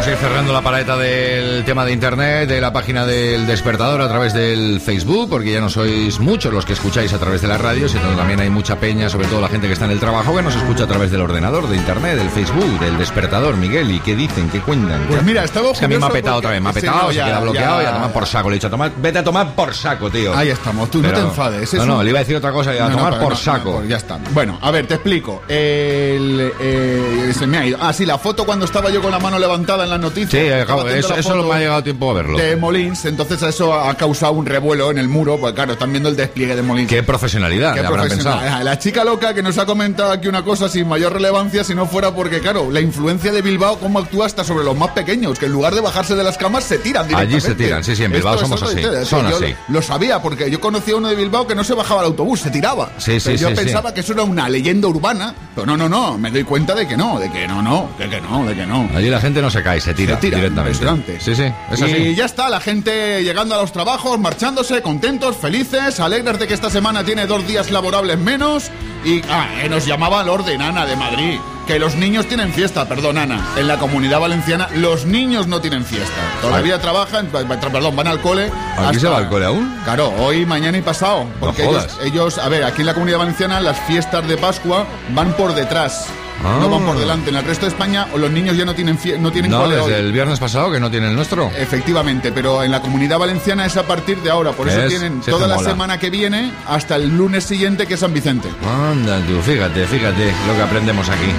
a 0.08 0.12
ir 0.12 0.16
cerrando 0.18 0.52
la 0.52 0.62
paleta 0.62 0.96
del 0.96 1.64
tema 1.64 1.84
de 1.84 1.92
internet, 1.92 2.48
de 2.48 2.60
la 2.60 2.72
página 2.72 3.04
del 3.04 3.46
despertador 3.46 4.00
a 4.00 4.08
través 4.08 4.32
del 4.32 4.80
Facebook, 4.80 5.28
porque 5.28 5.52
ya 5.52 5.60
no 5.60 5.68
sois 5.68 6.18
muchos 6.20 6.52
los 6.52 6.64
que 6.64 6.72
escucháis 6.72 7.12
a 7.12 7.18
través 7.18 7.42
de 7.42 7.48
la 7.48 7.58
radio, 7.58 7.88
sino 7.88 8.02
también 8.16 8.40
hay 8.40 8.48
mucha 8.48 8.76
peña, 8.80 9.08
sobre 9.10 9.26
todo 9.28 9.40
la 9.40 9.48
gente 9.48 9.66
que 9.66 9.72
está 9.74 9.84
en 9.84 9.90
el 9.90 10.00
trabajo, 10.00 10.34
que 10.34 10.42
nos 10.42 10.54
escucha 10.56 10.84
a 10.84 10.86
través 10.86 11.10
del 11.10 11.20
ordenador, 11.20 11.68
de 11.68 11.76
internet, 11.76 12.16
del 12.16 12.30
Facebook, 12.30 12.78
del 12.80 12.96
despertador. 12.96 13.56
Miguel, 13.56 13.90
¿y 13.90 14.00
qué 14.00 14.16
dicen? 14.16 14.48
¿Qué 14.48 14.60
cuentan? 14.60 15.04
Pues 15.08 15.22
mira, 15.24 15.44
estaba 15.44 15.70
Es 15.72 15.78
que 15.78 15.84
a 15.84 15.88
mí 15.88 15.98
me 15.98 16.06
ha 16.06 16.10
petado 16.10 16.36
otra 16.38 16.50
vez, 16.52 16.62
me 16.62 16.70
ha 16.70 16.72
Sí, 16.72 16.80
petado, 16.80 17.02
no, 17.02 17.08
se 17.08 17.14
ya, 17.14 17.24
queda 17.26 17.40
bloqueado 17.40 17.80
y 17.80 17.84
ya. 17.84 17.90
a 17.90 17.94
tomar 17.94 18.12
por 18.12 18.26
saco. 18.26 18.48
Le 18.50 18.54
he 18.54 18.58
dicho, 18.58 18.66
a 18.68 18.70
tomar, 18.70 18.92
vete 18.96 19.18
a 19.18 19.24
tomar 19.24 19.54
por 19.54 19.74
saco, 19.74 20.10
tío. 20.10 20.34
Ahí 20.34 20.48
estamos, 20.48 20.90
tú 20.90 21.02
no 21.02 21.10
te 21.12 21.20
enfades. 21.20 21.74
No, 21.74 21.84
no, 21.86 21.98
un- 21.98 22.04
le 22.04 22.10
iba 22.10 22.18
a 22.18 22.22
decir 22.22 22.36
otra 22.36 22.52
cosa 22.52 22.74
y 22.74 22.78
a 22.78 22.84
No, 22.84 22.90
no, 22.90 22.96
tomar 22.96 23.18
por 23.20 23.30
no, 23.32 23.36
saco. 23.36 23.70
no, 23.72 23.76
pues 23.78 23.88
ya 23.88 23.96
está. 23.98 24.18
Bueno, 24.32 24.58
a 24.62 24.70
ver, 24.70 24.86
te 24.86 24.94
explico. 24.94 25.42
El, 25.48 26.50
eh, 26.60 27.32
se 27.38 27.46
me 27.46 27.58
ha 27.58 27.66
ido. 27.66 27.78
Ah, 27.80 27.92
sí, 27.92 28.06
la 28.06 28.16
foto 28.18 28.44
cuando 28.46 28.64
estaba 28.64 28.90
yo 28.90 29.02
con 29.02 29.10
la 29.10 29.18
mano 29.18 29.38
levantada 29.38 29.84
en 29.84 29.90
la 29.90 29.97
noticia. 29.98 30.30
Sí, 30.40 30.46
eh, 30.46 30.60
Estaba 30.60 30.82
atento 30.82 30.98
eso, 31.08 31.14
eso 31.16 31.34
no 31.36 31.44
me 31.44 31.54
ha 31.54 31.58
llegado 31.58 31.82
tiempo 31.82 32.10
a 32.10 32.14
verlo. 32.14 32.38
De 32.38 32.56
Molins, 32.56 33.04
entonces 33.04 33.42
eso 33.42 33.74
ha 33.74 33.94
causado 33.94 34.32
un 34.32 34.46
revuelo 34.46 34.90
en 34.90 34.98
el 34.98 35.08
muro, 35.08 35.36
pues 35.38 35.52
claro, 35.54 35.72
están 35.74 35.90
viendo 35.90 36.08
el 36.08 36.16
despliegue 36.16 36.56
de 36.56 36.62
Molins. 36.62 36.88
Qué 36.88 37.02
profesionalidad, 37.02 37.74
Qué 37.74 37.82
profesional. 37.82 38.38
pensado. 38.40 38.64
La 38.64 38.78
chica 38.78 39.04
loca 39.04 39.34
que 39.34 39.42
nos 39.42 39.58
ha 39.58 39.66
comentado 39.66 40.12
aquí 40.12 40.28
una 40.28 40.42
cosa 40.44 40.68
sin 40.68 40.88
mayor 40.88 41.12
relevancia, 41.12 41.64
si 41.64 41.74
no 41.74 41.86
fuera 41.86 42.14
porque, 42.14 42.40
claro, 42.40 42.70
la 42.70 42.80
influencia 42.80 43.32
de 43.32 43.42
Bilbao, 43.42 43.78
cómo 43.78 43.98
actúa 43.98 44.26
hasta 44.26 44.44
sobre 44.44 44.64
los 44.64 44.76
más 44.76 44.90
pequeños, 44.90 45.38
que 45.38 45.46
en 45.46 45.52
lugar 45.52 45.74
de 45.74 45.80
bajarse 45.80 46.14
de 46.14 46.24
las 46.24 46.36
camas 46.38 46.64
se 46.64 46.78
tiran 46.78 47.04
Allí 47.04 47.08
directamente. 47.26 47.40
se 47.48 47.54
tiran, 47.54 47.84
sí, 47.84 47.96
sí, 47.96 48.04
en 48.04 48.12
Bilbao 48.12 48.34
Esto- 48.34 48.46
somos 48.46 48.62
así, 48.62 48.82
son 49.04 49.28
yo 49.30 49.36
así. 49.36 49.54
Lo, 49.68 49.74
lo 49.74 49.82
sabía, 49.82 50.20
porque 50.22 50.50
yo 50.50 50.60
conocí 50.60 50.90
a 50.92 50.96
uno 50.96 51.08
de 51.08 51.16
Bilbao 51.16 51.46
que 51.46 51.54
no 51.54 51.64
se 51.64 51.74
bajaba 51.74 52.00
al 52.00 52.06
autobús, 52.06 52.40
se 52.40 52.50
tiraba. 52.50 52.90
Sí, 52.98 53.20
sí, 53.20 53.36
yo 53.36 53.48
sí, 53.48 53.56
sí. 53.56 53.62
pensaba 53.62 53.92
que 53.94 54.00
eso 54.00 54.12
era 54.12 54.22
una 54.22 54.48
leyenda 54.48 54.88
urbana, 54.88 55.34
pero 55.54 55.66
no, 55.66 55.76
no, 55.76 55.88
no, 55.88 56.18
me 56.18 56.30
doy 56.30 56.44
cuenta 56.44 56.74
de 56.74 56.86
que 56.86 56.96
no, 56.96 57.18
de 57.18 57.30
que 57.30 57.46
no, 57.48 57.62
no, 57.62 57.88
de 57.98 58.08
que 58.08 58.20
no, 58.20 58.44
de 58.46 58.54
que 58.54 58.66
no. 58.66 58.88
Allí 58.94 59.08
la 59.10 59.20
gente 59.20 59.40
no 59.42 59.50
se 59.50 59.62
cae, 59.62 59.80
se 59.88 59.94
tira, 59.94 60.14
Se 60.16 60.20
tira, 60.20 60.36
directamente. 60.38 61.18
Sí, 61.20 61.34
sí, 61.34 61.44
es 61.72 61.80
y 61.80 61.84
así. 61.84 62.14
ya 62.14 62.24
está, 62.26 62.48
la 62.50 62.60
gente 62.60 63.22
llegando 63.24 63.54
a 63.54 63.58
los 63.62 63.72
trabajos, 63.72 64.18
marchándose, 64.18 64.82
contentos, 64.82 65.36
felices, 65.36 65.98
alegres 66.00 66.38
de 66.38 66.46
que 66.46 66.54
esta 66.54 66.68
semana 66.70 67.04
tiene 67.04 67.26
dos 67.26 67.46
días 67.46 67.70
laborables 67.70 68.18
menos. 68.18 68.70
Y 69.04 69.22
ah, 69.30 69.46
eh, 69.62 69.68
nos 69.68 69.86
llamaba 69.86 70.22
el 70.22 70.28
orden, 70.28 70.60
Ana, 70.60 70.84
de 70.84 70.96
Madrid. 70.96 71.38
Que 71.66 71.78
los 71.78 71.94
niños 71.96 72.26
tienen 72.26 72.52
fiesta, 72.52 72.88
perdón, 72.88 73.18
Ana. 73.18 73.46
En 73.56 73.68
la 73.68 73.78
comunidad 73.78 74.20
valenciana, 74.20 74.68
los 74.74 75.04
niños 75.04 75.46
no 75.46 75.60
tienen 75.60 75.84
fiesta. 75.84 76.14
Todavía 76.40 76.80
trabajan, 76.80 77.26
pa- 77.26 77.44
pa- 77.44 77.60
perdón, 77.60 77.94
van 77.94 78.06
al 78.08 78.20
cole. 78.20 78.50
¿Aquí 78.78 78.98
se 78.98 79.06
va 79.08 79.18
al 79.18 79.28
cole 79.28 79.44
aún? 79.46 79.78
Claro, 79.84 80.12
hoy, 80.18 80.44
mañana 80.46 80.78
y 80.78 80.82
pasado. 80.82 81.26
Porque 81.40 81.62
ellos, 81.64 81.86
jodas. 81.86 81.98
ellos, 82.04 82.38
a 82.38 82.48
ver, 82.48 82.64
aquí 82.64 82.80
en 82.80 82.86
la 82.86 82.94
comunidad 82.94 83.18
valenciana, 83.18 83.60
las 83.60 83.78
fiestas 83.80 84.26
de 84.26 84.36
Pascua 84.38 84.86
van 85.14 85.32
por 85.34 85.54
detrás. 85.54 86.06
Ah. 86.44 86.58
No 86.60 86.68
van 86.70 86.84
por 86.84 86.98
delante. 86.98 87.30
En 87.30 87.36
el 87.36 87.44
resto 87.44 87.66
de 87.66 87.70
España, 87.72 88.06
los 88.16 88.30
niños 88.30 88.56
ya 88.56 88.64
no 88.64 88.74
tienen, 88.74 88.98
no 89.20 89.32
tienen 89.32 89.50
No, 89.50 89.62
cole 89.62 89.76
desde 89.76 89.94
hoy. 89.94 90.00
el 90.00 90.12
viernes 90.12 90.38
pasado 90.38 90.70
que 90.70 90.78
no 90.78 90.90
tiene 90.90 91.08
el 91.08 91.14
nuestro. 91.16 91.50
Efectivamente, 91.56 92.30
pero 92.32 92.62
en 92.62 92.70
la 92.70 92.80
comunidad 92.80 93.18
valenciana 93.18 93.66
es 93.66 93.76
a 93.76 93.86
partir 93.86 94.18
de 94.22 94.30
ahora. 94.30 94.52
Por 94.52 94.68
eso 94.68 94.80
tienen 94.88 95.20
toda 95.20 95.46
la 95.48 95.56
mola. 95.56 95.70
semana 95.70 95.98
que 95.98 96.10
viene 96.10 96.52
hasta 96.66 96.96
el 96.96 97.16
lunes 97.16 97.44
siguiente, 97.44 97.86
que 97.86 97.94
es 97.94 98.00
San 98.00 98.12
Vicente. 98.14 98.48
Anda 98.90 99.18
tú, 99.26 99.40
fíjate, 99.42 99.86
fíjate 99.86 100.32
lo 100.46 100.54
que 100.54 100.62
aprendemos 100.62 101.08
aquí. 101.08 101.32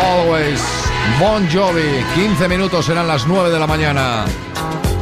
Always 0.00 0.60
Bon 1.18 1.46
Jovi, 1.50 1.82
15 2.14 2.48
minutos 2.48 2.86
serán 2.86 3.06
las 3.08 3.26
9 3.26 3.50
de 3.50 3.58
la 3.58 3.66
mañana. 3.66 4.24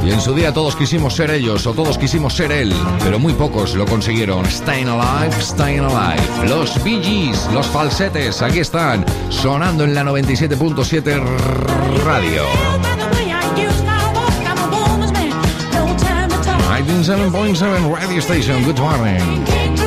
Y 0.05 0.11
en 0.11 0.21
su 0.21 0.35
día 0.35 0.53
todos 0.53 0.77
quisimos 0.77 1.15
ser 1.15 1.31
ellos 1.31 1.67
o 1.67 1.75
todos 1.75 1.99
quisimos 1.99 2.35
ser 2.35 2.53
él, 2.53 2.73
pero 3.03 3.19
muy 3.19 3.33
pocos 3.33 3.75
lo 3.75 3.85
consiguieron. 3.87 4.47
Staying 4.47 4.89
Alive, 4.89 5.35
Staying 5.41 5.81
Alive. 5.81 6.49
Los 6.49 6.83
Bee 6.83 7.33
los 7.53 7.67
falsetes, 7.67 8.43
aquí 8.43 8.61
están, 8.61 9.05
sonando 9.29 9.85
en 9.85 9.95
la 9.95 10.05
97.7 10.05 11.21
radio. 12.05 12.45
97.7 16.79 17.99
Radio 17.99 18.21
Station, 18.21 18.63
good 18.65 18.79
morning. 18.79 19.78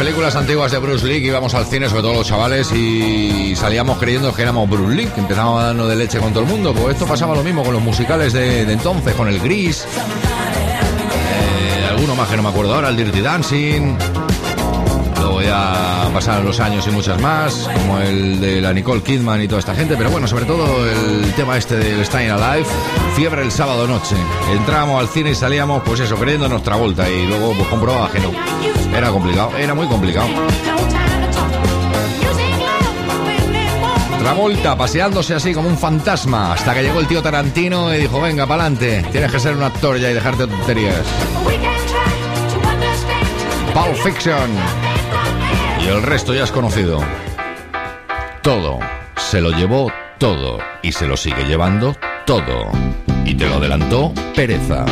Películas 0.00 0.34
antiguas 0.34 0.72
de 0.72 0.78
Bruce 0.78 1.06
Lee, 1.06 1.20
que 1.20 1.26
íbamos 1.26 1.52
al 1.52 1.66
cine, 1.66 1.86
sobre 1.86 2.00
todo 2.00 2.14
los 2.14 2.26
chavales, 2.26 2.72
y 2.72 3.54
salíamos 3.54 3.98
creyendo 3.98 4.34
que 4.34 4.40
éramos 4.40 4.66
Bruce 4.66 4.94
Lee, 4.96 5.04
que 5.08 5.20
empezábamos 5.20 5.62
dando 5.62 5.86
de 5.86 5.94
leche 5.94 6.18
con 6.18 6.32
todo 6.32 6.42
el 6.42 6.48
mundo. 6.48 6.72
Pues 6.72 6.94
esto 6.94 7.04
pasaba 7.04 7.34
lo 7.34 7.42
mismo 7.42 7.62
con 7.62 7.74
los 7.74 7.82
musicales 7.82 8.32
de, 8.32 8.64
de 8.64 8.72
entonces, 8.72 9.12
con 9.12 9.28
el 9.28 9.38
Gris, 9.40 9.84
eh, 11.12 11.86
alguno 11.86 12.14
más 12.14 12.30
que 12.30 12.36
no 12.38 12.42
me 12.42 12.48
acuerdo 12.48 12.76
ahora, 12.76 12.88
el 12.88 12.96
Dirty 12.96 13.20
Dancing. 13.20 13.98
Luego 15.40 15.56
ya 15.56 16.10
pasaron 16.12 16.44
los 16.44 16.60
años 16.60 16.86
y 16.86 16.90
muchas 16.90 17.18
más, 17.20 17.68
como 17.72 17.98
el 17.98 18.40
de 18.40 18.60
la 18.60 18.74
Nicole 18.74 19.02
Kidman 19.02 19.40
y 19.40 19.48
toda 19.48 19.60
esta 19.60 19.74
gente, 19.74 19.96
pero 19.96 20.10
bueno, 20.10 20.26
sobre 20.26 20.44
todo 20.44 20.86
el 20.86 21.32
tema 21.34 21.56
este 21.56 21.76
del 21.76 22.04
Staying 22.04 22.30
Alive, 22.30 22.66
fiebre 23.16 23.42
el 23.42 23.50
sábado 23.50 23.86
noche. 23.86 24.16
Entrábamos 24.52 25.00
al 25.00 25.08
cine 25.08 25.30
y 25.30 25.34
salíamos, 25.34 25.82
pues 25.82 26.00
eso, 26.00 26.16
nuestra 26.16 26.76
vuelta 26.76 27.08
y 27.08 27.26
luego 27.26 27.54
pues 27.54 27.68
comprobaba 27.68 28.10
que 28.10 28.20
no. 28.20 28.32
Era 28.94 29.10
complicado, 29.10 29.56
era 29.56 29.74
muy 29.74 29.86
complicado. 29.86 30.28
Travolta 34.18 34.76
paseándose 34.76 35.34
así 35.34 35.54
como 35.54 35.68
un 35.68 35.78
fantasma 35.78 36.52
hasta 36.52 36.74
que 36.74 36.82
llegó 36.82 37.00
el 37.00 37.06
tío 37.06 37.22
Tarantino 37.22 37.94
y 37.94 37.98
dijo, 37.98 38.20
venga, 38.20 38.46
pa'lante, 38.46 39.06
tienes 39.10 39.32
que 39.32 39.40
ser 39.40 39.56
un 39.56 39.62
actor 39.62 39.98
ya 39.98 40.10
y 40.10 40.14
dejarte 40.14 40.46
de 40.46 40.52
tonterías. 40.54 41.06
Pulp 43.72 43.96
Fiction. 44.02 44.89
El 45.90 46.02
resto 46.04 46.32
ya 46.32 46.44
es 46.44 46.52
conocido. 46.52 47.00
Todo. 48.42 48.78
Se 49.16 49.40
lo 49.40 49.50
llevó 49.50 49.90
todo. 50.18 50.58
Y 50.82 50.92
se 50.92 51.08
lo 51.08 51.16
sigue 51.16 51.42
llevando 51.44 51.96
todo. 52.26 52.70
Y 53.24 53.34
te 53.34 53.48
lo 53.48 53.56
adelantó 53.56 54.12
Pereza. 54.36 54.84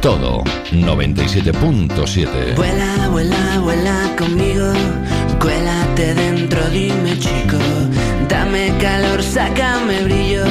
Todo. 0.00 0.44
97.7. 0.70 2.54
Vuela, 2.54 3.08
vuela, 3.08 3.58
vuela 3.58 4.14
conmigo, 4.16 4.72
cuélate 5.40 6.14
dentro, 6.14 6.60
dime 6.70 7.18
chico, 7.18 7.58
dame 8.28 8.72
calor, 8.80 9.20
sácame 9.22 10.04
brillo, 10.04 10.44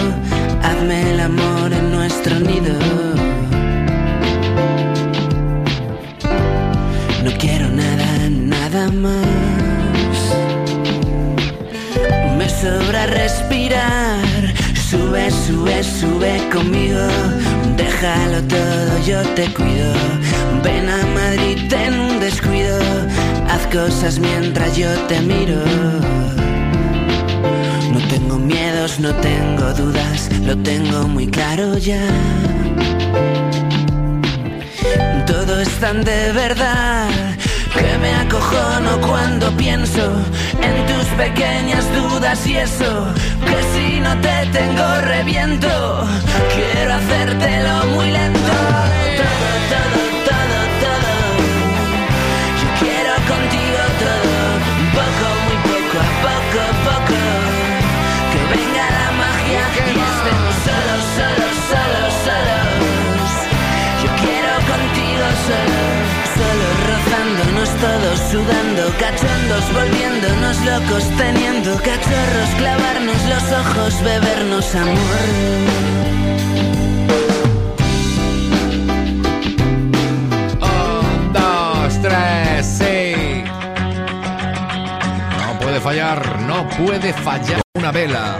hazme 0.61 1.11
el 1.13 1.19
amor 1.21 1.71
en 1.71 1.91
nuestro 1.91 2.39
nido. 2.39 2.73
No 7.23 7.31
quiero 7.37 7.69
nada, 7.69 8.29
nada 8.29 8.91
más. 8.91 9.34
Sobra 12.65 13.05
respirar. 13.05 14.17
Sube, 14.89 15.29
sube, 15.29 15.83
sube 15.83 16.33
conmigo. 16.51 17.05
Déjalo 17.77 18.39
todo, 18.55 18.91
yo 19.05 19.21
te 19.35 19.45
cuido. 19.53 19.93
Ven 20.63 20.89
a 20.89 21.05
Madrid 21.19 21.71
en 21.71 21.99
un 21.99 22.19
descuido. 22.19 22.79
Haz 23.49 23.63
cosas 23.67 24.17
mientras 24.19 24.75
yo 24.75 24.91
te 25.09 25.19
miro. 25.21 25.61
No 27.93 27.99
tengo 28.13 28.37
miedos, 28.39 28.99
no 28.99 29.13
tengo 29.29 29.65
dudas. 29.73 30.29
Lo 30.47 30.57
tengo 30.57 31.07
muy 31.07 31.27
claro 31.27 31.77
ya. 31.77 32.05
Todo 35.27 35.61
es 35.61 35.69
tan 35.79 36.03
de 36.03 36.31
verdad 36.31 37.34
que 37.75 37.97
me 37.97 38.13
acojono 38.15 38.99
cuando 39.01 39.51
pienso 39.57 40.03
en 40.61 40.85
tus 40.85 41.05
pequeñas 41.17 41.85
dudas 41.93 42.45
y 42.47 42.57
eso 42.57 43.07
que 43.45 43.57
si 43.73 43.99
no 43.99 44.19
te 44.21 44.45
tengo 44.51 45.01
reviento. 45.01 45.67
Quiero 46.53 46.93
hacértelo 46.93 47.85
muy 47.95 48.11
lento. 48.11 48.55
Todos, 67.85 68.19
sudando, 68.31 68.83
cachondos, 68.99 69.63
volviéndonos 69.73 70.57
locos, 70.65 71.03
teniendo 71.17 71.71
cachorros, 71.77 72.49
clavarnos 72.57 73.21
los 73.31 73.45
ojos, 73.61 74.01
bebernos 74.03 74.75
amor. 74.75 75.65
No 85.47 85.59
puede 85.59 85.79
fallar, 85.79 86.41
no 86.41 86.69
puede 86.69 87.13
fallar 87.13 87.61
una 87.73 87.91
vela. 87.91 88.39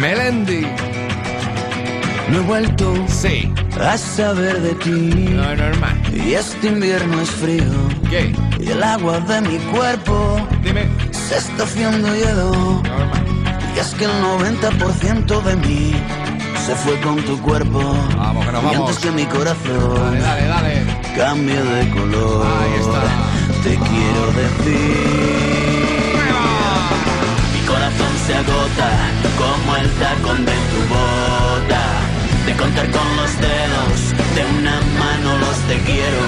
Melendi. 0.00 0.66
No 2.28 2.38
he 2.38 2.40
vuelto 2.40 2.92
sí. 3.08 3.52
a 3.80 3.96
saber 3.96 4.60
de 4.60 4.74
ti. 4.74 4.90
No, 4.90 5.54
normal. 5.54 5.94
Y 6.12 6.34
este 6.34 6.66
invierno 6.68 7.20
es 7.20 7.30
frío. 7.30 7.62
¿Qué? 8.10 8.34
Y 8.58 8.68
el 8.70 8.82
agua 8.82 9.20
de 9.20 9.40
mi 9.42 9.58
cuerpo 9.72 10.40
Dime. 10.62 10.88
se 11.12 11.36
está 11.38 11.62
haciendo 11.64 12.14
hielo. 12.14 12.82
Y 13.74 13.78
es 13.78 13.94
que 13.94 14.04
el 14.06 14.10
90% 14.10 15.42
de 15.42 15.56
mí 15.56 15.92
se 16.66 16.74
fue 16.74 16.98
con 17.00 17.16
tu 17.24 17.38
cuerpo. 17.42 17.80
Vamos, 18.16 18.44
que 18.44 18.52
nos 18.52 18.62
Y 18.62 18.66
vamos. 18.66 18.88
antes 18.90 18.98
que 19.04 19.10
mi 19.12 19.24
corazón 19.26 19.94
Dale, 19.94 20.20
dale, 20.20 20.46
dale. 20.48 20.84
cambie 21.16 21.62
de 21.62 21.90
color. 21.90 22.46
Ahí 22.46 22.80
está. 22.80 23.02
Te 23.62 23.76
quiero 23.76 24.26
decir. 24.42 25.46
Mi 27.54 27.60
corazón 27.66 28.12
se 28.26 28.34
agota 28.34 28.88
como 29.38 29.76
el 29.76 29.90
tacón 29.92 30.44
de 30.44 30.52
tu 30.52 30.78
bota. 30.88 31.75
Contar 32.58 32.90
con 32.90 33.16
los 33.16 33.32
dedos 33.38 33.98
de 34.34 34.42
una 34.58 34.80
mano 34.98 35.38
los 35.38 35.56
te 35.68 35.76
quiero. 35.80 36.26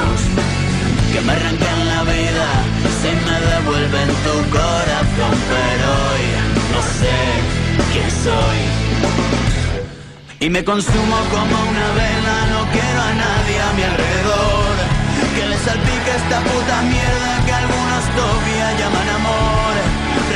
Que 1.12 1.20
me 1.22 1.32
arrancan 1.32 1.88
la 1.88 2.02
vida 2.04 2.48
si 3.00 3.10
me 3.26 3.36
devuelven 3.52 4.08
tu 4.24 4.36
corazón. 4.50 5.34
Pero 5.52 5.86
hoy 6.08 6.24
no 6.74 6.80
sé 7.00 7.16
quién 7.92 8.10
soy. 8.24 8.60
Y 10.40 10.50
me 10.50 10.62
consumo 10.64 11.16
como 11.30 11.56
una 11.70 11.88
vela, 11.98 12.36
no 12.52 12.60
quiero 12.72 13.00
a 13.10 13.12
nadie 13.24 13.56
a 13.60 13.72
mi 13.76 13.82
alrededor. 13.82 14.74
Que 15.34 15.44
le 15.48 15.56
salpique 15.58 16.10
esta 16.22 16.38
puta 16.40 16.82
mierda 16.82 17.30
que 17.46 17.52
algunos 17.52 18.02
todavía 18.14 18.66
llaman 18.78 19.08
amor. 19.20 19.72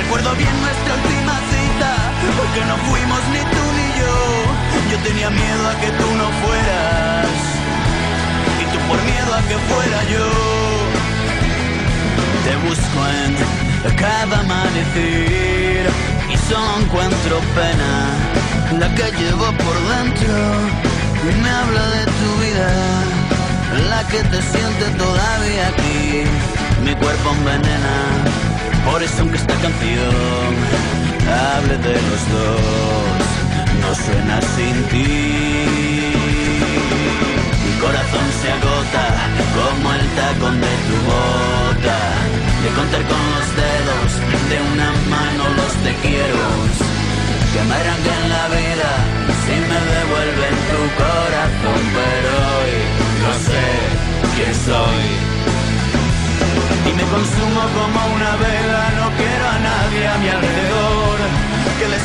Recuerdo 0.00 0.34
bien 0.36 0.56
nuestra 0.60 0.94
última 0.94 1.34
cita, 1.52 1.90
porque 2.38 2.60
no 2.64 2.76
fuimos 2.88 3.20
ni 3.34 3.42
tú 3.54 3.64
ni 3.78 3.88
yo. 4.00 4.51
Yo 4.92 4.98
tenía 4.98 5.30
miedo 5.30 5.68
a 5.70 5.74
que 5.80 5.90
tú 5.90 6.06
no 6.20 6.28
fueras, 6.44 7.26
y 8.60 8.64
tú 8.70 8.78
por 8.88 9.02
miedo 9.04 9.34
a 9.34 9.40
que 9.48 9.56
fuera 9.70 10.04
yo. 10.12 10.28
Te 12.44 12.54
busco 12.66 12.98
en 13.24 13.96
cada 13.96 14.40
amanecer. 14.40 15.86
Y 16.30 16.36
solo 16.46 16.80
encuentro 16.82 17.40
pena, 17.54 17.92
la 18.80 18.94
que 18.94 19.10
llevo 19.16 19.46
por 19.64 19.76
dentro. 19.96 20.34
Y 21.26 21.42
me 21.42 21.48
habla 21.48 21.84
de 21.96 22.04
tu 22.18 22.28
vida, 22.44 22.68
la 23.88 24.06
que 24.08 24.18
te 24.24 24.42
siente 24.42 24.84
todavía 24.98 25.68
aquí, 25.68 26.24
mi 26.84 26.94
cuerpo 26.96 27.30
envenena, 27.38 27.96
por 28.84 29.02
eso 29.02 29.20
aunque 29.20 29.38
esta 29.38 29.54
canción 29.54 30.52
hable 31.56 31.78
de 31.78 31.94
los 31.94 32.22
dos, 32.28 33.21
suena 33.94 34.40
sin 34.56 34.76
ti. 34.90 35.06
Mi 37.64 37.72
corazón 37.80 38.26
se 38.40 38.48
agota 38.52 39.04
como 39.56 39.92
el 39.92 40.06
tacón 40.16 40.60
de 40.60 40.74
tu 40.88 40.96
bota. 41.10 41.98
De 42.62 42.68
contar 42.78 43.02
con 43.10 43.22
los 43.34 43.48
dedos 43.62 44.10
de 44.50 44.56
una 44.72 44.88
mano 45.12 45.42
los 45.58 45.72
te 45.84 45.92
quiero. 46.02 46.44
Que 47.52 47.60
me 47.68 47.74
arranquen 47.74 48.22
la 48.34 48.44
vida 48.56 48.90
si 49.42 49.54
me 49.70 49.80
devuelven 49.94 50.56
tu 50.70 50.80
corazón. 51.02 51.80
Pero 51.98 52.30
hoy 52.54 52.74
no 53.24 53.32
sé 53.46 53.64
quién 54.34 54.54
soy. 54.68 55.06
Y 56.88 56.92
me 56.98 57.04
consumo 57.14 57.62
como 57.76 58.00
una 58.16 58.32
vela, 58.36 58.81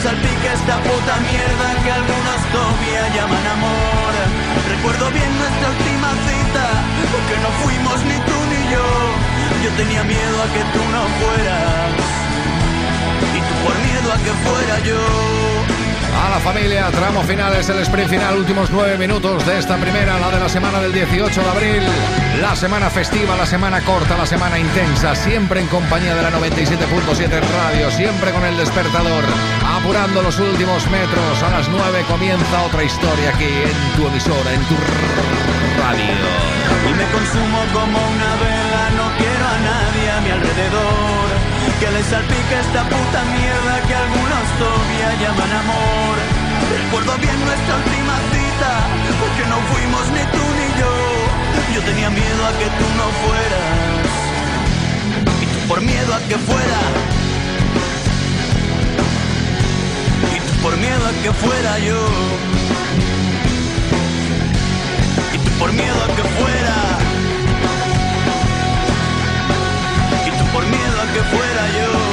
Salpique 0.03 0.48
esta 0.53 0.78
puta 0.84 1.18
mierda 1.19 1.84
que 1.84 1.91
algunos 1.91 2.40
todavía 2.53 3.07
llaman 3.15 3.48
amor. 3.48 4.14
Recuerdo 4.69 5.10
bien 5.11 5.32
nuestra 5.40 5.69
última 5.69 6.10
cita, 6.28 6.65
porque 7.11 7.36
no 7.41 7.49
fuimos 7.64 8.03
ni 8.06 8.18
tú 8.30 8.38
ni 8.52 8.72
yo. 8.72 8.86
Yo 9.64 9.72
tenía 9.76 10.03
miedo 10.03 10.44
a 10.44 10.48
que 10.53 10.64
tú 10.74 10.84
no 10.94 11.02
fueras, 11.19 11.91
y 13.34 13.40
tú 13.41 13.53
por 13.65 13.76
miedo 13.80 14.14
a 14.14 14.18
que 14.18 14.34
fuera 14.45 14.80
yo. 14.86 15.57
A 16.23 16.30
la 16.30 16.39
familia, 16.39 16.89
tramo 16.91 17.22
final 17.23 17.56
es 17.56 17.69
el 17.69 17.80
sprint 17.80 18.10
final, 18.10 18.38
últimos 18.38 18.72
nueve 18.72 18.98
minutos 18.98 19.45
de 19.45 19.60
esta 19.60 19.77
primera, 19.77 20.19
la 20.19 20.31
de 20.31 20.39
la 20.39 20.49
semana 20.49 20.80
del 20.80 20.91
18 20.91 21.41
de 21.41 21.49
abril. 21.49 21.84
La 22.41 22.56
semana 22.56 22.89
festiva, 22.89 23.35
la 23.35 23.45
semana 23.45 23.81
corta, 23.81 24.18
la 24.18 24.26
semana 24.26 24.57
intensa, 24.57 25.15
siempre 25.15 25.61
en 25.61 25.68
compañía 25.68 26.15
de 26.15 26.23
la 26.23 26.31
97.7 26.31 27.41
Radio, 27.41 27.91
siempre 27.91 28.31
con 28.31 28.44
el 28.45 28.57
despertador, 28.57 29.23
apurando 29.64 30.23
los 30.23 30.39
últimos 30.39 30.89
metros. 30.89 31.44
A 31.44 31.52
las 31.52 31.69
9 31.69 32.03
comienza 32.07 32.64
otra 32.64 32.84
historia 32.84 33.30
aquí 33.30 33.45
en 33.45 33.95
tu 33.95 34.07
emisora, 34.07 34.53
en 34.53 34.61
tu 34.65 34.76
radio. 35.80 36.14
Y 36.89 36.94
me 36.94 37.06
consumo 37.11 37.60
como 37.73 37.98
una 37.98 38.35
vela, 38.41 38.89
no 38.98 39.18
quiero 39.18 39.45
a 39.45 39.60
nadie 39.60 40.11
a 40.11 40.22
mi 40.22 40.31
alrededor. 40.31 41.16
Que 41.80 41.91
les 41.91 42.06
salpique 42.08 42.60
esta 42.60 42.84
puta 42.90 43.24
mierda 43.38 43.82
que 43.88 43.94
algunos 43.94 44.45
todavía 44.58 45.14
llaman 45.22 45.52
amor. 45.62 46.16
Recuerdo 46.72 47.18
bien 47.20 47.40
nuestra 47.45 47.76
última 47.76 48.16
cita, 48.34 48.72
porque 49.22 49.45
no 49.45 49.58
fuimos 49.72 50.06
ni 50.10 50.24
tú 50.36 50.44
ni 50.58 50.68
yo. 50.82 50.91
Yo 51.76 51.82
tenía 51.84 52.10
miedo 52.10 52.45
a 52.48 52.52
que 52.58 52.66
tú 52.66 52.86
no 52.98 53.08
fueras, 53.24 54.08
y 55.40 55.45
tú 55.45 55.68
por 55.68 55.82
miedo 55.82 56.16
a 56.16 56.20
que 56.22 56.38
fuera. 56.38 56.80
Y 60.36 60.40
tú 60.40 60.54
por 60.64 60.78
miedo 60.78 61.06
a 61.06 61.12
que 61.22 61.32
fuera 61.32 61.80
yo. 61.80 62.08
Y 65.32 65.38
tú 65.38 65.52
por 65.60 65.72
miedo 65.74 66.04
a 66.04 66.08
que 66.16 66.24
fuera. 66.24 66.86
Que 71.18 71.23
fuera 71.23 71.68
yo. 71.69 72.07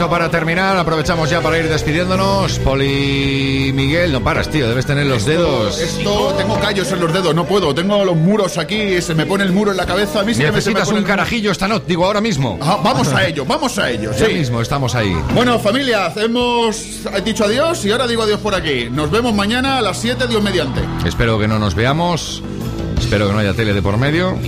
Directo 0.00 0.10
para 0.10 0.30
terminar. 0.30 0.76
Aprovechamos 0.78 1.28
ya 1.28 1.40
para 1.42 1.58
ir 1.58 1.68
despidiéndonos. 1.68 2.58
Poli 2.60 3.70
Miguel, 3.74 4.12
no 4.12 4.22
paras, 4.22 4.48
tío. 4.48 4.66
Debes 4.68 4.86
tener 4.86 5.06
los 5.06 5.26
dedos. 5.26 5.78
Esto, 5.78 6.34
tengo 6.38 6.58
callos 6.58 6.90
en 6.92 7.00
los 7.00 7.12
dedos, 7.12 7.34
no 7.34 7.44
puedo. 7.44 7.74
Tengo 7.74 8.04
los 8.04 8.16
muros 8.16 8.56
aquí, 8.58 9.00
se 9.02 9.14
me 9.14 9.26
pone 9.26 9.44
el 9.44 9.52
muro 9.52 9.70
en 9.72 9.76
la 9.76 9.84
cabeza. 9.86 10.20
A 10.20 10.22
mí 10.22 10.32
sí 10.32 10.40
que 10.40 10.46
me- 10.46 10.52
Necesitas 10.60 10.88
un 10.88 11.02
carajillo 11.02 11.52
esta 11.52 11.68
noche, 11.68 11.84
digo 11.88 12.06
ahora 12.06 12.20
mismo. 12.20 12.58
Ah, 12.62 12.78
vamos 12.82 13.08
a 13.12 13.26
ello, 13.26 13.44
vamos 13.44 13.78
a 13.78 13.90
ello. 13.90 14.12
Ya 14.12 14.26
sí. 14.26 14.32
mismo, 14.34 14.60
estamos 14.60 14.94
ahí. 14.94 15.14
Bueno, 15.34 15.58
familia, 15.58 16.12
hemos 16.16 16.76
dicho 17.24 17.44
adiós 17.44 17.84
y 17.84 17.90
ahora 17.92 18.06
digo 18.06 18.22
adiós 18.22 18.40
por 18.40 18.54
aquí. 18.54 18.88
Nos 18.90 19.10
vemos 19.10 19.34
mañana 19.34 19.78
a 19.78 19.82
las 19.82 19.98
7, 19.98 20.26
Dios 20.28 20.42
mediante. 20.42 20.80
Espero 21.06 21.38
que 21.38 21.46
no 21.48 21.58
nos 21.58 21.74
veamos. 21.74 22.42
Espero 22.98 23.26
que 23.26 23.32
no 23.32 23.38
haya 23.38 23.54
tele 23.54 23.72
de 23.74 23.82
por 23.82 23.96
medio. 23.96 24.38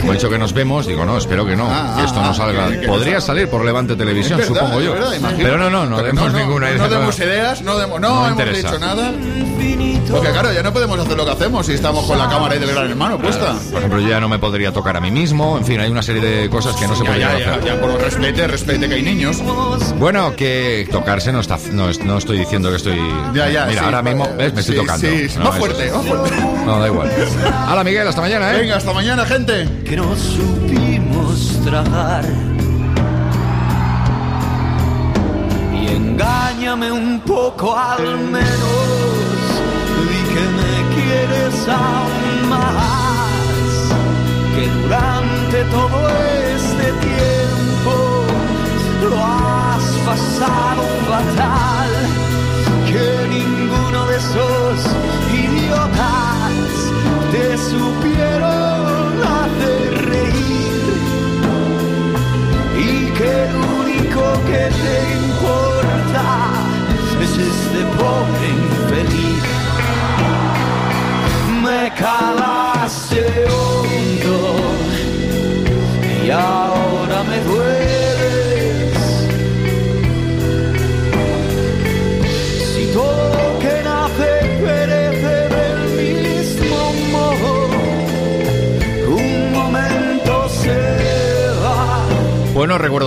Como 0.00 0.12
he 0.12 0.16
dicho 0.16 0.28
que 0.28 0.38
nos 0.38 0.52
vemos, 0.52 0.86
digo 0.86 1.04
no, 1.04 1.16
espero 1.16 1.46
que 1.46 1.56
no. 1.56 1.66
Ah, 1.70 1.94
que 1.98 2.04
esto 2.04 2.20
ah, 2.20 2.24
no 2.24 2.30
ah, 2.30 2.34
salga. 2.34 2.68
que- 2.70 2.80
que 2.80 2.86
Podría 2.86 3.14
no 3.14 3.20
salir 3.20 3.48
por 3.48 3.64
Levante 3.64 3.96
Televisión, 3.96 4.38
verdad, 4.38 4.54
supongo 4.54 4.80
yo. 4.80 4.92
verdad. 4.92 5.12
Pero 5.36 5.56
no, 5.58 5.70
no, 5.70 5.86
no 5.86 5.96
Pero 5.96 6.06
demos 6.08 6.32
no, 6.32 6.38
ninguna 6.38 6.70
No 6.70 6.86
idea. 6.86 6.98
demos 6.98 7.18
ideas, 7.18 7.62
no, 7.62 7.78
demos, 7.78 8.00
no, 8.00 8.08
No 8.08 8.16
hemos 8.26 8.30
interesa. 8.32 8.68
dicho 8.72 8.78
nada. 8.78 9.12
Porque 10.10 10.30
claro, 10.30 10.52
ya 10.52 10.62
no 10.62 10.72
podemos 10.72 10.98
hacer 10.98 11.16
lo 11.16 11.24
que 11.24 11.30
hacemos 11.32 11.66
si 11.66 11.72
estamos 11.72 12.04
con 12.06 12.18
la 12.18 12.28
cámara 12.28 12.54
ahí 12.54 12.60
del 12.60 12.70
gran 12.72 12.88
hermano 12.90 13.18
puesta. 13.18 13.54
Por 13.70 13.78
ejemplo, 13.78 14.00
yo 14.00 14.08
ya 14.08 14.20
no 14.20 14.28
me 14.28 14.38
podría 14.38 14.72
tocar 14.72 14.96
a 14.96 15.00
mí 15.00 15.10
mismo. 15.10 15.56
En 15.58 15.64
fin, 15.64 15.80
hay 15.80 15.90
una 15.90 16.02
serie 16.02 16.20
de 16.22 16.48
cosas 16.50 16.76
que 16.76 16.86
no 16.86 16.94
se 16.94 17.04
podrían 17.04 17.32
ya, 17.32 17.44
ya, 17.44 17.50
hacer. 17.54 17.64
ya, 17.64 17.80
por 17.80 17.90
respete, 18.00 18.46
respete 18.46 18.88
que 18.88 18.94
hay 18.94 19.02
niños. 19.02 19.42
Bueno, 19.98 20.34
que 20.36 20.86
tocarse 20.92 21.32
no 21.32 21.40
está. 21.40 21.58
No, 21.72 21.88
es- 21.88 22.04
no 22.04 22.18
estoy 22.18 22.38
diciendo 22.38 22.70
que 22.70 22.76
estoy. 22.76 22.96
Ya, 23.34 23.48
ya, 23.48 23.66
Mira, 23.66 23.80
sí, 23.80 23.84
ahora 23.84 24.02
mismo. 24.02 24.28
¿ves? 24.36 24.52
Me 24.54 24.60
estoy 24.60 24.76
Sí, 24.76 24.80
tocando. 24.80 25.06
sí, 25.08 25.28
sí. 25.28 25.38
No, 25.38 25.44
Más 25.44 25.54
es- 25.54 25.58
fuerte, 25.60 25.90
más 25.92 26.06
fuerte. 26.06 26.30
No, 26.66 26.78
da 26.80 26.86
igual. 26.86 27.10
Hala, 27.68 27.84
Miguel, 27.84 28.06
hasta 28.08 28.20
mañana, 28.20 28.52
¿eh? 28.54 28.60
Venga, 28.60 28.76
hasta 28.76 28.92
mañana, 28.92 29.24
gente. 29.24 29.68
que 29.84 29.96
no 29.96 30.14
supimos 30.16 31.60
tragar. 31.64 32.24
Y 35.74 35.86
engáñame 35.88 36.90
un 36.92 37.20
poco 37.20 37.76
al 37.76 38.18
menos, 38.18 39.03
quieres 41.26 41.68
aún 41.68 42.48
más, 42.48 43.34
que 44.54 44.68
durante 44.68 45.64
todo 45.70 46.08
este 46.56 46.92
tiempo. 47.08 47.92
Lo 49.08 49.16
has 49.24 49.84
pasado 50.06 50.82
fatal, 51.08 51.90
que 52.86 53.28
ninguno 53.28 54.06
de 54.06 54.16
esos 54.16 54.86
idiotas 55.32 56.52
te 57.32 57.58
supieron 57.58 59.22
hacer 59.38 60.08
reír 60.08 60.82
y 62.76 63.06
que 63.12 63.34
lo 63.52 63.60
único 63.82 64.22
que 64.46 64.70
te 64.82 64.96
importa 65.26 65.73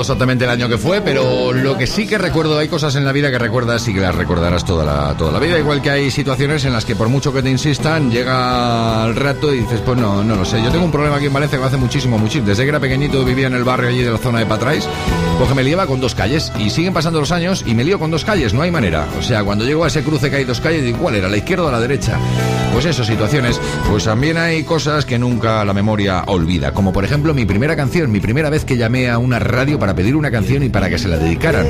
exactamente 0.01 0.45
el 0.45 0.49
año 0.49 0.69
que 0.69 0.77
fue, 0.77 1.01
pero 1.01 1.53
lo 1.53 1.77
que 1.77 1.87
sí 1.87 2.07
que 2.07 2.17
recuerdo, 2.17 2.57
hay 2.57 2.67
cosas 2.67 2.95
en 2.95 3.05
la 3.05 3.11
vida 3.11 3.31
que 3.31 3.37
recuerdas 3.37 3.87
y 3.87 3.93
que 3.93 3.99
las 3.99 4.15
recordarás 4.15 4.65
toda 4.65 4.85
la, 4.85 5.15
toda 5.17 5.31
la 5.31 5.39
vida. 5.39 5.57
Igual 5.57 5.81
que 5.81 5.89
hay 5.89 6.11
situaciones 6.11 6.65
en 6.65 6.73
las 6.73 6.85
que 6.85 6.95
por 6.95 7.09
mucho 7.09 7.33
que 7.33 7.41
te 7.41 7.49
insistan, 7.49 8.11
llega 8.11 9.05
el 9.05 9.15
rato 9.15 9.53
y 9.53 9.59
dices, 9.59 9.81
pues 9.85 9.97
no, 9.97 10.23
no 10.23 10.35
lo 10.35 10.45
sé. 10.45 10.61
Yo 10.61 10.71
tengo 10.71 10.85
un 10.85 10.91
problema 10.91 11.17
aquí 11.17 11.25
en 11.25 11.33
Valencia 11.33 11.57
que 11.57 11.61
me 11.61 11.67
hace 11.67 11.77
muchísimo, 11.77 12.17
muchísimo. 12.17 12.47
Desde 12.47 12.63
que 12.63 12.69
era 12.69 12.79
pequeñito 12.79 13.23
vivía 13.23 13.47
en 13.47 13.53
el 13.53 13.63
barrio 13.63 13.89
allí 13.89 14.03
de 14.03 14.11
la 14.11 14.17
zona 14.17 14.39
de 14.39 14.45
Patrais, 14.45 14.87
porque 15.37 15.53
me 15.53 15.63
liaba 15.63 15.85
con 15.85 15.99
dos 15.99 16.15
calles 16.15 16.51
y 16.57 16.69
siguen 16.69 16.93
pasando 16.93 17.19
los 17.19 17.31
años 17.31 17.63
y 17.65 17.75
me 17.75 17.83
lío 17.83 17.99
con 17.99 18.11
dos 18.11 18.25
calles, 18.25 18.53
no 18.53 18.61
hay 18.61 18.71
manera. 18.71 19.07
O 19.19 19.21
sea, 19.21 19.43
cuando 19.43 19.65
llego 19.65 19.83
a 19.83 19.87
ese 19.87 20.03
cruce 20.03 20.29
que 20.29 20.37
hay 20.37 20.43
dos 20.45 20.59
calles, 20.59 20.83
digo, 20.83 20.97
¿cuál 20.97 21.15
era? 21.15 21.29
¿La 21.29 21.37
izquierda 21.37 21.65
o 21.65 21.71
la 21.71 21.79
derecha? 21.79 22.17
Pues 22.73 22.85
eso, 22.85 23.03
situaciones. 23.03 23.59
Pues 23.89 24.05
también 24.05 24.37
hay 24.37 24.63
cosas 24.63 25.05
que 25.05 25.19
nunca 25.19 25.63
la 25.63 25.73
memoria 25.73 26.23
olvida. 26.27 26.73
Como 26.73 26.91
por 26.91 27.05
ejemplo 27.05 27.33
mi 27.33 27.45
primera 27.45 27.75
canción, 27.75 28.11
mi 28.11 28.19
primera 28.19 28.49
vez 28.49 28.65
que 28.65 28.77
llamé 28.77 29.09
a 29.09 29.17
una 29.17 29.39
radio 29.39 29.79
para 29.79 29.95
pedir 29.95 30.15
una 30.15 30.31
canción 30.31 30.63
y 30.63 30.69
para 30.69 30.89
que 30.89 30.97
se 30.97 31.07
la 31.07 31.17
dedicaran. 31.17 31.67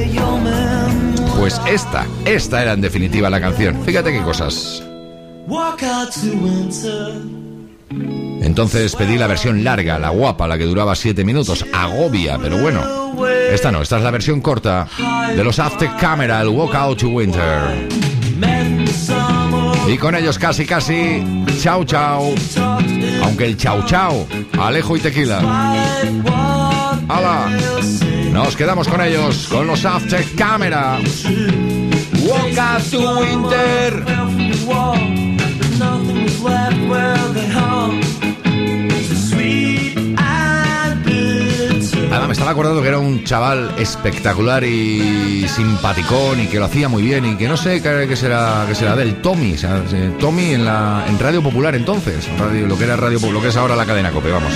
Pues 1.38 1.62
esta, 1.70 2.08
esta 2.26 2.62
era 2.62 2.74
en 2.74 2.82
definitiva 2.82 3.30
la 3.30 3.42
canción. 3.42 3.84
Fíjate 3.84 4.12
qué 4.12 4.22
cosas. 4.22 4.84
Entonces 8.42 8.96
pedí 8.96 9.18
la 9.18 9.28
versión 9.28 9.64
larga, 9.64 10.00
la 10.00 10.10
guapa, 10.10 10.48
la 10.48 10.58
que 10.58 10.66
duraba 10.66 10.96
7 10.96 11.24
minutos. 11.24 11.66
Agobia, 11.74 12.38
pero 12.42 12.58
bueno. 12.58 12.97
Esta 13.52 13.72
no, 13.72 13.82
esta 13.82 13.98
es 13.98 14.04
la 14.04 14.12
versión 14.12 14.42
corta 14.42 14.88
de 15.36 15.44
los 15.44 15.60
After 15.60 15.90
Camera, 16.00 16.42
el 16.42 16.50
Walk 16.50 16.76
Out 16.76 17.00
to 17.00 17.10
Winter. 17.10 17.88
Y 19.88 19.98
con 19.98 20.16
ellos 20.16 20.38
casi 20.38 20.66
casi, 20.66 21.24
chao 21.62 21.84
chao. 21.84 22.34
Aunque 23.24 23.46
el 23.46 23.58
chao 23.58 23.84
chao, 23.86 24.28
Alejo 24.60 24.98
y 24.98 25.00
Tequila. 25.00 25.40
¡Hala! 27.10 27.50
Nos 28.32 28.56
quedamos 28.56 28.88
con 28.88 29.02
ellos, 29.02 29.48
con 29.50 29.66
los 29.66 29.86
After 29.86 30.24
Camera. 30.36 31.00
Walk 32.28 32.58
Out 32.58 32.92
to 32.92 33.20
Winter. 33.20 34.04
Me 42.26 42.34
estaba 42.34 42.52
acordando 42.52 42.82
que 42.82 42.88
era 42.88 43.00
un 43.00 43.24
chaval 43.24 43.74
espectacular 43.78 44.64
y 44.64 45.46
simpaticón 45.48 46.40
y 46.40 46.48
que 46.48 46.58
lo 46.58 46.66
hacía 46.66 46.88
muy 46.88 47.04
bien 47.04 47.26
y 47.26 47.36
que 47.36 47.48
no 47.48 47.58
sé 47.58 47.82
qué, 47.82 48.16
será 48.16 48.66
qué 48.68 48.76
será 48.76 48.96
de 48.96 49.04
él, 49.04 49.22
Tommy, 49.22 49.58
sea, 49.58 49.84
eh, 49.92 50.12
Tommy 50.20 50.54
en 50.54 50.66
la 50.66 51.06
en 51.08 51.20
Radio 51.20 51.44
Popular 51.44 51.76
entonces, 51.76 52.28
lo 52.68 52.78
que 52.78 52.84
era 52.86 52.96
Radio 52.96 53.20
lo 53.32 53.42
que 53.42 53.50
es 53.50 53.56
ahora 53.58 53.76
la 53.76 53.86
cadena 53.86 54.12
Cope, 54.12 54.32
vamos. 54.32 54.52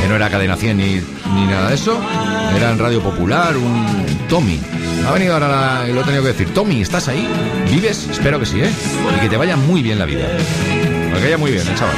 Que 0.00 0.08
no 0.08 0.16
era 0.16 0.30
cadena 0.30 0.56
100 0.56 0.76
ni, 0.76 0.84
ni 1.34 1.46
nada 1.46 1.70
de 1.70 1.74
eso, 1.74 1.98
era 2.56 2.70
en 2.70 2.78
Radio 2.78 3.00
Popular 3.00 3.56
un 3.56 4.06
Tommy. 4.28 4.60
Ha 5.06 5.12
venido 5.12 5.34
ahora 5.34 5.86
y 5.88 5.92
lo 5.92 6.02
he 6.02 6.04
tenido 6.04 6.22
que 6.22 6.28
decir, 6.28 6.52
Tommy, 6.52 6.82
¿estás 6.82 7.08
ahí? 7.08 7.26
¿Vives? 7.70 8.08
Espero 8.10 8.38
que 8.38 8.46
sí, 8.46 8.60
¿eh? 8.60 8.70
Y 9.16 9.20
que 9.20 9.28
te 9.28 9.36
vaya 9.36 9.56
muy 9.56 9.82
bien 9.82 9.98
la 9.98 10.04
vida. 10.04 10.26
Vaya 11.12 11.38
muy 11.38 11.52
bien, 11.52 11.66
el 11.66 11.74
chaval. 11.74 11.96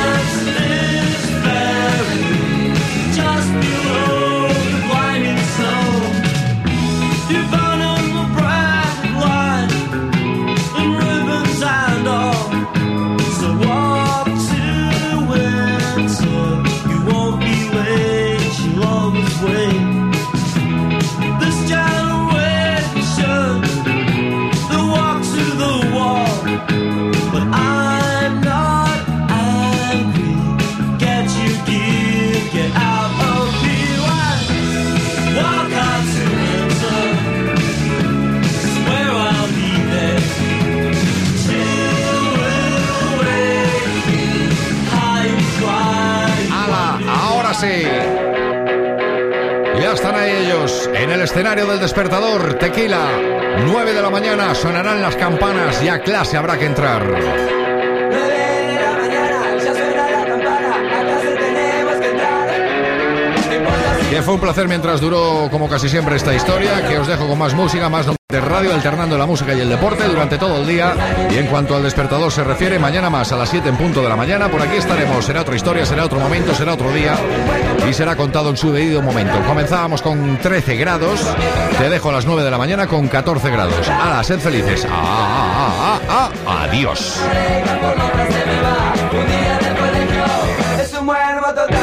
En 51.02 51.10
el 51.10 51.22
escenario 51.22 51.66
del 51.66 51.80
despertador, 51.80 52.54
tequila. 52.54 53.10
9 53.66 53.92
de 53.92 54.02
la 54.02 54.10
mañana 54.10 54.54
sonarán 54.54 55.02
las 55.02 55.16
campanas 55.16 55.82
y 55.82 55.88
a 55.88 56.00
clase 56.00 56.36
habrá 56.36 56.56
que 56.56 56.66
entrar. 56.66 57.61
Fue 64.22 64.34
un 64.34 64.40
placer 64.40 64.68
mientras 64.68 65.00
duró, 65.00 65.48
como 65.50 65.68
casi 65.68 65.88
siempre, 65.88 66.16
esta 66.16 66.34
historia. 66.34 66.86
Que 66.86 66.98
os 66.98 67.06
dejo 67.06 67.26
con 67.26 67.38
más 67.38 67.54
música, 67.54 67.88
más 67.88 68.06
de 68.06 68.40
radio, 68.40 68.72
alternando 68.72 69.18
la 69.18 69.26
música 69.26 69.52
y 69.54 69.60
el 69.60 69.68
deporte 69.68 70.04
durante 70.04 70.38
todo 70.38 70.56
el 70.58 70.66
día. 70.66 70.94
Y 71.30 71.38
en 71.38 71.46
cuanto 71.46 71.74
al 71.74 71.82
despertador 71.82 72.30
se 72.30 72.44
refiere, 72.44 72.78
mañana 72.78 73.10
más 73.10 73.32
a 73.32 73.36
las 73.36 73.48
7 73.48 73.68
en 73.68 73.76
punto 73.76 74.02
de 74.02 74.08
la 74.08 74.16
mañana. 74.16 74.48
Por 74.48 74.62
aquí 74.62 74.76
estaremos. 74.76 75.24
Será 75.24 75.42
otra 75.42 75.56
historia, 75.56 75.84
será 75.84 76.04
otro 76.04 76.20
momento, 76.20 76.54
será 76.54 76.74
otro 76.74 76.92
día. 76.92 77.16
Y 77.88 77.92
será 77.92 78.16
contado 78.16 78.50
en 78.50 78.56
su 78.56 78.72
debido 78.72 79.02
momento. 79.02 79.34
Comenzábamos 79.46 80.02
con 80.02 80.38
13 80.38 80.76
grados. 80.76 81.20
Te 81.78 81.90
dejo 81.90 82.10
a 82.10 82.12
las 82.12 82.26
9 82.26 82.42
de 82.42 82.50
la 82.50 82.58
mañana 82.58 82.86
con 82.86 83.08
14 83.08 83.50
grados. 83.50 83.88
¡Hala, 83.88 84.22
sed 84.22 84.38
felices! 84.38 84.86
¡Ah, 84.88 84.92
ah, 84.94 86.00
ah, 86.08 86.30
ah! 86.46 86.62
¡Adiós! 86.64 87.20
Es 90.80 90.92
un. 90.94 91.81